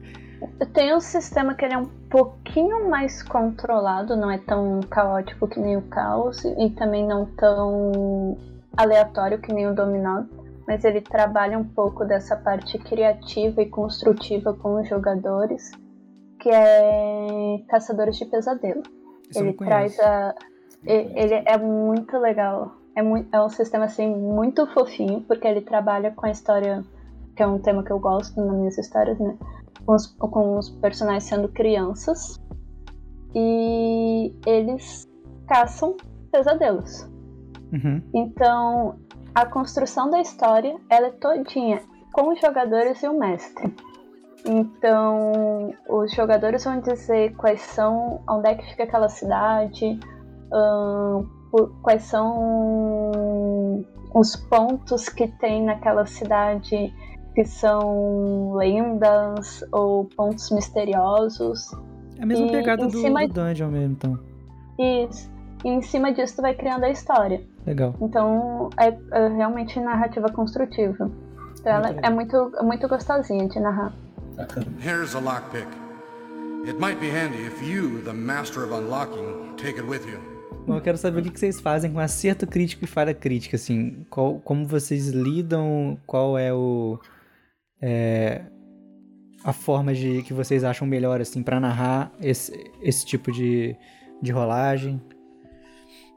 Tem 0.73 0.93
um 0.93 0.99
sistema 0.99 1.55
que 1.55 1.65
ele 1.65 1.73
é 1.73 1.77
um 1.77 1.89
pouquinho 2.09 2.89
mais 2.89 3.23
controlado, 3.23 4.15
não 4.15 4.29
é 4.29 4.37
tão 4.37 4.81
caótico 4.89 5.47
que 5.47 5.59
nem 5.59 5.77
o 5.77 5.81
caos 5.83 6.43
e 6.43 6.69
também 6.71 7.07
não 7.07 7.25
tão 7.25 8.37
aleatório 8.75 9.39
que 9.39 9.53
nem 9.53 9.67
o 9.67 9.73
dominó, 9.73 10.23
mas 10.67 10.83
ele 10.83 11.01
trabalha 11.01 11.57
um 11.57 11.63
pouco 11.63 12.05
dessa 12.05 12.35
parte 12.35 12.77
criativa 12.77 13.61
e 13.61 13.69
construtiva 13.69 14.53
com 14.53 14.81
os 14.81 14.87
jogadores, 14.87 15.71
que 16.45 16.49
é 16.51 17.57
Caçadores 17.67 18.17
de 18.17 18.25
Pesadelo. 18.25 18.83
Isso 19.27 19.39
ele 19.39 19.53
traz 19.53 19.99
a 19.99 20.35
ele 20.85 21.33
é 21.33 21.57
muito 21.57 22.15
legal. 22.19 22.75
É, 22.95 23.01
muito, 23.01 23.35
é 23.35 23.43
um 23.43 23.49
sistema 23.49 23.85
assim 23.85 24.07
muito 24.07 24.67
fofinho, 24.67 25.21
porque 25.21 25.47
ele 25.47 25.61
trabalha 25.61 26.11
com 26.11 26.27
a 26.27 26.29
história, 26.29 26.83
que 27.35 27.41
é 27.41 27.47
um 27.47 27.57
tema 27.57 27.83
que 27.83 27.91
eu 27.91 27.97
gosto 27.97 28.39
nas 28.39 28.55
minhas 28.55 28.77
histórias, 28.77 29.17
né? 29.17 29.35
Com 29.87 29.95
os, 29.95 30.05
com 30.05 30.59
os 30.59 30.69
personagens 30.69 31.23
sendo 31.23 31.49
crianças. 31.49 32.39
E 33.33 34.31
eles 34.45 35.09
caçam 35.47 35.97
pesadelos. 36.31 37.09
Uhum. 37.73 38.03
Então, 38.13 38.99
a 39.33 39.47
construção 39.47 40.11
da 40.11 40.21
história, 40.21 40.77
ela 40.91 41.07
é 41.07 41.11
todinha 41.11 41.81
com 42.13 42.31
os 42.31 42.39
jogadores 42.39 43.01
e 43.01 43.07
o 43.07 43.17
mestre. 43.17 43.73
Então, 44.47 45.73
os 45.89 46.13
jogadores 46.13 46.63
vão 46.63 46.79
dizer 46.79 47.35
quais 47.35 47.61
são, 47.61 48.21
onde 48.29 48.47
é 48.47 48.55
que 48.55 48.69
fica 48.69 48.83
aquela 48.83 49.09
cidade, 49.09 49.99
hum, 50.53 51.25
quais 51.81 52.03
são 52.03 53.83
os 54.13 54.35
pontos 54.35 55.09
que 55.09 55.27
tem 55.27 55.63
naquela 55.65 56.05
cidade 56.05 56.93
que 57.33 57.43
são 57.43 58.53
lendas 58.53 59.63
ou 59.71 60.05
pontos 60.05 60.49
misteriosos. 60.51 61.73
É 62.17 62.23
a 62.23 62.25
mesma 62.25 62.45
E 62.47 62.51
pegada 62.51 62.85
do, 62.87 62.91
cima- 62.91 63.27
do 63.27 63.33
Dungeon 63.33 63.67
mesmo, 63.69 63.91
então. 63.93 64.19
Isso. 64.79 65.29
E 65.63 65.69
em 65.69 65.81
cima 65.81 66.13
disso 66.13 66.37
tu 66.37 66.41
vai 66.43 66.53
criando 66.53 66.83
a 66.85 66.89
história. 66.89 67.41
Legal. 67.65 67.93
Então 67.99 68.69
é, 68.77 68.87
é 69.11 69.27
realmente 69.29 69.79
narrativa 69.79 70.29
construtiva. 70.29 71.09
Então 71.59 71.73
ela 71.73 71.87
Muito 71.91 72.05
é 72.05 72.09
muito, 72.09 72.51
é 72.59 72.63
muito 72.63 72.87
gostosinha 72.87 73.47
de 73.49 73.59
narrar. 73.59 73.91
Here's 74.81 75.15
a 75.15 75.19
lockpick. 75.21 75.67
It 76.67 76.79
might 76.79 76.99
be 76.99 77.09
handy 77.09 77.43
if 77.45 77.61
you, 77.63 78.01
the 78.01 78.13
master 78.13 78.63
of 78.63 78.71
unlocking, 78.73 79.55
take 79.57 79.77
it 79.77 79.85
with 79.87 80.05
you. 80.07 80.19
Bom, 80.67 80.75
eu 80.77 80.81
quero 80.81 80.97
saber 80.97 81.19
o 81.19 81.31
que 81.31 81.39
vocês 81.39 81.61
fazem 81.61 81.91
com 81.93 81.99
acerto 81.99 82.47
crítico 82.47 82.83
e 82.83 82.87
falha 82.87 83.13
crítica, 83.13 83.55
assim. 83.55 84.03
Qual, 84.09 84.39
como 84.39 84.65
vocês 84.65 85.09
lidam, 85.09 85.97
qual 86.07 86.37
é 86.37 86.51
o... 86.53 86.99
é, 87.81 88.41
a 89.43 89.53
forma 89.53 89.93
de 89.93 90.23
que 90.23 90.33
vocês 90.33 90.63
acham 90.63 90.87
melhor, 90.87 91.21
assim, 91.21 91.43
pra 91.43 91.59
narrar 91.59 92.11
esse, 92.19 92.51
esse 92.81 93.05
tipo 93.05 93.31
de, 93.31 93.75
de 94.21 94.31
rolagem. 94.31 94.99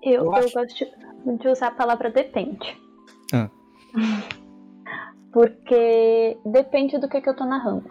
Eu, 0.03 0.13
Eu 0.13 0.25
eu, 0.27 0.35
acho- 0.35 0.55
gosto 0.55 0.75
de, 0.75 1.39
de 1.39 1.49
usar 1.49 1.67
a 1.69 1.73
palavra 1.73 2.11
depende. 2.11 2.75
Ah. 3.35 3.51
Porque 5.31 6.39
depende 6.47 6.99
do 6.99 7.07
que, 7.09 7.21
que 7.21 7.29
eu 7.29 7.37
tô 7.37 7.45
narrando. 7.45 7.89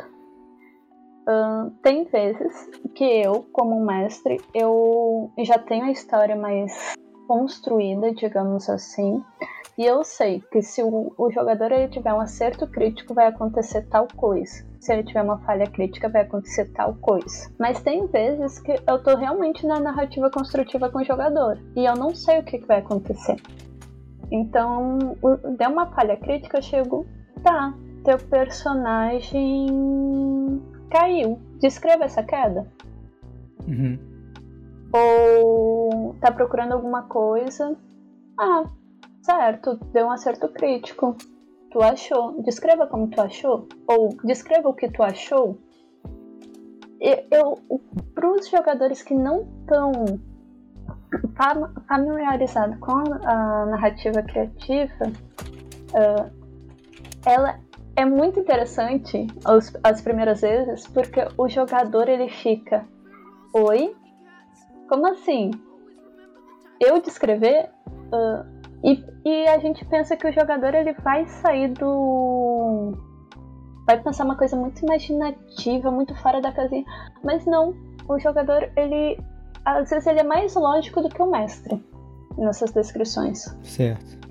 Tem 1.81 2.05
vezes 2.05 2.69
que 2.95 3.03
eu, 3.03 3.45
como 3.51 3.85
mestre, 3.85 4.39
eu 4.53 5.31
já 5.39 5.59
tenho 5.59 5.85
a 5.85 5.91
história 5.91 6.35
mais 6.35 6.95
construída, 7.27 8.13
digamos 8.13 8.69
assim, 8.69 9.21
e 9.77 9.85
eu 9.85 10.03
sei 10.03 10.41
que 10.51 10.61
se 10.61 10.81
o, 10.81 11.13
o 11.17 11.29
jogador 11.29 11.71
ele 11.71 11.89
tiver 11.89 12.11
um 12.11 12.19
acerto 12.19 12.65
crítico, 12.65 13.13
vai 13.13 13.27
acontecer 13.27 13.83
tal 13.83 14.07
coisa. 14.15 14.65
Se 14.79 14.91
ele 14.91 15.03
tiver 15.03 15.21
uma 15.21 15.37
falha 15.39 15.67
crítica, 15.67 16.09
vai 16.09 16.23
acontecer 16.23 16.71
tal 16.73 16.95
coisa. 16.95 17.51
Mas 17.59 17.81
tem 17.81 18.07
vezes 18.07 18.59
que 18.59 18.73
eu 18.87 19.03
tô 19.03 19.15
realmente 19.15 19.67
na 19.67 19.79
narrativa 19.79 20.31
construtiva 20.31 20.89
com 20.89 20.99
o 20.99 21.03
jogador, 21.03 21.59
e 21.75 21.85
eu 21.85 21.95
não 21.95 22.15
sei 22.15 22.39
o 22.39 22.43
que, 22.43 22.57
que 22.57 22.65
vai 22.65 22.79
acontecer. 22.79 23.35
Então, 24.31 25.15
deu 25.57 25.69
uma 25.69 25.87
falha 25.87 26.17
crítica, 26.17 26.57
eu 26.57 26.63
chego, 26.63 27.05
tá, 27.43 27.73
teu 28.03 28.17
personagem 28.17 29.67
caiu. 30.89 31.39
Descreva 31.59 32.05
essa 32.05 32.23
queda. 32.23 32.71
Uhum. 33.67 33.97
Ou 34.93 36.15
tá 36.21 36.31
procurando 36.31 36.73
alguma 36.73 37.03
coisa. 37.03 37.75
Ah, 38.39 38.63
certo, 39.21 39.75
deu 39.91 40.07
um 40.07 40.11
acerto 40.11 40.47
crítico. 40.49 41.15
Tu 41.71 41.81
achou. 41.81 42.41
Descreva 42.41 42.87
como 42.87 43.09
tu 43.09 43.21
achou. 43.21 43.67
Ou 43.87 44.09
descreva 44.23 44.69
o 44.69 44.73
que 44.73 44.89
tu 44.89 45.03
achou. 45.03 45.57
Eu, 46.99 47.25
eu 47.31 47.81
para 48.15 48.31
os 48.31 48.49
jogadores 48.49 49.03
que 49.03 49.13
não 49.13 49.47
estão 49.61 49.91
familiarizados 51.87 52.77
com 52.79 52.91
a, 52.91 53.65
narrativa 53.67 54.21
criativa, 54.23 55.11
ah, 55.93 56.29
ela 57.25 57.59
é 57.97 58.05
muito 58.05 58.39
interessante 58.39 59.25
as, 59.43 59.73
as 59.83 60.01
primeiras 60.01 60.41
vezes, 60.41 60.85
porque 60.87 61.27
o 61.35 61.49
jogador 61.49 62.07
ele 62.07 62.29
fica, 62.29 62.87
oi, 63.51 63.95
como 64.87 65.07
assim? 65.07 65.49
Eu 66.79 67.01
descrever? 67.01 67.71
Ah, 68.13 68.45
e, 68.83 69.03
e 69.25 69.47
a 69.47 69.57
gente 69.57 69.83
pensa 69.85 70.15
que 70.15 70.27
o 70.27 70.31
jogador 70.31 70.75
ele 70.75 70.93
vai 70.93 71.25
sair 71.27 71.73
do. 71.73 72.93
Vai 73.87 73.99
pensar 74.01 74.25
uma 74.25 74.37
coisa 74.37 74.55
muito 74.55 74.85
imaginativa, 74.85 75.89
muito 75.89 76.13
fora 76.21 76.39
da 76.39 76.51
casinha. 76.51 76.85
Mas 77.23 77.45
não. 77.47 77.73
O 78.07 78.19
jogador, 78.19 78.71
ele. 78.77 79.19
Às 79.65 79.89
vezes 79.89 80.05
ele 80.05 80.19
é 80.19 80.23
mais 80.23 80.53
lógico 80.53 81.01
do 81.01 81.09
que 81.09 81.21
o 81.21 81.31
mestre 81.31 81.83
nessas 82.37 82.71
descrições. 82.71 83.45
Certo. 83.63 84.27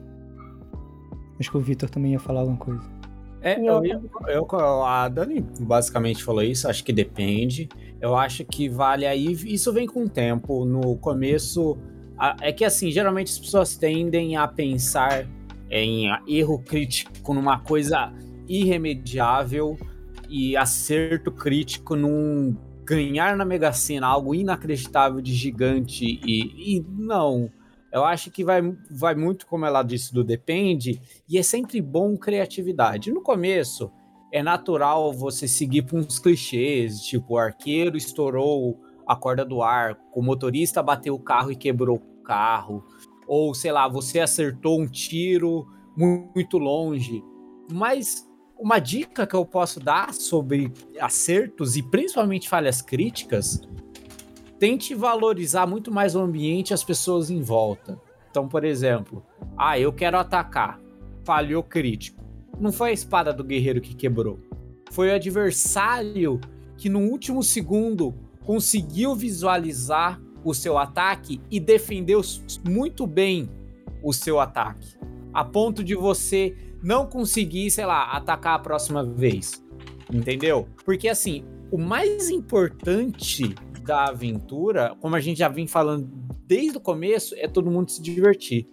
Acho 1.39 1.51
que 1.51 1.57
o 1.57 1.61
Vitor 1.61 1.91
também 1.91 2.13
ia 2.13 2.21
falar 2.21 2.41
alguma 2.41 2.57
coisa. 2.57 2.96
É, 3.43 3.59
eu, 3.61 3.85
eu, 3.85 4.11
eu- 4.29 4.83
a 4.85 5.09
Dani 5.09 5.45
basicamente 5.61 6.25
falou 6.25 6.43
isso, 6.43 6.69
acho 6.69 6.83
que 6.83 6.93
depende. 6.93 7.69
Eu 8.01 8.17
acho 8.17 8.45
que 8.45 8.69
vale 8.69 9.07
aí, 9.07 9.33
isso 9.33 9.73
vem 9.73 9.87
com 9.87 10.05
o 10.05 10.09
tempo. 10.09 10.65
No 10.65 10.97
começo, 10.97 11.79
a- 12.19 12.37
é 12.41 12.53
que 12.53 12.65
assim, 12.65 12.91
geralmente 12.91 13.31
as 13.33 13.39
pessoas 13.39 13.77
tendem 13.77 14.37
a 14.37 14.49
pensar 14.49 15.27
em 15.71 16.09
erro 16.27 16.59
crítico 16.61 17.35
numa 17.35 17.59
coisa 17.61 18.13
irremediável 18.49 19.77
e 20.29 20.57
acerto 20.57 21.31
crítico 21.33 21.97
num 21.97 22.57
ganhar 22.85 23.37
na 23.37 23.45
Mega 23.45 23.73
Sena, 23.73 24.07
algo 24.07 24.35
inacreditável 24.35 25.21
de 25.21 25.35
gigante 25.35 26.05
e, 26.25 26.77
e 26.79 26.87
não. 26.97 27.51
Eu 27.97 28.05
acho 28.05 28.31
que 28.31 28.45
vai, 28.45 28.61
vai 28.91 29.15
muito, 29.15 29.47
como 29.47 29.65
ela 29.65 29.83
disse, 29.83 30.13
do 30.13 30.23
depende, 30.23 31.01
e 31.27 31.39
é 31.39 31.43
sempre 31.43 31.81
bom 31.81 32.15
criatividade. 32.15 33.11
No 33.11 33.23
começo, 33.23 33.91
é 34.31 34.43
natural 34.43 35.15
você 35.15 35.49
seguir 35.49 35.81
por 35.83 35.99
uns 35.99 36.19
clichês, 36.19 37.01
tipo, 37.01 37.35
o 37.35 37.39
arqueiro 37.39 37.97
estourou 37.97 38.79
a 39.07 39.17
corda 39.17 39.47
do 39.47 39.63
arco, 39.63 40.21
o 40.21 40.23
motorista 40.23 40.83
bateu 40.83 41.15
o 41.15 41.19
carro 41.19 41.51
e 41.51 41.57
quebrou 41.57 41.97
o 41.97 42.23
carro, 42.23 42.85
ou 43.27 43.55
sei 43.55 43.73
lá, 43.73 43.89
você 43.89 44.21
acertou 44.21 44.79
um 44.79 44.87
tiro 44.87 45.67
mu- 45.97 46.31
muito 46.35 46.59
longe. 46.59 47.25
Mas 47.73 48.29
uma 48.59 48.79
dica 48.79 49.27
que 49.27 49.35
eu 49.35 49.47
posso 49.47 49.81
dar 49.81 50.13
sobre 50.13 50.71
acertos 51.01 51.77
e 51.77 51.83
principalmente 51.83 52.47
falhas 52.47 52.83
críticas, 52.83 53.63
tente 54.59 54.95
valorizar 54.95 55.67
muito 55.67 55.93
mais 55.93 56.15
o 56.15 56.21
ambiente 56.21 56.71
e 56.71 56.75
as 56.75 56.85
pessoas 56.85 57.31
em 57.31 57.43
volta. 57.43 58.01
Então, 58.31 58.49
por 58.49 58.65
exemplo, 58.65 59.25
ah, 59.57 59.79
eu 59.79 59.93
quero 59.93 60.19
atacar, 60.19 60.81
falhou 61.25 61.63
crítico. 61.63 62.25
Não 62.59 62.73
foi 62.73 62.91
a 62.91 62.93
espada 62.93 63.33
do 63.33 63.45
guerreiro 63.45 63.81
que 63.81 63.95
quebrou. 63.95 64.39
Foi 64.91 65.11
o 65.11 65.15
adversário 65.15 66.41
que 66.77 66.89
no 66.89 67.01
último 67.01 67.43
segundo 67.43 68.15
conseguiu 68.45 69.15
visualizar 69.15 70.21
o 70.45 70.55
seu 70.55 70.79
ataque 70.79 71.41
e 71.51 71.59
defendeu 71.59 72.21
muito 72.69 73.07
bem 73.07 73.51
o 74.03 74.13
seu 74.13 74.39
ataque. 74.39 74.97
A 75.33 75.45
ponto 75.45 75.83
de 75.83 75.95
você 75.95 76.57
não 76.83 77.07
conseguir, 77.07 77.71
sei 77.71 77.85
lá, 77.85 78.13
atacar 78.13 78.55
a 78.55 78.59
próxima 78.59 79.03
vez. 79.05 79.65
Entendeu? 80.13 80.69
Porque 80.85 81.09
assim, 81.09 81.45
o 81.71 81.79
mais 81.79 82.31
importante 82.31 83.55
da 83.87 84.07
aventura, 84.07 84.95
como 85.01 85.15
a 85.15 85.21
gente 85.21 85.39
já 85.39 85.49
vem 85.49 85.67
falando 85.67 86.11
desde 86.47 86.77
o 86.77 86.81
começo, 86.81 87.35
é 87.39 87.47
todo 87.47 87.71
mundo 87.71 87.91
se 87.91 88.03
divertir. 88.03 88.67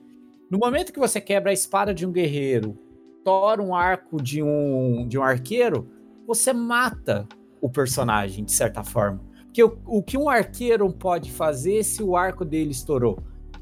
No 0.49 0.57
momento 0.57 0.91
que 0.91 0.99
você 0.99 1.21
quebra 1.21 1.51
a 1.51 1.53
espada 1.53 1.93
de 1.93 2.05
um 2.05 2.11
guerreiro, 2.11 2.77
tora 3.23 3.61
um 3.61 3.73
arco 3.73 4.21
de 4.21 4.41
um, 4.43 5.07
de 5.07 5.17
um 5.17 5.23
arqueiro, 5.23 5.87
você 6.27 6.51
mata 6.51 7.27
o 7.61 7.69
personagem, 7.69 8.43
de 8.43 8.51
certa 8.51 8.83
forma. 8.83 9.21
Porque 9.45 9.63
o, 9.63 9.77
o 9.85 10.03
que 10.03 10.17
um 10.17 10.29
arqueiro 10.29 10.91
pode 10.91 11.31
fazer 11.31 11.83
se 11.83 12.01
o 12.01 12.17
arco 12.17 12.43
dele 12.43 12.71
estourou? 12.71 13.19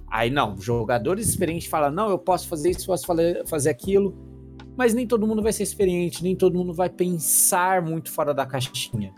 Aí 0.09 0.29
não, 0.29 0.59
jogadores 0.59 1.27
experientes 1.27 1.67
falam: 1.67 1.91
não, 1.91 2.09
eu 2.09 2.17
posso 2.17 2.47
fazer 2.47 2.71
isso, 2.71 2.87
posso 2.87 3.05
fazer 3.45 3.69
aquilo. 3.69 4.17
Mas 4.77 4.93
nem 4.93 5.05
todo 5.05 5.27
mundo 5.27 5.41
vai 5.41 5.51
ser 5.51 5.63
experiente, 5.63 6.23
nem 6.23 6.35
todo 6.35 6.57
mundo 6.57 6.73
vai 6.73 6.89
pensar 6.89 7.81
muito 7.81 8.09
fora 8.09 8.33
da 8.33 8.45
caixinha. 8.45 9.13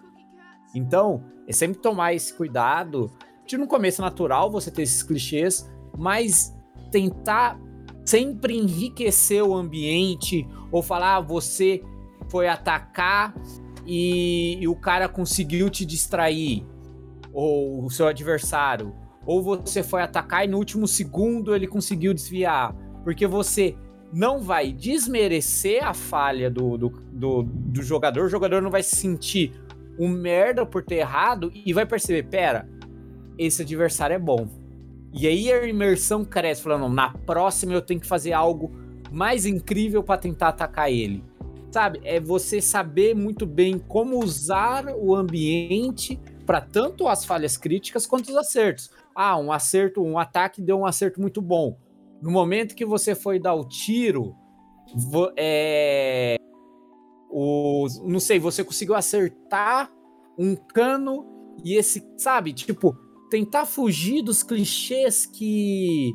Então, 0.74 1.24
é 1.48 1.54
sempre 1.54 1.80
tomar 1.80 2.14
esse 2.14 2.34
cuidado 2.34 3.12
de 3.45 3.58
no 3.58 3.68
começo 3.68 4.02
natural 4.02 4.50
você 4.50 4.72
ter 4.72 4.84
esses 4.84 5.04
clichês, 5.04 5.70
mas 5.98 6.56
tentar 6.91 7.60
sempre 8.06 8.58
enriquecer 8.58 9.44
o 9.44 9.54
ambiente 9.54 10.48
ou 10.72 10.82
falar 10.82 11.18
ah, 11.18 11.22
você 11.22 11.84
foi 12.30 12.48
atacar 12.48 13.34
e, 13.86 14.58
e 14.60 14.68
o 14.68 14.76
cara 14.76 15.08
conseguiu 15.08 15.70
te 15.70 15.86
distrair 15.86 16.66
ou 17.32 17.86
o 17.86 17.90
seu 17.90 18.08
adversário. 18.08 18.94
Ou 19.26 19.41
você 19.41 19.84
foi 19.84 20.02
atacar 20.02 20.45
e 20.45 20.48
no 20.48 20.58
último 20.58 20.88
segundo 20.88 21.56
ele 21.56 21.68
conseguiu 21.68 22.14
desviar. 22.14 22.76
Porque 23.04 23.26
você 23.26 23.76
não 24.12 24.40
vai 24.40 24.72
desmerecer 24.72 25.84
a 25.84 25.94
falha 25.94 26.50
do, 26.50 26.78
do, 26.78 26.90
do, 27.12 27.44
do 27.44 27.82
jogador, 27.82 28.26
o 28.26 28.30
jogador 28.30 28.62
não 28.62 28.70
vai 28.70 28.84
se 28.84 28.95
sentir 28.95 29.52
um 29.98 30.07
merda 30.07 30.65
por 30.65 30.84
ter 30.84 30.95
errado 30.95 31.52
e 31.53 31.74
vai 31.74 31.86
perceber, 31.86 32.24
pera, 32.24 32.68
esse 33.38 33.61
adversário 33.61 34.15
é 34.15 34.20
bom. 34.20 34.48
E 35.14 35.28
aí 35.28 35.52
a 35.52 35.68
imersão 35.68 36.26
cresce, 36.26 36.64
falando, 36.64 36.90
na 36.91 37.11
próxima 37.11 37.74
eu 37.74 37.82
tenho 37.82 37.99
que 37.99 38.07
fazer 38.07 38.34
algo 38.34 38.72
mais 39.11 39.45
incrível 39.45 40.03
para 40.03 40.20
tentar 40.20 40.49
atacar 40.49 40.91
ele. 40.91 41.24
sabe? 41.72 42.02
É 42.03 42.20
você 42.20 42.61
saber 42.61 43.15
muito 43.15 43.45
bem 43.45 43.80
como 43.80 44.24
usar 44.24 44.86
o 44.95 45.15
ambiente 45.15 46.20
para 46.45 46.61
tanto 46.61 47.07
as 47.07 47.26
falhas 47.26 47.57
críticas 47.57 48.06
quanto 48.06 48.30
os 48.30 48.36
acertos. 48.36 48.91
Ah, 49.15 49.38
um 49.38 49.52
acerto, 49.52 50.03
um 50.03 50.18
ataque 50.18 50.61
deu 50.61 50.80
um 50.80 50.86
acerto 50.86 51.22
muito 51.22 51.41
bom. 51.41 51.78
No 52.22 52.32
momento 52.32 52.76
que 52.76 52.86
você 52.86 53.15
foi 53.15 53.40
dar 53.40 53.53
o 53.53 53.68
tiro, 53.68 54.36
é, 55.38 56.38
o, 57.34 57.88
não 58.03 58.19
sei, 58.19 58.38
você 58.38 58.64
conseguiu 58.64 58.93
acertar 58.93 59.91
um 60.38 60.55
cano 60.55 61.26
e 61.64 61.76
esse, 61.76 62.05
sabe, 62.15 62.53
tipo, 62.53 62.95
tentar 63.30 63.65
fugir 63.65 64.22
dos 64.22 64.43
clichês 64.43 65.26
que 65.26 66.14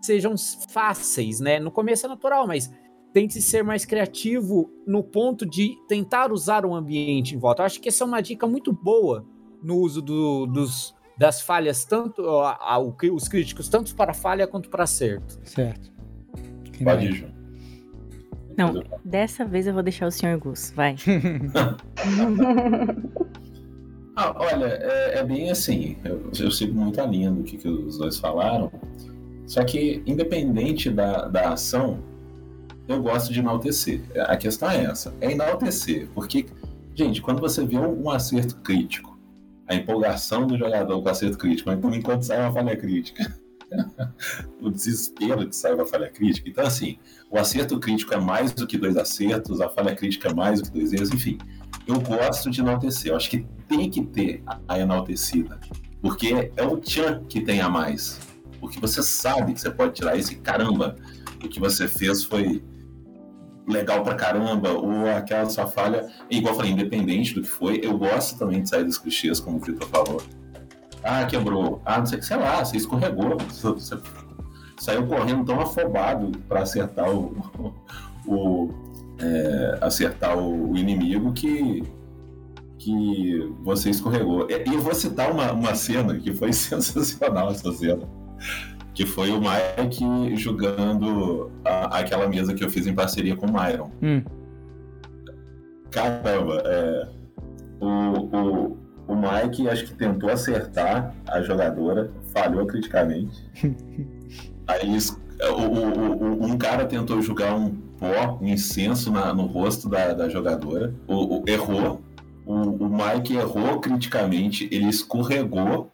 sejam 0.00 0.34
fáceis, 0.70 1.40
né? 1.40 1.58
No 1.58 1.72
começo 1.72 2.06
é 2.06 2.08
natural, 2.08 2.46
mas 2.46 2.70
tente 3.12 3.42
ser 3.42 3.64
mais 3.64 3.84
criativo 3.84 4.70
no 4.86 5.02
ponto 5.02 5.44
de 5.44 5.76
tentar 5.88 6.32
usar 6.32 6.64
o 6.64 6.72
ambiente 6.74 7.34
em 7.34 7.38
volta. 7.38 7.62
Eu 7.62 7.66
acho 7.66 7.80
que 7.80 7.88
essa 7.88 8.04
é 8.04 8.06
uma 8.06 8.20
dica 8.20 8.46
muito 8.46 8.72
boa 8.72 9.26
no 9.60 9.76
uso 9.76 10.00
do, 10.00 10.46
dos, 10.46 10.94
das 11.18 11.42
falhas, 11.42 11.84
tanto 11.84 12.22
a, 12.28 12.56
a, 12.60 12.78
os 12.78 13.28
críticos, 13.28 13.68
tanto 13.68 13.94
para 13.96 14.14
falha 14.14 14.46
quanto 14.46 14.70
para 14.70 14.84
acerto. 14.84 15.38
Certo. 15.42 15.92
Pode 16.82 17.06
ir, 17.06 17.12
João. 17.12 17.29
Não, 18.60 18.82
dessa 19.04 19.44
vez 19.44 19.66
eu 19.66 19.72
vou 19.72 19.82
deixar 19.82 20.06
o 20.06 20.10
senhor 20.10 20.38
Gus, 20.38 20.70
vai. 20.76 20.94
ah, 24.14 24.34
olha, 24.36 24.66
é, 24.66 25.18
é, 25.18 25.24
bem 25.24 25.50
assim, 25.50 25.96
eu, 26.04 26.30
eu 26.38 26.50
sigo 26.50 26.78
muito 26.78 27.00
a 27.00 27.06
linha 27.06 27.30
do 27.30 27.42
que, 27.42 27.56
que 27.56 27.66
os 27.66 27.96
dois 27.96 28.18
falaram, 28.18 28.70
só 29.46 29.64
que 29.64 30.02
independente 30.06 30.90
da, 30.90 31.26
da 31.28 31.54
ação, 31.54 32.00
eu 32.86 33.02
gosto 33.02 33.32
de 33.32 33.40
enaltecer. 33.40 34.02
A 34.26 34.36
questão 34.36 34.70
é 34.70 34.84
essa, 34.84 35.14
é 35.20 35.32
enaltecer, 35.32 36.08
porque, 36.14 36.46
gente, 36.94 37.22
quando 37.22 37.40
você 37.40 37.64
vê 37.64 37.78
um 37.78 38.10
acerto 38.10 38.56
crítico, 38.56 39.18
a 39.66 39.74
empolgação 39.74 40.46
do 40.46 40.58
jogador 40.58 41.00
com 41.00 41.08
acerto 41.08 41.38
crítico, 41.38 41.70
mas 41.70 41.80
também 41.80 42.02
quando 42.02 42.24
sai 42.24 42.40
uma 42.40 42.52
falha 42.52 42.76
crítica, 42.76 43.32
o 44.60 44.70
desespero 44.70 45.46
de 45.46 45.54
sair 45.54 45.74
uma 45.74 45.86
falha 45.86 46.10
crítica. 46.10 46.48
Então, 46.48 46.66
assim, 46.66 46.98
o 47.30 47.38
acerto 47.38 47.78
crítico 47.78 48.12
é 48.14 48.18
mais 48.18 48.52
do 48.52 48.66
que 48.66 48.76
dois 48.76 48.96
acertos, 48.96 49.60
a 49.60 49.68
falha 49.68 49.94
crítica 49.94 50.28
é 50.28 50.34
mais 50.34 50.60
do 50.60 50.70
que 50.70 50.78
dois 50.78 50.92
erros, 50.92 51.10
enfim. 51.12 51.38
Eu 51.86 52.00
gosto 52.00 52.50
de 52.50 52.60
enaltecer, 52.60 53.12
eu 53.12 53.16
acho 53.16 53.30
que 53.30 53.46
tem 53.68 53.88
que 53.88 54.04
ter 54.04 54.42
a 54.68 54.78
enaltecida, 54.78 55.58
porque 56.00 56.52
é 56.56 56.62
o 56.64 56.76
tchan 56.76 57.24
que 57.28 57.40
tem 57.40 57.60
a 57.60 57.68
mais. 57.68 58.18
Porque 58.58 58.78
você 58.78 59.02
sabe 59.02 59.54
que 59.54 59.60
você 59.60 59.70
pode 59.70 59.94
tirar 59.94 60.16
esse 60.18 60.36
caramba, 60.36 60.96
o 61.42 61.48
que 61.48 61.58
você 61.58 61.88
fez 61.88 62.24
foi 62.24 62.62
legal 63.66 64.02
pra 64.02 64.14
caramba, 64.14 64.72
ou 64.72 65.08
aquela 65.08 65.48
sua 65.48 65.66
falha, 65.66 66.08
igual 66.28 66.52
eu 66.52 66.56
falei, 66.56 66.72
independente 66.72 67.34
do 67.34 67.42
que 67.42 67.48
foi, 67.48 67.80
eu 67.82 67.96
gosto 67.96 68.38
também 68.38 68.62
de 68.62 68.68
sair 68.68 68.84
dos 68.84 68.98
clichês, 68.98 69.40
como 69.40 69.56
o 69.56 69.60
Vitor 69.60 69.88
falou. 69.88 70.22
Ah, 71.02 71.24
quebrou. 71.24 71.80
Ah, 71.84 71.98
não 71.98 72.06
sei, 72.06 72.22
sei 72.22 72.36
lá, 72.36 72.64
você 72.64 72.76
escorregou. 72.76 73.36
Você 73.38 73.98
saiu 74.78 75.06
correndo 75.06 75.44
tão 75.44 75.60
afobado 75.60 76.32
para 76.48 76.62
acertar 76.62 77.10
o, 77.10 77.36
o 78.26 78.70
é, 79.18 79.78
acertar 79.80 80.38
o 80.38 80.76
inimigo 80.76 81.32
que 81.32 81.82
que 82.80 83.52
você 83.62 83.90
escorregou. 83.90 84.46
E 84.50 84.74
eu 84.74 84.80
vou 84.80 84.94
citar 84.94 85.30
uma, 85.30 85.52
uma 85.52 85.74
cena 85.74 86.18
que 86.18 86.32
foi 86.32 86.50
sensacional 86.54 87.50
essa 87.50 87.70
cena. 87.72 88.08
Que 88.94 89.04
foi 89.04 89.30
o 89.30 89.40
Mike 89.40 90.36
jogando 90.36 91.50
a, 91.64 91.98
aquela 91.98 92.26
mesa 92.26 92.54
que 92.54 92.64
eu 92.64 92.70
fiz 92.70 92.86
em 92.86 92.94
parceria 92.94 93.36
com 93.36 93.46
o 93.46 93.52
Myron. 93.52 93.90
Hum. 94.02 94.22
Caramba, 95.90 96.62
é, 96.64 97.08
o, 97.80 97.88
o, 97.88 98.78
o 99.10 99.16
Mike 99.16 99.68
acho 99.68 99.84
que 99.86 99.94
tentou 99.94 100.30
acertar 100.30 101.12
a 101.26 101.42
jogadora, 101.42 102.12
falhou 102.32 102.64
criticamente. 102.64 103.44
Aí 104.68 104.96
o, 105.50 105.52
o, 105.52 106.44
um 106.44 106.56
cara 106.56 106.86
tentou 106.86 107.20
jogar 107.20 107.56
um 107.56 107.74
pó, 107.98 108.38
um 108.40 108.46
incenso 108.46 109.10
na, 109.10 109.34
no 109.34 109.46
rosto 109.46 109.88
da, 109.88 110.14
da 110.14 110.28
jogadora, 110.28 110.94
o, 111.08 111.42
errou. 111.46 112.00
O, 112.46 112.88
Mike 112.88 113.34
errou 113.34 113.80
criticamente, 113.80 114.68
ele 114.70 114.88
escorregou. 114.88 115.90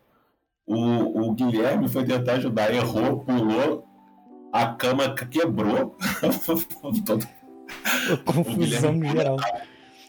O, 0.66 1.32
Guilherme 1.32 1.88
foi 1.88 2.04
tentar 2.04 2.34
ajudar, 2.34 2.74
errou, 2.74 3.20
pulou, 3.20 3.86
a 4.52 4.66
cama 4.66 5.14
quebrou. 5.14 5.96
Confusão 8.24 9.02
geral. 9.02 9.36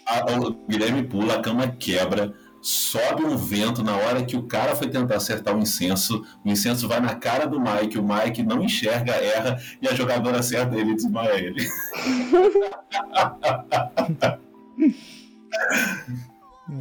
A, 0.05 0.19
a, 0.19 0.39
o 0.39 0.53
Guilherme 0.67 1.03
pula, 1.03 1.35
a 1.35 1.41
cama 1.41 1.67
quebra 1.67 2.33
sobe 2.61 3.23
um 3.23 3.37
vento 3.37 3.83
na 3.83 3.95
hora 3.95 4.23
que 4.23 4.35
o 4.35 4.43
cara 4.43 4.75
foi 4.75 4.89
tentar 4.89 5.15
acertar 5.15 5.55
o 5.55 5.59
incenso, 5.59 6.25
o 6.43 6.49
incenso 6.49 6.87
vai 6.87 6.99
na 6.99 7.15
cara 7.15 7.45
do 7.45 7.59
Mike, 7.59 7.97
o 7.97 8.03
Mike 8.03 8.43
não 8.43 8.63
enxerga, 8.63 9.13
erra, 9.13 9.61
e 9.81 9.87
a 9.87 9.93
jogadora 9.93 10.39
acerta 10.39 10.75
ele 10.75 10.91
e 10.91 10.95
desmaia 10.95 11.35
ele. 11.35 11.67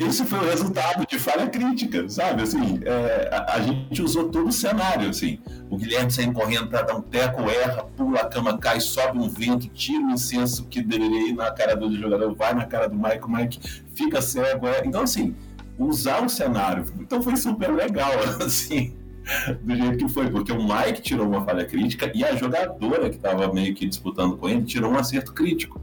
Esse 0.00 0.24
foi 0.24 0.40
o 0.40 0.44
resultado 0.44 1.06
de 1.06 1.16
falha 1.16 1.48
crítica, 1.48 2.08
sabe? 2.08 2.42
Assim, 2.42 2.80
é, 2.84 3.30
a, 3.32 3.54
a, 3.54 3.60
gente 3.60 4.02
usou 4.02 4.28
todo 4.30 4.48
o 4.48 4.52
cenário, 4.52 5.08
assim. 5.08 5.38
O 5.70 5.76
Guilherme 5.76 6.10
saindo 6.10 6.32
correndo 6.32 6.68
para 6.68 6.82
dar 6.82 6.96
um 6.96 7.00
teco, 7.00 7.48
erra, 7.48 7.84
pula, 7.96 8.20
a 8.20 8.24
cama 8.24 8.58
cai, 8.58 8.80
sobe 8.80 9.16
um 9.16 9.28
vento, 9.28 9.68
tira 9.68 10.04
o 10.04 10.10
incenso 10.10 10.64
que 10.64 10.82
deveria 10.82 11.28
ir 11.28 11.34
na 11.34 11.52
cara 11.52 11.76
do 11.76 11.96
jogador, 11.96 12.34
vai 12.34 12.52
na 12.52 12.66
cara 12.66 12.88
do 12.88 12.96
Mike, 12.96 13.24
o 13.24 13.30
Mike 13.30 13.60
fica 13.94 14.20
cego. 14.20 14.66
É. 14.66 14.82
Então, 14.84 15.02
assim, 15.02 15.36
usar 15.78 16.24
o 16.24 16.28
cenário. 16.28 16.84
Então 16.98 17.22
foi 17.22 17.36
super 17.36 17.72
legal, 17.72 18.12
assim, 18.44 18.94
do 19.62 19.76
jeito 19.76 19.98
que 19.98 20.08
foi, 20.08 20.30
porque 20.30 20.52
o 20.52 20.62
Mike 20.62 21.02
tirou 21.02 21.26
uma 21.26 21.44
falha 21.44 21.64
crítica 21.64 22.10
e 22.14 22.24
a 22.24 22.34
jogadora 22.36 23.10
que 23.10 23.16
estava 23.16 23.52
meio 23.52 23.74
que 23.74 23.86
disputando 23.86 24.36
com 24.36 24.48
ele 24.48 24.62
tirou 24.62 24.92
um 24.92 24.98
acerto 24.98 25.32
crítico. 25.32 25.80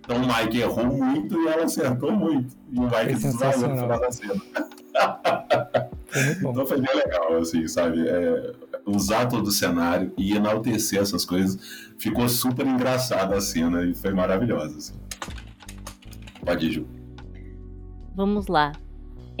Então 0.00 0.16
o 0.16 0.26
Mike 0.26 0.58
errou 0.58 0.86
muito 0.86 1.40
e 1.40 1.46
ela 1.46 1.64
acertou 1.64 2.10
muito. 2.10 2.56
E 2.72 2.78
o 2.78 2.82
Mike 2.82 3.14
desvaiou 3.14 3.68
no 3.68 3.76
final 3.76 4.00
da 4.00 4.10
cena. 4.10 4.42
então 6.40 6.66
foi 6.66 6.80
bem 6.80 6.96
legal, 6.96 7.36
assim, 7.36 7.68
sabe? 7.68 8.08
É, 8.08 8.52
usar 8.86 9.26
todo 9.26 9.46
o 9.46 9.52
cenário 9.52 10.12
e 10.18 10.34
enaltecer 10.34 11.00
essas 11.00 11.24
coisas. 11.24 11.58
Ficou 11.98 12.28
super 12.28 12.66
engraçada 12.66 13.36
a 13.36 13.40
cena 13.40 13.84
e 13.84 13.94
foi 13.94 14.12
maravilhosa, 14.12 14.78
assim. 14.78 14.94
Pode 16.44 16.66
ir, 16.66 16.72
Ju. 16.72 16.86
Vamos 18.16 18.48
lá. 18.48 18.72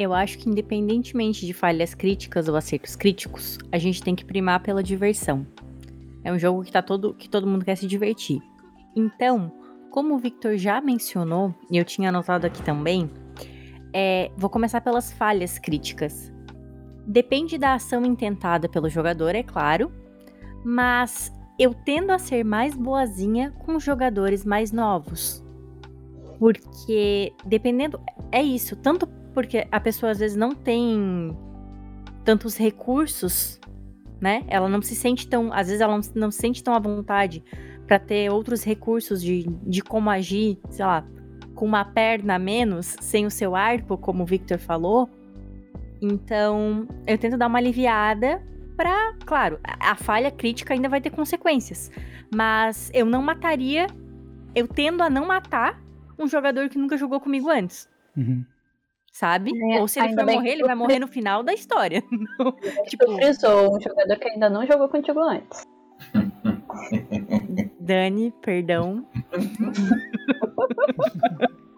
Eu 0.00 0.14
acho 0.14 0.38
que 0.38 0.48
independentemente 0.48 1.44
de 1.44 1.52
falhas 1.52 1.92
críticas 1.92 2.48
ou 2.48 2.56
acertos 2.56 2.96
críticos, 2.96 3.58
a 3.70 3.76
gente 3.76 4.02
tem 4.02 4.14
que 4.14 4.24
primar 4.24 4.62
pela 4.62 4.82
diversão. 4.82 5.46
É 6.24 6.32
um 6.32 6.38
jogo 6.38 6.64
que, 6.64 6.72
tá 6.72 6.80
todo, 6.80 7.12
que 7.12 7.28
todo 7.28 7.46
mundo 7.46 7.66
quer 7.66 7.76
se 7.76 7.86
divertir. 7.86 8.40
Então, 8.96 9.52
como 9.90 10.14
o 10.14 10.18
Victor 10.18 10.56
já 10.56 10.80
mencionou, 10.80 11.54
e 11.70 11.76
eu 11.76 11.84
tinha 11.84 12.08
anotado 12.08 12.46
aqui 12.46 12.62
também, 12.62 13.10
é, 13.92 14.30
vou 14.38 14.48
começar 14.48 14.80
pelas 14.80 15.12
falhas 15.12 15.58
críticas. 15.58 16.32
Depende 17.06 17.58
da 17.58 17.74
ação 17.74 18.02
intentada 18.02 18.70
pelo 18.70 18.88
jogador, 18.88 19.34
é 19.34 19.42
claro, 19.42 19.92
mas 20.64 21.30
eu 21.58 21.74
tendo 21.74 22.10
a 22.10 22.18
ser 22.18 22.42
mais 22.42 22.74
boazinha 22.74 23.52
com 23.66 23.78
jogadores 23.78 24.46
mais 24.46 24.72
novos. 24.72 25.44
Porque 26.38 27.34
dependendo. 27.44 28.00
É 28.32 28.40
isso, 28.40 28.76
tanto 28.76 29.06
porque 29.34 29.66
a 29.70 29.80
pessoa 29.80 30.12
às 30.12 30.18
vezes 30.18 30.36
não 30.36 30.54
tem 30.54 31.36
tantos 32.24 32.56
recursos, 32.56 33.60
né? 34.20 34.44
Ela 34.48 34.68
não 34.68 34.82
se 34.82 34.94
sente 34.94 35.26
tão, 35.28 35.52
às 35.52 35.66
vezes 35.68 35.80
ela 35.80 35.96
não, 35.96 36.02
não 36.14 36.30
se 36.30 36.38
sente 36.38 36.62
tão 36.62 36.74
à 36.74 36.78
vontade 36.78 37.42
para 37.86 37.98
ter 37.98 38.30
outros 38.30 38.62
recursos 38.62 39.20
de, 39.22 39.44
de 39.66 39.82
como 39.82 40.10
agir, 40.10 40.58
sei 40.70 40.84
lá, 40.84 41.04
com 41.54 41.64
uma 41.64 41.84
perna 41.84 42.36
a 42.36 42.38
menos, 42.38 42.96
sem 43.00 43.26
o 43.26 43.30
seu 43.30 43.56
arco, 43.56 43.98
como 43.98 44.22
o 44.22 44.26
Victor 44.26 44.58
falou. 44.58 45.08
Então, 46.00 46.86
eu 47.06 47.18
tento 47.18 47.36
dar 47.36 47.48
uma 47.48 47.58
aliviada 47.58 48.42
para, 48.76 49.14
claro, 49.26 49.58
a, 49.62 49.94
falha 49.94 50.30
crítica 50.30 50.72
ainda 50.72 50.88
vai 50.88 51.00
ter 51.00 51.10
consequências, 51.10 51.90
mas 52.34 52.90
eu 52.94 53.04
não 53.04 53.20
mataria, 53.22 53.86
eu 54.54 54.66
tendo 54.66 55.02
a 55.02 55.10
não 55.10 55.26
matar 55.26 55.78
um 56.18 56.26
jogador 56.26 56.68
que 56.68 56.78
nunca 56.78 56.96
jogou 56.96 57.20
comigo 57.20 57.50
antes. 57.50 57.88
Uhum 58.16 58.44
sabe? 59.10 59.50
É, 59.72 59.80
Ou 59.80 59.88
se 59.88 60.00
ele 60.00 60.14
for 60.14 60.24
morrer, 60.24 60.50
ele 60.50 60.64
vai 60.64 60.74
morrer 60.74 60.98
no 60.98 61.08
final 61.08 61.42
da 61.42 61.52
história. 61.52 62.02
tipo, 62.88 63.04
tu 63.04 63.14
frisou 63.16 63.76
um 63.76 63.80
jogador 63.80 64.16
que 64.16 64.28
ainda 64.28 64.48
não 64.48 64.66
jogou 64.66 64.88
contigo 64.88 65.20
antes. 65.20 65.66
Dani, 67.80 68.32
perdão. 68.40 69.04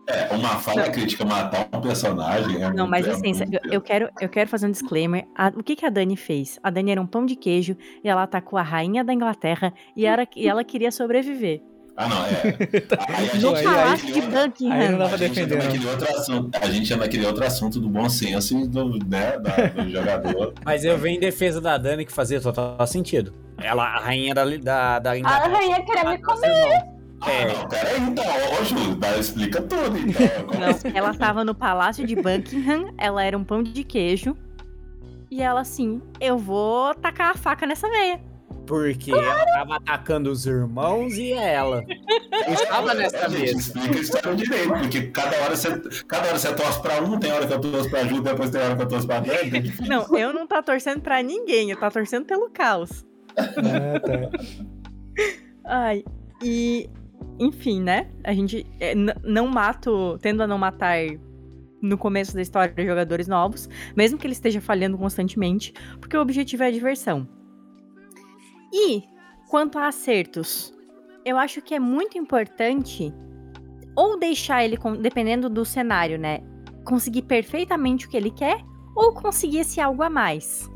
É, 0.06 0.34
uma 0.34 0.58
falha 0.58 0.90
crítica 0.90 1.24
matar 1.24 1.68
um 1.72 1.80
personagem. 1.80 2.62
É 2.62 2.72
não, 2.72 2.86
mas 2.86 3.08
assim, 3.08 3.32
eu, 3.50 3.72
eu, 3.72 3.80
quero, 3.80 4.10
eu 4.20 4.28
quero 4.28 4.50
fazer 4.50 4.66
um 4.66 4.70
disclaimer. 4.70 5.26
A, 5.34 5.48
o 5.48 5.62
que, 5.62 5.76
que 5.76 5.86
a 5.86 5.90
Dani 5.90 6.16
fez? 6.16 6.58
A 6.62 6.70
Dani 6.70 6.90
era 6.90 7.00
um 7.00 7.06
pão 7.06 7.24
de 7.24 7.36
queijo 7.36 7.76
e 8.02 8.08
ela 8.08 8.24
atacou 8.24 8.58
a 8.58 8.62
rainha 8.62 9.02
da 9.02 9.12
Inglaterra 9.12 9.72
e, 9.96 10.04
era, 10.04 10.26
e 10.36 10.48
ela 10.48 10.64
queria 10.64 10.90
sobreviver. 10.90 11.62
Ah, 11.96 12.08
não, 12.08 12.24
é. 12.24 12.30
Aí 13.16 13.30
a 13.30 13.34
No 13.34 13.40
gente 13.40 13.62
Palácio 13.64 14.06
aí- 14.08 14.12
de 14.14 14.20
Buckingham. 14.22 14.72
aí 14.72 14.88
não 14.88 14.98
dá 14.98 15.04
a 15.04 15.08
pra 15.08 15.16
gente 15.18 15.34
defender, 15.34 15.54
entra 15.56 15.58
não. 15.58 15.64
naquele 15.74 15.86
outro 15.90 16.16
assunto, 16.16 16.58
a 16.60 16.70
gente 16.70 16.92
é 16.92 16.96
naquele 16.96 17.26
outro 17.26 17.44
assunto 17.44 17.80
do 17.80 17.88
bom 17.88 18.08
senso 18.08 18.58
e 18.58 18.66
do, 18.66 18.98
né, 19.06 19.38
da- 19.38 19.66
do 19.82 19.90
jogador. 19.90 20.54
Mas 20.64 20.84
eu 20.84 20.96
venho 20.96 21.16
em 21.16 21.20
defesa 21.20 21.60
da 21.60 21.76
Dani 21.76 22.06
que 22.06 22.12
fazia 22.12 22.40
total 22.40 22.86
sentido. 22.86 23.32
Ela, 23.58 23.84
a 23.84 24.00
rainha 24.00 24.34
da, 24.34 24.44
da, 24.44 24.98
da 25.00 25.10
A 25.12 25.48
rainha 25.48 25.84
queria 25.84 26.04
me 26.08 26.16
os 26.16 26.22
comer. 26.22 26.92
Ah, 27.24 27.30
É. 27.30 27.52
não, 27.52 27.68
peraí, 27.68 28.00
então, 28.00 28.24
ô 28.24 28.94
dá- 28.96 29.16
explica 29.18 29.62
tudo, 29.62 29.96
então. 29.96 30.26
Não, 30.58 30.96
ela 30.96 31.14
tava 31.14 31.44
no 31.44 31.54
Palácio 31.54 32.04
de 32.06 32.16
Buckingham, 32.16 32.92
ela 32.98 33.22
era 33.22 33.38
um 33.38 33.44
pão 33.44 33.62
de 33.62 33.84
queijo. 33.84 34.36
E 35.30 35.40
ela 35.40 35.60
assim, 35.60 36.02
eu 36.20 36.36
vou 36.36 36.92
tacar 36.96 37.30
a 37.30 37.34
faca 37.34 37.64
nessa 37.64 37.88
veia. 37.88 38.20
Porque 38.66 39.10
ela 39.10 39.44
tava 39.46 39.76
atacando 39.76 40.30
os 40.30 40.46
irmãos 40.46 41.14
e 41.14 41.32
ela. 41.32 41.84
Eu 42.46 42.54
estava 42.54 42.94
nessa 42.94 43.16
É, 43.16 43.28
mesa. 43.28 43.58
Explica 43.58 43.98
a 43.98 44.00
história 44.00 44.34
direito, 44.36 44.68
porque 44.68 45.02
cada 45.08 45.36
hora 45.42 45.56
você, 45.56 45.80
cada 46.06 46.28
hora 46.28 46.38
você 46.38 46.54
torce 46.54 46.80
pra 46.80 47.02
um, 47.02 47.18
tem 47.18 47.32
hora 47.32 47.46
que 47.46 47.52
eu 47.52 47.60
torço 47.60 47.90
pra 47.90 48.04
Ju, 48.04 48.22
depois 48.22 48.50
tem 48.50 48.60
hora 48.60 48.76
que 48.76 48.82
eu 48.82 48.88
torço 48.88 49.06
pra 49.06 49.20
que- 49.20 49.88
Não, 49.88 50.16
eu 50.16 50.32
não 50.32 50.46
tá 50.46 50.62
torcendo 50.62 51.00
pra 51.00 51.22
ninguém, 51.22 51.70
eu 51.70 51.76
tá 51.78 51.90
torcendo 51.90 52.24
pelo 52.24 52.48
caos. 52.50 53.04
Ah, 53.36 54.00
tá. 54.00 54.30
Ai, 55.64 56.04
e 56.42 56.88
enfim, 57.38 57.80
né? 57.82 58.08
A 58.24 58.32
gente 58.32 58.66
é, 58.80 58.94
não 58.94 59.46
mato, 59.48 60.18
tendo 60.20 60.42
a 60.42 60.46
não 60.46 60.58
matar 60.58 60.96
no 61.80 61.98
começo 61.98 62.34
da 62.34 62.40
história 62.42 62.72
jogadores 62.86 63.26
novos, 63.26 63.68
mesmo 63.96 64.16
que 64.18 64.26
ele 64.26 64.34
esteja 64.34 64.60
falhando 64.60 64.96
constantemente, 64.96 65.72
porque 66.00 66.16
o 66.16 66.20
objetivo 66.20 66.62
é 66.62 66.66
a 66.68 66.70
diversão. 66.70 67.26
E 68.72 69.04
quanto 69.48 69.78
a 69.78 69.88
acertos, 69.88 70.72
eu 71.24 71.36
acho 71.36 71.60
que 71.60 71.74
é 71.74 71.78
muito 71.78 72.16
importante 72.16 73.12
ou 73.94 74.18
deixar 74.18 74.64
ele, 74.64 74.78
dependendo 75.00 75.50
do 75.50 75.64
cenário, 75.64 76.18
né, 76.18 76.40
conseguir 76.84 77.22
perfeitamente 77.22 78.06
o 78.06 78.08
que 78.08 78.16
ele 78.16 78.30
quer, 78.30 78.64
ou 78.96 79.12
conseguir 79.12 79.58
esse 79.58 79.80
algo 79.80 80.02
a 80.02 80.10
mais. 80.10 80.68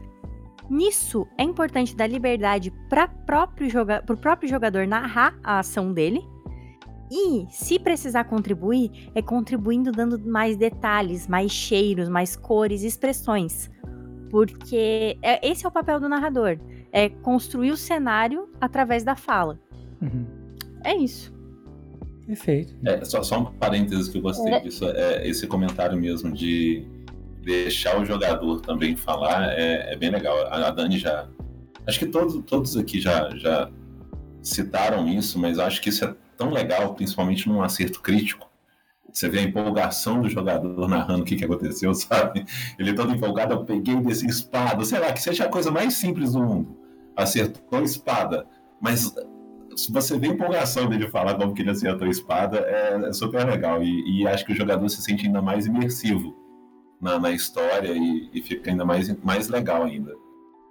Nisso, 0.68 1.26
é 1.38 1.42
importante 1.42 1.94
dar 1.94 2.06
liberdade 2.06 2.72
para 2.88 3.06
próprio 3.06 3.70
próprio 4.20 4.48
jogador 4.48 4.86
narrar 4.86 5.38
a 5.42 5.60
ação 5.60 5.92
dele. 5.92 6.20
E, 7.10 7.46
se 7.50 7.78
precisar 7.78 8.24
contribuir, 8.24 9.10
é 9.14 9.22
contribuindo 9.22 9.92
dando 9.92 10.18
mais 10.28 10.56
detalhes, 10.56 11.28
mais 11.28 11.52
cheiros, 11.52 12.08
mais 12.08 12.34
cores, 12.34 12.82
expressões. 12.82 13.70
Porque 14.28 15.16
é- 15.22 15.48
esse 15.48 15.64
é 15.64 15.68
o 15.68 15.72
papel 15.72 16.00
do 16.00 16.08
narrador. 16.08 16.58
É 16.92 17.08
construir 17.08 17.70
o 17.72 17.76
cenário 17.76 18.48
através 18.60 19.04
da 19.04 19.14
fala. 19.16 19.58
Uhum. 20.00 20.24
É 20.84 20.94
isso. 20.94 21.34
Perfeito. 22.26 22.74
É, 22.84 23.04
só, 23.04 23.22
só 23.22 23.38
um 23.40 23.44
parênteses 23.44 24.08
que 24.08 24.18
eu 24.18 24.22
gostei 24.22 24.52
É. 24.52 24.60
disso, 24.60 24.84
é 24.88 25.26
esse 25.28 25.46
comentário 25.46 25.96
mesmo 25.96 26.32
de 26.32 26.84
deixar 27.42 28.00
o 28.00 28.04
jogador 28.04 28.60
também 28.60 28.96
falar 28.96 29.52
é, 29.52 29.92
é 29.92 29.96
bem 29.96 30.10
legal. 30.10 30.36
A, 30.48 30.66
a 30.66 30.70
Dani 30.70 30.98
já. 30.98 31.28
Acho 31.86 32.00
que 32.00 32.06
todos, 32.06 32.42
todos 32.44 32.76
aqui 32.76 33.00
já, 33.00 33.30
já 33.36 33.70
citaram 34.42 35.08
isso, 35.08 35.38
mas 35.38 35.58
acho 35.58 35.80
que 35.80 35.88
isso 35.88 36.04
é 36.04 36.14
tão 36.36 36.50
legal, 36.50 36.94
principalmente 36.94 37.48
num 37.48 37.62
acerto 37.62 38.00
crítico. 38.02 38.45
Você 39.16 39.30
vê 39.30 39.38
a 39.38 39.42
empolgação 39.44 40.20
do 40.20 40.28
jogador 40.28 40.86
narrando 40.86 41.22
o 41.22 41.24
que, 41.24 41.36
que 41.36 41.44
aconteceu, 41.46 41.92
sabe? 41.96 42.44
Ele 42.78 42.92
todo 42.92 43.14
empolgado, 43.14 43.54
eu 43.54 43.64
peguei 43.64 43.96
desse 43.96 44.26
espada, 44.26 44.84
sei 44.84 44.98
lá, 44.98 45.10
que 45.10 45.22
seja 45.22 45.46
a 45.46 45.48
coisa 45.48 45.70
mais 45.70 45.94
simples 45.94 46.34
do 46.34 46.42
mundo. 46.42 46.76
Acertou 47.16 47.78
a 47.78 47.82
espada. 47.82 48.46
Mas 48.78 49.14
se 49.74 49.90
você 49.90 50.18
vê 50.18 50.26
a 50.26 50.32
empolgação 50.32 50.86
dele 50.86 51.08
falar 51.08 51.34
como 51.34 51.54
que 51.54 51.62
ele 51.62 51.70
acertou 51.70 52.06
a 52.06 52.10
espada, 52.10 52.58
é, 52.58 53.08
é 53.08 53.12
super 53.14 53.46
legal. 53.46 53.82
E, 53.82 54.20
e 54.20 54.28
acho 54.28 54.44
que 54.44 54.52
o 54.52 54.56
jogador 54.56 54.86
se 54.90 55.00
sente 55.00 55.26
ainda 55.26 55.40
mais 55.40 55.64
imersivo 55.64 56.36
na, 57.00 57.18
na 57.18 57.30
história 57.30 57.92
e, 57.92 58.28
e 58.34 58.42
fica 58.42 58.70
ainda 58.70 58.84
mais, 58.84 59.08
mais 59.24 59.48
legal 59.48 59.84
ainda. 59.84 60.12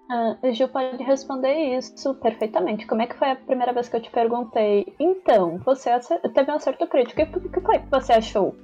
Ah, 0.09 0.37
o 0.43 0.51
Gil 0.51 0.67
pode 0.69 1.03
responder 1.03 1.77
isso 1.77 2.13
perfeitamente. 2.15 2.85
Como 2.85 3.01
é 3.01 3.07
que 3.07 3.15
foi 3.15 3.31
a 3.31 3.35
primeira 3.35 3.73
vez 3.73 3.89
que 3.89 3.95
eu 3.95 4.01
te 4.01 4.11
perguntei? 4.11 4.93
Então, 4.99 5.57
você 5.65 5.89
teve 6.33 6.51
um 6.51 6.55
acerto 6.55 6.85
crítico. 6.87 7.21
O 7.21 7.25
que, 7.25 7.47
o 7.47 7.51
que 7.51 7.61
foi 7.61 7.79
que 7.79 7.89
você 7.89 8.13
achou? 8.13 8.55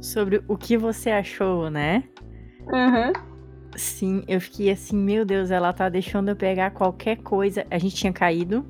Sobre 0.00 0.42
o 0.48 0.56
que 0.56 0.78
você 0.78 1.10
achou, 1.10 1.68
né? 1.68 2.04
Uhum. 2.72 3.12
Sim, 3.76 4.24
eu 4.26 4.40
fiquei 4.40 4.70
assim, 4.70 4.96
meu 4.96 5.24
Deus, 5.24 5.50
ela 5.50 5.72
tá 5.72 5.88
deixando 5.88 6.30
eu 6.30 6.36
pegar 6.36 6.70
qualquer 6.70 7.16
coisa. 7.16 7.66
A 7.70 7.78
gente 7.78 7.94
tinha 7.94 8.12
caído, 8.12 8.64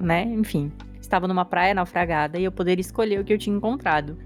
né? 0.00 0.24
Enfim, 0.24 0.70
estava 1.00 1.26
numa 1.26 1.44
praia 1.44 1.74
naufragada 1.74 2.38
e 2.38 2.44
eu 2.44 2.52
poderia 2.52 2.82
escolher 2.82 3.18
o 3.18 3.24
que 3.24 3.32
eu 3.32 3.38
tinha 3.38 3.56
encontrado. 3.56 4.18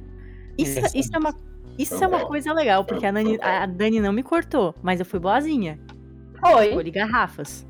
Isso, 0.57 0.81
isso 0.97 1.15
é 1.15 1.19
uma, 1.19 1.35
isso 1.79 2.03
é 2.03 2.07
uma 2.07 2.27
coisa 2.27 2.53
legal, 2.53 2.85
porque 2.85 3.07
a 3.07 3.13
Dani, 3.13 3.39
a 3.41 3.67
Dani 3.67 4.01
não 4.01 4.13
me 4.13 4.25
cortou, 4.25 4.75
mas 4.83 4.99
eu 4.99 5.07
fui 5.07 5.21
boazinha. 5.21 5.79
Foi. 6.41 6.69
Escolhi 6.69 6.91
garrafas. 6.91 7.67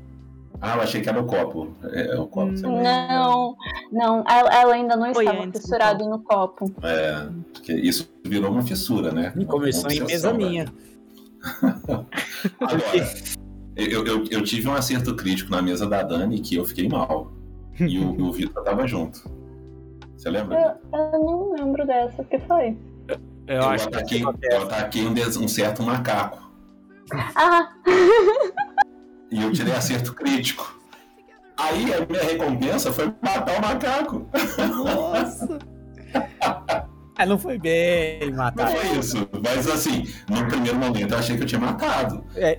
Ah, 0.61 0.75
eu 0.75 0.81
achei 0.81 1.01
que 1.01 1.07
era 1.07 1.19
o 1.21 1.25
copo. 1.25 1.73
É, 1.83 2.15
é 2.15 2.19
o 2.19 2.27
copo. 2.27 2.51
Não, 2.51 3.55
não, 3.91 4.23
ela, 4.27 4.73
ainda 4.73 4.95
não 4.95 5.13
Foi 5.13 5.23
estava 5.23 5.51
fissurada 5.51 6.05
no 6.05 6.19
copo. 6.19 6.71
É, 6.83 7.29
porque 7.53 7.73
isso 7.73 8.09
virou 8.25 8.51
uma 8.51 8.61
fissura, 8.61 9.11
né? 9.11 9.33
E 9.37 9.45
começou 9.45 9.85
Uma 9.85 9.93
em 9.93 10.03
mesa 10.03 10.33
né? 10.33 10.37
minha. 10.37 10.65
Agora, 12.59 13.09
eu, 13.77 14.05
eu, 14.05 14.25
eu 14.29 14.43
tive 14.43 14.67
um 14.67 14.73
acerto 14.73 15.15
crítico 15.15 15.51
na 15.51 15.61
mesa 15.61 15.87
da 15.87 16.03
Dani 16.03 16.39
que 16.41 16.55
eu 16.55 16.65
fiquei 16.65 16.89
mal. 16.89 17.31
E 17.79 17.97
o, 17.97 18.27
o 18.27 18.33
Vitor 18.33 18.61
tava 18.61 18.85
junto. 18.85 19.31
Você 20.17 20.29
lembra? 20.29 20.77
Eu, 20.91 20.99
eu 20.99 21.11
não 21.11 21.53
lembro 21.53 21.87
dessa, 21.87 22.21
o 22.21 22.25
que 22.25 22.37
foi? 22.39 22.75
Eu, 23.07 23.17
Eu, 23.47 23.69
acho 23.69 23.87
que 23.87 23.95
ataquei, 23.95 24.21
eu 24.21 24.63
ataquei 24.63 25.07
um, 25.07 25.13
um 25.13 25.47
certo 25.47 25.81
macaco. 25.81 26.48
Ah, 27.35 27.69
E 29.31 29.41
eu 29.43 29.51
tirei 29.51 29.73
acerto 29.73 30.13
crítico. 30.13 30.77
Aí 31.57 31.93
a 31.93 32.05
minha 32.05 32.23
recompensa 32.23 32.91
foi 32.91 33.13
matar 33.21 33.57
o 33.57 33.61
macaco. 33.61 34.25
Nossa! 34.83 35.59
Ah, 37.17 37.25
não 37.25 37.37
foi 37.37 37.57
bem 37.59 38.29
Não 38.31 38.37
matar. 38.37 38.69
foi 38.69 38.97
isso. 38.97 39.27
Mas 39.43 39.67
assim, 39.69 40.05
no 40.29 40.47
primeiro 40.47 40.77
momento 40.79 41.11
eu 41.13 41.17
achei 41.17 41.35
que 41.35 41.43
eu 41.43 41.47
tinha 41.47 41.59
matado. 41.59 42.23
É. 42.35 42.57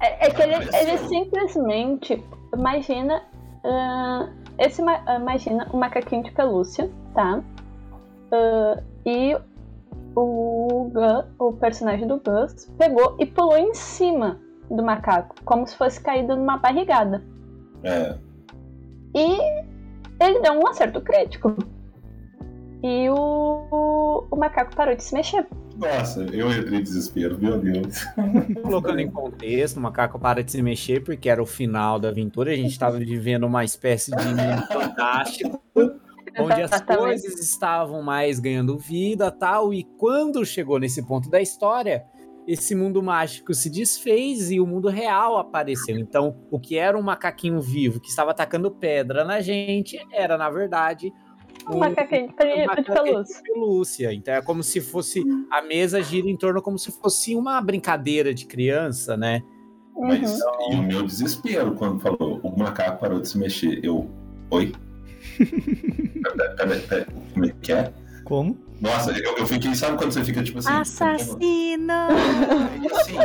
é, 0.00 0.26
é 0.26 0.30
que 0.30 0.42
ele, 0.42 0.54
ele 0.54 0.98
simplesmente. 1.08 2.22
Imagina. 2.54 3.22
ah, 3.64 4.28
esse, 4.58 4.80
ma- 4.82 5.02
imagina 5.20 5.68
um 5.74 5.78
macaquinho 5.78 6.22
de 6.22 6.30
pelúcia, 6.32 6.88
tá? 7.14 7.42
Ah, 8.32 8.80
e 9.04 9.36
o 10.18 10.90
Gus, 10.90 11.24
o 11.38 11.52
personagem 11.54 12.06
do 12.06 12.18
Gus, 12.20 12.70
pegou 12.78 13.16
e 13.18 13.26
pulou 13.26 13.56
em 13.56 13.74
cima 13.74 14.40
do 14.70 14.82
macaco, 14.82 15.34
como 15.44 15.66
se 15.66 15.76
fosse 15.76 16.00
caído 16.00 16.36
numa 16.36 16.58
barrigada. 16.58 17.22
É, 17.82 18.16
E 19.14 19.38
ele 20.20 20.40
deu 20.40 20.52
um 20.54 20.66
acerto 20.68 21.00
crítico. 21.00 21.56
E 22.82 23.08
o, 23.10 24.26
o 24.30 24.36
macaco 24.36 24.74
parou 24.76 24.94
de 24.94 25.02
se 25.02 25.14
mexer. 25.14 25.46
nossa, 25.76 26.22
eu 26.24 26.50
entrei 26.52 26.78
em 26.78 26.82
desespero, 26.82 27.36
meu 27.38 27.58
Deus. 27.58 28.04
Colocando 28.62 29.00
em 29.00 29.10
contexto, 29.10 29.78
o 29.78 29.80
macaco 29.80 30.18
para 30.18 30.44
de 30.44 30.52
se 30.52 30.62
mexer 30.62 31.02
porque 31.02 31.28
era 31.28 31.42
o 31.42 31.46
final 31.46 31.98
da 31.98 32.08
aventura. 32.08 32.52
A 32.52 32.56
gente 32.56 32.70
estava 32.70 32.98
vivendo 32.98 33.44
uma 33.44 33.64
espécie 33.64 34.12
de 34.14 34.24
mundo 34.24 34.66
fantástico, 34.68 35.60
onde 36.40 36.62
as 36.62 36.80
coisas 36.82 37.38
estavam 37.40 38.02
mais 38.02 38.38
ganhando 38.38 38.76
vida 38.78 39.30
tal. 39.30 39.72
E 39.72 39.84
quando 39.98 40.44
chegou 40.44 40.78
nesse 40.78 41.02
ponto 41.06 41.28
da 41.30 41.40
história, 41.40 42.04
esse 42.46 42.74
mundo 42.74 43.02
mágico 43.02 43.52
se 43.52 43.68
desfez 43.68 44.50
e 44.50 44.58
o 44.60 44.66
mundo 44.66 44.88
real 44.88 45.36
apareceu. 45.36 45.98
Então, 45.98 46.36
o 46.50 46.58
que 46.58 46.76
era 46.78 46.96
um 46.98 47.02
macaquinho 47.02 47.60
vivo 47.60 48.00
que 48.00 48.08
estava 48.08 48.30
atacando 48.30 48.70
pedra 48.70 49.24
na 49.24 49.40
gente 49.40 49.98
era, 50.12 50.38
na 50.38 50.48
verdade, 50.48 51.12
Um 51.68 51.78
macaquinho 51.78 52.28
de, 52.28 52.34
pelúcia. 52.34 53.36
de 53.36 53.42
pelúcia. 53.42 54.12
Então 54.14 54.32
é 54.34 54.40
como 54.40 54.62
se 54.62 54.80
fosse 54.80 55.22
a 55.50 55.60
mesa 55.60 56.00
gira 56.02 56.28
em 56.28 56.36
torno 56.36 56.62
como 56.62 56.78
se 56.78 56.90
fosse 56.92 57.34
uma 57.36 57.60
brincadeira 57.60 58.32
de 58.32 58.46
criança, 58.46 59.16
né? 59.16 59.42
Mas 60.00 60.40
Uhum. 60.40 60.72
e 60.72 60.76
o 60.76 60.82
meu 60.84 61.02
desespero 61.02 61.74
quando 61.74 61.98
falou 62.00 62.40
o 62.42 62.56
macaco 62.58 63.00
parou 63.00 63.20
de 63.20 63.28
se 63.28 63.36
mexer. 63.36 63.84
Eu. 63.84 64.08
Oi? 64.50 64.72
Pera, 65.38 66.50
pera, 66.56 66.80
pera, 66.88 67.06
como 67.32 67.46
é 67.46 67.54
que 67.60 67.72
é? 67.72 67.92
Como? 68.24 68.58
Nossa, 68.80 69.10
eu, 69.12 69.38
eu 69.38 69.46
fiquei, 69.46 69.74
sabe 69.74 69.96
quando 69.96 70.12
você 70.12 70.24
fica 70.24 70.42
tipo 70.42 70.58
assim? 70.58 70.70
Assassina! 70.70 72.08
E 72.82 72.92
assim, 72.92 73.16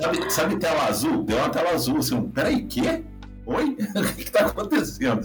sabe, 0.00 0.30
sabe 0.32 0.58
tela 0.58 0.86
azul? 0.86 1.22
Deu 1.24 1.36
uma 1.36 1.50
tela 1.50 1.70
azul, 1.70 1.98
assim, 1.98 2.14
um, 2.14 2.30
peraí, 2.30 2.64
quê? 2.64 3.02
Oi? 3.46 3.76
o 3.96 4.14
que, 4.14 4.24
que 4.24 4.30
tá 4.30 4.46
acontecendo? 4.46 5.20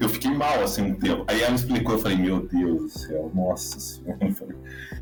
Eu 0.00 0.08
fiquei 0.08 0.30
mal 0.30 0.62
assim 0.62 0.82
um 0.82 0.94
tempo. 0.94 1.24
Aí 1.28 1.42
ela 1.42 1.54
explicou, 1.54 1.94
eu 1.94 1.98
falei, 1.98 2.16
meu 2.16 2.46
Deus 2.46 2.82
do 2.82 2.88
céu, 2.88 3.30
nossa 3.34 3.78
senhora. 3.78 4.32
Falei, 4.32 4.56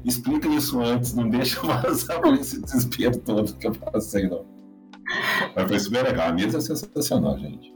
Explica 0.05 0.49
isso 0.49 0.81
antes, 0.81 1.15
não 1.15 1.28
deixa 1.28 1.59
eu 1.59 1.66
passar 1.66 2.20
por 2.20 2.35
esse 2.35 2.61
desespero 2.61 3.16
todo 3.19 3.55
que 3.55 3.66
eu 3.66 3.73
passei, 3.73 4.28
não. 4.28 4.45
Mas 5.55 5.69
foi 5.69 5.78
super 5.78 6.05
legal. 6.05 6.28
A 6.28 6.32
mesa 6.32 6.59
é 6.59 6.61
sensacional, 6.61 7.39
gente. 7.39 7.74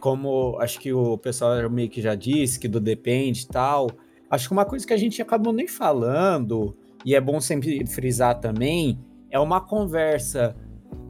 Como 0.00 0.58
acho 0.60 0.80
que 0.80 0.92
o 0.92 1.16
pessoal 1.18 1.68
meio 1.70 1.88
que 1.88 2.00
já 2.00 2.14
disse, 2.14 2.58
que 2.58 2.66
do 2.66 2.80
depende 2.80 3.42
e 3.42 3.46
tal, 3.46 3.88
acho 4.30 4.48
que 4.48 4.52
uma 4.52 4.64
coisa 4.64 4.86
que 4.86 4.92
a 4.92 4.96
gente 4.96 5.20
acabou 5.20 5.52
nem 5.52 5.68
falando, 5.68 6.76
e 7.04 7.14
é 7.14 7.20
bom 7.20 7.40
sempre 7.40 7.86
frisar 7.86 8.40
também, 8.40 8.98
é 9.30 9.38
uma 9.38 9.60
conversa 9.60 10.56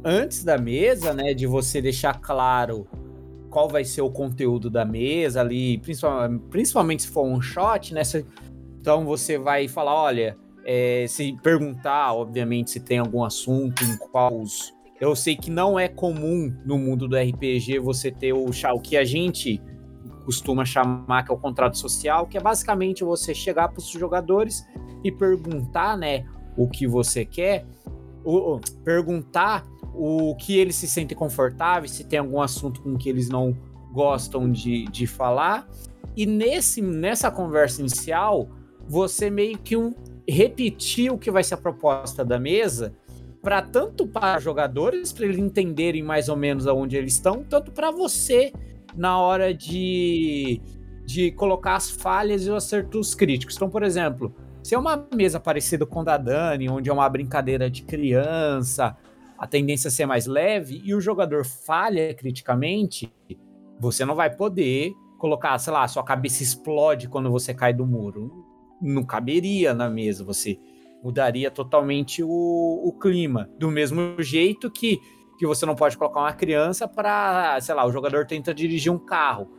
antes 0.05 0.45
da 0.45 0.59
mesa, 0.59 1.15
né, 1.15 1.33
de 1.33 1.47
você 1.47 1.81
deixar 1.81 2.21
claro 2.21 2.87
qual 3.49 3.69
vai 3.69 3.85
ser 3.85 4.03
o 4.03 4.11
conteúdo 4.11 4.71
da 4.71 4.85
mesa 4.85 5.41
ali, 5.41 5.79
principalmente, 5.79 6.43
principalmente 6.51 7.03
se 7.03 7.09
for 7.09 7.25
um 7.25 7.41
shot, 7.41 7.93
né? 7.93 8.03
Então 8.81 9.05
você 9.05 9.37
vai 9.37 9.67
falar, 9.67 9.95
olha, 9.95 10.37
é, 10.65 11.05
se 11.09 11.37
perguntar, 11.43 12.15
obviamente, 12.15 12.71
se 12.71 12.81
tem 12.81 12.99
algum 12.99 13.25
assunto 13.25 13.83
em 13.83 13.97
qual 13.97 14.41
os 14.41 14.73
eu 15.01 15.17
sei 15.17 15.35
que 15.35 15.51
não 15.51 15.79
é 15.79 15.89
comum 15.89 16.55
no 16.65 16.79
mundo 16.79 17.09
do 17.09 17.17
RPG 17.17 17.79
você 17.79 18.11
ter 18.11 18.35
o, 18.35 18.45
o 18.45 18.81
que 18.81 18.97
a 18.99 19.05
gente 19.05 19.61
costuma 20.27 20.65
chamar 20.65 21.25
que 21.25 21.33
é 21.33 21.35
o 21.35 21.39
contrato 21.39 21.79
social, 21.79 22.27
que 22.27 22.37
é 22.37 22.41
basicamente 22.41 23.03
você 23.03 23.35
chegar 23.35 23.69
para 23.69 23.79
os 23.79 23.89
jogadores 23.89 24.65
e 25.03 25.11
perguntar, 25.11 25.97
né, 25.97 26.27
o 26.57 26.69
que 26.69 26.87
você 26.87 27.25
quer, 27.25 27.65
o, 28.23 28.61
perguntar 28.85 29.67
o 29.95 30.37
que 30.37 30.59
eles 30.59 30.77
se 30.77 30.87
sentem 30.87 31.17
confortáveis, 31.17 31.93
se 31.93 32.05
tem 32.05 32.19
algum 32.19 32.41
assunto 32.41 32.83
com 32.83 32.97
que 32.97 33.09
eles 33.09 33.31
não 33.31 33.57
gostam 33.93 34.51
de, 34.51 34.85
de 34.85 35.07
falar. 35.07 35.67
E 36.15 36.27
nesse, 36.27 36.83
nessa 36.83 37.31
conversa 37.31 37.81
inicial, 37.81 38.49
você 38.87 39.31
meio 39.31 39.59
que 39.59 39.77
um, 39.77 39.95
repetir 40.29 41.11
o 41.11 41.19
que 41.19 41.31
vai 41.31 41.43
ser 41.43 41.55
a 41.55 41.57
proposta 41.57 42.25
da 42.25 42.39
mesa 42.39 42.95
para 43.43 43.63
tanto 43.63 44.07
para 44.07 44.39
jogadores 44.39 45.13
para 45.13 45.25
eles 45.25 45.39
entenderem 45.39 46.03
mais 46.03 46.29
ou 46.29 46.37
menos 46.37 46.67
aonde 46.67 46.97
eles 46.97 47.15
estão, 47.15 47.43
tanto 47.43 47.73
para 47.73 47.91
você 47.91 48.53
na 48.95 49.19
hora 49.19 49.55
de 49.55 50.61
de 51.05 51.33
colocar 51.33 51.75
as 51.75 51.91
falhas 51.91 52.47
e 52.47 52.51
os 52.51 52.57
acertos 52.65 53.17
críticos. 53.17 53.57
Então, 53.57 53.69
por 53.69 53.83
exemplo, 53.83 54.33
se 54.63 54.77
é 54.77 54.79
uma 54.79 55.09
mesa 55.13 55.41
parecida 55.41 55.85
com 55.85 56.01
a 56.01 56.05
da 56.05 56.17
Dani, 56.17 56.69
onde 56.69 56.89
é 56.89 56.93
uma 56.93 57.09
brincadeira 57.09 57.69
de 57.69 57.83
criança, 57.83 58.97
a 59.37 59.47
tendência 59.47 59.89
é 59.89 59.91
ser 59.91 60.07
mais 60.07 60.27
leve 60.27 60.81
e 60.85 60.95
o 60.95 61.01
jogador 61.01 61.45
falha 61.45 62.15
criticamente, 62.15 63.13
você 63.79 64.05
não 64.05 64.15
vai 64.15 64.31
poder 64.31 64.93
colocar, 65.19 65.59
sei 65.59 65.73
lá, 65.73 65.89
sua 65.89 66.05
cabeça 66.05 66.43
explode 66.43 67.09
quando 67.09 67.31
você 67.31 67.53
cai 67.53 67.73
do 67.73 67.87
muro. 67.87 68.47
Não 68.81 69.03
caberia 69.03 69.75
na 69.75 69.91
mesa, 69.91 70.23
você 70.23 70.59
mudaria 71.03 71.51
totalmente 71.51 72.23
o, 72.23 72.29
o 72.29 72.93
clima. 72.93 73.49
Do 73.59 73.71
mesmo 73.71 74.21
jeito 74.23 74.71
que, 74.71 75.01
que 75.39 75.47
você 75.47 75.65
não 75.65 75.75
pode 75.75 75.97
colocar 75.97 76.21
uma 76.21 76.33
criança 76.33 76.87
para, 76.87 77.61
sei 77.61 77.75
lá, 77.75 77.87
o 77.87 77.93
jogador 77.93 78.27
tenta 78.27 78.55
dirigir 78.55 78.93
um 78.93 78.99
carro. 78.99 79.51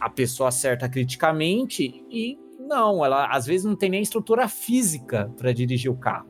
A 0.00 0.10
pessoa 0.10 0.48
acerta 0.48 0.88
criticamente 0.88 2.04
e 2.10 2.38
não, 2.58 3.04
ela 3.04 3.26
às 3.26 3.46
vezes 3.46 3.64
não 3.64 3.74
tem 3.74 3.88
nem 3.88 4.02
estrutura 4.02 4.46
física 4.46 5.32
para 5.36 5.52
dirigir 5.52 5.90
o 5.90 5.96
carro. 5.96 6.28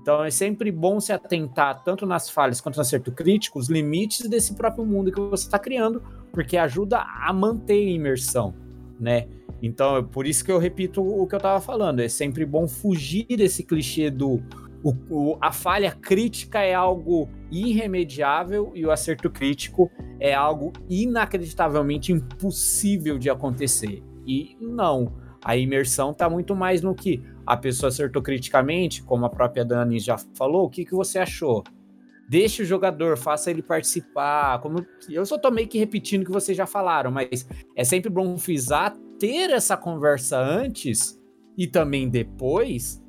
Então 0.00 0.22
é 0.22 0.30
sempre 0.30 0.70
bom 0.70 1.00
se 1.00 1.12
atentar 1.12 1.82
tanto 1.82 2.04
nas 2.04 2.28
falhas 2.28 2.60
quanto 2.60 2.76
no 2.76 2.82
acerto 2.82 3.10
crítico, 3.10 3.58
os 3.58 3.70
limites 3.70 4.28
desse 4.28 4.54
próprio 4.54 4.84
mundo 4.84 5.10
que 5.10 5.18
você 5.18 5.46
está 5.46 5.58
criando, 5.58 6.02
porque 6.30 6.58
ajuda 6.58 7.00
a 7.00 7.32
manter 7.32 7.86
a 7.86 7.90
imersão, 7.90 8.54
né? 9.00 9.26
Então, 9.66 9.96
é 9.96 10.02
por 10.02 10.26
isso 10.26 10.44
que 10.44 10.52
eu 10.52 10.58
repito 10.58 11.00
o 11.00 11.26
que 11.26 11.34
eu 11.34 11.38
estava 11.38 11.58
falando. 11.58 12.00
É 12.00 12.08
sempre 12.08 12.44
bom 12.44 12.68
fugir 12.68 13.26
desse 13.28 13.62
clichê 13.62 14.10
do. 14.10 14.42
O, 14.82 14.92
o, 15.08 15.38
a 15.40 15.50
falha 15.50 15.90
crítica 15.90 16.60
é 16.60 16.74
algo 16.74 17.30
irremediável 17.50 18.72
e 18.74 18.84
o 18.84 18.90
acerto 18.90 19.30
crítico 19.30 19.90
é 20.20 20.34
algo 20.34 20.70
inacreditavelmente 20.90 22.12
impossível 22.12 23.18
de 23.18 23.30
acontecer. 23.30 24.02
E 24.26 24.54
não. 24.60 25.14
A 25.42 25.56
imersão 25.56 26.10
está 26.10 26.28
muito 26.28 26.54
mais 26.54 26.82
no 26.82 26.94
que 26.94 27.22
a 27.46 27.56
pessoa 27.56 27.88
acertou 27.88 28.20
criticamente, 28.20 29.02
como 29.02 29.24
a 29.24 29.30
própria 29.30 29.64
Dani 29.64 29.98
já 29.98 30.18
falou. 30.34 30.66
O 30.66 30.70
que, 30.70 30.84
que 30.84 30.94
você 30.94 31.18
achou? 31.18 31.64
Deixe 32.28 32.62
o 32.62 32.66
jogador, 32.66 33.16
faça 33.16 33.50
ele 33.50 33.62
participar. 33.62 34.60
Como 34.60 34.84
eu 35.08 35.24
só 35.24 35.38
tô 35.38 35.50
meio 35.50 35.68
que 35.68 35.78
repetindo 35.78 36.20
o 36.20 36.26
que 36.26 36.32
vocês 36.32 36.54
já 36.54 36.66
falaram, 36.66 37.10
mas 37.10 37.48
é 37.74 37.82
sempre 37.82 38.10
bom 38.10 38.36
frisar 38.36 38.94
ter 39.18 39.50
essa 39.50 39.76
conversa 39.76 40.38
antes 40.38 41.18
e 41.56 41.66
também 41.66 42.08
depois 42.08 43.02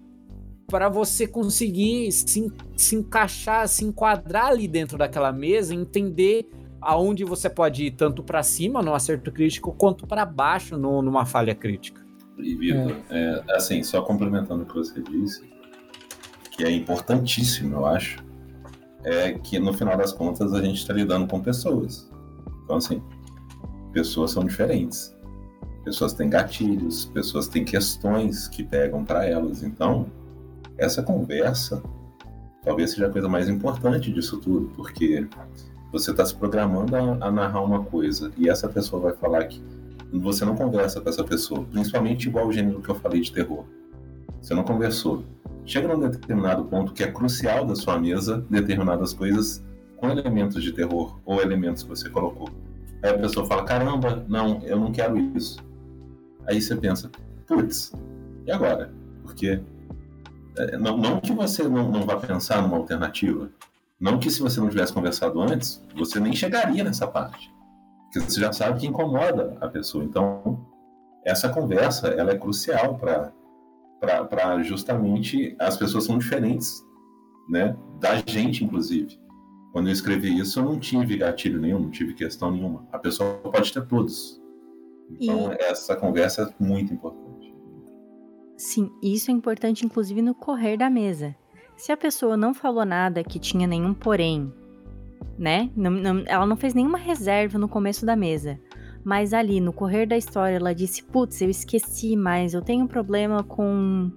para 0.67 0.89
você 0.89 1.27
conseguir 1.27 2.11
se, 2.11 2.51
se 2.75 2.95
encaixar, 2.95 3.67
se 3.67 3.85
enquadrar 3.85 4.47
ali 4.47 4.67
dentro 4.67 4.97
daquela 4.97 5.31
mesa, 5.31 5.75
entender 5.75 6.49
aonde 6.81 7.23
você 7.23 7.49
pode 7.49 7.85
ir 7.85 7.91
tanto 7.91 8.23
para 8.23 8.41
cima 8.43 8.81
no 8.81 8.93
acerto 8.93 9.31
crítico 9.31 9.71
quanto 9.73 10.07
para 10.07 10.25
baixo 10.25 10.77
no, 10.77 11.01
numa 11.01 11.25
falha 11.25 11.53
crítica. 11.53 12.03
E 12.37 12.55
Vitor, 12.55 12.97
é. 13.09 13.43
é, 13.47 13.55
assim, 13.55 13.81
só 13.83 14.01
complementando 14.01 14.63
o 14.63 14.65
que 14.65 14.73
você 14.73 15.01
disse, 15.01 15.47
que 16.51 16.63
é 16.63 16.71
importantíssimo, 16.71 17.75
eu 17.75 17.85
acho, 17.85 18.23
é 19.03 19.33
que 19.33 19.59
no 19.59 19.73
final 19.73 19.97
das 19.97 20.11
contas 20.11 20.53
a 20.53 20.61
gente 20.61 20.77
está 20.77 20.93
lidando 20.93 21.27
com 21.27 21.39
pessoas. 21.39 22.09
Então, 22.63 22.77
assim, 22.77 23.01
pessoas 23.93 24.31
são 24.31 24.43
diferentes 24.43 25.14
pessoas 25.85 26.13
têm 26.13 26.29
gatilhos, 26.29 27.05
pessoas 27.05 27.47
têm 27.47 27.63
questões 27.63 28.47
que 28.47 28.63
pegam 28.63 29.05
para 29.05 29.25
elas. 29.25 29.61
Então, 29.61 30.07
essa 30.77 31.03
conversa 31.03 31.81
talvez 32.63 32.91
seja 32.91 33.05
a 33.05 33.09
coisa 33.11 33.29
mais 33.29 33.47
importante 33.47 34.11
disso 34.11 34.37
tudo, 34.39 34.71
porque 34.75 35.27
você 35.91 36.09
está 36.09 36.25
se 36.25 36.35
programando 36.35 36.95
a, 36.95 37.27
a, 37.27 37.31
narrar 37.31 37.61
uma 37.61 37.83
coisa 37.83 38.31
e 38.35 38.49
essa 38.49 38.67
pessoa 38.67 39.03
vai 39.03 39.13
falar 39.13 39.45
que 39.45 39.61
você 40.11 40.43
não 40.43 40.55
conversa 40.55 40.99
com 40.99 41.07
essa 41.07 41.23
pessoa, 41.23 41.63
principalmente 41.63 42.27
igual 42.27 42.47
o 42.47 42.51
gênero 42.51 42.81
que 42.81 42.89
eu 42.89 42.95
falei 42.95 43.21
de 43.21 43.31
terror. 43.31 43.63
Você 44.41 44.53
não 44.55 44.63
conversou. 44.63 45.23
Chega 45.65 45.87
num 45.87 46.09
determinado 46.09 46.65
ponto 46.65 46.93
que 46.93 47.03
é 47.03 47.11
crucial 47.11 47.65
da 47.65 47.75
sua 47.75 47.99
mesa 47.99 48.43
determinadas 48.49 49.13
coisas 49.13 49.63
com 49.97 50.09
elementos 50.09 50.61
de 50.63 50.71
terror 50.71 51.19
ou 51.25 51.41
elementos 51.41 51.83
que 51.83 51.89
você 51.89 52.09
colocou. 52.09 52.49
Aí 53.03 53.11
a 53.11 53.17
pessoa 53.17 53.45
fala: 53.45 53.63
caramba, 53.63 54.23
não, 54.27 54.61
eu 54.63 54.79
não 54.79 54.91
quero 54.91 55.17
isso. 55.17 55.57
Aí 56.47 56.61
você 56.61 56.75
pensa, 56.75 57.09
putz, 57.47 57.91
e 58.45 58.51
agora? 58.51 58.93
Porque 59.23 59.61
é, 60.57 60.77
não, 60.77 60.97
não 60.97 61.19
que 61.19 61.33
você 61.33 61.63
não, 61.63 61.91
não 61.91 62.03
vá 62.03 62.17
pensar 62.17 62.61
numa 62.61 62.77
alternativa, 62.77 63.49
não 63.99 64.19
que 64.19 64.29
se 64.29 64.41
você 64.41 64.59
não 64.59 64.69
tivesse 64.69 64.93
conversado 64.93 65.41
antes, 65.41 65.83
você 65.95 66.19
nem 66.19 66.33
chegaria 66.33 66.83
nessa 66.83 67.07
parte. 67.07 67.53
Porque 68.03 68.19
você 68.19 68.39
já 68.39 68.51
sabe 68.53 68.79
que 68.79 68.87
incomoda 68.87 69.57
a 69.59 69.67
pessoa. 69.67 70.03
Então, 70.03 70.65
essa 71.25 71.49
conversa 71.49 72.09
ela 72.09 72.31
é 72.31 72.37
crucial 72.37 72.97
para 72.97 74.61
justamente 74.63 75.55
as 75.59 75.75
pessoas 75.75 76.03
são 76.03 76.17
diferentes, 76.17 76.83
né? 77.49 77.75
Da 77.99 78.15
gente, 78.25 78.63
inclusive. 78.63 79.19
Quando 79.71 79.87
eu 79.87 79.93
escrevi 79.93 80.37
isso, 80.37 80.59
eu 80.59 80.65
não 80.65 80.79
tive 80.79 81.17
gatilho 81.17 81.59
nenhum, 81.59 81.79
não 81.79 81.89
tive 81.89 82.13
questão 82.13 82.51
nenhuma. 82.51 82.87
A 82.91 82.99
pessoa 82.99 83.33
pode 83.39 83.73
ter 83.73 83.85
todos. 83.85 84.41
Então, 85.09 85.53
e... 85.53 85.63
essa 85.63 85.95
conversa 85.95 86.43
é 86.43 86.63
muito 86.63 86.93
importante. 86.93 87.53
Sim, 88.57 88.89
isso 89.03 89.29
é 89.29 89.33
importante, 89.33 89.85
inclusive, 89.85 90.21
no 90.21 90.33
correr 90.33 90.77
da 90.77 90.89
mesa. 90.89 91.35
Se 91.75 91.91
a 91.91 91.97
pessoa 91.97 92.37
não 92.37 92.53
falou 92.53 92.85
nada 92.85 93.23
que 93.23 93.37
tinha 93.37 93.67
nenhum 93.67 93.93
porém, 93.93 94.51
né? 95.37 95.69
Não, 95.75 95.91
não, 95.91 96.23
ela 96.25 96.45
não 96.45 96.55
fez 96.55 96.73
nenhuma 96.73 96.97
reserva 96.97 97.57
no 97.57 97.67
começo 97.67 98.05
da 98.05 98.15
mesa. 98.15 98.59
Mas 99.03 99.33
ali, 99.33 99.59
no 99.59 99.73
correr 99.73 100.05
da 100.05 100.17
história, 100.17 100.55
ela 100.55 100.73
disse: 100.73 101.03
Putz, 101.03 101.41
eu 101.41 101.49
esqueci, 101.49 102.15
mas 102.15 102.53
eu 102.53 102.61
tenho 102.61 102.85
um 102.85 102.87
problema 102.87 103.43
com 103.43 104.09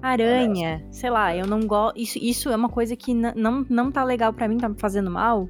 aranha. 0.00 0.84
Sei 0.90 1.10
lá, 1.10 1.36
eu 1.36 1.46
não 1.46 1.60
gosto. 1.60 1.98
Isso, 1.98 2.18
isso 2.18 2.48
é 2.50 2.56
uma 2.56 2.68
coisa 2.68 2.96
que 2.96 3.14
não, 3.14 3.64
não 3.68 3.92
tá 3.92 4.02
legal 4.02 4.32
para 4.32 4.48
mim, 4.48 4.58
tá 4.58 4.68
me 4.68 4.78
fazendo 4.78 5.10
mal. 5.10 5.48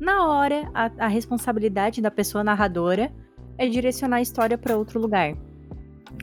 Na 0.00 0.26
hora, 0.26 0.70
a, 0.74 0.90
a 1.04 1.08
responsabilidade 1.08 2.00
da 2.00 2.10
pessoa 2.10 2.42
narradora 2.42 3.12
é 3.60 3.68
direcionar 3.68 4.16
a 4.16 4.22
história 4.22 4.56
para 4.56 4.74
outro 4.74 4.98
lugar. 4.98 5.36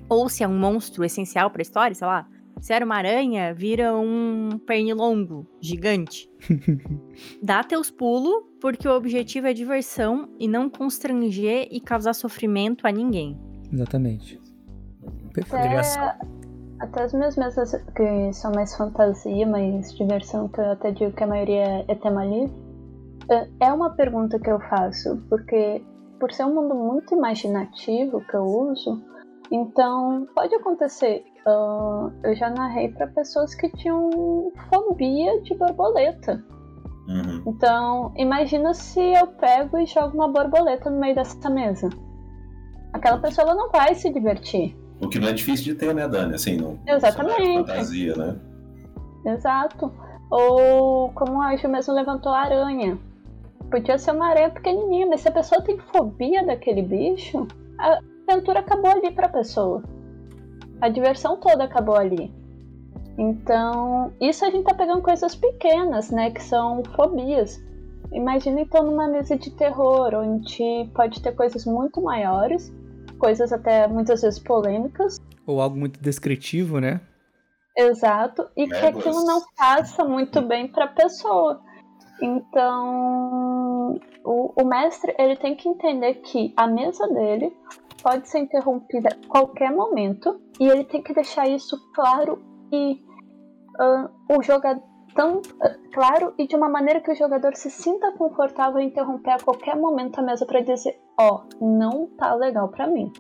Ou 0.10 0.28
se 0.28 0.44
é 0.44 0.48
um 0.48 0.58
monstro 0.58 1.06
essencial 1.06 1.52
para 1.52 1.62
a 1.62 1.64
história, 1.64 1.94
sei 1.94 2.08
lá, 2.08 2.28
se 2.60 2.74
era 2.74 2.84
uma 2.84 2.96
aranha, 2.96 3.54
vira 3.54 3.96
um 3.96 4.60
pernilongo 4.66 5.46
gigante. 5.62 6.28
Dá 7.42 7.64
teus 7.64 7.92
pulos, 7.92 8.44
porque 8.60 8.88
o 8.88 8.92
objetivo 8.92 9.46
é 9.46 9.54
diversão 9.54 10.28
e 10.40 10.48
não 10.48 10.68
constranger 10.68 11.68
e 11.70 11.80
causar 11.80 12.16
sofrimento 12.16 12.88
a 12.88 12.92
ninguém. 12.92 13.40
Exatamente. 13.72 14.42
Perfeito. 15.32 15.64
Até, 15.64 16.18
até 16.80 17.04
as 17.04 17.14
minhas 17.14 17.38
mesas 17.38 17.72
que 17.96 18.34
são 18.34 18.52
mais 18.52 18.76
fantasia, 18.76 19.46
mais 19.46 19.94
diversão, 19.94 20.48
que 20.48 20.60
eu 20.60 20.72
até 20.72 20.92
digo 20.92 21.12
que 21.12 21.24
a 21.24 21.28
maioria 21.28 21.86
é 21.88 21.94
tema 21.94 22.26
livre, 22.26 22.56
é, 23.30 23.48
é 23.68 23.72
uma 23.72 23.92
pergunta 23.92 24.40
que 24.40 24.50
eu 24.50 24.60
faço, 24.62 25.22
porque 25.30 25.84
por 26.20 26.32
ser 26.32 26.46
um 26.46 26.54
mundo 26.54 26.76
muito 26.76 27.16
imaginativo 27.16 28.22
que 28.22 28.36
eu 28.36 28.44
uso, 28.44 29.02
então 29.52 30.28
pode 30.36 30.54
acontecer. 30.56 31.26
Uh, 31.46 32.12
eu 32.24 32.36
já 32.36 32.50
narrei 32.50 32.90
para 32.90 33.08
pessoas 33.08 33.56
que 33.56 33.70
tinham 33.70 34.52
fobia 34.70 35.42
de 35.42 35.56
borboleta. 35.56 36.44
Uhum. 37.08 37.44
Então, 37.48 38.14
imagina 38.18 38.74
se 38.74 39.00
eu 39.00 39.28
pego 39.28 39.78
e 39.78 39.86
jogo 39.86 40.16
uma 40.16 40.28
borboleta 40.28 40.90
no 40.90 41.00
meio 41.00 41.16
dessa 41.16 41.50
mesa. 41.50 41.90
Aquela 42.92 43.18
pessoa 43.20 43.54
não 43.54 43.70
vai 43.70 43.96
se 43.96 44.12
divertir. 44.12 44.76
O 45.02 45.08
que 45.08 45.20
não 45.20 45.30
é 45.30 45.34
difícil 45.34 45.66
de 45.66 45.76
ter, 45.76 45.94
né, 45.94 46.08
Dani? 46.08 46.36
Assim, 46.36 46.58
no 46.58 46.80
Exatamente. 46.86 47.36
cenário 47.36 47.64
de 47.64 47.70
fantasia, 47.70 48.16
né? 48.16 48.36
Exato. 49.26 49.92
Ou 50.30 51.12
como 51.12 51.42
a 51.42 51.56
Ju 51.56 51.70
mesmo 51.70 51.94
levantou 51.94 52.32
a 52.32 52.40
aranha. 52.40 52.98
Podia 53.70 53.98
ser 53.98 54.12
uma 54.12 54.30
aranha 54.30 54.50
pequenininha, 54.50 55.08
mas 55.08 55.22
se 55.22 55.28
a 55.28 55.32
pessoa 55.32 55.62
tem 55.62 55.78
fobia 55.78 56.46
daquele 56.46 56.82
bicho, 56.82 57.48
a 57.80 58.00
aventura 58.28 58.60
acabou 58.60 58.90
ali 58.90 59.12
pra 59.12 59.28
pessoa. 59.28 59.84
A 60.80 60.90
diversão 60.90 61.38
toda 61.38 61.64
acabou 61.64 61.96
ali. 61.96 62.34
Então, 63.18 64.14
isso 64.22 64.46
a 64.46 64.50
gente 64.50 64.66
tá 64.66 64.74
pegando 64.74 65.02
coisas 65.02 65.36
pequenas, 65.36 66.12
né? 66.12 66.32
Que 66.32 66.42
são 66.42 66.84
fobias. 66.96 67.62
Imagina 68.12 68.62
então 68.62 68.84
numa 68.84 69.08
mesa 69.08 69.36
de 69.36 69.50
terror, 69.52 70.14
onde 70.14 70.90
pode 70.94 71.22
ter 71.22 71.34
coisas 71.34 71.66
muito 71.66 72.02
maiores, 72.02 72.74
coisas 73.20 73.52
até 73.52 73.88
muitas 73.88 74.22
vezes 74.22 74.40
polêmicas. 74.40 75.20
Ou 75.46 75.60
algo 75.60 75.76
muito 75.78 76.00
descritivo, 76.00 76.80
né? 76.80 77.02
Exato, 77.76 78.48
e 78.56 78.68
que 78.68 78.86
aquilo 78.86 79.24
não 79.24 79.42
passa 79.56 80.04
muito 80.04 80.42
bem 80.42 80.68
para 80.68 80.86
a 80.86 80.88
pessoa. 80.88 81.62
Então, 82.22 83.57
o, 84.24 84.54
o 84.62 84.66
mestre 84.66 85.14
ele 85.18 85.36
tem 85.36 85.56
que 85.56 85.68
entender 85.68 86.16
que 86.16 86.54
a 86.56 86.68
mesa 86.68 87.08
dele 87.08 87.54
pode 88.02 88.30
ser 88.30 88.40
interrompida 88.40 89.10
a 89.10 89.28
qualquer 89.28 89.72
momento 89.72 90.40
e 90.60 90.68
ele 90.68 90.84
tem 90.84 91.02
que 91.02 91.14
deixar 91.14 91.48
isso 91.48 91.78
claro 91.94 92.40
e 92.72 93.02
ah, 93.80 94.10
o 94.30 94.42
jogador 94.44 94.84
tão 95.16 95.42
ah, 95.62 95.76
claro 95.94 96.34
e 96.38 96.48
de 96.48 96.56
uma 96.56 96.70
maneira 96.70 97.02
que 97.02 97.12
o 97.12 97.16
jogador 97.16 97.56
se 97.56 97.72
sinta 97.72 98.12
confortável 98.12 98.80
em 98.80 98.88
interromper 98.88 99.32
a 99.32 99.40
qualquer 99.40 99.76
momento 99.76 100.20
a 100.20 100.22
mesa 100.22 100.46
para 100.46 100.62
dizer, 100.62 100.96
ó, 101.20 101.42
não 101.60 102.08
tá 102.18 102.36
legal 102.36 102.70
para 102.70 102.88
mim. 102.88 103.12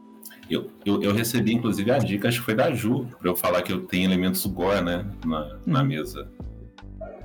Eu, 0.50 0.70
eu, 0.86 1.02
eu 1.02 1.14
recebi, 1.14 1.54
inclusive, 1.54 1.92
a 1.92 1.98
dica, 1.98 2.28
acho 2.28 2.40
que 2.40 2.46
foi 2.46 2.56
da 2.56 2.72
Ju, 2.72 3.06
pra 3.20 3.30
eu 3.30 3.36
falar 3.36 3.62
que 3.64 3.74
eu 3.74 3.86
tenho 3.86 4.06
elementos 4.06 4.46
gore, 4.46 4.82
né, 4.82 5.06
na, 5.26 5.58
na 5.66 5.82
Uhum. 5.82 5.88
mesa 5.88 6.30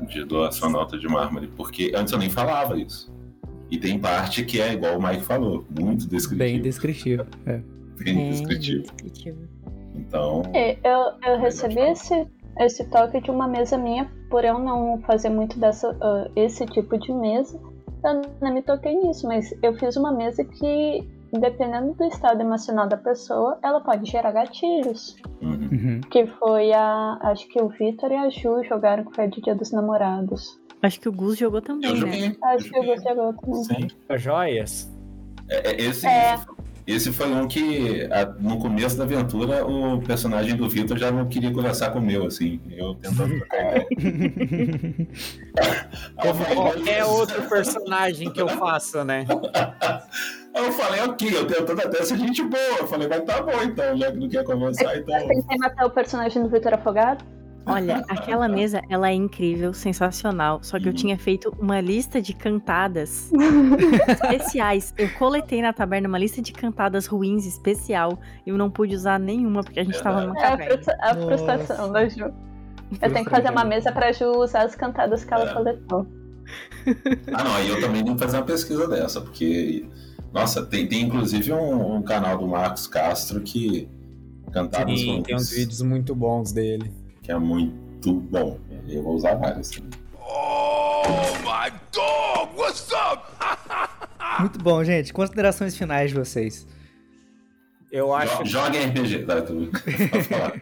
de 0.09 0.25
doação 0.25 0.71
nota 0.71 0.99
de 0.99 1.07
mármore, 1.07 1.47
porque 1.57 1.93
antes 1.95 2.13
eu 2.13 2.19
nem 2.19 2.29
falava 2.29 2.77
isso. 2.77 3.13
E 3.73 3.79
tem 3.79 3.99
parte 3.99 4.45
que 4.45 4.61
é 4.61 4.75
igual 4.75 4.99
o 4.99 5.03
Mike 5.03 5.25
falou, 5.25 5.65
muito 5.81 6.07
descritivo. 6.07 6.39
Bem 6.39 6.61
descritivo. 6.61 7.27
É. 7.47 7.59
bem 8.05 8.29
É, 8.29 8.31
descritivo. 8.31 8.83
descritivo. 8.83 9.39
Então, 9.97 10.43
É, 10.53 10.77
eu, 10.85 11.15
eu 11.27 11.39
recebi 11.41 11.81
esse, 11.81 12.27
esse 12.61 12.85
toque 12.91 13.23
de 13.23 13.31
uma 13.31 13.49
mesa 13.49 13.79
minha, 13.79 14.11
por 14.29 14.45
eu 14.45 14.59
não 14.59 15.01
fazer 15.07 15.31
muito 15.31 15.59
dessa, 15.59 15.97
ah, 16.03 16.31
esse 16.37 16.67
tipo 16.67 16.99
de 16.99 17.13
mesa, 17.15 17.59
eu 18.05 18.21
não 18.43 18.53
me 18.53 18.61
toquei 18.61 18.95
nisso, 18.95 19.27
mas 19.27 19.55
eu 19.63 19.75
fiz 19.79 19.97
uma 19.97 20.13
mesa 20.13 20.45
que, 20.45 21.09
dependendo 21.33 21.95
do 21.95 22.05
estado 22.05 22.43
emocional 22.43 22.87
da 22.87 22.99
pessoa, 22.99 23.59
ela 23.63 23.81
pode 23.81 24.11
gerar 24.11 24.33
gatilhos. 24.33 25.17
uhum. 25.41 25.69
Uhum. 25.73 26.01
Que 26.11 26.27
foi 26.27 26.73
a. 26.75 27.19
Acho 27.23 27.49
que 27.49 27.63
o 27.63 27.69
Vitor 27.69 28.13
e 28.13 28.17
a 28.17 28.29
Ju 28.29 28.63
jogaram, 28.65 29.05
que 29.05 29.15
foi 29.17 29.29
de 29.29 29.41
Dia 29.41 29.55
dos 29.55 29.73
Namorados. 29.73 30.61
Acho 30.83 31.01
que 31.01 31.09
o 31.09 31.13
Gus 31.13 31.39
jogou 31.39 31.63
também, 31.63 31.89
eu 31.89 31.95
né? 31.95 32.01
joguei. 32.01 32.37
Acho 32.43 32.67
eu 32.67 32.73
que 32.73 32.79
o. 32.79 32.85
Gus 32.95 33.03
jogou 33.05 33.33
também. 33.35 33.89
Sim. 33.89 34.19
Joias. 34.19 34.91
É, 35.49 35.71
é, 35.71 35.81
esse, 35.83 36.07
É. 36.07 36.41
esse, 36.87 37.13
foi 37.13 37.31
um 37.33 37.47
que, 37.47 38.09
a- 38.11 38.27
no 38.41 38.59
começo 38.59 38.97
da 38.97 39.05
aventura, 39.05 39.65
o 39.67 40.01
personagem 40.03 40.57
do 40.57 40.69
Vitor 40.69 40.97
já 40.99 41.11
não 41.13 41.29
queria 41.29 41.53
conversar 41.53 41.91
com 41.91 41.99
o 41.99 42.03
meu, 42.03 42.27
assim. 42.27 42.61
Eu 42.71 42.95
tentando 42.97 43.37
trocar 43.39 43.75
Qualquer 46.55 47.05
outro 47.05 47.43
personagem 47.49 48.31
que 48.31 48.41
eu 48.41 48.49
faça, 48.49 49.05
né? 49.05 49.27
Eu 50.55 50.71
falei, 50.73 51.01
ok, 51.01 51.31
eu 51.35 51.47
tentando 51.47 51.81
até 51.81 52.05
ser 52.05 52.19
gente 52.19 52.43
boa. 52.43 52.61
Eu 52.81 52.87
falei, 52.87 53.09
mas 53.09 53.25
tá 53.25 53.41
bom 53.41 53.53
então, 53.65 53.97
já 53.97 54.13
que 54.13 54.19
não 54.19 54.29
quer 54.29 54.45
conversar, 54.45 54.99
então. 54.99 55.17
Eu 55.19 55.29
tentei 55.29 55.57
matar 55.57 55.87
o 55.87 55.91
personagem 55.91 56.43
do 56.43 56.49
Vitor 56.51 56.75
Afogado. 56.75 57.25
Olha, 57.65 58.05
aquela 58.09 58.49
mesa, 58.49 58.83
ela 58.89 59.09
é 59.11 59.15
incrível, 59.15 59.73
sensacional. 59.73 60.59
Só 60.63 60.79
que 60.79 60.87
eu 60.87 60.91
Uhum. 60.91 60.97
tinha 60.97 61.19
feito 61.19 61.55
uma 61.61 61.81
lista 61.81 62.21
de 62.21 62.35
cantadas 62.35 63.31
especiais. 64.09 64.93
Eu 64.99 65.09
coletei 65.15 65.63
na 65.63 65.73
taberna 65.73 66.09
uma 66.09 66.19
lista 66.19 66.43
de 66.43 66.53
cantadas 66.53 67.07
ruins 67.07 67.47
especial. 67.47 68.19
E 68.47 68.51
eu 68.51 68.59
não 68.59 68.71
pude 68.71 68.95
usar 68.95 69.19
nenhuma, 69.19 69.63
porque 69.63 69.81
a 69.81 69.85
gente 69.85 70.03
tava 70.03 70.23
numa 70.23 70.41
É 70.41 70.47
a, 71.01 71.15
Nossa. 71.15 71.27
frustração 71.27 71.93
da 71.93 72.09
Ju. 72.09 72.33
Eu 73.01 73.13
tenho 73.13 73.25
que 73.25 73.31
fazer 73.31 73.51
uma 73.51 73.65
mesa 73.65 73.91
pra 73.93 74.13
Ju 74.13 74.27
usar 74.39 74.65
as 74.65 74.75
cantadas 74.75 75.25
que 75.25 75.33
ela 75.33 75.49
É. 75.51 75.55
coletou. 75.55 76.07
Ah, 77.33 77.45
não, 77.45 77.55
aí 77.55 77.69
eu 77.69 77.81
também 77.81 78.03
tenho 78.05 78.17
que 78.17 78.23
fazer 78.25 78.37
uma 78.39 78.45
pesquisa 78.47 78.89
dessa, 78.89 79.21
porque. 79.21 79.87
Nossa, 80.33 80.65
tem, 80.65 80.87
tem 80.89 81.03
inclusive 81.03 81.53
um, 81.53 81.97
um 81.97 82.03
canal 82.03 82.37
do 82.39 82.47
Marcos 82.47 82.87
Castro 82.87 83.41
que. 83.41 83.89
Cantadas 84.53 84.99
Sim, 85.01 85.13
ruins, 85.13 85.23
tem 85.23 85.37
uns 85.37 85.51
vídeos 85.51 85.81
muito 85.81 86.15
bons 86.15 86.53
dele. 86.53 86.93
Que 87.23 87.31
é 87.33 87.39
muito 87.39 88.13
bom. 88.15 88.59
Eu 88.89 89.03
vou 89.03 89.15
usar 89.15 89.35
vários. 89.35 89.71
também. 89.71 89.91
Oh, 90.15 91.03
my 91.41 91.71
dog! 91.93 92.57
What's 92.57 92.89
up? 92.93 93.23
Muito 94.41 94.59
bom, 94.61 94.83
gente. 94.83 95.13
Considerações 95.13 95.77
finais 95.77 96.11
de 96.11 96.17
vocês. 96.19 96.67
Eu 97.91 98.15
acho 98.15 98.43
Jo- 98.45 98.51
Joga 98.51 98.79
em 98.79 98.87
RPG, 98.87 99.27
tá? 99.27 99.43
Tu... 99.43 99.69
Pode 100.11 100.25
falar. 100.25 100.53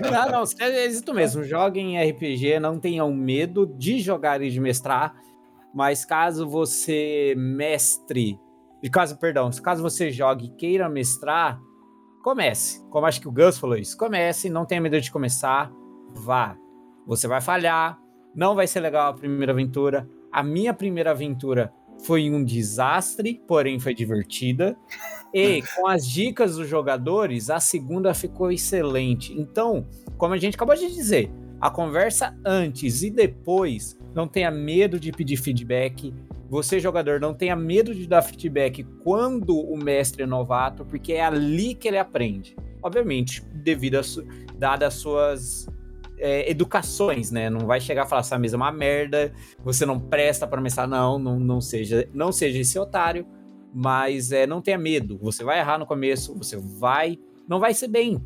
Não, 0.00 0.32
não, 0.32 0.44
é 0.60 0.86
isso 0.86 1.12
mesmo. 1.12 1.44
Joguem 1.44 2.02
RPG, 2.10 2.58
não 2.58 2.80
tenham 2.80 3.12
medo 3.12 3.66
de 3.66 4.00
jogar 4.00 4.40
e 4.40 4.48
de 4.50 4.58
mestrar. 4.58 5.14
Mas 5.74 6.04
caso 6.06 6.48
você 6.48 7.34
mestre, 7.36 8.38
de 8.82 8.88
caso, 8.88 9.18
perdão, 9.18 9.50
caso 9.62 9.82
você 9.82 10.10
jogue 10.10 10.46
e 10.46 10.56
queira 10.56 10.88
mestrar, 10.88 11.60
comece. 12.24 12.82
Como 12.88 13.04
acho 13.04 13.20
que 13.20 13.28
o 13.28 13.32
Gus 13.32 13.58
falou 13.58 13.76
isso, 13.76 13.96
comece, 13.96 14.48
não 14.48 14.64
tenha 14.64 14.80
medo 14.80 14.98
de 14.98 15.12
começar, 15.12 15.70
vá. 16.14 16.56
Você 17.06 17.26
vai 17.26 17.40
falhar, 17.40 17.98
não 18.34 18.54
vai 18.54 18.66
ser 18.66 18.80
legal 18.80 19.10
a 19.10 19.14
primeira 19.14 19.52
aventura. 19.52 20.08
A 20.30 20.42
minha 20.42 20.74
primeira 20.74 21.10
aventura 21.10 21.72
foi 22.04 22.30
um 22.30 22.44
desastre, 22.44 23.42
porém 23.46 23.80
foi 23.80 23.94
divertida. 23.94 24.76
E 25.32 25.62
com 25.76 25.86
as 25.86 26.06
dicas 26.06 26.56
dos 26.56 26.68
jogadores, 26.68 27.50
a 27.50 27.60
segunda 27.60 28.14
ficou 28.14 28.50
excelente. 28.50 29.32
Então, 29.32 29.86
como 30.16 30.34
a 30.34 30.38
gente 30.38 30.54
acabou 30.54 30.74
de 30.74 30.88
dizer, 30.92 31.30
a 31.60 31.70
conversa 31.70 32.36
antes 32.44 33.02
e 33.02 33.10
depois, 33.10 33.98
não 34.14 34.28
tenha 34.28 34.50
medo 34.50 34.98
de 34.98 35.12
pedir 35.12 35.36
feedback. 35.36 36.14
Você, 36.48 36.80
jogador, 36.80 37.20
não 37.20 37.34
tenha 37.34 37.54
medo 37.54 37.94
de 37.94 38.06
dar 38.06 38.22
feedback 38.22 38.84
quando 39.02 39.58
o 39.58 39.76
mestre 39.76 40.22
é 40.22 40.26
novato, 40.26 40.84
porque 40.84 41.12
é 41.12 41.24
ali 41.24 41.74
que 41.74 41.88
ele 41.88 41.98
aprende. 41.98 42.56
Obviamente, 42.82 43.44
devido 43.52 43.96
a 43.96 44.02
su 44.02 44.24
dadas 44.56 44.94
as 44.94 45.00
suas 45.00 45.68
é, 46.18 46.50
educações, 46.50 47.30
né? 47.30 47.48
Não 47.50 47.66
vai 47.66 47.80
chegar 47.80 48.06
e 48.06 48.08
falar 48.08 48.20
essa 48.20 48.38
mesa 48.38 48.56
é 48.56 48.58
uma 48.58 48.72
merda, 48.72 49.32
você 49.64 49.84
não 49.84 49.98
presta 49.98 50.46
para 50.46 50.60
mestrar, 50.60 50.88
não, 50.88 51.18
não, 51.18 51.38
não 51.38 51.60
seja, 51.60 52.08
não 52.12 52.32
seja 52.32 52.58
esse 52.58 52.78
otário, 52.78 53.26
mas 53.72 54.32
é, 54.32 54.46
não 54.46 54.60
tenha 54.60 54.78
medo. 54.78 55.18
Você 55.22 55.44
vai 55.44 55.58
errar 55.58 55.78
no 55.78 55.86
começo, 55.86 56.36
você 56.36 56.56
vai, 56.56 57.18
não 57.48 57.60
vai 57.60 57.74
ser 57.74 57.88
bem. 57.88 58.22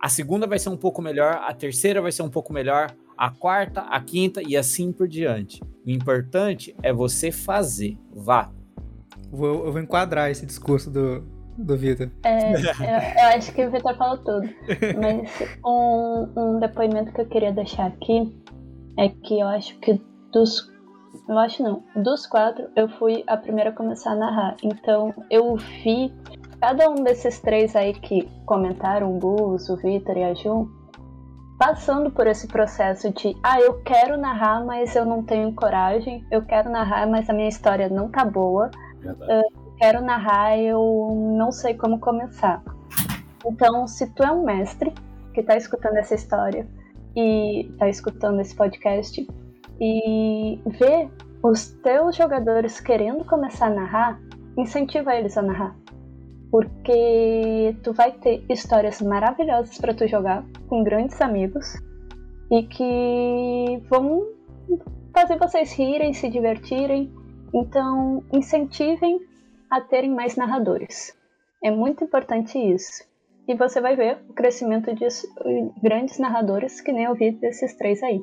A 0.00 0.08
segunda 0.08 0.46
vai 0.46 0.58
ser 0.58 0.68
um 0.68 0.76
pouco 0.76 1.00
melhor, 1.00 1.40
a 1.42 1.52
terceira 1.54 2.02
vai 2.02 2.12
ser 2.12 2.22
um 2.22 2.30
pouco 2.30 2.52
melhor, 2.52 2.94
a 3.16 3.30
quarta, 3.30 3.82
a 3.82 4.00
quinta 4.00 4.42
e 4.46 4.56
assim 4.56 4.92
por 4.92 5.08
diante. 5.08 5.62
O 5.86 5.90
importante 5.90 6.74
é 6.82 6.92
você 6.92 7.30
fazer. 7.30 7.96
Vá. 8.12 8.50
Vou, 9.30 9.66
eu 9.66 9.72
vou 9.72 9.80
enquadrar 9.80 10.30
esse 10.30 10.44
discurso 10.44 10.90
do, 10.90 11.24
do 11.56 11.76
Vitor. 11.76 12.10
É, 12.24 12.52
eu, 12.52 13.22
eu 13.22 13.36
acho 13.36 13.52
que 13.52 13.64
o 13.64 13.70
Vitor 13.70 13.96
falou 13.96 14.18
tudo. 14.18 14.48
Mas 15.00 15.30
um, 15.64 16.28
um 16.36 16.58
depoimento 16.60 17.12
que 17.12 17.20
eu 17.20 17.26
queria 17.26 17.52
deixar 17.52 17.86
aqui 17.86 18.36
é 18.98 19.08
que 19.08 19.40
eu 19.40 19.46
acho 19.46 19.78
que 19.78 20.00
dos. 20.32 20.72
Eu 21.28 21.38
acho 21.38 21.62
não. 21.62 21.82
Dos 21.96 22.26
quatro, 22.26 22.68
eu 22.76 22.88
fui 22.88 23.24
a 23.26 23.36
primeira 23.36 23.70
a 23.70 23.72
começar 23.72 24.12
a 24.12 24.16
narrar. 24.16 24.56
Então 24.62 25.14
eu 25.30 25.56
vi 25.56 26.12
cada 26.60 26.88
um 26.90 26.96
desses 26.96 27.40
três 27.40 27.76
aí 27.76 27.92
que 27.94 28.28
comentaram, 28.46 29.14
o 29.14 29.18
Gus, 29.18 29.68
o 29.68 29.76
Vitor 29.76 30.16
e 30.16 30.24
a 30.24 30.34
Ju, 30.34 30.68
passando 31.58 32.10
por 32.10 32.26
esse 32.26 32.48
processo 32.48 33.12
de 33.12 33.36
ah, 33.42 33.60
eu 33.60 33.82
quero 33.82 34.16
narrar, 34.16 34.64
mas 34.64 34.94
eu 34.96 35.04
não 35.04 35.22
tenho 35.22 35.54
coragem. 35.54 36.24
Eu 36.30 36.42
quero 36.42 36.68
narrar, 36.68 37.06
mas 37.06 37.30
a 37.30 37.32
minha 37.32 37.48
história 37.48 37.88
não 37.88 38.10
tá 38.10 38.24
boa 38.24 38.70
Verdade. 39.04 39.44
Quero 39.78 40.02
narrar, 40.02 40.58
eu 40.58 41.34
não 41.36 41.50
sei 41.52 41.74
como 41.74 41.98
começar. 41.98 42.62
Então, 43.46 43.86
se 43.86 44.06
tu 44.14 44.22
é 44.22 44.30
um 44.30 44.44
mestre 44.44 44.92
que 45.34 45.42
tá 45.42 45.56
escutando 45.56 45.96
essa 45.96 46.14
história 46.14 46.66
e 47.16 47.70
tá 47.78 47.88
escutando 47.88 48.40
esse 48.40 48.54
podcast 48.54 49.26
e 49.80 50.60
vê 50.66 51.08
os 51.42 51.70
teus 51.82 52.16
jogadores 52.16 52.80
querendo 52.80 53.24
começar 53.24 53.66
a 53.66 53.74
narrar, 53.74 54.20
incentiva 54.56 55.14
eles 55.14 55.36
a 55.36 55.42
narrar. 55.42 55.76
Porque 56.50 57.76
tu 57.82 57.92
vai 57.92 58.12
ter 58.12 58.44
histórias 58.48 59.02
maravilhosas 59.02 59.76
para 59.78 59.92
tu 59.92 60.06
jogar 60.06 60.44
com 60.68 60.82
grandes 60.82 61.20
amigos 61.20 61.74
e 62.50 62.62
que 62.62 63.82
vão 63.90 64.24
fazer 65.12 65.36
vocês 65.36 65.72
rirem, 65.72 66.12
se 66.12 66.30
divertirem. 66.30 67.12
Então, 67.52 68.22
incentivem 68.32 69.20
a 69.70 69.80
terem 69.80 70.10
mais 70.10 70.36
narradores. 70.36 71.12
É 71.62 71.70
muito 71.70 72.04
importante 72.04 72.58
isso. 72.58 73.04
E 73.46 73.54
você 73.54 73.80
vai 73.80 73.94
ver 73.96 74.24
o 74.28 74.32
crescimento 74.32 74.94
de 74.94 75.06
grandes 75.82 76.18
narradores 76.18 76.80
que 76.80 76.92
nem 76.92 77.04
eu 77.04 77.14
vi 77.14 77.32
desses 77.32 77.76
três 77.76 78.02
aí. 78.02 78.22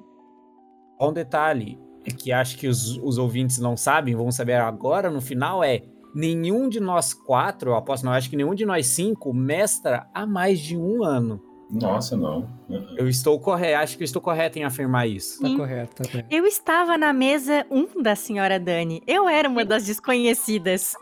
Um 0.99 1.13
detalhe 1.13 1.79
é 2.05 2.11
que 2.11 2.31
acho 2.31 2.57
que 2.57 2.67
os, 2.67 2.97
os 2.97 3.17
ouvintes 3.17 3.59
não 3.59 3.77
sabem, 3.77 4.15
vão 4.15 4.31
saber 4.31 4.55
agora 4.55 5.09
no 5.09 5.21
final 5.21 5.63
é 5.63 5.83
nenhum 6.13 6.67
de 6.67 6.79
nós 6.79 7.13
quatro, 7.13 7.71
eu 7.71 7.75
aposto, 7.75 8.03
não, 8.03 8.11
acho 8.11 8.29
que 8.29 8.35
nenhum 8.35 8.53
de 8.53 8.65
nós 8.65 8.87
cinco 8.87 9.33
mestra 9.33 10.07
há 10.13 10.25
mais 10.25 10.59
de 10.59 10.77
um 10.77 11.03
ano. 11.03 11.41
Nossa, 11.71 12.17
não. 12.17 12.49
Eu 12.97 13.07
estou 13.07 13.39
correto, 13.39 13.81
acho 13.81 13.97
que 13.97 14.03
eu 14.03 14.05
estou 14.05 14.21
correto 14.21 14.59
em 14.59 14.63
afirmar 14.65 15.07
isso. 15.07 15.41
Tá 15.41 15.55
correto, 15.55 15.95
tá 15.95 16.09
correto. 16.09 16.27
Eu 16.29 16.45
estava 16.45 16.97
na 16.97 17.13
mesa 17.13 17.65
1 17.71 17.79
um 17.79 18.01
da 18.01 18.13
senhora 18.13 18.59
Dani. 18.59 19.01
Eu 19.07 19.27
era 19.27 19.47
uma 19.47 19.63
das 19.63 19.85
desconhecidas. 19.85 20.95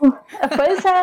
Pois 0.56 0.84
é. 0.84 1.02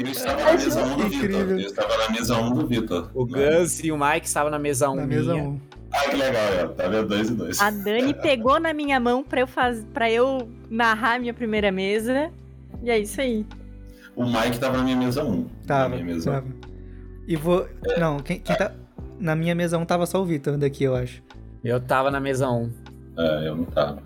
Eu 0.00 0.10
estava 0.10 0.42
na 0.44 0.52
mesa 0.52 0.84
1 0.84 0.92
um 0.92 0.96
do 0.96 1.08
Vitor. 1.08 1.50
Eu 1.50 1.58
estava 1.58 1.96
na 1.96 2.10
mesa 2.10 2.36
1 2.38 2.44
um 2.44 2.54
do 2.54 2.66
Vitor. 2.66 3.10
O 3.14 3.26
Gus 3.26 3.82
e 3.82 3.92
o 3.92 3.98
Mike 3.98 4.26
estavam 4.26 4.50
na 4.50 4.58
mesa 4.58 4.88
1 4.88 4.92
um 4.92 4.96
Na 4.96 5.06
mesa 5.06 5.32
minha. 5.34 5.48
1. 5.48 5.60
Ah, 5.92 6.10
que 6.10 6.16
legal, 6.16 6.44
é. 6.52 6.68
Tá 6.68 6.88
vendo? 6.88 7.08
Dois 7.08 7.28
e 7.28 7.34
dois. 7.34 7.60
A 7.60 7.70
Dani 7.70 8.14
pegou 8.22 8.60
na 8.60 8.72
minha 8.72 9.00
mão 9.00 9.22
pra 9.22 9.40
eu, 9.40 9.46
faz... 9.46 9.84
pra 9.92 10.10
eu 10.10 10.48
narrar 10.70 11.14
a 11.14 11.18
minha 11.18 11.34
primeira 11.34 11.72
mesa. 11.72 12.30
E 12.82 12.90
é 12.90 12.98
isso 12.98 13.20
aí. 13.20 13.46
O 14.14 14.24
Mike 14.24 14.58
tava 14.58 14.78
na 14.78 14.84
minha 14.84 14.96
mesa 14.96 15.24
1. 15.24 15.44
Tava, 15.66 15.88
Na 15.90 15.96
minha 15.96 16.14
mesa 16.14 16.32
tava. 16.32 16.46
E 17.26 17.36
vou... 17.36 17.68
Não, 17.98 18.20
quem, 18.20 18.40
quem 18.40 18.56
tá... 18.56 18.72
Na 19.18 19.34
minha 19.34 19.54
mesa 19.54 19.78
1 19.78 19.84
tava 19.86 20.06
só 20.06 20.20
o 20.20 20.24
Vitor 20.24 20.58
daqui, 20.58 20.84
eu 20.84 20.94
acho. 20.94 21.22
Eu 21.64 21.80
tava 21.80 22.10
na 22.10 22.20
mesa 22.20 22.50
1. 22.50 22.70
É, 23.18 23.48
eu 23.48 23.56
não 23.56 23.64
tava. 23.64 24.02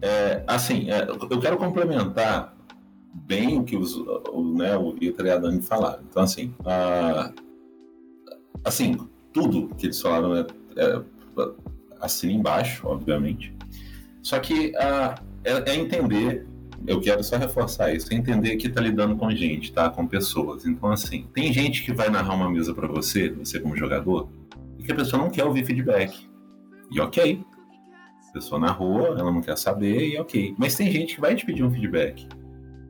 É, 0.00 0.42
assim, 0.46 0.90
é, 0.90 1.06
eu 1.08 1.38
quero 1.38 1.56
complementar 1.56 2.56
bem 3.14 3.58
o 3.58 3.64
que 3.64 3.76
os, 3.76 3.94
o, 3.94 4.54
né, 4.56 4.76
o 4.76 4.92
Vitor 4.92 5.26
e 5.26 5.30
a 5.30 5.38
Dani 5.38 5.62
falaram. 5.62 6.02
Então, 6.08 6.22
assim, 6.22 6.54
ah, 6.64 7.32
assim, 8.64 8.96
tudo 9.32 9.68
que 9.76 9.86
eles 9.86 10.00
falaram 10.00 10.34
é, 10.34 10.46
é 10.76 11.02
assina 12.00 12.32
embaixo, 12.32 12.86
obviamente. 12.86 13.54
Só 14.22 14.38
que 14.40 14.74
ah, 14.76 15.14
é, 15.44 15.70
é 15.70 15.76
entender, 15.76 16.46
eu 16.86 17.00
quero 17.00 17.22
só 17.22 17.36
reforçar 17.36 17.94
isso, 17.94 18.12
entender 18.12 18.56
que 18.56 18.68
tá 18.68 18.80
lidando 18.80 19.16
com 19.16 19.30
gente, 19.30 19.72
tá? 19.72 19.88
Com 19.90 20.06
pessoas. 20.06 20.64
Então, 20.66 20.90
assim, 20.90 21.26
tem 21.32 21.52
gente 21.52 21.82
que 21.84 21.92
vai 21.92 22.08
narrar 22.10 22.34
uma 22.34 22.50
mesa 22.50 22.74
para 22.74 22.88
você, 22.88 23.30
você 23.30 23.60
como 23.60 23.76
jogador, 23.76 24.28
e 24.78 24.82
que 24.84 24.92
a 24.92 24.94
pessoa 24.94 25.22
não 25.22 25.30
quer 25.30 25.44
ouvir 25.44 25.64
feedback. 25.64 26.28
E 26.90 27.00
ok. 27.00 27.44
A 28.28 28.32
pessoa 28.32 28.58
na 28.60 28.70
rua, 28.70 29.08
ela 29.18 29.30
não 29.30 29.40
quer 29.40 29.56
saber, 29.58 30.08
e 30.08 30.18
ok. 30.18 30.54
Mas 30.58 30.74
tem 30.74 30.90
gente 30.90 31.14
que 31.16 31.20
vai 31.20 31.34
te 31.34 31.44
pedir 31.44 31.62
um 31.62 31.70
feedback. 31.70 32.26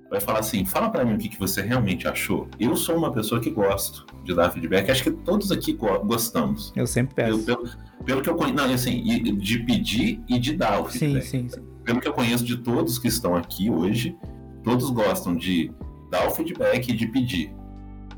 Vai 0.08 0.20
falar 0.20 0.40
assim, 0.40 0.64
fala 0.64 0.90
para 0.90 1.04
mim 1.04 1.14
o 1.14 1.18
que, 1.18 1.28
que 1.30 1.38
você 1.38 1.62
realmente 1.62 2.06
achou. 2.06 2.46
Eu 2.60 2.76
sou 2.76 2.96
uma 2.96 3.10
pessoa 3.12 3.40
que 3.40 3.50
gosto 3.50 4.04
de 4.24 4.34
dar 4.34 4.50
feedback. 4.50 4.90
Acho 4.90 5.02
que 5.04 5.10
todos 5.10 5.50
aqui 5.50 5.72
go- 5.72 6.00
gostamos. 6.04 6.70
Eu 6.76 6.86
sempre 6.86 7.14
peço. 7.14 7.42
pelo, 7.44 7.68
pelo 8.04 8.20
que 8.22 8.28
eu 8.28 8.34
conheço, 8.36 8.54
não, 8.56 8.72
assim, 8.72 9.02
de 9.38 9.58
pedir 9.60 10.20
e 10.28 10.38
de 10.38 10.54
dar 10.54 10.80
o 10.82 10.90
Sim, 10.90 10.98
feedback. 10.98 11.24
sim, 11.24 11.48
sim. 11.48 11.62
Pelo 11.84 12.00
que 12.00 12.08
eu 12.08 12.12
conheço 12.12 12.44
de 12.44 12.56
todos 12.56 12.98
que 12.98 13.08
estão 13.08 13.34
aqui 13.34 13.70
hoje, 13.70 14.16
todos 14.62 14.90
gostam 14.90 15.36
de 15.36 15.72
dar 16.10 16.26
o 16.26 16.30
feedback 16.30 16.88
e 16.88 16.92
de 16.92 17.06
pedir 17.06 17.54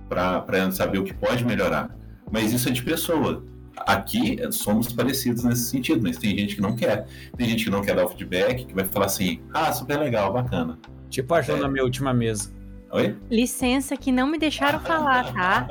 para 0.08 0.70
saber 0.72 0.98
o 0.98 1.04
que 1.04 1.14
pode 1.14 1.44
melhorar. 1.44 1.96
Mas 2.30 2.52
isso 2.52 2.68
é 2.68 2.72
de 2.72 2.82
pessoa. 2.82 3.44
Aqui 3.78 4.40
eh, 4.40 4.50
somos 4.52 4.92
parecidos 4.92 5.42
nesse 5.44 5.64
sentido, 5.64 6.02
mas 6.02 6.16
tem 6.16 6.36
gente 6.36 6.54
que 6.54 6.60
não 6.60 6.76
quer. 6.76 7.06
Tem 7.36 7.48
gente 7.48 7.64
que 7.64 7.70
não 7.70 7.82
quer 7.82 7.96
dar 7.96 8.04
o 8.04 8.08
feedback, 8.08 8.66
que 8.66 8.74
vai 8.74 8.84
falar 8.84 9.06
assim: 9.06 9.40
ah, 9.52 9.72
super 9.72 9.98
legal, 9.98 10.32
bacana. 10.32 10.78
Tipo 11.10 11.34
a 11.34 11.42
Ju 11.42 11.56
na 11.56 11.68
minha 11.68 11.84
última 11.84 12.12
mesa. 12.12 12.52
Oi? 12.94 13.16
Licença 13.30 13.96
que 13.96 14.12
não 14.12 14.26
me 14.28 14.38
deixaram 14.38 14.78
falar, 14.78 15.32
tá? 15.34 15.66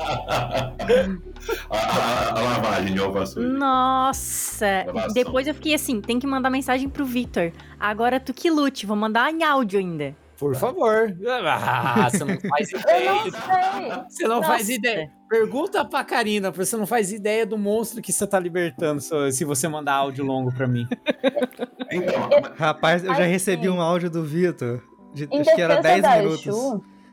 a, 1.69 1.77
a- 1.77 2.29
a 2.37 2.41
lavagem 2.41 2.93
de 2.93 3.25
suja. 3.27 3.47
Nossa! 3.47 4.83
Gravação. 4.83 5.13
Depois 5.13 5.47
eu 5.47 5.53
fiquei 5.53 5.73
assim, 5.73 6.01
tem 6.01 6.19
que 6.19 6.27
mandar 6.27 6.49
mensagem 6.49 6.89
pro 6.89 7.05
Vitor. 7.05 7.51
Agora 7.79 8.19
tu 8.19 8.33
que 8.33 8.49
lute, 8.49 8.85
vou 8.85 8.97
mandar 8.97 9.31
em 9.31 9.41
áudio 9.43 9.79
ainda. 9.79 10.15
Por 10.37 10.53
favor. 10.55 11.15
Ah, 11.47 12.09
você 12.09 12.25
não 12.25 12.37
faz 12.41 12.71
Eu 12.73 12.79
ideia. 12.81 13.13
não 13.13 13.21
sei. 13.31 14.03
Você 14.09 14.27
não 14.27 14.43
faz 14.43 14.61
Nossa. 14.63 14.73
ideia. 14.73 15.11
Pergunta 15.29 15.85
pra 15.85 16.03
Karina, 16.03 16.51
porque 16.51 16.65
você 16.65 16.75
não 16.75 16.85
faz 16.85 17.13
ideia 17.13 17.45
do 17.45 17.57
monstro 17.57 18.01
que 18.01 18.11
você 18.11 18.27
tá 18.27 18.37
libertando 18.37 18.99
se- 19.31 19.45
você 19.45 19.67
mandar 19.69 19.93
áudio 19.93 20.25
longo 20.25 20.53
pra 20.53 20.67
mim. 20.67 20.85
Então, 21.89 22.29
Rapaz, 22.57 23.03
eu 23.05 23.15
já 23.15 23.23
recebi 23.23 23.69
um 23.69 23.79
áudio 23.81 24.09
do 24.09 24.23
Vitor. 24.25 24.81
De, 25.13 25.29
acho 25.31 25.55
que 25.55 25.61
era 25.61 25.75
defesa 25.79 25.81
10 25.81 26.01
da 26.01 26.17
minutos 26.17 26.45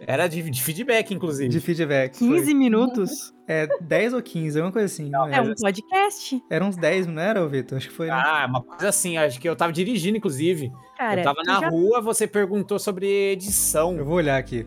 Era 0.07 0.27
de, 0.29 0.43
de 0.51 0.63
feedback, 0.63 1.13
inclusive. 1.13 1.49
de 1.49 1.61
feedback. 1.61 2.19
15 2.19 2.45
Foi. 2.45 2.55
minutos? 2.55 3.35
É 3.47 3.69
10 3.81 4.15
ou 4.15 4.23
15, 4.23 4.61
uma 4.61 4.73
coisa 4.73 4.87
assim. 4.87 5.11
não 5.11 5.27
É 5.29 5.37
lembro. 5.37 5.53
um 5.53 5.55
podcast. 5.55 6.43
Era 6.49 6.65
uns 6.65 6.77
10, 6.77 7.07
não 7.07 7.21
era, 7.21 7.47
Vitor? 7.47 7.77
Acho 7.79 7.89
que 7.89 7.95
foi. 7.95 8.07
né? 8.07 8.13
Ah, 8.15 8.47
uma 8.49 8.63
coisa 8.63 8.89
assim, 8.89 9.17
acho 9.19 9.41
que 9.41 9.49
eu 9.49 9.55
tava 9.57 9.73
dirigindo, 9.73 10.17
inclusive. 10.17 10.73
Cara, 10.97 11.21
eu 11.21 11.25
tava 11.25 11.43
na 11.45 11.61
já- 11.61 11.69
rua, 11.69 12.01
você 12.01 12.27
perguntou 12.27 12.79
sobre 12.79 13.33
edição. 13.33 13.97
Eu 13.97 14.05
vou 14.05 14.15
olhar 14.17 14.39
aqui. 14.39 14.67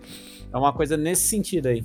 É 0.54 0.58
uma 0.58 0.72
coisa 0.72 0.96
nesse 0.96 1.24
sentido 1.24 1.68
aí. 1.68 1.84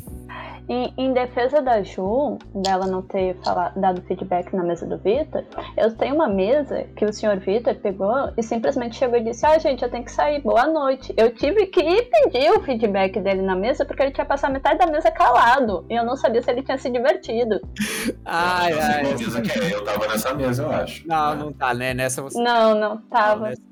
Em, 0.69 0.93
em 0.99 1.15
defesa 1.15 1.63
da 1.63 1.83
Ju, 1.83 2.37
dela 2.55 2.87
não 2.87 3.01
ter 3.01 3.35
falado, 3.43 3.81
dado 3.81 4.03
feedback 4.03 4.55
na 4.55 4.63
mesa 4.63 4.85
do 4.85 4.99
Vitor, 4.99 5.43
eu 5.75 5.97
tenho 5.97 6.15
uma 6.15 6.29
mesa 6.29 6.85
que 6.95 7.07
o 7.07 7.13
senhor 7.13 7.39
Vitor 7.39 7.75
pegou 7.77 8.31
e 8.37 8.43
simplesmente 8.43 8.97
chegou 8.97 9.17
e 9.19 9.25
disse: 9.25 9.47
Ah, 9.47 9.59
gente, 9.59 9.83
eu 9.83 9.91
tenho 9.91 10.05
que 10.05 10.13
sair, 10.13 10.43
boa 10.43 10.67
noite. 10.67 11.15
Eu 11.17 11.35
tive 11.35 11.69
que 11.69 11.81
ir 11.81 12.11
pedir 12.11 12.51
o 12.51 12.61
feedback 12.61 13.19
dele 13.19 13.41
na 13.41 13.57
mesa 13.57 13.87
porque 13.87 14.03
ele 14.03 14.11
tinha 14.11 14.27
passado 14.27 14.53
metade 14.53 14.79
da 14.79 14.87
mesa 14.87 15.11
calado 15.11 15.87
e 15.89 15.95
eu 15.95 16.05
não 16.05 16.17
sabia 16.17 16.43
se 16.43 16.51
ele 16.51 16.63
tinha 16.63 16.77
se 16.77 16.91
divertido. 16.91 17.59
Ai, 18.27 18.75
eu 18.75 18.79
ai. 18.79 19.15
que 19.15 19.59
é. 19.59 19.75
Eu 19.75 19.85
tava 19.85 20.07
nessa 20.07 20.35
mesa, 20.35 20.65
eu 20.65 20.71
acho. 20.71 21.09
Não, 21.09 21.35
não 21.35 21.53
tá, 21.53 21.73
né? 21.73 21.95
Nessa 21.95 22.21
você. 22.21 22.39
Não, 22.39 22.75
não, 22.75 22.99
tava. 22.99 23.41
Não, 23.41 23.49
nessa, 23.49 23.63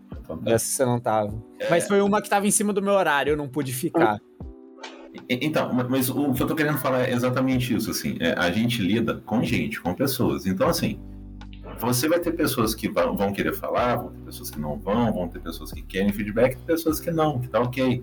nessa 0.43 0.65
você 0.65 0.85
não 0.87 0.99
tava. 0.99 1.35
Mas 1.69 1.87
foi 1.87 2.01
uma 2.01 2.23
que 2.23 2.31
tava 2.31 2.47
em 2.47 2.51
cima 2.51 2.73
do 2.73 2.81
meu 2.81 2.95
horário, 2.95 3.33
eu 3.33 3.37
não 3.37 3.47
pude 3.47 3.75
ficar. 3.75 4.19
Então, 5.29 5.73
ma- 5.73 5.87
mas 5.89 6.09
o 6.11 6.33
que 6.33 6.43
eu 6.43 6.47
tô 6.47 6.55
querendo 6.55 6.79
falar 6.79 7.03
é 7.05 7.13
exatamente 7.13 7.75
isso, 7.75 7.91
assim, 7.91 8.17
é, 8.21 8.35
a 8.39 8.51
gente 8.51 8.83
lida 8.83 9.23
com 9.27 9.43
gente, 9.43 9.81
com 9.81 9.95
pessoas, 9.95 10.47
então 10.47 10.69
assim, 10.69 10.99
você 11.79 12.09
vai 12.09 12.19
ter 12.19 12.33
pessoas 12.33 12.75
que 12.75 12.89
vão, 12.89 13.33
querer 13.33 13.55
falar, 13.55 13.97
vão 13.97 14.09
ter 14.11 14.21
pessoas 14.21 14.51
que 14.51 14.59
não 14.59 14.79
vão, 14.79 15.13
vão 15.13 15.29
ter 15.29 15.41
pessoas 15.41 15.73
que 15.73 15.83
querem 15.83 16.13
feedback, 16.13 16.57
pessoas 16.59 17.01
que 17.01 17.11
não, 17.11 17.39
que 17.39 17.49
tá 17.49 17.61
ok, 17.61 18.03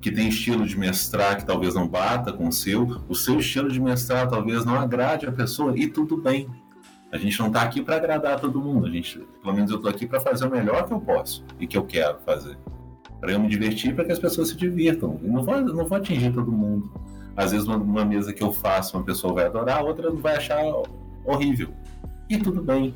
que 0.00 0.10
tem 0.10 0.28
estilo 0.28 0.66
de 0.66 0.78
mestrar 0.78 1.36
que 1.36 1.46
talvez 1.46 1.74
não 1.74 1.88
bata 1.88 2.32
com 2.32 2.48
o 2.48 2.52
seu, 2.52 3.00
o 3.08 3.14
seu 3.14 3.38
estilo 3.38 3.70
de 3.70 3.80
mestrar 3.80 4.28
talvez 4.28 4.64
não 4.64 4.74
agrade 4.74 5.26
a 5.26 5.32
pessoa, 5.32 5.72
e 5.76 5.86
tudo 5.86 6.16
bem. 6.16 6.48
A 7.12 7.16
gente 7.16 7.38
não 7.38 7.48
tá 7.48 7.62
aqui 7.62 7.80
para 7.80 7.94
agradar 7.94 8.40
todo 8.40 8.60
mundo, 8.60 8.86
a 8.86 8.90
gente, 8.90 9.20
pelo 9.40 9.54
menos 9.54 9.70
eu 9.70 9.78
tô 9.78 9.88
aqui 9.88 10.04
para 10.04 10.20
fazer 10.20 10.46
o 10.46 10.50
melhor 10.50 10.84
que 10.84 10.92
eu 10.92 11.00
posso 11.00 11.44
e 11.60 11.66
que 11.66 11.78
eu 11.78 11.84
quero 11.84 12.18
fazer 12.26 12.58
para 13.24 13.32
eu 13.32 13.40
me 13.40 13.48
divertir, 13.48 13.94
para 13.94 14.04
que 14.04 14.12
as 14.12 14.18
pessoas 14.18 14.50
se 14.50 14.56
divirtam. 14.56 15.18
Eu 15.24 15.32
não 15.32 15.42
vou, 15.42 15.58
não 15.62 15.86
vou 15.86 15.96
atingir 15.96 16.30
todo 16.30 16.52
mundo. 16.52 16.92
Às 17.34 17.52
vezes, 17.52 17.66
uma, 17.66 17.78
uma 17.78 18.04
mesa 18.04 18.34
que 18.34 18.42
eu 18.42 18.52
faço, 18.52 18.98
uma 18.98 19.02
pessoa 19.02 19.32
vai 19.32 19.46
adorar, 19.46 19.78
a 19.78 19.82
outra 19.82 20.10
vai 20.10 20.36
achar 20.36 20.62
horrível. 21.24 21.70
E 22.28 22.36
tudo 22.36 22.60
bem. 22.60 22.94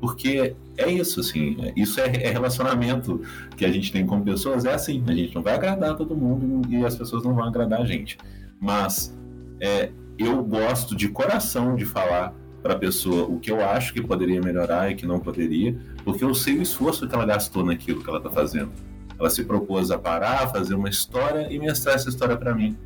Porque 0.00 0.56
é 0.78 0.90
isso, 0.90 1.20
assim. 1.20 1.58
Isso 1.76 2.00
é, 2.00 2.06
é 2.06 2.30
relacionamento 2.30 3.20
que 3.58 3.64
a 3.66 3.70
gente 3.70 3.92
tem 3.92 4.06
com 4.06 4.22
pessoas. 4.22 4.64
É 4.64 4.72
assim. 4.72 5.04
A 5.06 5.12
gente 5.12 5.34
não 5.34 5.42
vai 5.42 5.54
agradar 5.54 5.94
todo 5.96 6.16
mundo 6.16 6.66
e 6.72 6.82
as 6.82 6.96
pessoas 6.96 7.22
não 7.22 7.34
vão 7.34 7.44
agradar 7.44 7.82
a 7.82 7.84
gente. 7.84 8.16
Mas 8.58 9.14
é, 9.60 9.90
eu 10.18 10.42
gosto 10.44 10.96
de 10.96 11.10
coração 11.10 11.76
de 11.76 11.84
falar 11.84 12.34
para 12.62 12.72
a 12.72 12.78
pessoa 12.78 13.26
o 13.26 13.38
que 13.38 13.50
eu 13.50 13.62
acho 13.62 13.92
que 13.92 14.00
poderia 14.00 14.40
melhorar 14.40 14.90
e 14.90 14.94
que 14.94 15.06
não 15.06 15.20
poderia, 15.20 15.78
porque 16.04 16.24
eu 16.24 16.34
sei 16.34 16.58
o 16.58 16.62
esforço 16.62 17.06
que 17.06 17.14
ela 17.14 17.26
gastou 17.26 17.64
naquilo 17.64 18.02
que 18.02 18.08
ela 18.08 18.18
está 18.18 18.30
fazendo. 18.30 18.87
Ela 19.18 19.30
se 19.30 19.44
propôs 19.44 19.90
a 19.90 19.98
parar, 19.98 20.48
fazer 20.48 20.74
uma 20.74 20.88
história 20.88 21.52
e 21.52 21.58
mostrar 21.58 21.94
essa 21.94 22.08
história 22.08 22.36
para 22.36 22.54
mim. 22.54 22.76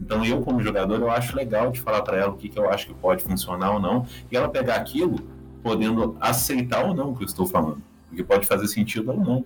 Então 0.00 0.24
eu, 0.24 0.40
como 0.40 0.62
jogador, 0.62 1.00
eu 1.00 1.10
acho 1.10 1.36
legal 1.36 1.70
de 1.70 1.80
falar 1.80 2.02
para 2.02 2.16
ela 2.16 2.30
o 2.30 2.36
que, 2.36 2.48
que 2.48 2.58
eu 2.58 2.70
acho 2.70 2.86
que 2.86 2.94
pode 2.94 3.22
funcionar 3.22 3.72
ou 3.72 3.80
não, 3.80 4.06
e 4.30 4.36
ela 4.36 4.48
pegar 4.48 4.76
aquilo, 4.76 5.16
podendo 5.62 6.16
aceitar 6.20 6.84
ou 6.84 6.94
não 6.94 7.10
o 7.10 7.16
que 7.16 7.22
eu 7.22 7.26
estou 7.26 7.46
falando, 7.46 7.82
porque 8.08 8.24
pode 8.24 8.46
fazer 8.46 8.66
sentido 8.66 9.10
ou 9.10 9.18
não. 9.18 9.44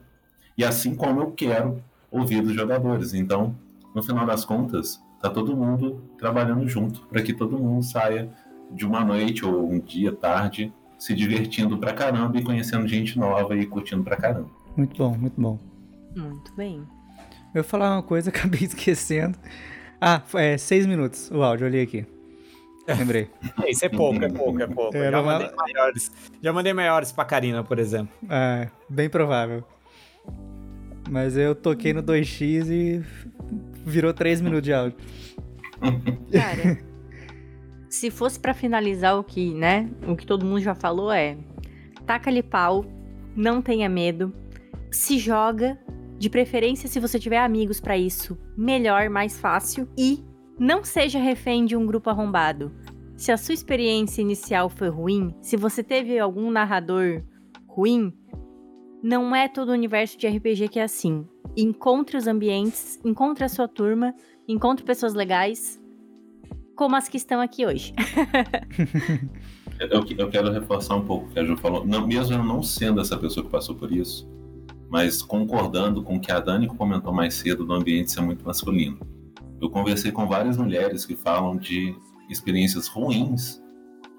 E 0.56 0.64
assim 0.64 0.94
como 0.94 1.20
eu 1.20 1.32
quero 1.32 1.82
ouvir 2.10 2.40
dos 2.40 2.54
jogadores. 2.54 3.12
Então, 3.12 3.56
no 3.92 4.02
final 4.02 4.24
das 4.24 4.44
contas, 4.44 5.02
tá 5.20 5.28
todo 5.28 5.56
mundo 5.56 6.04
trabalhando 6.16 6.68
junto 6.68 7.00
para 7.08 7.20
que 7.22 7.32
todo 7.32 7.58
mundo 7.58 7.82
saia 7.82 8.30
de 8.70 8.86
uma 8.86 9.04
noite 9.04 9.44
ou 9.44 9.68
um 9.68 9.80
dia, 9.80 10.12
tarde, 10.12 10.72
se 10.96 11.14
divertindo 11.14 11.76
pra 11.78 11.92
caramba 11.92 12.38
e 12.38 12.44
conhecendo 12.44 12.86
gente 12.86 13.18
nova 13.18 13.56
e 13.56 13.66
curtindo 13.66 14.04
pra 14.04 14.16
caramba. 14.16 14.48
Muito 14.76 14.96
bom, 14.96 15.16
muito 15.16 15.40
bom. 15.40 15.58
Muito 16.16 16.54
bem. 16.54 16.86
Eu 17.54 17.60
ia 17.60 17.64
falar 17.64 17.92
uma 17.96 18.02
coisa, 18.02 18.30
acabei 18.34 18.60
esquecendo. 18.64 19.38
Ah, 20.00 20.22
é 20.34 20.56
seis 20.58 20.86
minutos 20.86 21.30
o 21.30 21.42
áudio, 21.42 21.66
olhei 21.66 21.82
aqui. 21.82 22.06
Lembrei. 22.86 23.30
Isso 23.66 23.84
é 23.86 23.88
pouco, 23.88 24.22
é 24.22 24.28
pouco, 24.28 24.60
é 24.62 24.66
pouco. 24.66 24.94
Era 24.96 25.12
Já 25.16 25.22
uma- 25.22 25.32
mandei 25.38 25.50
maiores. 25.56 26.12
Já 26.42 26.52
mandei 26.52 26.72
maiores 26.74 27.12
pra 27.12 27.24
Karina, 27.24 27.64
por 27.64 27.78
exemplo. 27.78 28.14
Ah, 28.28 28.68
bem 28.90 29.08
provável. 29.08 29.64
Mas 31.10 31.36
eu 31.36 31.54
toquei 31.54 31.92
no 31.94 32.02
2x 32.02 32.68
e 32.70 33.02
virou 33.86 34.12
3 34.12 34.40
minutos 34.42 34.64
de 34.64 34.72
áudio. 34.74 34.98
Cara, 36.32 36.78
se 37.88 38.10
fosse 38.10 38.38
pra 38.38 38.52
finalizar 38.54 39.18
o 39.18 39.24
que, 39.24 39.54
né, 39.54 39.88
o 40.06 40.14
que 40.16 40.26
todo 40.26 40.44
mundo 40.44 40.60
já 40.60 40.74
falou 40.74 41.10
é: 41.10 41.36
taca-lhe 42.06 42.42
pau, 42.42 42.84
não 43.36 43.60
tenha 43.62 43.88
medo, 43.88 44.32
se 44.90 45.18
joga, 45.18 45.78
de 46.18 46.30
preferência 46.30 46.88
se 46.88 47.00
você 47.00 47.18
tiver 47.18 47.38
amigos 47.38 47.80
pra 47.80 47.98
isso, 47.98 48.38
melhor, 48.56 49.10
mais 49.10 49.38
fácil 49.38 49.88
e 49.98 50.24
não 50.58 50.84
seja 50.84 51.18
refém 51.18 51.64
de 51.64 51.76
um 51.76 51.86
grupo 51.86 52.10
arrombado. 52.10 52.72
Se 53.16 53.30
a 53.30 53.36
sua 53.36 53.54
experiência 53.54 54.22
inicial 54.22 54.68
foi 54.68 54.88
ruim, 54.88 55.34
se 55.40 55.56
você 55.56 55.82
teve 55.82 56.18
algum 56.18 56.50
narrador 56.50 57.22
ruim, 57.66 58.12
não 59.02 59.34
é 59.34 59.48
todo 59.48 59.68
o 59.68 59.72
universo 59.72 60.16
de 60.18 60.26
RPG 60.26 60.68
que 60.68 60.78
é 60.78 60.84
assim. 60.84 61.26
Encontre 61.56 62.16
os 62.16 62.26
ambientes, 62.26 62.98
encontre 63.04 63.44
a 63.44 63.48
sua 63.48 63.68
turma, 63.68 64.14
encontre 64.48 64.84
pessoas 64.84 65.14
legais, 65.14 65.80
como 66.74 66.96
as 66.96 67.08
que 67.08 67.16
estão 67.16 67.40
aqui 67.40 67.64
hoje. 67.64 67.94
eu, 69.78 70.04
eu, 70.18 70.30
quero 70.30 70.50
reforçar 70.52 70.96
um 70.96 71.04
pouco 71.04 71.26
o 71.26 71.28
que 71.30 71.38
a 71.38 71.44
Ju 71.44 71.56
falou. 71.56 71.86
Não, 71.86 72.06
mesmo 72.06 72.34
eu 72.34 72.44
não 72.44 72.62
sendo 72.62 73.00
essa 73.00 73.16
pessoa 73.16 73.44
que 73.44 73.50
passou 73.50 73.74
por 73.74 73.92
isso, 73.92 74.28
mas 74.90 75.22
concordando 75.22 76.02
com 76.02 76.16
o 76.16 76.20
que 76.20 76.30
a 76.30 76.40
Dani 76.40 76.66
comentou 76.66 77.12
mais 77.12 77.34
cedo 77.34 77.64
do 77.64 77.72
ambiente 77.72 78.10
ser 78.10 78.20
muito 78.20 78.44
masculino. 78.44 78.98
Eu 79.60 79.70
conversei 79.70 80.12
com 80.12 80.26
várias 80.26 80.56
mulheres 80.56 81.06
que 81.06 81.16
falam 81.16 81.56
de 81.56 81.94
experiências 82.28 82.86
ruins 82.86 83.62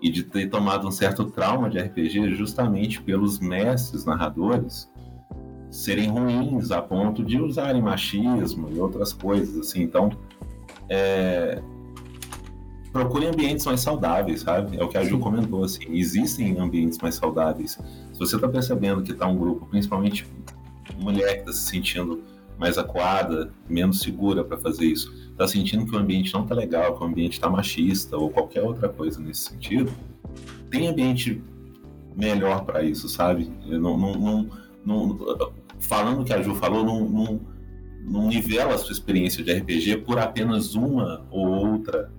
e 0.01 0.09
de 0.09 0.23
ter 0.23 0.49
tomado 0.49 0.87
um 0.87 0.91
certo 0.91 1.25
trauma 1.25 1.69
de 1.69 1.79
RPG 1.79 2.35
justamente 2.35 3.01
pelos 3.01 3.39
mestres 3.39 4.05
narradores 4.05 4.89
serem 5.69 6.09
ruins 6.09 6.71
a 6.71 6.81
ponto 6.81 7.23
de 7.23 7.39
usarem 7.39 7.81
machismo 7.81 8.69
e 8.71 8.79
outras 8.79 9.11
coisas 9.11 9.57
assim. 9.57 9.81
Então, 9.81 10.09
é... 10.89 11.61
procure 12.93 13.27
ambientes 13.27 13.65
mais 13.65 13.81
saudáveis, 13.81 14.41
sabe? 14.41 14.77
É 14.77 14.83
o 14.83 14.87
que 14.87 14.97
a 14.97 15.03
Ju 15.03 15.19
comentou 15.19 15.63
assim. 15.63 15.83
Existem 15.89 16.57
ambientes 16.57 16.97
mais 16.99 17.15
saudáveis. 17.15 17.77
Se 18.13 18.19
você 18.19 18.35
está 18.35 18.47
percebendo 18.47 19.03
que 19.03 19.11
está 19.11 19.27
um 19.27 19.37
grupo, 19.37 19.65
principalmente 19.65 20.25
mulher 20.97 21.33
que 21.33 21.39
está 21.39 21.53
se 21.53 21.69
sentindo 21.69 22.23
mais 22.57 22.77
acuada, 22.77 23.51
menos 23.67 23.99
segura 23.99 24.43
para 24.43 24.57
fazer 24.57 24.85
isso, 24.85 25.13
está 25.31 25.47
sentindo 25.47 25.85
que 25.85 25.95
o 25.95 25.99
ambiente 25.99 26.33
não 26.33 26.43
está 26.43 26.55
legal, 26.55 26.97
que 26.97 27.03
o 27.03 27.07
ambiente 27.07 27.33
está 27.33 27.49
machista 27.49 28.17
ou 28.17 28.29
qualquer 28.29 28.63
outra 28.63 28.87
coisa 28.87 29.19
nesse 29.19 29.49
sentido, 29.49 29.91
tem 30.69 30.87
ambiente 30.87 31.41
melhor 32.15 32.63
para 32.63 32.83
isso, 32.83 33.09
sabe? 33.09 33.51
Não, 33.65 33.97
não, 33.97 34.49
não, 34.85 35.53
falando 35.79 36.21
o 36.21 36.25
que 36.25 36.33
a 36.33 36.41
Ju 36.41 36.55
falou, 36.55 36.85
não, 36.85 37.09
não, 37.09 37.41
não 38.01 38.27
nivela 38.27 38.75
a 38.75 38.77
sua 38.77 38.93
experiência 38.93 39.43
de 39.43 39.51
RPG 39.51 39.97
por 39.97 40.17
apenas 40.17 40.75
uma 40.75 41.25
ou 41.29 41.45
outra 41.47 42.09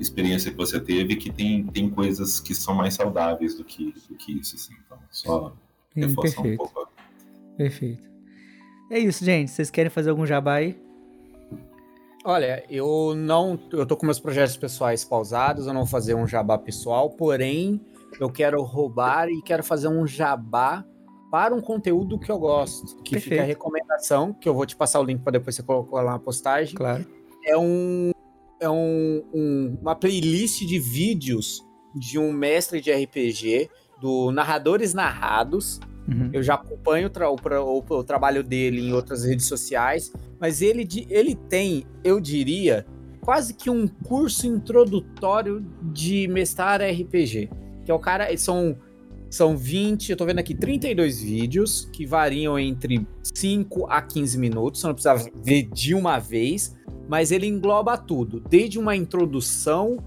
experiência 0.00 0.50
que 0.50 0.56
você 0.56 0.80
teve, 0.80 1.16
que 1.16 1.30
tem, 1.30 1.64
tem 1.66 1.88
coisas 1.88 2.40
que 2.40 2.54
são 2.54 2.74
mais 2.74 2.94
saudáveis 2.94 3.54
do 3.54 3.64
que, 3.64 3.94
do 4.08 4.16
que 4.16 4.32
isso. 4.32 4.56
Assim. 4.56 4.74
Então, 4.84 4.98
só 5.10 5.52
reforçar 5.94 6.42
um 6.42 6.56
pouco. 6.56 6.88
Perfeito. 7.56 8.02
É 8.90 8.98
isso, 8.98 9.24
gente. 9.24 9.50
Vocês 9.50 9.70
querem 9.70 9.90
fazer 9.90 10.10
algum 10.10 10.26
jabá 10.26 10.54
aí? 10.54 10.78
Olha, 12.24 12.64
eu 12.70 13.14
não. 13.14 13.58
Eu 13.70 13.84
tô 13.84 13.96
com 13.96 14.06
meus 14.06 14.18
projetos 14.18 14.56
pessoais 14.56 15.04
pausados, 15.04 15.66
eu 15.66 15.74
não 15.74 15.82
vou 15.82 15.90
fazer 15.90 16.14
um 16.14 16.26
jabá 16.26 16.56
pessoal, 16.56 17.10
porém, 17.10 17.80
eu 18.18 18.30
quero 18.30 18.62
roubar 18.62 19.28
e 19.28 19.42
quero 19.42 19.62
fazer 19.62 19.88
um 19.88 20.06
jabá 20.06 20.84
para 21.30 21.54
um 21.54 21.60
conteúdo 21.60 22.18
que 22.18 22.30
eu 22.30 22.38
gosto. 22.38 23.02
Que 23.02 23.12
Perfeito. 23.12 23.22
fica 23.22 23.42
a 23.42 23.44
recomendação, 23.44 24.32
que 24.32 24.48
eu 24.48 24.54
vou 24.54 24.64
te 24.64 24.74
passar 24.74 25.00
o 25.00 25.04
link 25.04 25.20
para 25.20 25.32
depois 25.32 25.54
você 25.54 25.62
colocar 25.62 26.00
lá 26.00 26.12
na 26.12 26.18
postagem. 26.18 26.74
Claro. 26.74 27.04
É 27.44 27.58
um. 27.58 28.12
É 28.60 28.70
um, 28.70 29.22
um, 29.34 29.78
uma 29.82 29.94
playlist 29.94 30.64
de 30.64 30.78
vídeos 30.78 31.62
de 31.94 32.18
um 32.18 32.32
mestre 32.32 32.80
de 32.80 32.90
RPG, 32.90 33.68
do 34.00 34.30
Narradores 34.32 34.94
Narrados 34.94 35.78
Uhum. 36.06 36.30
Eu 36.32 36.42
já 36.42 36.54
acompanho 36.54 37.06
o, 37.06 37.10
tra 37.10 37.30
o, 37.30 37.36
o, 37.36 37.78
o, 37.78 38.04
trabalho 38.04 38.42
dele 38.42 38.80
em 38.80 38.92
outras 38.92 39.24
redes 39.24 39.46
sociais, 39.46 40.12
mas 40.38 40.60
ele, 40.60 40.86
ele 41.08 41.34
tem, 41.34 41.86
eu 42.02 42.20
diria, 42.20 42.86
quase 43.20 43.54
que 43.54 43.70
um 43.70 43.88
curso 43.88 44.46
introdutório 44.46 45.64
de 45.82 46.28
mestrar 46.28 46.80
RPG. 46.82 47.50
Que 47.84 47.90
é 47.90 47.94
o 47.94 47.98
cara, 47.98 48.34
são, 48.36 48.76
são 49.30 49.56
20, 49.56 50.10
eu 50.10 50.16
tô 50.16 50.26
vendo 50.26 50.38
aqui 50.38 50.54
32 50.54 51.22
vídeos 51.22 51.88
que 51.92 52.06
variam 52.06 52.58
entre 52.58 53.06
5 53.22 53.86
a 53.88 54.02
15 54.02 54.38
minutos, 54.38 54.80
você 54.80 54.86
não 54.86 54.94
precisa 54.94 55.30
ver 55.42 55.68
de 55.72 55.94
uma 55.94 56.18
vez, 56.18 56.76
mas 57.08 57.32
ele 57.32 57.46
engloba 57.46 57.96
tudo, 57.96 58.40
desde 58.40 58.78
uma 58.78 58.94
introdução 58.94 59.98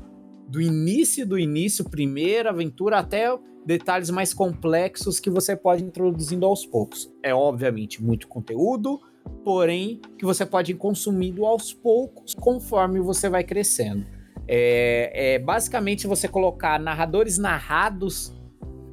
do 0.48 0.62
início 0.62 1.26
do 1.26 1.38
início, 1.38 1.84
primeira 1.84 2.50
aventura, 2.50 3.00
até 3.00 3.28
detalhes 3.66 4.10
mais 4.10 4.34
complexos 4.34 5.20
que 5.20 5.30
você 5.30 5.56
pode 5.56 5.84
introduzindo 5.84 6.46
aos 6.46 6.66
poucos. 6.66 7.12
É 7.22 7.36
obviamente 7.36 8.02
muito 8.02 8.28
conteúdo, 8.28 9.02
porém 9.44 10.00
que 10.18 10.26
você 10.26 10.46
pode 10.46 10.72
ir 10.72 10.76
consumindo 10.76 11.46
aos 11.46 11.74
poucos 11.74 12.34
conforme 12.34 13.00
você 13.02 13.30
vai 13.30 13.44
crescendo. 13.44 14.06
É, 14.48 15.36
é 15.36 15.40
basicamente 15.40 16.08
você 16.08 16.30
colocar 16.30 16.80
narradores 16.80 17.38
narrados 17.38 18.34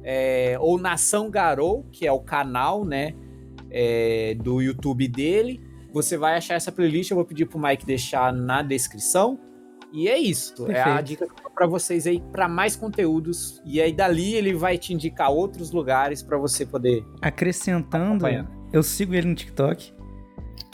é, 0.03 0.57
ou 0.59 0.77
Nação 0.77 1.29
Garou, 1.29 1.85
que 1.91 2.05
é 2.05 2.11
o 2.11 2.19
canal, 2.19 2.83
né, 2.83 3.13
é, 3.71 4.35
do 4.35 4.61
YouTube 4.61 5.07
dele. 5.07 5.61
Você 5.93 6.17
vai 6.17 6.35
achar 6.35 6.55
essa 6.55 6.71
playlist, 6.71 7.11
eu 7.11 7.15
vou 7.15 7.25
pedir 7.25 7.45
pro 7.45 7.57
Mike 7.57 7.85
deixar 7.85 8.33
na 8.33 8.61
descrição. 8.61 9.39
E 9.95 10.09
é 10.09 10.19
isso. 10.19 10.53
Perfeito. 10.55 10.89
É 10.89 10.91
a 10.91 10.99
dica 10.99 11.27
para 11.55 11.65
vocês 11.65 12.05
aí 12.05 12.21
para 12.31 12.49
mais 12.49 12.75
conteúdos. 12.75 13.61
E 13.65 13.81
aí 13.81 13.93
dali 13.93 14.35
ele 14.35 14.53
vai 14.53 14.77
te 14.77 14.93
indicar 14.93 15.31
outros 15.31 15.71
lugares 15.71 16.21
para 16.21 16.37
você 16.37 16.65
poder. 16.65 17.05
Acrescentando, 17.21 18.25
eu 18.73 18.83
sigo 18.83 19.15
ele 19.15 19.29
no 19.29 19.35
TikTok. 19.35 19.93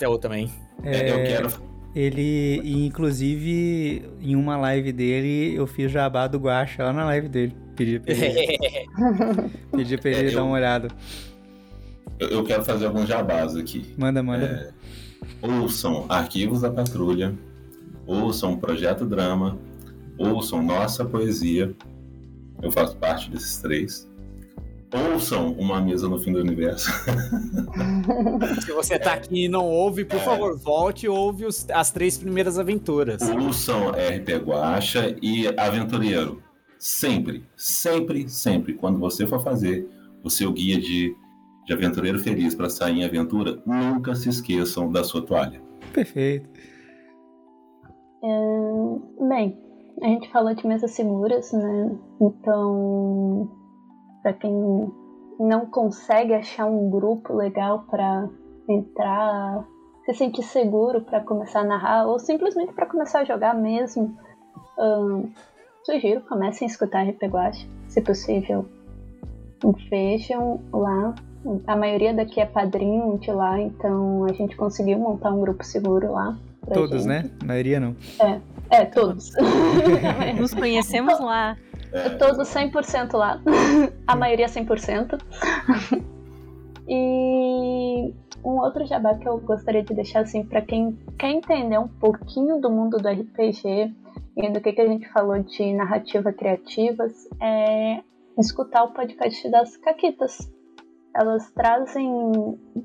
Eu 0.02 0.18
também. 0.18 0.52
É, 0.84 1.12
eu 1.12 1.24
quero. 1.24 1.72
Ele, 1.94 2.62
inclusive, 2.88 4.10
em 4.20 4.36
uma 4.36 4.58
live 4.58 4.92
dele, 4.92 5.54
eu 5.56 5.68
fiz 5.68 5.92
jabá 5.92 6.26
do 6.26 6.40
Guacha 6.40 6.84
lá 6.86 6.94
na 6.94 7.06
live 7.06 7.30
dele. 7.30 7.56
Pedi 7.76 8.00
pra 8.00 8.14
ele, 8.14 8.90
Pedi 9.72 9.98
pra 9.98 10.10
ele 10.10 10.30
é, 10.30 10.32
dar 10.32 10.40
eu, 10.40 10.46
uma 10.46 10.56
olhada. 10.56 10.88
Eu, 12.18 12.30
eu, 12.30 12.44
quero 12.44 12.64
fazer 12.64 12.88
alguns 12.88 13.08
jabás 13.08 13.56
aqui. 13.56 13.94
Manda, 13.98 14.24
manda. 14.24 14.74
É, 15.44 15.48
ouçam 15.48 16.06
Arquivos 16.10 16.62
da 16.62 16.72
Patrulha, 16.72 17.38
ouçam 18.12 18.58
Projeto 18.58 19.06
Drama, 19.06 19.58
ouçam 20.18 20.62
Nossa 20.62 21.06
Poesia, 21.06 21.74
eu 22.62 22.72
faço 22.72 22.98
parte 22.98 23.30
desses 23.30 23.58
três. 23.58 24.10
Ouçam 24.94 25.54
Uma 25.54 25.80
Mesa 25.80 26.10
no 26.10 26.20
Fim 26.20 26.34
do 26.34 26.40
Universo. 26.40 26.92
Se 28.62 28.74
você 28.74 29.00
tá 29.00 29.14
aqui 29.14 29.46
e 29.46 29.48
não 29.48 29.66
ouve, 29.66 30.04
por 30.04 30.18
é. 30.18 30.20
favor, 30.20 30.58
volte 30.58 31.06
e 31.06 31.10
ouve 31.10 31.46
os, 31.46 31.66
as 31.70 31.92
três 31.92 32.18
primeiras 32.18 32.60
aventuras. 32.60 33.22
Ouçam 33.22 33.92
RP 33.92 34.44
Guacha 34.46 35.16
e 35.22 35.48
Aventureiro. 35.58 36.44
Sempre, 36.78 37.46
sempre, 37.56 38.28
sempre, 38.28 38.74
quando 38.74 39.00
você 39.00 39.26
for 39.26 39.42
fazer 39.42 39.88
o 40.24 40.30
seu 40.30 40.52
guia 40.52 40.80
de, 40.80 41.16
de 41.66 41.74
aventureiro 41.74 42.20
feliz 42.20 42.54
para 42.54 42.70
sair 42.70 42.98
em 42.98 43.06
aventura, 43.06 43.62
nunca 43.66 44.14
se 44.14 44.28
esqueçam 44.28 44.92
da 44.92 45.04
sua 45.04 45.22
toalha. 45.22 45.62
Perfeito. 45.94 46.50
É, 48.24 49.26
bem, 49.28 49.58
a 50.02 50.08
gente 50.08 50.32
falou 50.32 50.54
de 50.54 50.66
mesas 50.66 50.92
seguras, 50.92 51.52
né? 51.52 51.98
Então, 52.20 53.50
para 54.22 54.34
quem 54.34 54.92
não 55.40 55.66
consegue 55.66 56.34
achar 56.34 56.66
um 56.66 56.90
grupo 56.90 57.34
legal 57.34 57.84
para 57.90 58.30
entrar, 58.70 59.66
se 60.06 60.14
sentir 60.14 60.44
seguro 60.44 61.02
para 61.02 61.22
começar 61.22 61.62
a 61.62 61.66
narrar 61.66 62.08
ou 62.08 62.20
simplesmente 62.20 62.74
para 62.74 62.86
começar 62.86 63.22
a 63.22 63.26
jogar 63.26 63.56
mesmo, 63.56 64.16
sugiro 65.84 66.22
comecem 66.22 66.68
a 66.68 66.72
escutar 66.72 67.08
RP 67.08 67.24
Guache, 67.24 67.68
se 67.88 68.02
possível. 68.02 68.66
Vejam 69.90 70.60
lá. 70.72 71.16
A 71.66 71.76
maioria 71.76 72.14
daqui 72.14 72.40
é 72.40 72.46
padrinho 72.46 73.18
de 73.18 73.32
lá, 73.32 73.60
então 73.60 74.26
a 74.26 74.34
gente 74.34 74.56
conseguiu 74.56 75.00
montar 75.00 75.32
um 75.32 75.42
grupo 75.42 75.64
seguro 75.64 76.12
lá. 76.12 76.38
Todos, 76.74 77.04
gente. 77.04 77.08
né? 77.08 77.32
A 77.42 77.46
maioria 77.46 77.80
não. 77.80 77.96
É, 78.20 78.42
é 78.70 78.86
todos. 78.86 79.32
Nos 80.40 80.54
conhecemos 80.54 81.20
lá. 81.20 81.58
É. 81.92 82.10
Todos 82.18 82.48
100% 82.48 83.14
lá. 83.14 83.42
A 84.08 84.16
maioria 84.16 84.48
100%. 84.48 85.22
e 86.88 88.14
um 88.44 88.60
outro 88.60 88.86
jabá 88.86 89.16
que 89.16 89.28
eu 89.28 89.40
gostaria 89.40 89.84
de 89.84 89.94
deixar 89.94 90.22
assim 90.22 90.44
para 90.44 90.62
quem 90.62 90.98
quer 91.18 91.32
entender 91.32 91.78
um 91.78 91.88
pouquinho 91.88 92.60
do 92.60 92.70
mundo 92.70 92.98
do 92.98 93.08
RPG 93.10 93.94
e 94.38 94.50
do 94.50 94.62
que, 94.62 94.72
que 94.74 94.82
a 94.82 94.88
gente 94.88 95.08
falou 95.10 95.38
de 95.44 95.74
narrativa 95.74 96.32
criativas 96.32 97.28
é 97.40 98.02
escutar 98.38 98.84
o 98.84 98.94
podcast 98.94 99.50
das 99.50 99.78
Caquitas. 99.78 100.50
Elas 101.16 101.52
trazem 101.52 102.08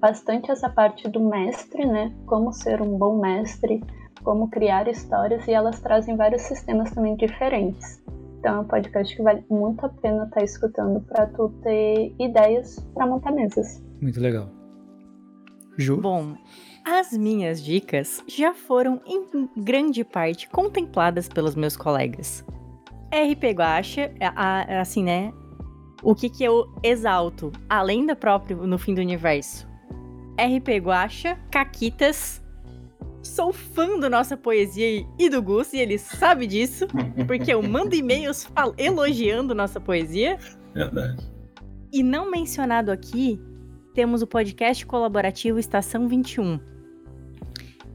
bastante 0.01 0.51
essa 0.51 0.69
parte 0.69 1.09
do 1.09 1.21
mestre, 1.21 1.87
né? 1.87 2.13
Como 2.27 2.53
ser 2.53 2.83
um 2.83 2.99
bom 2.99 3.21
mestre, 3.21 3.83
como 4.23 4.49
criar 4.49 4.89
histórias, 4.89 5.47
e 5.47 5.53
elas 5.53 5.81
trazem 5.81 6.17
vários 6.17 6.43
sistemas 6.43 6.91
também 6.91 7.17
diferentes. 7.17 8.03
Então 8.39 8.57
é 8.57 8.61
um 8.61 8.65
podcast 8.65 9.17
que 9.17 9.23
vale 9.23 9.45
muito 9.51 9.85
a 9.85 9.89
pena 9.89 10.25
estar 10.25 10.37
tá 10.37 10.45
escutando 10.45 11.01
para 11.01 11.27
tu 11.27 11.49
ter 11.63 12.15
ideias 12.19 12.79
para 12.95 13.07
montar 13.07 13.33
mesas. 13.33 13.83
Muito 14.01 14.21
legal. 14.21 14.49
Ju? 15.77 15.97
Bom, 15.99 16.35
as 16.85 17.13
minhas 17.13 17.63
dicas 17.63 18.23
já 18.27 18.55
foram 18.55 19.01
em 19.07 19.49
grande 19.57 20.05
parte 20.05 20.49
contempladas 20.49 21.29
pelos 21.29 21.55
meus 21.55 21.77
colegas. 21.77 22.45
RP 23.13 23.53
Guacha, 23.55 24.13
assim, 24.81 25.05
né? 25.05 25.33
O 26.07 26.15
que 26.15 26.31
que 26.31 26.45
eu 26.45 26.73
exalto, 26.85 27.51
além 27.69 28.07
da 28.07 28.15
própria 28.15 28.57
No 28.57 28.79
Fim 28.79 28.95
do 28.95 29.01
Universo? 29.01 29.67
RP 30.39 30.79
Guacha, 30.81 31.37
Caquitas. 31.51 32.41
Sou 33.25 33.53
fã 33.53 33.99
da 33.99 34.09
nossa 34.09 34.37
poesia 34.37 35.05
e 35.19 35.29
do 35.29 35.43
Gus, 35.43 35.73
e 35.73 35.79
ele 35.79 35.99
sabe 35.99 36.47
disso, 36.47 36.87
porque 37.27 37.53
eu 37.53 37.61
mando 37.61 37.97
e-mails 37.97 38.49
elogiando 38.79 39.53
nossa 39.53 39.81
poesia. 39.81 40.39
Verdade. 40.73 41.29
E 41.93 42.05
não 42.05 42.31
mencionado 42.31 42.93
aqui, 42.93 43.41
temos 43.93 44.23
o 44.23 44.29
podcast 44.29 44.87
colaborativo 44.87 45.59
Estação 45.59 46.07
21. 46.07 46.61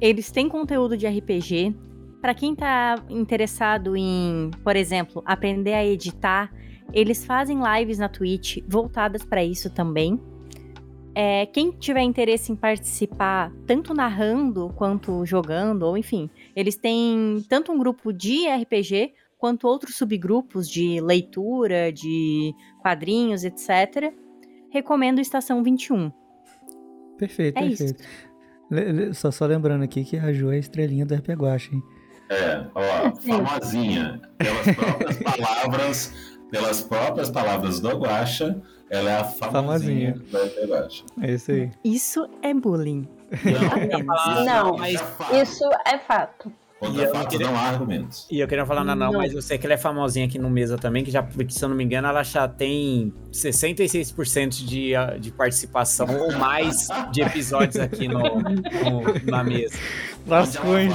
Eles 0.01 0.29
têm 0.29 0.49
conteúdo 0.49 0.97
de 0.97 1.07
RPG. 1.07 1.73
Para 2.19 2.33
quem 2.33 2.51
está 2.51 3.01
interessado 3.09 3.95
em, 3.95 4.51
por 4.65 4.75
exemplo, 4.75 5.23
aprender 5.25 5.75
a 5.75 5.85
editar, 5.85 6.51
eles 6.93 7.25
fazem 7.25 7.59
lives 7.61 7.97
na 7.97 8.09
Twitch 8.09 8.57
voltadas 8.67 9.23
para 9.23 9.43
isso 9.43 9.69
também. 9.69 10.19
É, 11.13 11.45
quem 11.45 11.71
tiver 11.71 12.01
interesse 12.01 12.51
em 12.51 12.55
participar, 12.55 13.51
tanto 13.67 13.93
narrando 13.93 14.71
quanto 14.75 15.25
jogando, 15.25 15.83
ou 15.83 15.97
enfim, 15.97 16.29
eles 16.55 16.75
têm 16.75 17.43
tanto 17.49 17.71
um 17.71 17.77
grupo 17.77 18.13
de 18.13 18.47
RPG 18.47 19.13
quanto 19.37 19.67
outros 19.67 19.95
subgrupos 19.95 20.69
de 20.69 21.01
leitura, 21.01 21.91
de 21.91 22.53
quadrinhos, 22.81 23.43
etc 23.43 24.13
recomendo 24.71 25.19
Estação 25.19 25.61
21. 25.61 26.11
Perfeito, 27.17 27.57
é 27.57 27.67
perfeito. 27.67 28.03
Só, 29.13 29.29
só 29.29 29.45
lembrando 29.45 29.83
aqui 29.83 30.03
que 30.03 30.17
a 30.17 30.31
Ju 30.31 30.49
é 30.51 30.55
a 30.55 30.59
estrelinha 30.59 31.05
do 31.05 31.13
RP 31.13 31.29
Guacha, 31.31 31.75
hein? 31.75 31.83
É, 32.29 32.65
ó, 32.73 33.11
famosinha. 33.19 34.21
Pelas 34.37 34.75
próprias 34.77 35.17
palavras, 35.19 36.30
pelas 36.51 36.81
próprias 36.81 37.29
palavras 37.31 37.79
do 37.79 37.89
Guacha, 37.97 38.61
ela 38.89 39.09
é 39.09 39.17
a 39.17 39.23
famosinha, 39.23 40.13
famosinha. 40.13 40.13
do 40.13 40.37
RP 40.37 40.69
Guacha. 40.69 41.03
É 41.21 41.31
isso 41.31 41.51
aí. 41.51 41.71
Isso 41.83 42.29
é 42.43 42.53
bullying. 42.53 43.07
Não, 44.05 44.45
não, 44.45 44.77
mas 44.77 45.01
isso 45.31 45.63
é 45.85 45.97
fato. 45.97 46.51
Contra 46.81 47.07
fatos 47.09 47.27
queria... 47.27 47.45
não 47.45 47.55
há 47.55 47.61
argumentos. 47.61 48.27
E 48.29 48.39
eu 48.39 48.47
queria 48.47 48.65
falar 48.65 48.83
na 48.83 48.95
não, 48.95 49.11
não, 49.11 49.19
mas 49.19 49.33
eu 49.33 49.41
sei 49.41 49.59
que 49.59 49.67
ela 49.67 49.75
é 49.75 49.77
famosinha 49.77 50.25
aqui 50.25 50.39
no 50.39 50.49
Mesa 50.49 50.79
também, 50.79 51.03
que 51.03 51.11
já, 51.11 51.23
se 51.47 51.63
eu 51.63 51.69
não 51.69 51.75
me 51.75 51.83
engano, 51.83 52.07
ela 52.07 52.23
já 52.23 52.47
tem 52.47 53.13
66% 53.31 54.65
de, 54.65 54.93
de 55.19 55.31
participação 55.31 56.07
ou 56.19 56.33
mais 56.33 56.87
de 57.11 57.21
episódios 57.21 57.75
aqui 57.77 58.07
no, 58.07 58.19
no 58.19 59.31
na 59.31 59.43
mesa. 59.43 59.77
Lascou, 60.25 60.79
hein, 60.79 60.89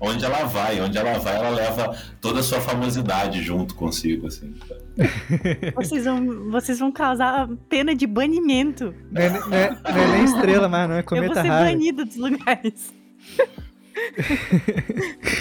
Onde 0.00 0.24
ela 0.24 0.44
vai, 0.44 0.80
onde 0.80 0.98
ela 0.98 1.18
vai, 1.18 1.36
ela 1.36 1.50
leva 1.50 1.96
toda 2.20 2.40
a 2.40 2.42
sua 2.42 2.60
famosidade 2.60 3.42
junto 3.42 3.74
consigo, 3.74 4.26
assim. 4.26 4.54
Vocês 5.74 6.04
vão, 6.04 6.50
vocês 6.50 6.78
vão 6.78 6.90
causar 6.90 7.48
pena 7.68 7.94
de 7.94 8.06
banimento. 8.06 8.94
Não 9.10 9.22
é, 9.22 9.30
não 9.30 9.56
é, 9.56 9.70
não 9.70 10.02
é 10.02 10.06
nem 10.12 10.24
estrela 10.24 10.68
mais, 10.68 10.88
não 10.88 10.96
é 10.96 11.02
cometa 11.02 11.42
raro. 11.42 11.46
Eu 11.46 11.52
vou 11.52 11.60
ser 11.60 11.72
banida 11.72 12.04
dos 12.04 12.16
lugares. 12.16 12.94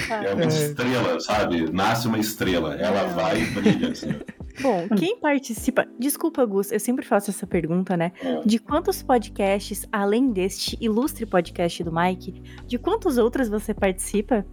É 0.09 0.33
uma 0.33 0.45
estrela, 0.45 1.19
sabe? 1.19 1.71
Nasce 1.71 2.07
uma 2.07 2.17
estrela, 2.17 2.75
ela 2.75 3.01
é. 3.01 3.07
vai 3.09 3.41
e 3.41 3.45
brilha. 3.45 3.91
Assim. 3.91 4.15
Bom, 4.61 4.87
quem 4.97 5.19
participa. 5.19 5.85
Desculpa, 5.99 6.45
Gus, 6.45 6.71
eu 6.71 6.79
sempre 6.79 7.05
faço 7.05 7.29
essa 7.29 7.45
pergunta, 7.45 7.97
né? 7.97 8.11
É. 8.21 8.41
De 8.45 8.59
quantos 8.59 9.03
podcasts, 9.03 9.87
além 9.91 10.31
deste 10.31 10.77
ilustre 10.79 11.25
podcast 11.25 11.83
do 11.83 11.91
Mike, 11.91 12.41
de 12.65 12.77
quantos 12.77 13.17
outros 13.17 13.49
você 13.49 13.73
participa? 13.73 14.45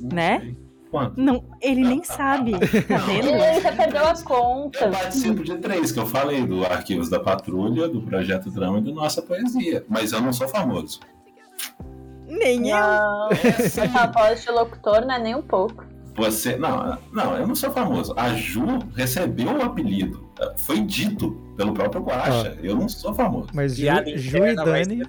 Não 0.00 0.08
né? 0.16 0.40
Sei. 0.40 0.66
Quanto? 0.90 1.20
Não, 1.20 1.44
ele 1.60 1.82
nem 1.82 2.02
sabe. 2.04 2.52
Tá 2.86 2.98
vendo? 2.98 3.28
Ele 3.28 3.60
já 3.60 3.72
perdeu 3.72 4.06
a 4.06 4.14
conta. 4.22 4.84
Eu 4.84 4.92
participo 4.92 5.42
de 5.42 5.58
três, 5.58 5.90
que 5.90 5.98
eu 5.98 6.06
falei, 6.06 6.46
do 6.46 6.64
Arquivos 6.64 7.08
da 7.08 7.18
Patrulha, 7.18 7.88
do 7.88 8.00
Projeto 8.02 8.50
Drama 8.50 8.78
e 8.78 8.82
do 8.82 8.94
Nossa 8.94 9.20
Poesia. 9.20 9.84
Mas 9.88 10.12
eu 10.12 10.20
não 10.20 10.32
sou 10.32 10.48
famoso. 10.48 11.00
Nem 12.28 12.60
não, 12.60 13.30
eu. 13.30 13.38
Essa 13.44 13.86
voz 14.06 14.42
de 14.42 14.50
locutor 14.50 15.04
não 15.04 15.14
é 15.14 15.18
nem 15.18 15.34
um 15.34 15.42
pouco. 15.42 15.84
Você. 16.16 16.56
Não, 16.56 16.98
não, 17.12 17.36
eu 17.36 17.46
não 17.46 17.54
sou 17.54 17.70
famoso. 17.70 18.14
A 18.16 18.34
Ju 18.34 18.78
recebeu 18.94 19.52
o 19.56 19.62
apelido. 19.62 20.26
Foi 20.56 20.80
dito 20.80 21.32
pelo 21.56 21.72
próprio 21.72 22.02
Guacha. 22.02 22.56
Ah. 22.56 22.60
Eu 22.62 22.76
não 22.76 22.88
sou 22.88 23.14
famoso. 23.14 23.48
Mas 23.52 23.76
Ju, 23.76 23.86
e, 24.06 24.18
Ju 24.18 24.46
e 24.46 24.54
Dani. 24.54 25.02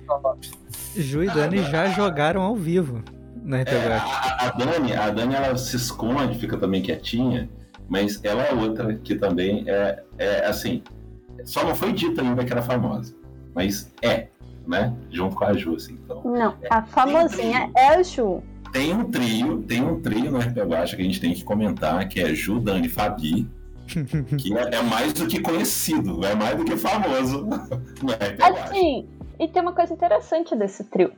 Ju 0.96 1.24
e 1.24 1.28
Dani 1.28 1.60
ah, 1.60 1.64
já 1.64 1.88
jogaram 1.90 2.42
ao 2.42 2.56
vivo 2.56 3.04
na 3.44 3.62
RPG. 3.62 3.76
É, 3.76 3.94
a, 3.94 4.48
a, 4.48 4.50
Dani, 4.52 4.94
a 4.94 5.10
Dani 5.10 5.36
ela 5.36 5.58
se 5.58 5.76
esconde, 5.76 6.38
fica 6.38 6.58
também 6.58 6.82
quietinha. 6.82 7.50
Mas 7.90 8.20
ela 8.24 8.44
é 8.44 8.54
outra 8.54 8.96
que 8.96 9.16
também 9.16 9.64
é, 9.68 10.04
é 10.18 10.46
assim. 10.46 10.84
Só 11.46 11.64
não 11.64 11.74
foi 11.74 11.94
dito 11.94 12.20
ainda 12.20 12.44
que 12.44 12.52
era 12.52 12.62
famosa. 12.62 13.16
Mas 13.54 13.94
é 14.02 14.28
né? 14.68 14.94
Junto 15.10 15.36
com 15.36 15.46
a 15.46 15.54
Ju, 15.54 15.76
assim. 15.76 15.98
Então, 16.04 16.22
Não, 16.24 16.54
é, 16.62 16.68
a 16.70 16.84
famosinha 16.84 17.72
é 17.76 17.96
a 17.96 18.04
Ju. 18.04 18.44
Tem 18.72 18.94
um 18.94 19.10
trio, 19.10 19.62
tem 19.64 19.82
um 19.82 20.02
trio 20.02 20.32
no 20.32 20.40
RP 20.40 20.66
Baixa 20.68 20.96
que 20.96 21.02
a 21.02 21.06
gente 21.06 21.22
tem 21.22 21.34
que 21.34 21.44
comentar, 21.44 22.08
que 22.08 22.20
é 22.20 22.34
Ju, 22.34 22.60
Dani 22.60 22.88
e 22.88 22.90
Fabi. 22.90 23.50
que 24.38 24.58
é, 24.58 24.76
é, 24.76 24.82
mais 24.82 25.14
do 25.14 25.28
que 25.28 25.40
conhecido, 25.40 26.26
é 26.26 26.36
mais 26.36 26.58
do 26.58 26.66
que 26.66 26.76
famoso 26.76 27.46
no 28.04 28.12
RP 28.12 28.42
Assim, 28.42 29.08
e 29.40 29.48
tem 29.48 29.62
uma 29.62 29.74
coisa 29.74 29.94
interessante 29.94 30.56
desse 30.56 30.84
trio. 30.86 31.14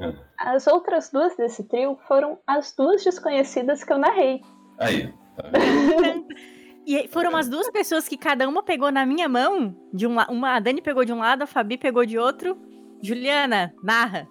É. 0.00 0.14
As 0.38 0.66
outras 0.66 1.10
duas 1.10 1.36
desse 1.36 1.64
trio 1.64 1.98
foram 2.08 2.38
as 2.46 2.74
duas 2.74 3.04
desconhecidas 3.04 3.84
que 3.84 3.92
eu 3.92 3.98
narrei. 3.98 4.42
Aí. 4.78 5.12
Tá 5.36 5.50
E 6.86 7.08
foram 7.08 7.36
as 7.36 7.48
duas 7.48 7.68
pessoas 7.68 8.08
que 8.08 8.16
cada 8.16 8.48
uma 8.48 8.62
pegou 8.62 8.92
na 8.92 9.04
minha 9.04 9.28
mão. 9.28 9.74
De 9.92 10.06
uma, 10.06 10.30
uma, 10.30 10.54
a 10.54 10.60
Dani 10.60 10.80
pegou 10.80 11.04
de 11.04 11.12
um 11.12 11.18
lado, 11.18 11.42
a 11.42 11.46
Fabi 11.46 11.76
pegou 11.76 12.06
de 12.06 12.16
outro. 12.16 12.56
Juliana, 13.02 13.74
narra. 13.82 14.28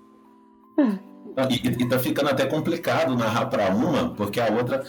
E, 1.49 1.55
e 1.55 1.89
tá 1.89 1.99
ficando 1.99 2.29
até 2.29 2.45
complicado 2.45 3.15
narrar 3.15 3.47
para 3.47 3.73
uma, 3.73 4.09
porque 4.11 4.39
a 4.39 4.51
outra. 4.51 4.85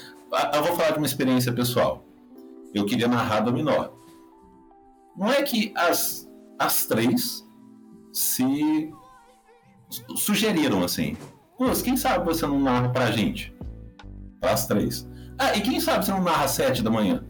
Eu 0.55 0.63
vou 0.63 0.77
falar 0.77 0.91
de 0.91 0.99
uma 0.99 1.07
experiência 1.07 1.53
pessoal. 1.53 2.05
Eu 2.73 2.85
queria 2.85 3.09
narrar 3.09 3.41
Dominó. 3.41 3.89
Não 5.17 5.33
é 5.33 5.43
que 5.43 5.73
as, 5.77 6.29
as 6.59 6.87
três 6.87 7.45
se 8.13 8.93
sugeriram 10.17 10.85
assim. 10.85 11.17
Luz, 11.59 11.81
quem 11.81 11.97
sabe 11.97 12.25
você 12.25 12.47
não 12.47 12.61
narra 12.61 12.91
pra 12.91 13.11
gente? 13.11 13.55
As 14.43 14.67
três. 14.67 15.09
Ah, 15.39 15.57
e 15.57 15.61
quem 15.61 15.81
sabe 15.81 16.05
você 16.05 16.13
não 16.13 16.23
narra 16.23 16.45
às 16.45 16.53
sete 16.53 16.83
da 16.83 16.91
manhã? 16.91 17.25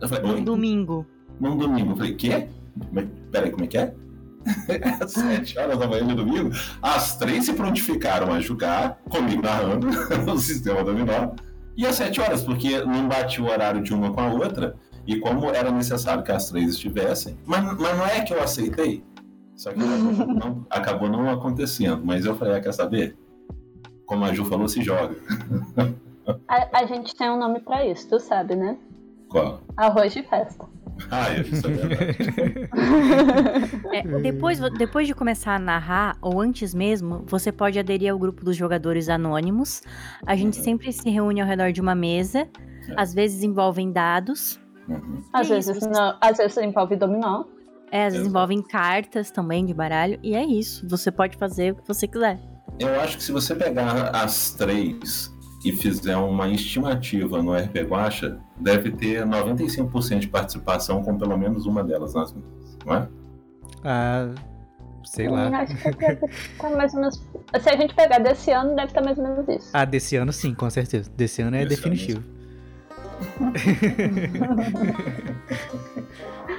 Eu 0.00 0.08
falei, 0.08 0.32
Num 0.32 0.44
domingo. 0.44 1.06
Num 1.38 1.56
domingo. 1.56 1.92
Eu 1.92 1.96
falei, 1.96 2.14
quê? 2.14 2.48
Peraí, 3.30 3.50
como 3.50 3.64
é 3.64 3.66
que 3.66 3.78
é? 3.78 3.94
Às 5.00 5.12
sete 5.12 5.58
horas 5.58 5.78
da 5.78 5.86
manhã 5.86 6.06
de 6.06 6.14
domingo, 6.14 6.50
as 6.82 7.16
três 7.16 7.44
se 7.44 7.52
prontificaram 7.52 8.32
a 8.32 8.40
jogar, 8.40 8.98
comigo 9.08 9.42
narrando, 9.42 9.88
o 10.30 10.38
sistema 10.38 10.82
dominó, 10.82 11.32
e 11.76 11.86
às 11.86 11.96
sete 11.96 12.20
horas, 12.20 12.42
porque 12.42 12.78
não 12.84 13.08
batia 13.08 13.44
o 13.44 13.48
horário 13.48 13.82
de 13.82 13.92
uma 13.92 14.12
com 14.12 14.20
a 14.20 14.32
outra, 14.32 14.76
e 15.06 15.18
como 15.18 15.50
era 15.50 15.70
necessário 15.70 16.22
que 16.22 16.32
as 16.32 16.50
três 16.50 16.70
estivessem, 16.70 17.38
mas, 17.46 17.62
mas 17.64 17.96
não 17.96 18.06
é 18.06 18.20
que 18.22 18.32
eu 18.32 18.42
aceitei, 18.42 19.04
só 19.54 19.72
que 19.72 19.80
acabou 19.80 20.26
não, 20.34 20.66
acabou 20.70 21.08
não 21.08 21.30
acontecendo, 21.30 22.02
mas 22.04 22.24
eu 22.24 22.36
falei, 22.36 22.54
ah, 22.56 22.60
quer 22.60 22.72
saber? 22.72 23.16
Como 24.04 24.24
a 24.24 24.32
Ju 24.32 24.44
falou, 24.44 24.68
se 24.68 24.82
joga. 24.82 25.16
A, 26.46 26.80
a 26.80 26.86
gente 26.86 27.14
tem 27.16 27.28
um 27.28 27.38
nome 27.38 27.60
para 27.60 27.84
isso, 27.84 28.08
tu 28.08 28.20
sabe, 28.20 28.54
né? 28.54 28.78
Qual? 29.28 29.60
Arroz 29.76 30.12
de 30.12 30.22
festa. 30.22 30.64
Ah, 31.10 31.32
isso 31.34 31.66
é 31.66 31.70
verdade. 31.70 32.70
é, 33.92 34.02
depois, 34.20 34.58
depois 34.78 35.06
de 35.06 35.14
começar 35.14 35.54
a 35.54 35.58
narrar, 35.58 36.16
ou 36.20 36.40
antes 36.40 36.74
mesmo, 36.74 37.24
você 37.26 37.52
pode 37.52 37.78
aderir 37.78 38.12
ao 38.12 38.18
grupo 38.18 38.44
dos 38.44 38.56
jogadores 38.56 39.08
anônimos. 39.08 39.82
A 40.26 40.34
gente 40.34 40.58
uhum. 40.58 40.64
sempre 40.64 40.92
se 40.92 41.08
reúne 41.08 41.40
ao 41.40 41.46
redor 41.46 41.72
de 41.72 41.80
uma 41.80 41.94
mesa. 41.94 42.48
É. 42.88 42.94
Às 42.96 43.14
vezes 43.14 43.42
envolvem 43.42 43.92
dados. 43.92 44.58
Uhum. 44.88 45.22
Às, 45.32 45.48
vezes, 45.48 45.80
não, 45.86 46.16
às 46.20 46.36
vezes 46.38 46.56
envolve 46.58 46.96
dominó. 46.96 47.44
É, 47.90 48.06
às 48.06 48.14
vezes 48.14 48.28
envolvem 48.28 48.62
cartas 48.62 49.30
também 49.30 49.64
de 49.64 49.74
baralho. 49.74 50.18
E 50.22 50.34
é 50.34 50.44
isso. 50.44 50.86
Você 50.88 51.10
pode 51.10 51.36
fazer 51.36 51.72
o 51.72 51.76
que 51.76 51.86
você 51.86 52.06
quiser. 52.06 52.40
Eu 52.78 53.00
acho 53.00 53.16
que 53.16 53.22
se 53.22 53.32
você 53.32 53.54
pegar 53.54 54.10
as 54.14 54.50
três 54.54 55.34
e 55.68 55.72
fizer 55.72 56.16
uma 56.16 56.48
estimativa 56.48 57.42
no 57.42 57.52
RP 57.54 57.78
Guacha, 57.88 58.38
deve 58.56 58.92
ter 58.92 59.24
95% 59.26 60.20
de 60.20 60.28
participação 60.28 61.02
com 61.02 61.18
pelo 61.18 61.36
menos 61.36 61.66
uma 61.66 61.82
delas 61.82 62.14
nas 62.14 62.32
mesas, 62.32 62.78
não 62.86 62.94
é? 62.94 63.08
Ah, 63.82 64.28
sei 65.04 65.26
Hum, 65.28 65.32
lá. 65.32 65.48
Acho 65.58 65.74
que 65.76 66.16
tá 66.58 66.70
mais 66.70 66.94
ou 66.94 67.00
menos. 67.00 67.20
Se 67.60 67.68
a 67.68 67.76
gente 67.76 67.94
pegar 67.96 68.18
desse 68.20 68.50
ano, 68.52 68.76
deve 68.76 68.86
estar 68.88 69.02
mais 69.02 69.18
ou 69.18 69.24
menos 69.24 69.48
isso. 69.48 69.70
Ah, 69.72 69.84
desse 69.84 70.14
ano 70.16 70.32
sim, 70.32 70.54
com 70.54 70.70
certeza. 70.70 71.10
Desse 71.16 71.42
ano 71.42 71.56
é 71.56 71.66
Desse 71.66 71.84
ano, 71.84 71.94
definitivo. 71.96 72.22